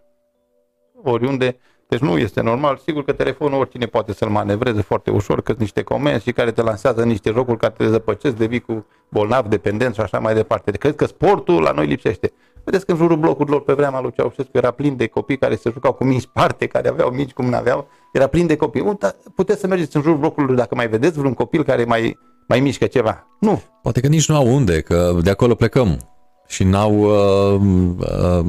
Oriunde, 1.03 1.59
deci 1.87 1.99
nu 1.99 2.17
este 2.17 2.41
normal, 2.41 2.77
sigur 2.83 3.03
că 3.03 3.11
telefonul 3.11 3.59
oricine 3.59 3.85
poate 3.85 4.13
să-l 4.13 4.29
manevreze 4.29 4.81
foarte 4.81 5.11
ușor, 5.11 5.41
că 5.41 5.45
sunt 5.45 5.59
niște 5.59 5.83
comenzi 5.83 6.23
și 6.23 6.31
care 6.31 6.51
te 6.51 6.61
lansează 6.61 7.01
în 7.01 7.07
niște 7.07 7.31
jocuri 7.31 7.57
care 7.57 7.73
te 7.77 7.87
zăpăcesc, 7.87 8.35
devii 8.35 8.59
cu 8.59 8.85
bolnav, 9.09 9.45
dependent 9.45 9.93
și 9.93 10.01
așa 10.01 10.19
mai 10.19 10.33
departe. 10.33 10.71
Deci 10.71 10.79
cred 10.79 10.95
că 10.95 11.05
sportul 11.05 11.61
la 11.61 11.71
noi 11.71 11.85
lipsește. 11.85 12.31
Vedeți 12.63 12.85
că 12.85 12.91
în 12.91 12.97
jurul 12.97 13.17
blocurilor 13.17 13.61
pe 13.61 13.73
vremea 13.73 13.99
lui 13.99 14.11
Ceaușescu 14.11 14.57
era 14.57 14.71
plin 14.71 14.95
de 14.95 15.07
copii 15.07 15.37
care 15.37 15.55
se 15.55 15.69
jucau 15.69 15.93
cu 15.93 16.03
minci 16.03 16.27
parte, 16.33 16.67
care 16.67 16.87
aveau 16.87 17.09
minci 17.09 17.31
cum 17.31 17.45
n-aveau, 17.45 17.87
era 18.13 18.27
plin 18.27 18.47
de 18.47 18.55
copii. 18.55 18.81
Un, 18.81 18.95
da, 18.99 19.15
puteți 19.35 19.59
să 19.59 19.67
mergeți 19.67 19.95
în 19.95 20.01
jurul 20.01 20.17
blocurilor 20.17 20.55
dacă 20.55 20.75
mai 20.75 20.87
vedeți 20.87 21.17
vreun 21.17 21.33
copil 21.33 21.63
care 21.63 21.83
mai, 21.83 22.17
mai 22.47 22.59
mișcă 22.59 22.85
ceva. 22.85 23.27
Nu, 23.39 23.61
Poate 23.87 24.01
că 24.01 24.07
nici 24.07 24.27
nu 24.27 24.35
au 24.35 24.55
unde, 24.55 24.81
că 24.81 25.17
de 25.23 25.29
acolo 25.29 25.55
plecăm 25.55 25.99
și 26.47 26.63
n-au, 26.63 26.99
uh, 26.99 27.61
uh, 27.99 28.45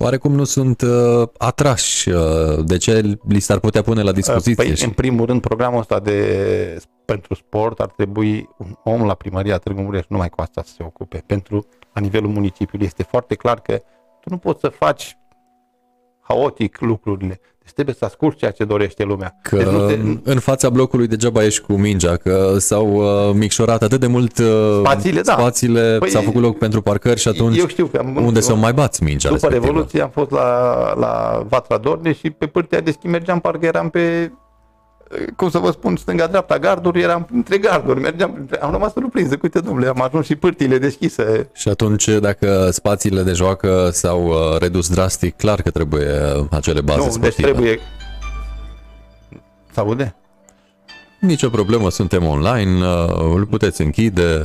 oarecum 0.00 0.34
nu 0.34 0.44
sunt 0.44 0.80
uh, 0.80 1.28
atrași. 1.38 2.08
Uh, 2.08 2.64
de 2.64 2.76
ce 2.76 3.18
li 3.28 3.40
s-ar 3.40 3.58
putea 3.58 3.82
pune 3.82 4.02
la 4.02 4.12
dispoziție? 4.12 4.64
Păi, 4.64 4.76
și... 4.76 4.84
în 4.84 4.90
primul 4.90 5.26
rând, 5.26 5.40
programul 5.40 5.78
ăsta 5.78 6.00
de, 6.00 6.82
pentru 7.04 7.34
sport 7.34 7.80
ar 7.80 7.88
trebui 7.88 8.48
un 8.58 8.74
om 8.84 9.04
la 9.04 9.14
primăria 9.14 9.58
Târgu 9.58 9.80
Mureș 9.80 10.04
numai 10.08 10.28
cu 10.28 10.40
asta 10.40 10.62
să 10.62 10.72
se 10.76 10.82
ocupe. 10.82 11.22
Pentru, 11.26 11.66
la 11.92 12.00
nivelul 12.00 12.30
municipiului, 12.30 12.86
este 12.86 13.02
foarte 13.02 13.34
clar 13.34 13.60
că 13.60 13.82
tu 14.20 14.28
nu 14.30 14.36
poți 14.36 14.60
să 14.60 14.68
faci 14.68 15.18
haotic 16.20 16.80
lucrurile. 16.80 17.40
Deci 17.70 17.84
trebuie 17.84 17.98
să 17.98 18.04
asculti 18.14 18.38
ceea 18.38 18.50
ce 18.50 18.64
dorește 18.64 19.04
lumea. 19.04 19.36
Că 19.42 19.56
deci 19.56 19.66
nu 19.66 19.86
te, 19.86 19.98
în 20.30 20.38
fața 20.38 20.70
blocului 20.70 21.06
degeaba 21.06 21.44
ești 21.44 21.60
cu 21.60 21.72
mingea, 21.72 22.16
că 22.16 22.54
s-au 22.58 22.92
uh, 22.92 23.34
micșorat 23.34 23.82
atât 23.82 24.00
de 24.00 24.06
mult 24.06 24.38
uh, 24.38 24.46
Spațiile, 24.78 25.20
da. 25.20 25.32
spațiile 25.32 25.96
Păi, 25.98 26.10
s-a 26.10 26.20
făcut 26.20 26.42
loc 26.42 26.58
pentru 26.58 26.82
parcări 26.82 27.20
și 27.20 27.28
atunci 27.28 27.58
eu 27.58 27.66
știu 27.66 27.86
că 27.86 27.98
am, 27.98 28.24
unde 28.24 28.40
să 28.40 28.52
o 28.52 28.56
mai 28.56 28.72
bați 28.72 29.02
mingea 29.02 29.28
După 29.28 29.40
respectivă? 29.40 29.66
Revoluție 29.66 30.02
am 30.02 30.10
fost 30.10 30.30
la, 30.30 30.94
la 30.98 31.44
Vatra 31.48 31.78
Dorne 31.78 32.12
și 32.12 32.30
pe 32.30 32.46
pârtea 32.46 32.80
de 32.80 32.90
schi 32.90 33.06
mergeam, 33.06 33.40
parcă 33.40 33.66
eram 33.66 33.90
pe, 33.90 34.32
cum 35.36 35.50
să 35.50 35.58
vă 35.58 35.70
spun, 35.70 35.96
stânga-dreapta 35.96 36.58
garduri, 36.58 37.00
eram 37.00 37.28
între 37.32 37.58
garduri, 37.58 38.00
mergeam, 38.00 38.48
am 38.60 38.70
rămas 38.70 38.92
surprins, 38.92 39.28
zic, 39.28 39.42
uite 39.42 39.60
domnule, 39.60 39.88
am 39.88 40.02
ajuns 40.02 40.26
și 40.26 40.36
pârtile 40.36 40.78
deschise. 40.78 41.48
Și 41.52 41.68
atunci, 41.68 42.08
dacă 42.08 42.68
spațiile 42.70 43.22
de 43.22 43.32
joacă 43.32 43.88
s-au 43.92 44.26
uh, 44.26 44.58
redus 44.58 44.88
drastic, 44.88 45.36
clar 45.36 45.62
că 45.62 45.70
trebuie 45.70 46.08
uh, 46.36 46.44
acele 46.50 46.80
baze 46.80 46.98
nu, 46.98 47.04
deci 47.04 47.12
sportive. 47.12 47.50
trebuie... 47.50 47.78
Se 49.72 49.80
aude? 49.80 50.14
Nicio 51.20 51.48
problemă, 51.48 51.90
suntem 51.90 52.24
online, 52.24 52.86
uh, 52.86 53.32
îl 53.34 53.46
puteți 53.46 53.82
închide. 53.82 54.42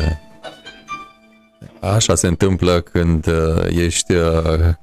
Așa 1.94 2.16
se 2.16 2.28
întâmplă 2.28 2.80
când 2.92 3.28
uh, 3.28 3.66
ești 3.78 4.14
uh, 4.14 4.22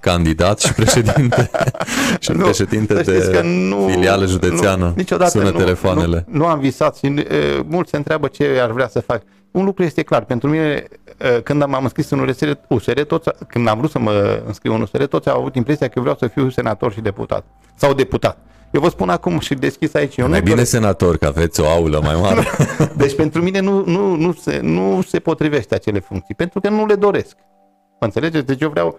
candidat 0.00 0.60
și 0.60 0.72
președinte 0.74 1.50
și 2.20 2.30
Nu, 2.32 2.42
președinte 2.44 2.94
să 2.94 3.12
știți 3.12 3.30
de 3.30 3.36
că 3.36 3.42
nu- 3.42 3.88
filială 3.90 4.26
județeană. 4.26 4.84
Nu, 4.84 4.92
niciodată 4.96 5.30
Sună 5.30 5.50
nu, 5.50 5.58
telefoanele. 5.58 6.24
Nu, 6.28 6.38
nu 6.38 6.46
am 6.46 6.58
visat 6.58 6.96
și 6.96 7.06
e, 7.06 7.24
mulți 7.66 7.90
se 7.90 7.96
întreabă 7.96 8.26
ce 8.26 8.58
ar 8.62 8.70
vrea 8.70 8.88
să 8.88 9.00
fac. 9.00 9.22
Un 9.50 9.64
lucru 9.64 9.82
este 9.82 10.02
clar, 10.02 10.24
pentru 10.24 10.48
mine, 10.48 10.84
e, 11.18 11.40
când 11.44 11.62
am 11.62 11.78
înscris 11.82 12.10
în 12.10 12.18
USR, 12.18 12.50
USR 12.68 13.00
toți, 13.00 13.28
când 13.48 13.68
am 13.68 13.78
vrut 13.78 13.90
să 13.90 13.98
mă 13.98 14.42
înscriu 14.46 14.74
în 14.74 14.80
USR, 14.80 15.02
toți 15.02 15.28
au 15.28 15.38
avut 15.38 15.54
impresia 15.54 15.86
că 15.86 15.92
eu 15.96 16.02
vreau 16.02 16.16
să 16.18 16.26
fiu 16.26 16.50
senator 16.50 16.92
și 16.92 17.00
deputat. 17.00 17.44
Sau 17.76 17.94
deputat. 17.94 18.38
Eu 18.72 18.80
vă 18.80 18.88
spun 18.88 19.08
acum 19.08 19.38
și 19.38 19.54
deschis 19.54 19.94
aici. 19.94 20.16
Eu 20.16 20.24
Mai 20.28 20.34
nu 20.38 20.42
bine 20.42 20.54
doresc- 20.54 20.70
senator, 20.74 21.16
că 21.16 21.26
aveți 21.26 21.60
o 21.60 21.66
aulă 21.66 22.00
mai 22.02 22.14
mare. 22.20 22.46
Deci 22.96 23.14
pentru 23.14 23.42
mine 23.42 23.60
nu, 23.60 23.84
nu, 23.86 24.14
nu, 24.16 24.32
se, 24.32 24.58
nu 24.62 25.02
se 25.08 25.18
potrivește 25.18 25.74
acele 25.74 26.00
funcții, 26.00 26.34
pentru 26.34 26.60
că 26.60 26.68
nu 26.68 26.86
le 26.86 26.94
doresc. 26.94 27.36
Mă 28.00 28.06
înțelegeți? 28.06 28.46
Deci 28.46 28.60
eu 28.60 28.68
vreau 28.68 28.98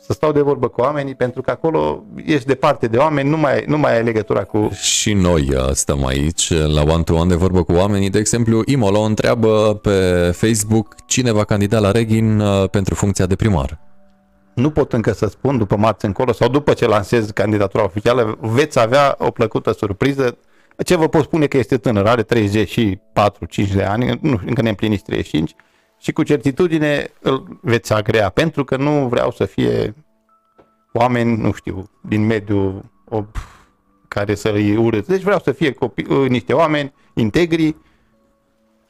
să 0.00 0.12
stau 0.12 0.32
de 0.32 0.40
vorbă 0.40 0.68
cu 0.68 0.80
oamenii, 0.80 1.14
pentru 1.14 1.40
că 1.40 1.50
acolo 1.50 2.04
ești 2.24 2.46
departe 2.46 2.86
de 2.86 2.96
oameni, 2.96 3.28
nu 3.28 3.36
mai, 3.36 3.64
nu 3.66 3.78
mai 3.78 3.96
ai 3.96 4.02
legătura 4.04 4.42
cu... 4.44 4.70
și 4.82 5.12
noi 5.12 5.48
uh, 5.54 5.70
stăm 5.72 6.06
aici 6.06 6.50
la 6.52 6.82
one-to-one 6.82 7.28
de 7.28 7.34
vorbă 7.34 7.62
cu 7.62 7.72
oamenii. 7.72 8.10
De 8.10 8.18
exemplu, 8.18 8.62
Imolo 8.66 9.00
întreabă 9.00 9.78
pe 9.82 10.30
Facebook 10.34 10.94
cine 11.06 11.32
va 11.32 11.44
candida 11.44 11.78
la 11.78 11.90
Reghin 11.90 12.40
uh, 12.40 12.68
pentru 12.70 12.94
funcția 12.94 13.26
de 13.26 13.36
primar. 13.36 13.78
Nu 14.56 14.70
pot 14.70 14.92
încă 14.92 15.12
să 15.12 15.26
spun 15.26 15.58
după 15.58 15.76
marți 15.76 16.04
încolo 16.04 16.32
sau 16.32 16.48
după 16.48 16.72
ce 16.72 16.86
lansez 16.86 17.30
candidatura 17.30 17.84
oficială, 17.84 18.38
veți 18.40 18.78
avea 18.78 19.14
o 19.18 19.30
plăcută 19.30 19.72
surpriză. 19.72 20.38
Ce 20.84 20.96
vă 20.96 21.08
pot 21.08 21.22
spune 21.22 21.46
că 21.46 21.56
este 21.56 21.76
tânăr, 21.76 22.06
are 22.06 22.22
34-5 22.22 22.26
de 23.74 23.82
ani, 23.82 24.18
nu, 24.20 24.40
încă 24.46 24.62
ne 24.62 24.68
împliniți 24.68 25.02
35 25.02 25.54
și 25.98 26.12
cu 26.12 26.22
certitudine 26.22 27.10
îl 27.20 27.58
veți 27.62 27.92
agrea, 27.92 28.28
pentru 28.28 28.64
că 28.64 28.76
nu 28.76 29.08
vreau 29.08 29.30
să 29.30 29.44
fie 29.44 29.94
oameni, 30.92 31.36
nu 31.36 31.52
știu, 31.52 31.90
din 32.08 32.26
mediul 32.26 32.84
o, 33.08 33.24
care 34.08 34.34
să 34.34 34.48
îi 34.48 34.76
urâți. 34.76 35.08
Deci 35.08 35.22
vreau 35.22 35.38
să 35.38 35.52
fie 35.52 35.72
copii, 35.72 36.06
uh, 36.08 36.28
niște 36.28 36.52
oameni 36.52 36.92
integri. 37.14 37.76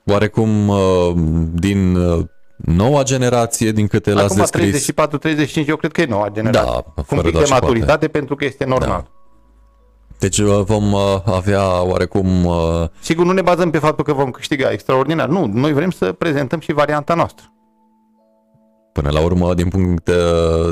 Oarecum 0.04 0.68
uh, 0.68 1.12
din 1.52 1.94
uh, 1.94 2.24
noua 2.56 3.02
generație, 3.02 3.72
din 3.72 3.86
câte 3.86 4.12
l-ați 4.12 4.36
descris. 4.36 4.90
34-35, 4.92 5.66
eu 5.66 5.76
cred 5.76 5.92
că 5.92 6.00
e 6.00 6.06
noua 6.06 6.28
generație. 6.32 6.70
Da, 6.94 7.02
Cu 7.02 7.14
un 7.14 7.20
pic 7.20 7.32
de 7.38 7.46
maturitate, 7.50 7.86
poate. 7.86 8.08
pentru 8.08 8.34
că 8.34 8.44
este 8.44 8.64
normal. 8.64 8.88
Da. 8.88 9.10
Deci 10.18 10.40
vom 10.40 10.94
avea 11.24 11.82
oarecum... 11.82 12.26
Sigur, 13.00 13.24
nu 13.24 13.32
ne 13.32 13.42
bazăm 13.42 13.70
pe 13.70 13.78
faptul 13.78 14.04
că 14.04 14.12
vom 14.12 14.30
câștiga 14.30 14.70
extraordinar. 14.70 15.28
Nu, 15.28 15.46
noi 15.46 15.72
vrem 15.72 15.90
să 15.90 16.12
prezentăm 16.12 16.60
și 16.60 16.72
varianta 16.72 17.14
noastră. 17.14 17.44
Până 18.96 19.10
la 19.10 19.20
urmă, 19.20 19.54
din 19.54 19.68
punct 19.68 20.04
de, 20.04 20.20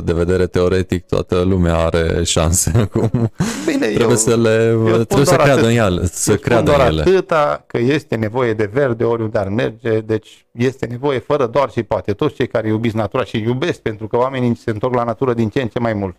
de 0.04 0.12
vedere 0.12 0.46
teoretic, 0.46 1.06
toată 1.06 1.40
lumea 1.40 1.76
are 1.76 2.22
șanse 2.22 2.72
acum. 2.84 3.30
Bine, 3.66 3.86
trebuie 3.86 4.08
eu, 4.08 4.14
să 4.14 4.36
le 4.36 4.76
trebuie 5.04 5.26
să 5.26 5.34
creadă 5.34 5.52
atât, 5.52 5.64
în 5.64 5.76
ele, 5.76 6.06
să 6.06 6.36
creadă 6.36 6.62
doar 6.62 6.80
în 6.80 6.86
ele. 6.86 7.00
atâta 7.00 7.64
că 7.66 7.78
este 7.78 8.16
nevoie 8.16 8.52
de 8.52 8.70
verde 8.72 9.04
oriunde 9.04 9.38
ar 9.38 9.48
merge, 9.48 10.00
deci 10.00 10.46
este 10.52 10.86
nevoie 10.86 11.18
fără 11.18 11.46
doar 11.46 11.70
și 11.70 11.82
poate 11.82 12.12
toți 12.12 12.34
cei 12.34 12.46
care 12.46 12.68
iubiți 12.68 12.96
natura 12.96 13.24
și 13.24 13.42
iubesc 13.42 13.80
pentru 13.80 14.06
că 14.06 14.16
oamenii 14.16 14.56
se 14.56 14.70
întorc 14.70 14.94
la 14.94 15.04
natură 15.04 15.34
din 15.34 15.48
ce 15.48 15.62
în 15.62 15.68
ce 15.68 15.78
mai 15.78 15.92
mult. 15.92 16.16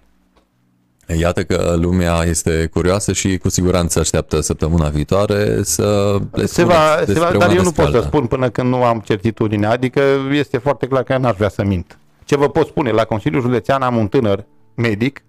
Iată 1.07 1.44
că 1.44 1.76
lumea 1.82 2.23
este 2.23 2.69
curioasă 2.73 3.14
și 3.14 3.38
cu 3.38 3.49
siguranță 3.49 3.99
așteaptă 3.99 4.41
săptămâna 4.41 4.90
viitoare 4.90 5.64
să 5.64 6.18
le 6.32 6.45
se 6.45 6.64
va, 6.64 6.73
se 7.06 7.19
va, 7.19 7.32
Dar 7.38 7.56
eu 7.56 7.64
nu 7.64 7.72
pot 7.72 7.86
alta. 7.86 7.99
să 7.99 8.06
spun 8.06 8.26
până 8.26 8.49
când 8.49 8.69
nu 8.69 8.84
am 8.84 8.99
certitudine, 8.99 9.65
adică 9.65 10.02
este 10.32 10.57
foarte 10.57 10.88
clar 10.88 11.03
că 11.03 11.18
n-aș 11.18 11.36
vrea 11.36 11.49
să 11.49 11.64
mint. 11.64 11.98
Ce 12.23 12.38
vă 12.38 12.49
pot 12.49 12.68
spune? 12.68 12.91
La 12.91 13.03
Consiliul 13.03 13.41
Județean 13.41 13.82
am 13.82 13.95
un 13.95 14.07
tânăr 14.07 14.45
medic 14.76 15.23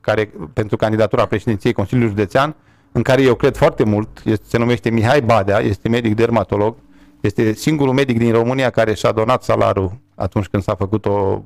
care 0.00 0.32
pentru 0.52 0.76
candidatura 0.76 1.26
președinției 1.26 1.72
Consiliului 1.72 2.14
Județean, 2.16 2.54
în 2.92 3.02
care 3.02 3.22
eu 3.22 3.34
cred 3.34 3.56
foarte 3.56 3.84
mult, 3.84 4.08
este, 4.24 4.44
se 4.48 4.58
numește 4.58 4.90
Mihai 4.90 5.20
Badea, 5.20 5.58
este 5.58 5.88
medic 5.88 6.14
dermatolog, 6.14 6.76
este 7.20 7.52
singurul 7.52 7.92
medic 7.92 8.18
din 8.18 8.32
România 8.32 8.70
care 8.70 8.94
și-a 8.94 9.12
donat 9.12 9.42
salariul 9.42 9.98
atunci 10.14 10.46
când 10.46 10.62
s-a 10.62 10.74
făcut 10.74 11.06
o 11.06 11.42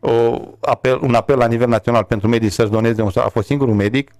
o, 0.00 0.40
apel, 0.60 0.98
un 1.02 1.14
apel 1.14 1.38
la 1.38 1.46
nivel 1.46 1.68
național 1.68 2.04
pentru 2.04 2.28
medici 2.28 2.52
să-și 2.52 2.70
doneze 2.70 3.02
un 3.02 3.10
a 3.14 3.28
fost 3.28 3.46
singurul 3.46 3.74
medic. 3.74 4.10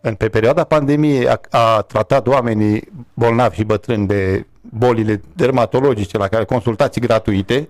În, 0.00 0.14
pe 0.14 0.28
perioada 0.28 0.64
pandemiei 0.64 1.28
a, 1.28 1.40
a 1.50 1.80
tratat 1.80 2.26
oamenii 2.26 2.88
bolnavi 3.14 3.56
și 3.56 3.64
bătrâni 3.64 4.06
de 4.06 4.46
bolile 4.60 5.20
dermatologice 5.34 6.18
la 6.18 6.28
care 6.28 6.44
consultații 6.44 7.00
gratuite. 7.00 7.68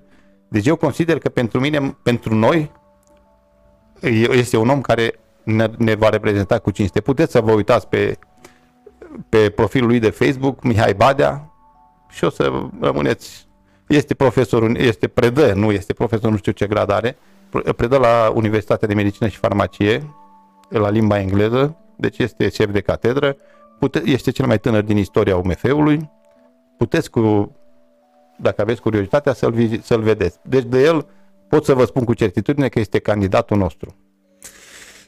Deci 0.48 0.66
eu 0.66 0.76
consider 0.76 1.18
că 1.18 1.28
pentru 1.28 1.60
mine, 1.60 1.96
pentru 2.02 2.34
noi, 2.34 2.70
este 4.30 4.56
un 4.56 4.68
om 4.68 4.80
care 4.80 5.12
ne, 5.44 5.70
ne 5.78 5.94
va 5.94 6.08
reprezenta 6.08 6.58
cu 6.58 6.70
cinste. 6.70 7.00
Puteți 7.00 7.32
să 7.32 7.40
vă 7.40 7.52
uitați 7.52 7.88
pe, 7.88 8.18
pe 9.28 9.50
profilul 9.50 9.88
lui 9.88 9.98
de 9.98 10.10
Facebook, 10.10 10.62
Mihai 10.62 10.94
Badea, 10.94 11.52
și 12.10 12.24
o 12.24 12.30
să 12.30 12.52
rămâneți 12.80 13.48
este 13.86 14.14
profesor, 14.14 14.76
este 14.76 15.08
predă, 15.08 15.52
nu 15.52 15.72
este 15.72 15.92
profesor, 15.92 16.30
nu 16.30 16.36
știu 16.36 16.52
ce 16.52 16.66
grad 16.66 16.90
are, 16.90 17.16
predă 17.76 17.96
la 17.96 18.32
Universitatea 18.34 18.88
de 18.88 18.94
Medicină 18.94 19.28
și 19.28 19.38
Farmacie, 19.38 20.14
la 20.68 20.90
limba 20.90 21.20
engleză, 21.20 21.76
deci 21.96 22.18
este 22.18 22.48
șef 22.48 22.70
de 22.70 22.80
catedră, 22.80 23.36
pute, 23.78 24.02
este 24.04 24.30
cel 24.30 24.46
mai 24.46 24.58
tânăr 24.58 24.82
din 24.82 24.96
istoria 24.96 25.36
UMF-ului, 25.36 26.10
puteți 26.76 27.10
cu, 27.10 27.52
dacă 28.38 28.62
aveți 28.62 28.80
curiozitatea, 28.80 29.32
să-l, 29.32 29.80
să-l 29.82 30.02
vedeți. 30.02 30.38
Deci 30.42 30.64
de 30.64 30.82
el 30.82 31.06
pot 31.48 31.64
să 31.64 31.74
vă 31.74 31.84
spun 31.84 32.04
cu 32.04 32.14
certitudine 32.14 32.68
că 32.68 32.78
este 32.78 32.98
candidatul 32.98 33.56
nostru. 33.56 33.96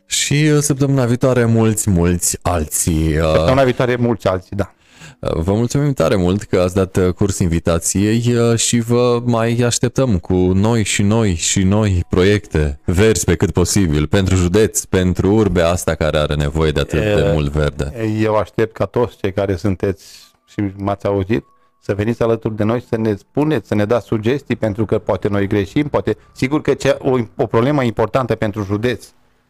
Și 0.06 0.51
uh, 0.55 0.59
săptămâna 0.59 1.05
viitoare 1.05 1.44
mulți, 1.44 1.90
mulți 1.90 2.39
alții. 2.43 3.18
Uh, 3.18 3.32
săptămâna 3.35 3.64
viitoare 3.64 3.97
mulți 3.97 4.28
alții, 4.28 4.56
da. 4.56 4.74
Vă 5.19 5.53
mulțumim 5.53 5.93
tare 5.93 6.16
mult 6.16 6.43
că 6.43 6.61
ați 6.61 6.74
dat 6.74 6.97
uh, 6.97 7.12
curs 7.12 7.39
invitației 7.39 8.35
uh, 8.35 8.59
și 8.59 8.81
vă 8.81 9.23
mai 9.24 9.59
așteptăm 9.65 10.19
cu 10.19 10.35
noi 10.35 10.83
și 10.83 11.03
noi 11.03 11.35
și 11.35 11.62
noi 11.62 12.05
proiecte 12.09 12.81
verzi 12.85 13.24
pe 13.24 13.37
cât 13.37 13.51
posibil 13.51 14.07
pentru 14.07 14.35
județ, 14.35 14.85
pentru 14.85 15.35
urbea 15.35 15.69
asta 15.69 15.95
care 15.95 16.19
are 16.19 16.35
nevoie 16.35 16.70
de 16.70 16.81
atât 16.81 17.01
de 17.01 17.31
mult 17.33 17.51
verde. 17.51 17.93
Eu 18.20 18.35
aștept 18.35 18.73
ca 18.73 18.85
toți 18.85 19.16
cei 19.16 19.33
care 19.33 19.57
sunteți 19.57 20.05
și 20.47 20.62
m-ați 20.77 21.07
auzit 21.07 21.45
să 21.87 21.95
veniți 21.95 22.23
alături 22.23 22.57
de 22.57 22.65
noi 22.65 22.81
să 22.81 22.97
ne 22.97 23.15
spuneți, 23.15 23.69
să 23.69 23.74
ne 23.74 23.85
dați 23.85 24.07
sugestii, 24.07 24.57
pentru 24.57 24.85
că 24.85 24.99
poate 24.99 25.28
noi 25.28 25.47
greșim, 25.47 25.89
poate... 25.89 26.16
Sigur 26.33 26.61
că 26.62 26.74
ce, 26.74 26.97
o, 26.99 27.19
o 27.37 27.47
problemă 27.47 27.83
importantă 27.83 28.35
pentru 28.35 28.62
județ, 28.62 29.07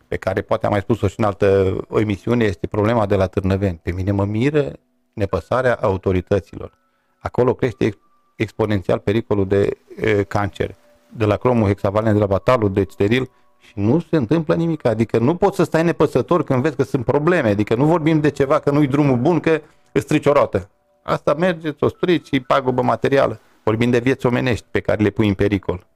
pe 0.08 0.16
care 0.16 0.40
poate 0.40 0.66
am 0.66 0.72
mai 0.72 0.80
spus-o 0.80 1.08
și 1.08 1.14
în 1.18 1.24
altă 1.24 1.76
o 1.88 2.00
emisiune, 2.00 2.44
este 2.44 2.66
problema 2.66 3.06
de 3.06 3.14
la 3.14 3.26
Târnăveni. 3.26 3.80
Pe 3.82 3.92
mine 3.92 4.10
mă 4.10 4.24
miră 4.24 4.72
nepăsarea 5.16 5.78
autorităților. 5.80 6.72
Acolo 7.18 7.54
crește 7.54 7.98
exponențial 8.36 8.98
pericolul 8.98 9.46
de 9.46 9.70
e, 9.96 10.22
cancer. 10.22 10.74
De 11.08 11.24
la 11.24 11.36
cromul 11.36 11.66
hexavalent, 11.66 12.14
de 12.14 12.20
la 12.20 12.26
batalul, 12.26 12.72
de 12.72 12.86
steril 12.90 13.30
și 13.58 13.72
nu 13.74 14.00
se 14.00 14.16
întâmplă 14.16 14.54
nimic. 14.54 14.84
Adică 14.84 15.18
nu 15.18 15.36
poți 15.36 15.56
să 15.56 15.64
stai 15.64 15.84
nepăsător 15.84 16.44
când 16.44 16.62
vezi 16.62 16.76
că 16.76 16.82
sunt 16.82 17.04
probleme. 17.04 17.48
Adică 17.48 17.74
nu 17.74 17.84
vorbim 17.84 18.20
de 18.20 18.30
ceva 18.30 18.58
că 18.58 18.70
nu-i 18.70 18.86
drumul 18.86 19.16
bun, 19.16 19.40
că 19.40 19.60
îți 19.92 20.04
strici 20.04 20.26
o 20.26 20.32
roată. 20.32 20.70
Asta 21.02 21.34
merge, 21.34 21.74
o 21.80 21.88
strici 21.88 22.26
și 22.26 22.40
pagubă 22.40 22.82
materială. 22.82 23.40
Vorbim 23.64 23.90
de 23.90 23.98
vieți 23.98 24.26
omenești 24.26 24.66
pe 24.70 24.80
care 24.80 25.02
le 25.02 25.10
pui 25.10 25.28
în 25.28 25.34
pericol. 25.34 25.86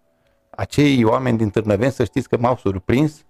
Acei 0.50 1.04
oameni 1.04 1.38
din 1.38 1.50
Târnăveni, 1.50 1.92
să 1.92 2.04
știți 2.04 2.28
că 2.28 2.36
m-au 2.40 2.56
surprins, 2.56 3.24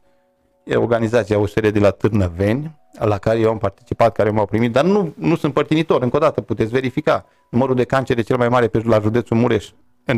e 0.64 0.76
organizația 0.76 1.38
USR 1.38 1.68
de 1.68 1.78
la 1.78 1.90
Târnăveni, 1.90 2.78
la 2.98 3.18
care 3.18 3.38
eu 3.38 3.50
am 3.50 3.58
participat, 3.58 4.12
care 4.12 4.30
m-au 4.30 4.46
primit, 4.46 4.72
dar 4.72 4.84
nu, 4.84 5.12
nu 5.16 5.36
sunt 5.36 5.52
părtinitor, 5.52 6.02
încă 6.02 6.16
o 6.16 6.18
dată 6.18 6.40
puteți 6.40 6.70
verifica. 6.70 7.26
Numărul 7.50 7.74
de 7.74 7.84
cancere 7.84 8.22
cel 8.22 8.36
mai 8.36 8.48
mare 8.48 8.68
pe, 8.68 8.82
la 8.84 8.98
județul 8.98 9.36
Mureș, 9.36 9.68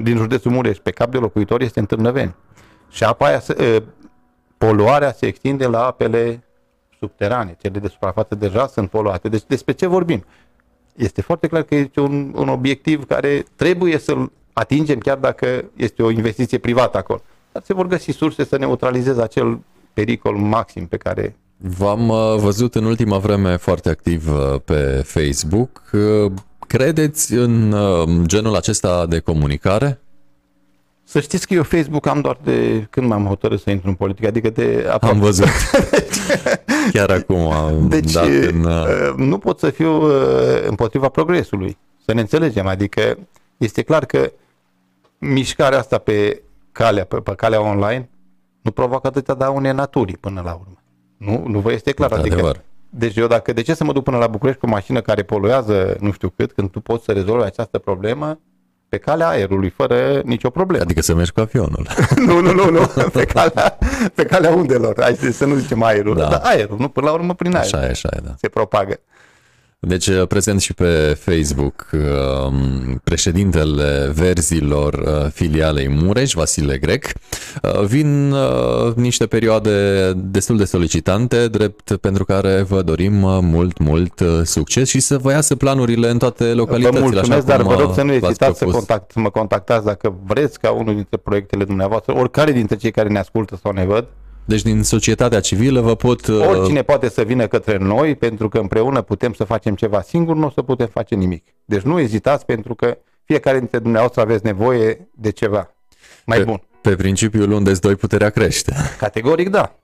din 0.03 0.17
județul 0.17 0.51
Mureș, 0.51 0.79
pe 0.79 0.91
cap 0.91 1.11
de 1.11 1.19
locuitor, 1.19 1.61
este 1.61 1.81
în 1.81 1.87
Târnăveni. 1.87 2.35
Și 2.91 3.05
apa 3.05 3.27
aia, 3.27 3.43
poluarea 4.59 5.13
se 5.13 5.27
extinde 5.27 5.67
la 5.67 5.87
apele 5.87 6.45
subterane, 6.99 7.57
cele 7.61 7.79
de 7.79 7.89
suprafață 7.89 8.35
deja 8.35 8.67
sunt 8.67 8.91
poluate. 8.91 9.29
Deci 9.29 9.45
despre 9.47 9.73
ce 9.73 9.87
vorbim? 9.87 10.25
Este 10.97 11.21
foarte 11.21 11.47
clar 11.47 11.63
că 11.63 11.75
este 11.75 12.01
un, 12.01 12.33
un 12.37 12.49
obiectiv 12.49 13.07
care 13.07 13.45
trebuie 13.57 13.99
să-l 13.99 14.33
atingem, 14.53 14.99
chiar 14.99 15.19
dacă 15.19 15.71
este 15.77 16.03
o 16.03 16.11
investiție 16.11 16.59
privată 16.59 16.99
acolo. 16.99 17.21
Dar 17.53 17.63
se 17.63 17.75
vor 17.75 17.87
găsi 17.87 18.11
surse 18.11 18.45
să 18.45 18.57
neutralizeze 18.57 19.23
acel 19.23 19.61
pericol 19.95 20.37
maxim 20.37 20.87
pe 20.87 20.97
care 20.97 21.37
V-am 21.65 22.09
uh, 22.09 22.35
văzut 22.37 22.75
în 22.75 22.85
ultima 22.85 23.19
vreme 23.19 23.57
foarte 23.57 23.89
activ 23.89 24.31
uh, 24.33 24.61
pe 24.65 25.03
Facebook. 25.05 25.83
Uh, 25.93 26.33
credeți 26.67 27.33
în 27.33 27.75
genul 28.27 28.55
acesta 28.55 29.07
de 29.07 29.19
comunicare? 29.19 30.01
Să 31.05 31.21
știți 31.21 31.47
că 31.47 31.55
eu 31.55 31.63
Facebook 31.63 32.07
am 32.07 32.21
doar 32.21 32.39
de 32.45 32.87
când 32.91 33.07
m-am 33.07 33.27
hotărât 33.27 33.61
să 33.61 33.71
intru 33.71 33.89
în 33.89 33.95
politică, 33.95 34.27
adică 34.27 34.51
de 34.51 34.87
aproape. 34.91 35.15
Am 35.15 35.21
văzut. 35.21 35.47
Chiar 36.93 37.11
acum 37.11 37.51
am 37.51 37.89
deci, 37.89 38.13
dat 38.13 38.27
în... 38.27 38.69
nu 39.17 39.39
pot 39.39 39.59
să 39.59 39.71
fiu 39.71 40.03
împotriva 40.69 41.09
progresului. 41.09 41.77
Să 42.05 42.15
ne 42.15 42.21
înțelegem, 42.21 42.67
adică 42.67 43.19
este 43.57 43.83
clar 43.83 44.05
că 44.05 44.33
mișcarea 45.19 45.79
asta 45.79 45.99
pe 45.99 46.43
calea, 46.73 47.05
pe, 47.05 47.17
pe 47.17 47.35
calea 47.35 47.61
online 47.61 48.09
nu 48.63 48.71
provoacă 48.71 49.07
atâtea 49.07 49.35
daune 49.35 49.71
naturii 49.71 50.17
până 50.17 50.41
la 50.45 50.53
urmă. 50.53 50.77
Nu, 51.17 51.45
nu 51.47 51.59
vă 51.59 51.73
este 51.73 51.93
clar. 51.93 52.09
De 52.09 52.15
adică, 52.15 52.35
adevăr. 52.35 52.61
deci 52.91 53.17
eu 53.17 53.27
dacă, 53.27 53.53
de 53.53 53.63
ce 53.63 53.75
să 53.75 53.85
mă 53.85 53.93
duc 53.93 54.05
până 54.05 54.17
la 54.17 54.27
București 54.27 54.61
cu 54.61 54.67
o 54.67 54.71
mașină 54.71 55.01
care 55.01 55.23
poluează 55.23 55.97
nu 56.01 56.13
știu 56.13 56.29
cât, 56.37 56.53
când 56.53 56.71
tu 56.71 56.81
poți 56.81 57.05
să 57.05 57.13
rezolvi 57.13 57.45
această 57.45 57.79
problemă 57.79 58.39
pe 58.89 58.99
calea 58.99 59.29
aerului, 59.29 59.69
fără 59.69 60.21
nicio 60.25 60.51
problemă. 60.51 60.83
Adică 60.83 61.01
să 61.01 61.15
mergi 61.15 61.33
cu 61.33 61.41
avionul. 61.41 61.87
nu, 62.27 62.41
nu, 62.41 62.53
nu, 62.53 62.71
nu, 62.71 62.87
pe 63.19 63.25
calea, 63.25 63.79
pe 64.15 64.25
calea 64.25 64.51
undelor. 64.51 64.95
Hai 65.01 65.15
să 65.15 65.45
nu 65.45 65.55
zicem 65.55 65.83
aerul, 65.83 66.17
da. 66.17 66.29
dar 66.29 66.41
aerul, 66.45 66.77
nu, 66.79 66.89
până 66.89 67.07
la 67.07 67.13
urmă 67.13 67.35
prin 67.35 67.55
aer. 67.55 67.65
Așa 67.65 67.87
e, 67.87 67.89
așa 67.89 68.09
e, 68.13 68.21
da. 68.25 68.35
Se 68.39 68.49
propagă. 68.49 69.01
Deci 69.87 70.07
uh, 70.07 70.27
prezent 70.27 70.61
și 70.61 70.75
pe 70.75 71.19
Facebook 71.21 71.91
um, 71.93 73.01
președintele 73.05 74.13
verzilor 74.15 74.95
uh, 74.95 75.31
filialei 75.33 75.89
Mureș, 75.89 76.33
Vasile 76.33 76.79
Grec. 76.79 77.05
Uh, 77.63 77.85
vin 77.85 78.35
niște 78.95 79.27
perioade 79.27 80.13
destul 80.17 80.57
de 80.57 80.65
solicitante, 80.65 81.49
drept 81.49 81.97
pentru 81.97 82.25
care 82.25 82.63
vă 82.63 82.83
dorim 82.83 83.13
mult, 83.45 83.79
mult 83.79 84.23
succes 84.45 84.89
și 84.89 85.01
să 85.01 85.19
vă 85.19 85.31
iasă 85.31 85.57
planurile 85.57 86.11
în 86.11 86.19
toate 86.19 86.45
localitățile. 86.45 87.01
Vă 87.01 87.07
mulțumesc, 87.13 87.47
dar 87.47 87.63
vă 87.63 87.75
rog 87.75 87.95
să 87.95 88.03
nu 88.03 88.13
ezitați 88.13 88.59
să, 88.59 88.65
contact, 88.65 89.11
să 89.11 89.21
mă 89.21 89.31
contactați 89.31 89.85
dacă 89.85 90.15
vreți 90.27 90.59
ca 90.59 90.71
unul 90.71 90.95
dintre 90.95 91.17
proiectele 91.17 91.65
dumneavoastră, 91.65 92.15
oricare 92.17 92.53
dintre 92.53 92.77
cei 92.77 92.91
care 92.91 93.09
ne 93.09 93.19
ascultă 93.19 93.59
sau 93.63 93.73
ne 93.73 93.85
văd, 93.85 94.07
Deci 94.45 94.63
din 94.63 94.83
societatea 94.83 95.41
civilă 95.41 95.81
vă 95.81 95.95
pot... 95.95 96.27
uh, 96.27 96.47
Oricine 96.49 96.83
poate 96.83 97.09
să 97.09 97.23
vină 97.23 97.47
către 97.47 97.77
noi, 97.77 98.15
pentru 98.15 98.49
că 98.49 98.59
împreună 98.59 99.03
putem 99.03 99.33
să 99.33 99.45
facem 99.45 99.75
ceva 99.75 100.03
singur, 100.03 100.37
nu 100.37 100.47
o 100.47 100.51
să 100.51 100.63
putem 100.63 100.87
face 100.87 101.15
nimic. 101.15 101.47
Deci 101.65 101.83
nu 101.83 101.99
ezitați, 101.99 102.45
pentru 102.45 102.75
că 102.75 102.99
fiecare 103.25 103.59
dintre 103.59 103.79
dumneavoastră 103.79 104.21
aveți 104.21 104.45
nevoie 104.45 105.09
de 105.15 105.31
ceva 105.31 105.75
mai 106.27 106.39
pe, 106.39 106.45
bun. 106.45 106.63
Pe 106.81 106.97
principiul 106.97 107.51
unde 107.51 107.73
doi 107.73 107.97
puterea 107.97 108.31
crește. 108.31 108.75
Categoric 108.99 109.49
da. 109.49 109.77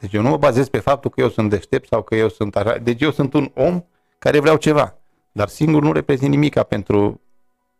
Deci 0.00 0.12
eu 0.12 0.22
nu 0.22 0.28
mă 0.28 0.36
bazez 0.36 0.68
pe 0.68 0.78
faptul 0.78 1.10
că 1.10 1.20
eu 1.20 1.28
sunt 1.28 1.50
deștept 1.50 1.88
sau 1.88 2.02
că 2.02 2.14
eu 2.14 2.28
sunt 2.28 2.56
așa. 2.56 2.78
Deci 2.78 3.02
eu 3.02 3.10
sunt 3.10 3.34
un 3.34 3.50
om 3.54 3.84
care 4.18 4.40
vreau 4.40 4.56
ceva, 4.56 4.98
dar 5.32 5.48
singur 5.48 5.82
nu 5.82 5.92
reprezint 5.92 6.30
nimica 6.30 6.62
pentru 6.62 7.20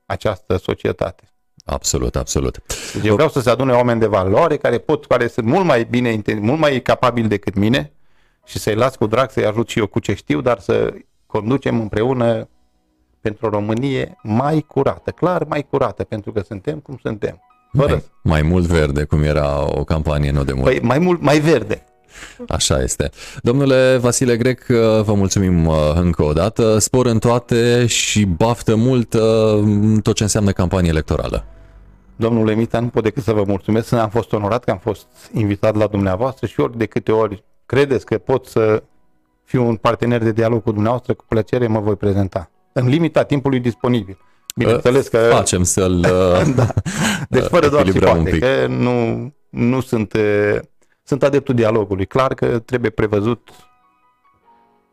această 0.07 0.57
societate. 0.57 1.25
Absolut, 1.69 2.17
absolut. 2.17 2.63
Deci 2.95 3.05
eu 3.05 3.15
vreau 3.15 3.29
să 3.29 3.41
se 3.41 3.51
adune 3.51 3.73
oameni 3.73 4.01
de 4.01 4.07
valoare 4.07 4.57
care 4.57 4.79
pot, 4.79 5.07
care 5.07 5.27
sunt 5.27 5.47
mult 5.47 5.65
mai 5.65 5.85
bine, 5.91 6.17
inten- 6.23 6.39
mult 6.41 6.59
mai 6.59 6.81
capabili 6.83 7.29
decât 7.29 7.55
mine 7.55 7.93
și 8.45 8.59
să-i 8.59 8.75
las 8.75 8.97
cu 8.97 9.07
drag, 9.07 9.31
să-i 9.31 9.45
ajut 9.47 9.69
și 9.69 9.79
eu 9.79 9.87
cu 9.87 9.99
ce 9.99 10.15
știu, 10.15 10.41
dar 10.41 10.59
să 10.61 10.93
conducem 11.27 11.81
împreună 11.81 12.49
pentru 13.21 13.47
o 13.47 13.51
Românie 13.51 14.17
mai 14.23 14.65
curată, 14.69 15.11
clar 15.11 15.45
mai 15.49 15.67
curată, 15.71 16.05
pentru 16.05 16.33
că 16.33 16.43
suntem 16.47 16.79
cum 16.79 16.99
suntem. 17.03 17.41
Fără, 17.73 17.93
Mai, 17.93 18.03
mai 18.23 18.43
mult 18.43 18.65
verde, 18.67 19.05
cum 19.05 19.23
era 19.23 19.79
o 19.79 19.85
campanie 19.85 20.31
nu 20.31 20.45
de 20.45 20.53
mult. 20.53 20.65
păi, 20.65 20.81
mai 20.83 20.99
mult, 20.99 21.21
mai 21.21 21.39
verde. 21.39 21.85
Așa 22.49 22.83
este. 22.83 23.11
Domnule 23.43 23.97
Vasile 23.97 24.37
Grec, 24.37 24.67
vă 25.03 25.13
mulțumim 25.15 25.67
uh, 25.67 25.75
încă 25.95 26.23
o 26.25 26.33
dată. 26.33 26.79
Spor 26.79 27.07
în 27.07 27.19
toate 27.19 27.87
și 27.87 28.25
baftă 28.25 28.77
mult 28.77 29.15
uh, 29.15 29.21
în 29.53 30.01
tot 30.01 30.15
ce 30.15 30.23
înseamnă 30.23 30.51
campanie 30.53 30.89
electorală. 30.91 31.45
Domnule 32.17 32.55
Mita, 32.55 32.81
nu 32.81 32.89
pot 32.89 33.03
decât 33.03 33.23
să 33.23 33.33
vă 33.33 33.45
mulțumesc. 33.47 33.93
Am 33.93 34.09
fost 34.09 34.33
onorat 34.33 34.65
că 34.65 34.71
am 34.71 34.79
fost 34.79 35.07
invitat 35.33 35.77
la 35.77 35.87
dumneavoastră 35.87 36.47
și 36.47 36.61
ori 36.61 36.79
de 36.79 36.87
câte 36.87 37.13
ori 37.13 37.45
credeți 37.67 38.07
că 38.07 38.19
pot 38.19 38.47
să 38.47 38.83
fiu 39.45 39.67
un 39.67 39.77
partener 39.77 40.23
de 40.23 40.33
dialog 40.33 40.63
cu 40.63 40.73
dumneavoastră, 40.73 41.15
cu 41.15 41.25
plăcere 41.29 41.67
mă 41.67 41.81
voi 41.81 41.97
prezenta. 41.97 42.51
În 42.73 42.89
limita 42.89 43.23
timpului 43.23 43.61
disponibil. 43.61 44.19
Bineînțeles 44.57 45.09
că... 45.09 45.19
Facem 45.19 45.63
să-l 45.63 46.01
da. 46.57 46.69
Deci 47.29 47.45
fără 47.45 47.69
doar 47.69 47.83
și 47.83 47.89
echilibrăm 47.89 48.17
un 48.17 48.23
poate, 48.23 48.39
pic. 48.39 48.41
că 48.41 48.67
nu, 48.67 49.33
nu 49.49 49.81
sunt, 49.81 50.15
eh, 50.15 50.59
sunt 51.03 51.23
adeptul 51.23 51.55
dialogului. 51.55 52.07
Clar 52.07 52.35
că 52.35 52.59
trebuie 52.59 52.91
prevăzut 52.91 53.49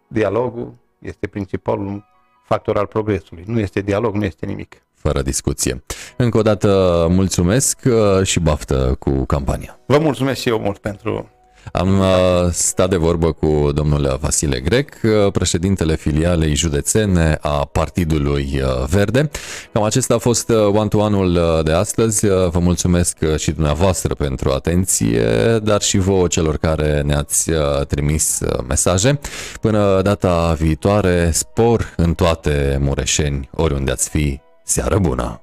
dialogul, 0.08 0.74
este 1.00 1.28
principalul 1.28 2.06
factor 2.44 2.78
al 2.78 2.86
progresului. 2.86 3.44
Nu 3.48 3.60
este 3.60 3.82
dialog, 3.82 4.16
nu 4.16 4.24
este 4.24 4.46
nimic. 4.46 4.84
Fără 5.04 5.22
discuție. 5.22 5.84
Încă 6.18 6.38
o 6.38 6.42
dată 6.42 6.68
mulțumesc 7.10 7.80
uh, 7.86 8.26
și 8.26 8.40
baftă 8.40 8.96
cu 9.00 9.26
campania. 9.26 9.80
Vă 9.86 9.98
mulțumesc 9.98 10.42
și 10.42 10.50
eu 10.50 10.60
mult 10.60 10.78
pentru 10.78 11.30
Am 11.72 12.00
uh, 12.00 12.06
stat 12.52 12.90
de 12.90 12.96
vorbă 12.96 13.32
cu 13.32 13.70
domnul 13.74 14.18
Vasile 14.22 14.60
Grec, 14.60 14.94
uh, 15.04 15.32
președintele 15.32 15.96
filialei 15.96 16.56
județene 16.56 17.38
a 17.42 17.66
Partidului 17.66 18.62
uh, 18.62 18.86
Verde. 18.90 19.30
Cam 19.72 19.84
acesta 19.84 20.14
a 20.14 20.18
fost 20.18 20.50
uh, 20.50 20.58
one-to-one-ul 20.58 21.36
uh, 21.36 21.64
de 21.64 21.72
astăzi. 21.72 22.26
Uh, 22.26 22.50
Vă 22.50 22.60
mulțumesc 22.60 23.18
uh, 23.22 23.36
și 23.36 23.52
dumneavoastră 23.52 24.14
pentru 24.14 24.50
atenție, 24.52 25.60
dar 25.64 25.82
și 25.82 25.98
vouă 25.98 26.28
celor 26.28 26.58
care 26.58 27.02
ne-ați 27.02 27.50
uh, 27.52 27.86
trimis 27.88 28.40
uh, 28.40 28.64
mesaje. 28.68 29.20
Până 29.62 30.02
data 30.02 30.56
viitoare, 30.60 31.30
spor 31.34 31.94
în 31.98 32.14
toate 32.14 32.78
Mureșeni, 32.82 33.50
oriunde 33.56 33.92
ați 33.92 34.10
fi. 34.10 34.53
Seară 34.74 35.00
bună! 35.00 35.43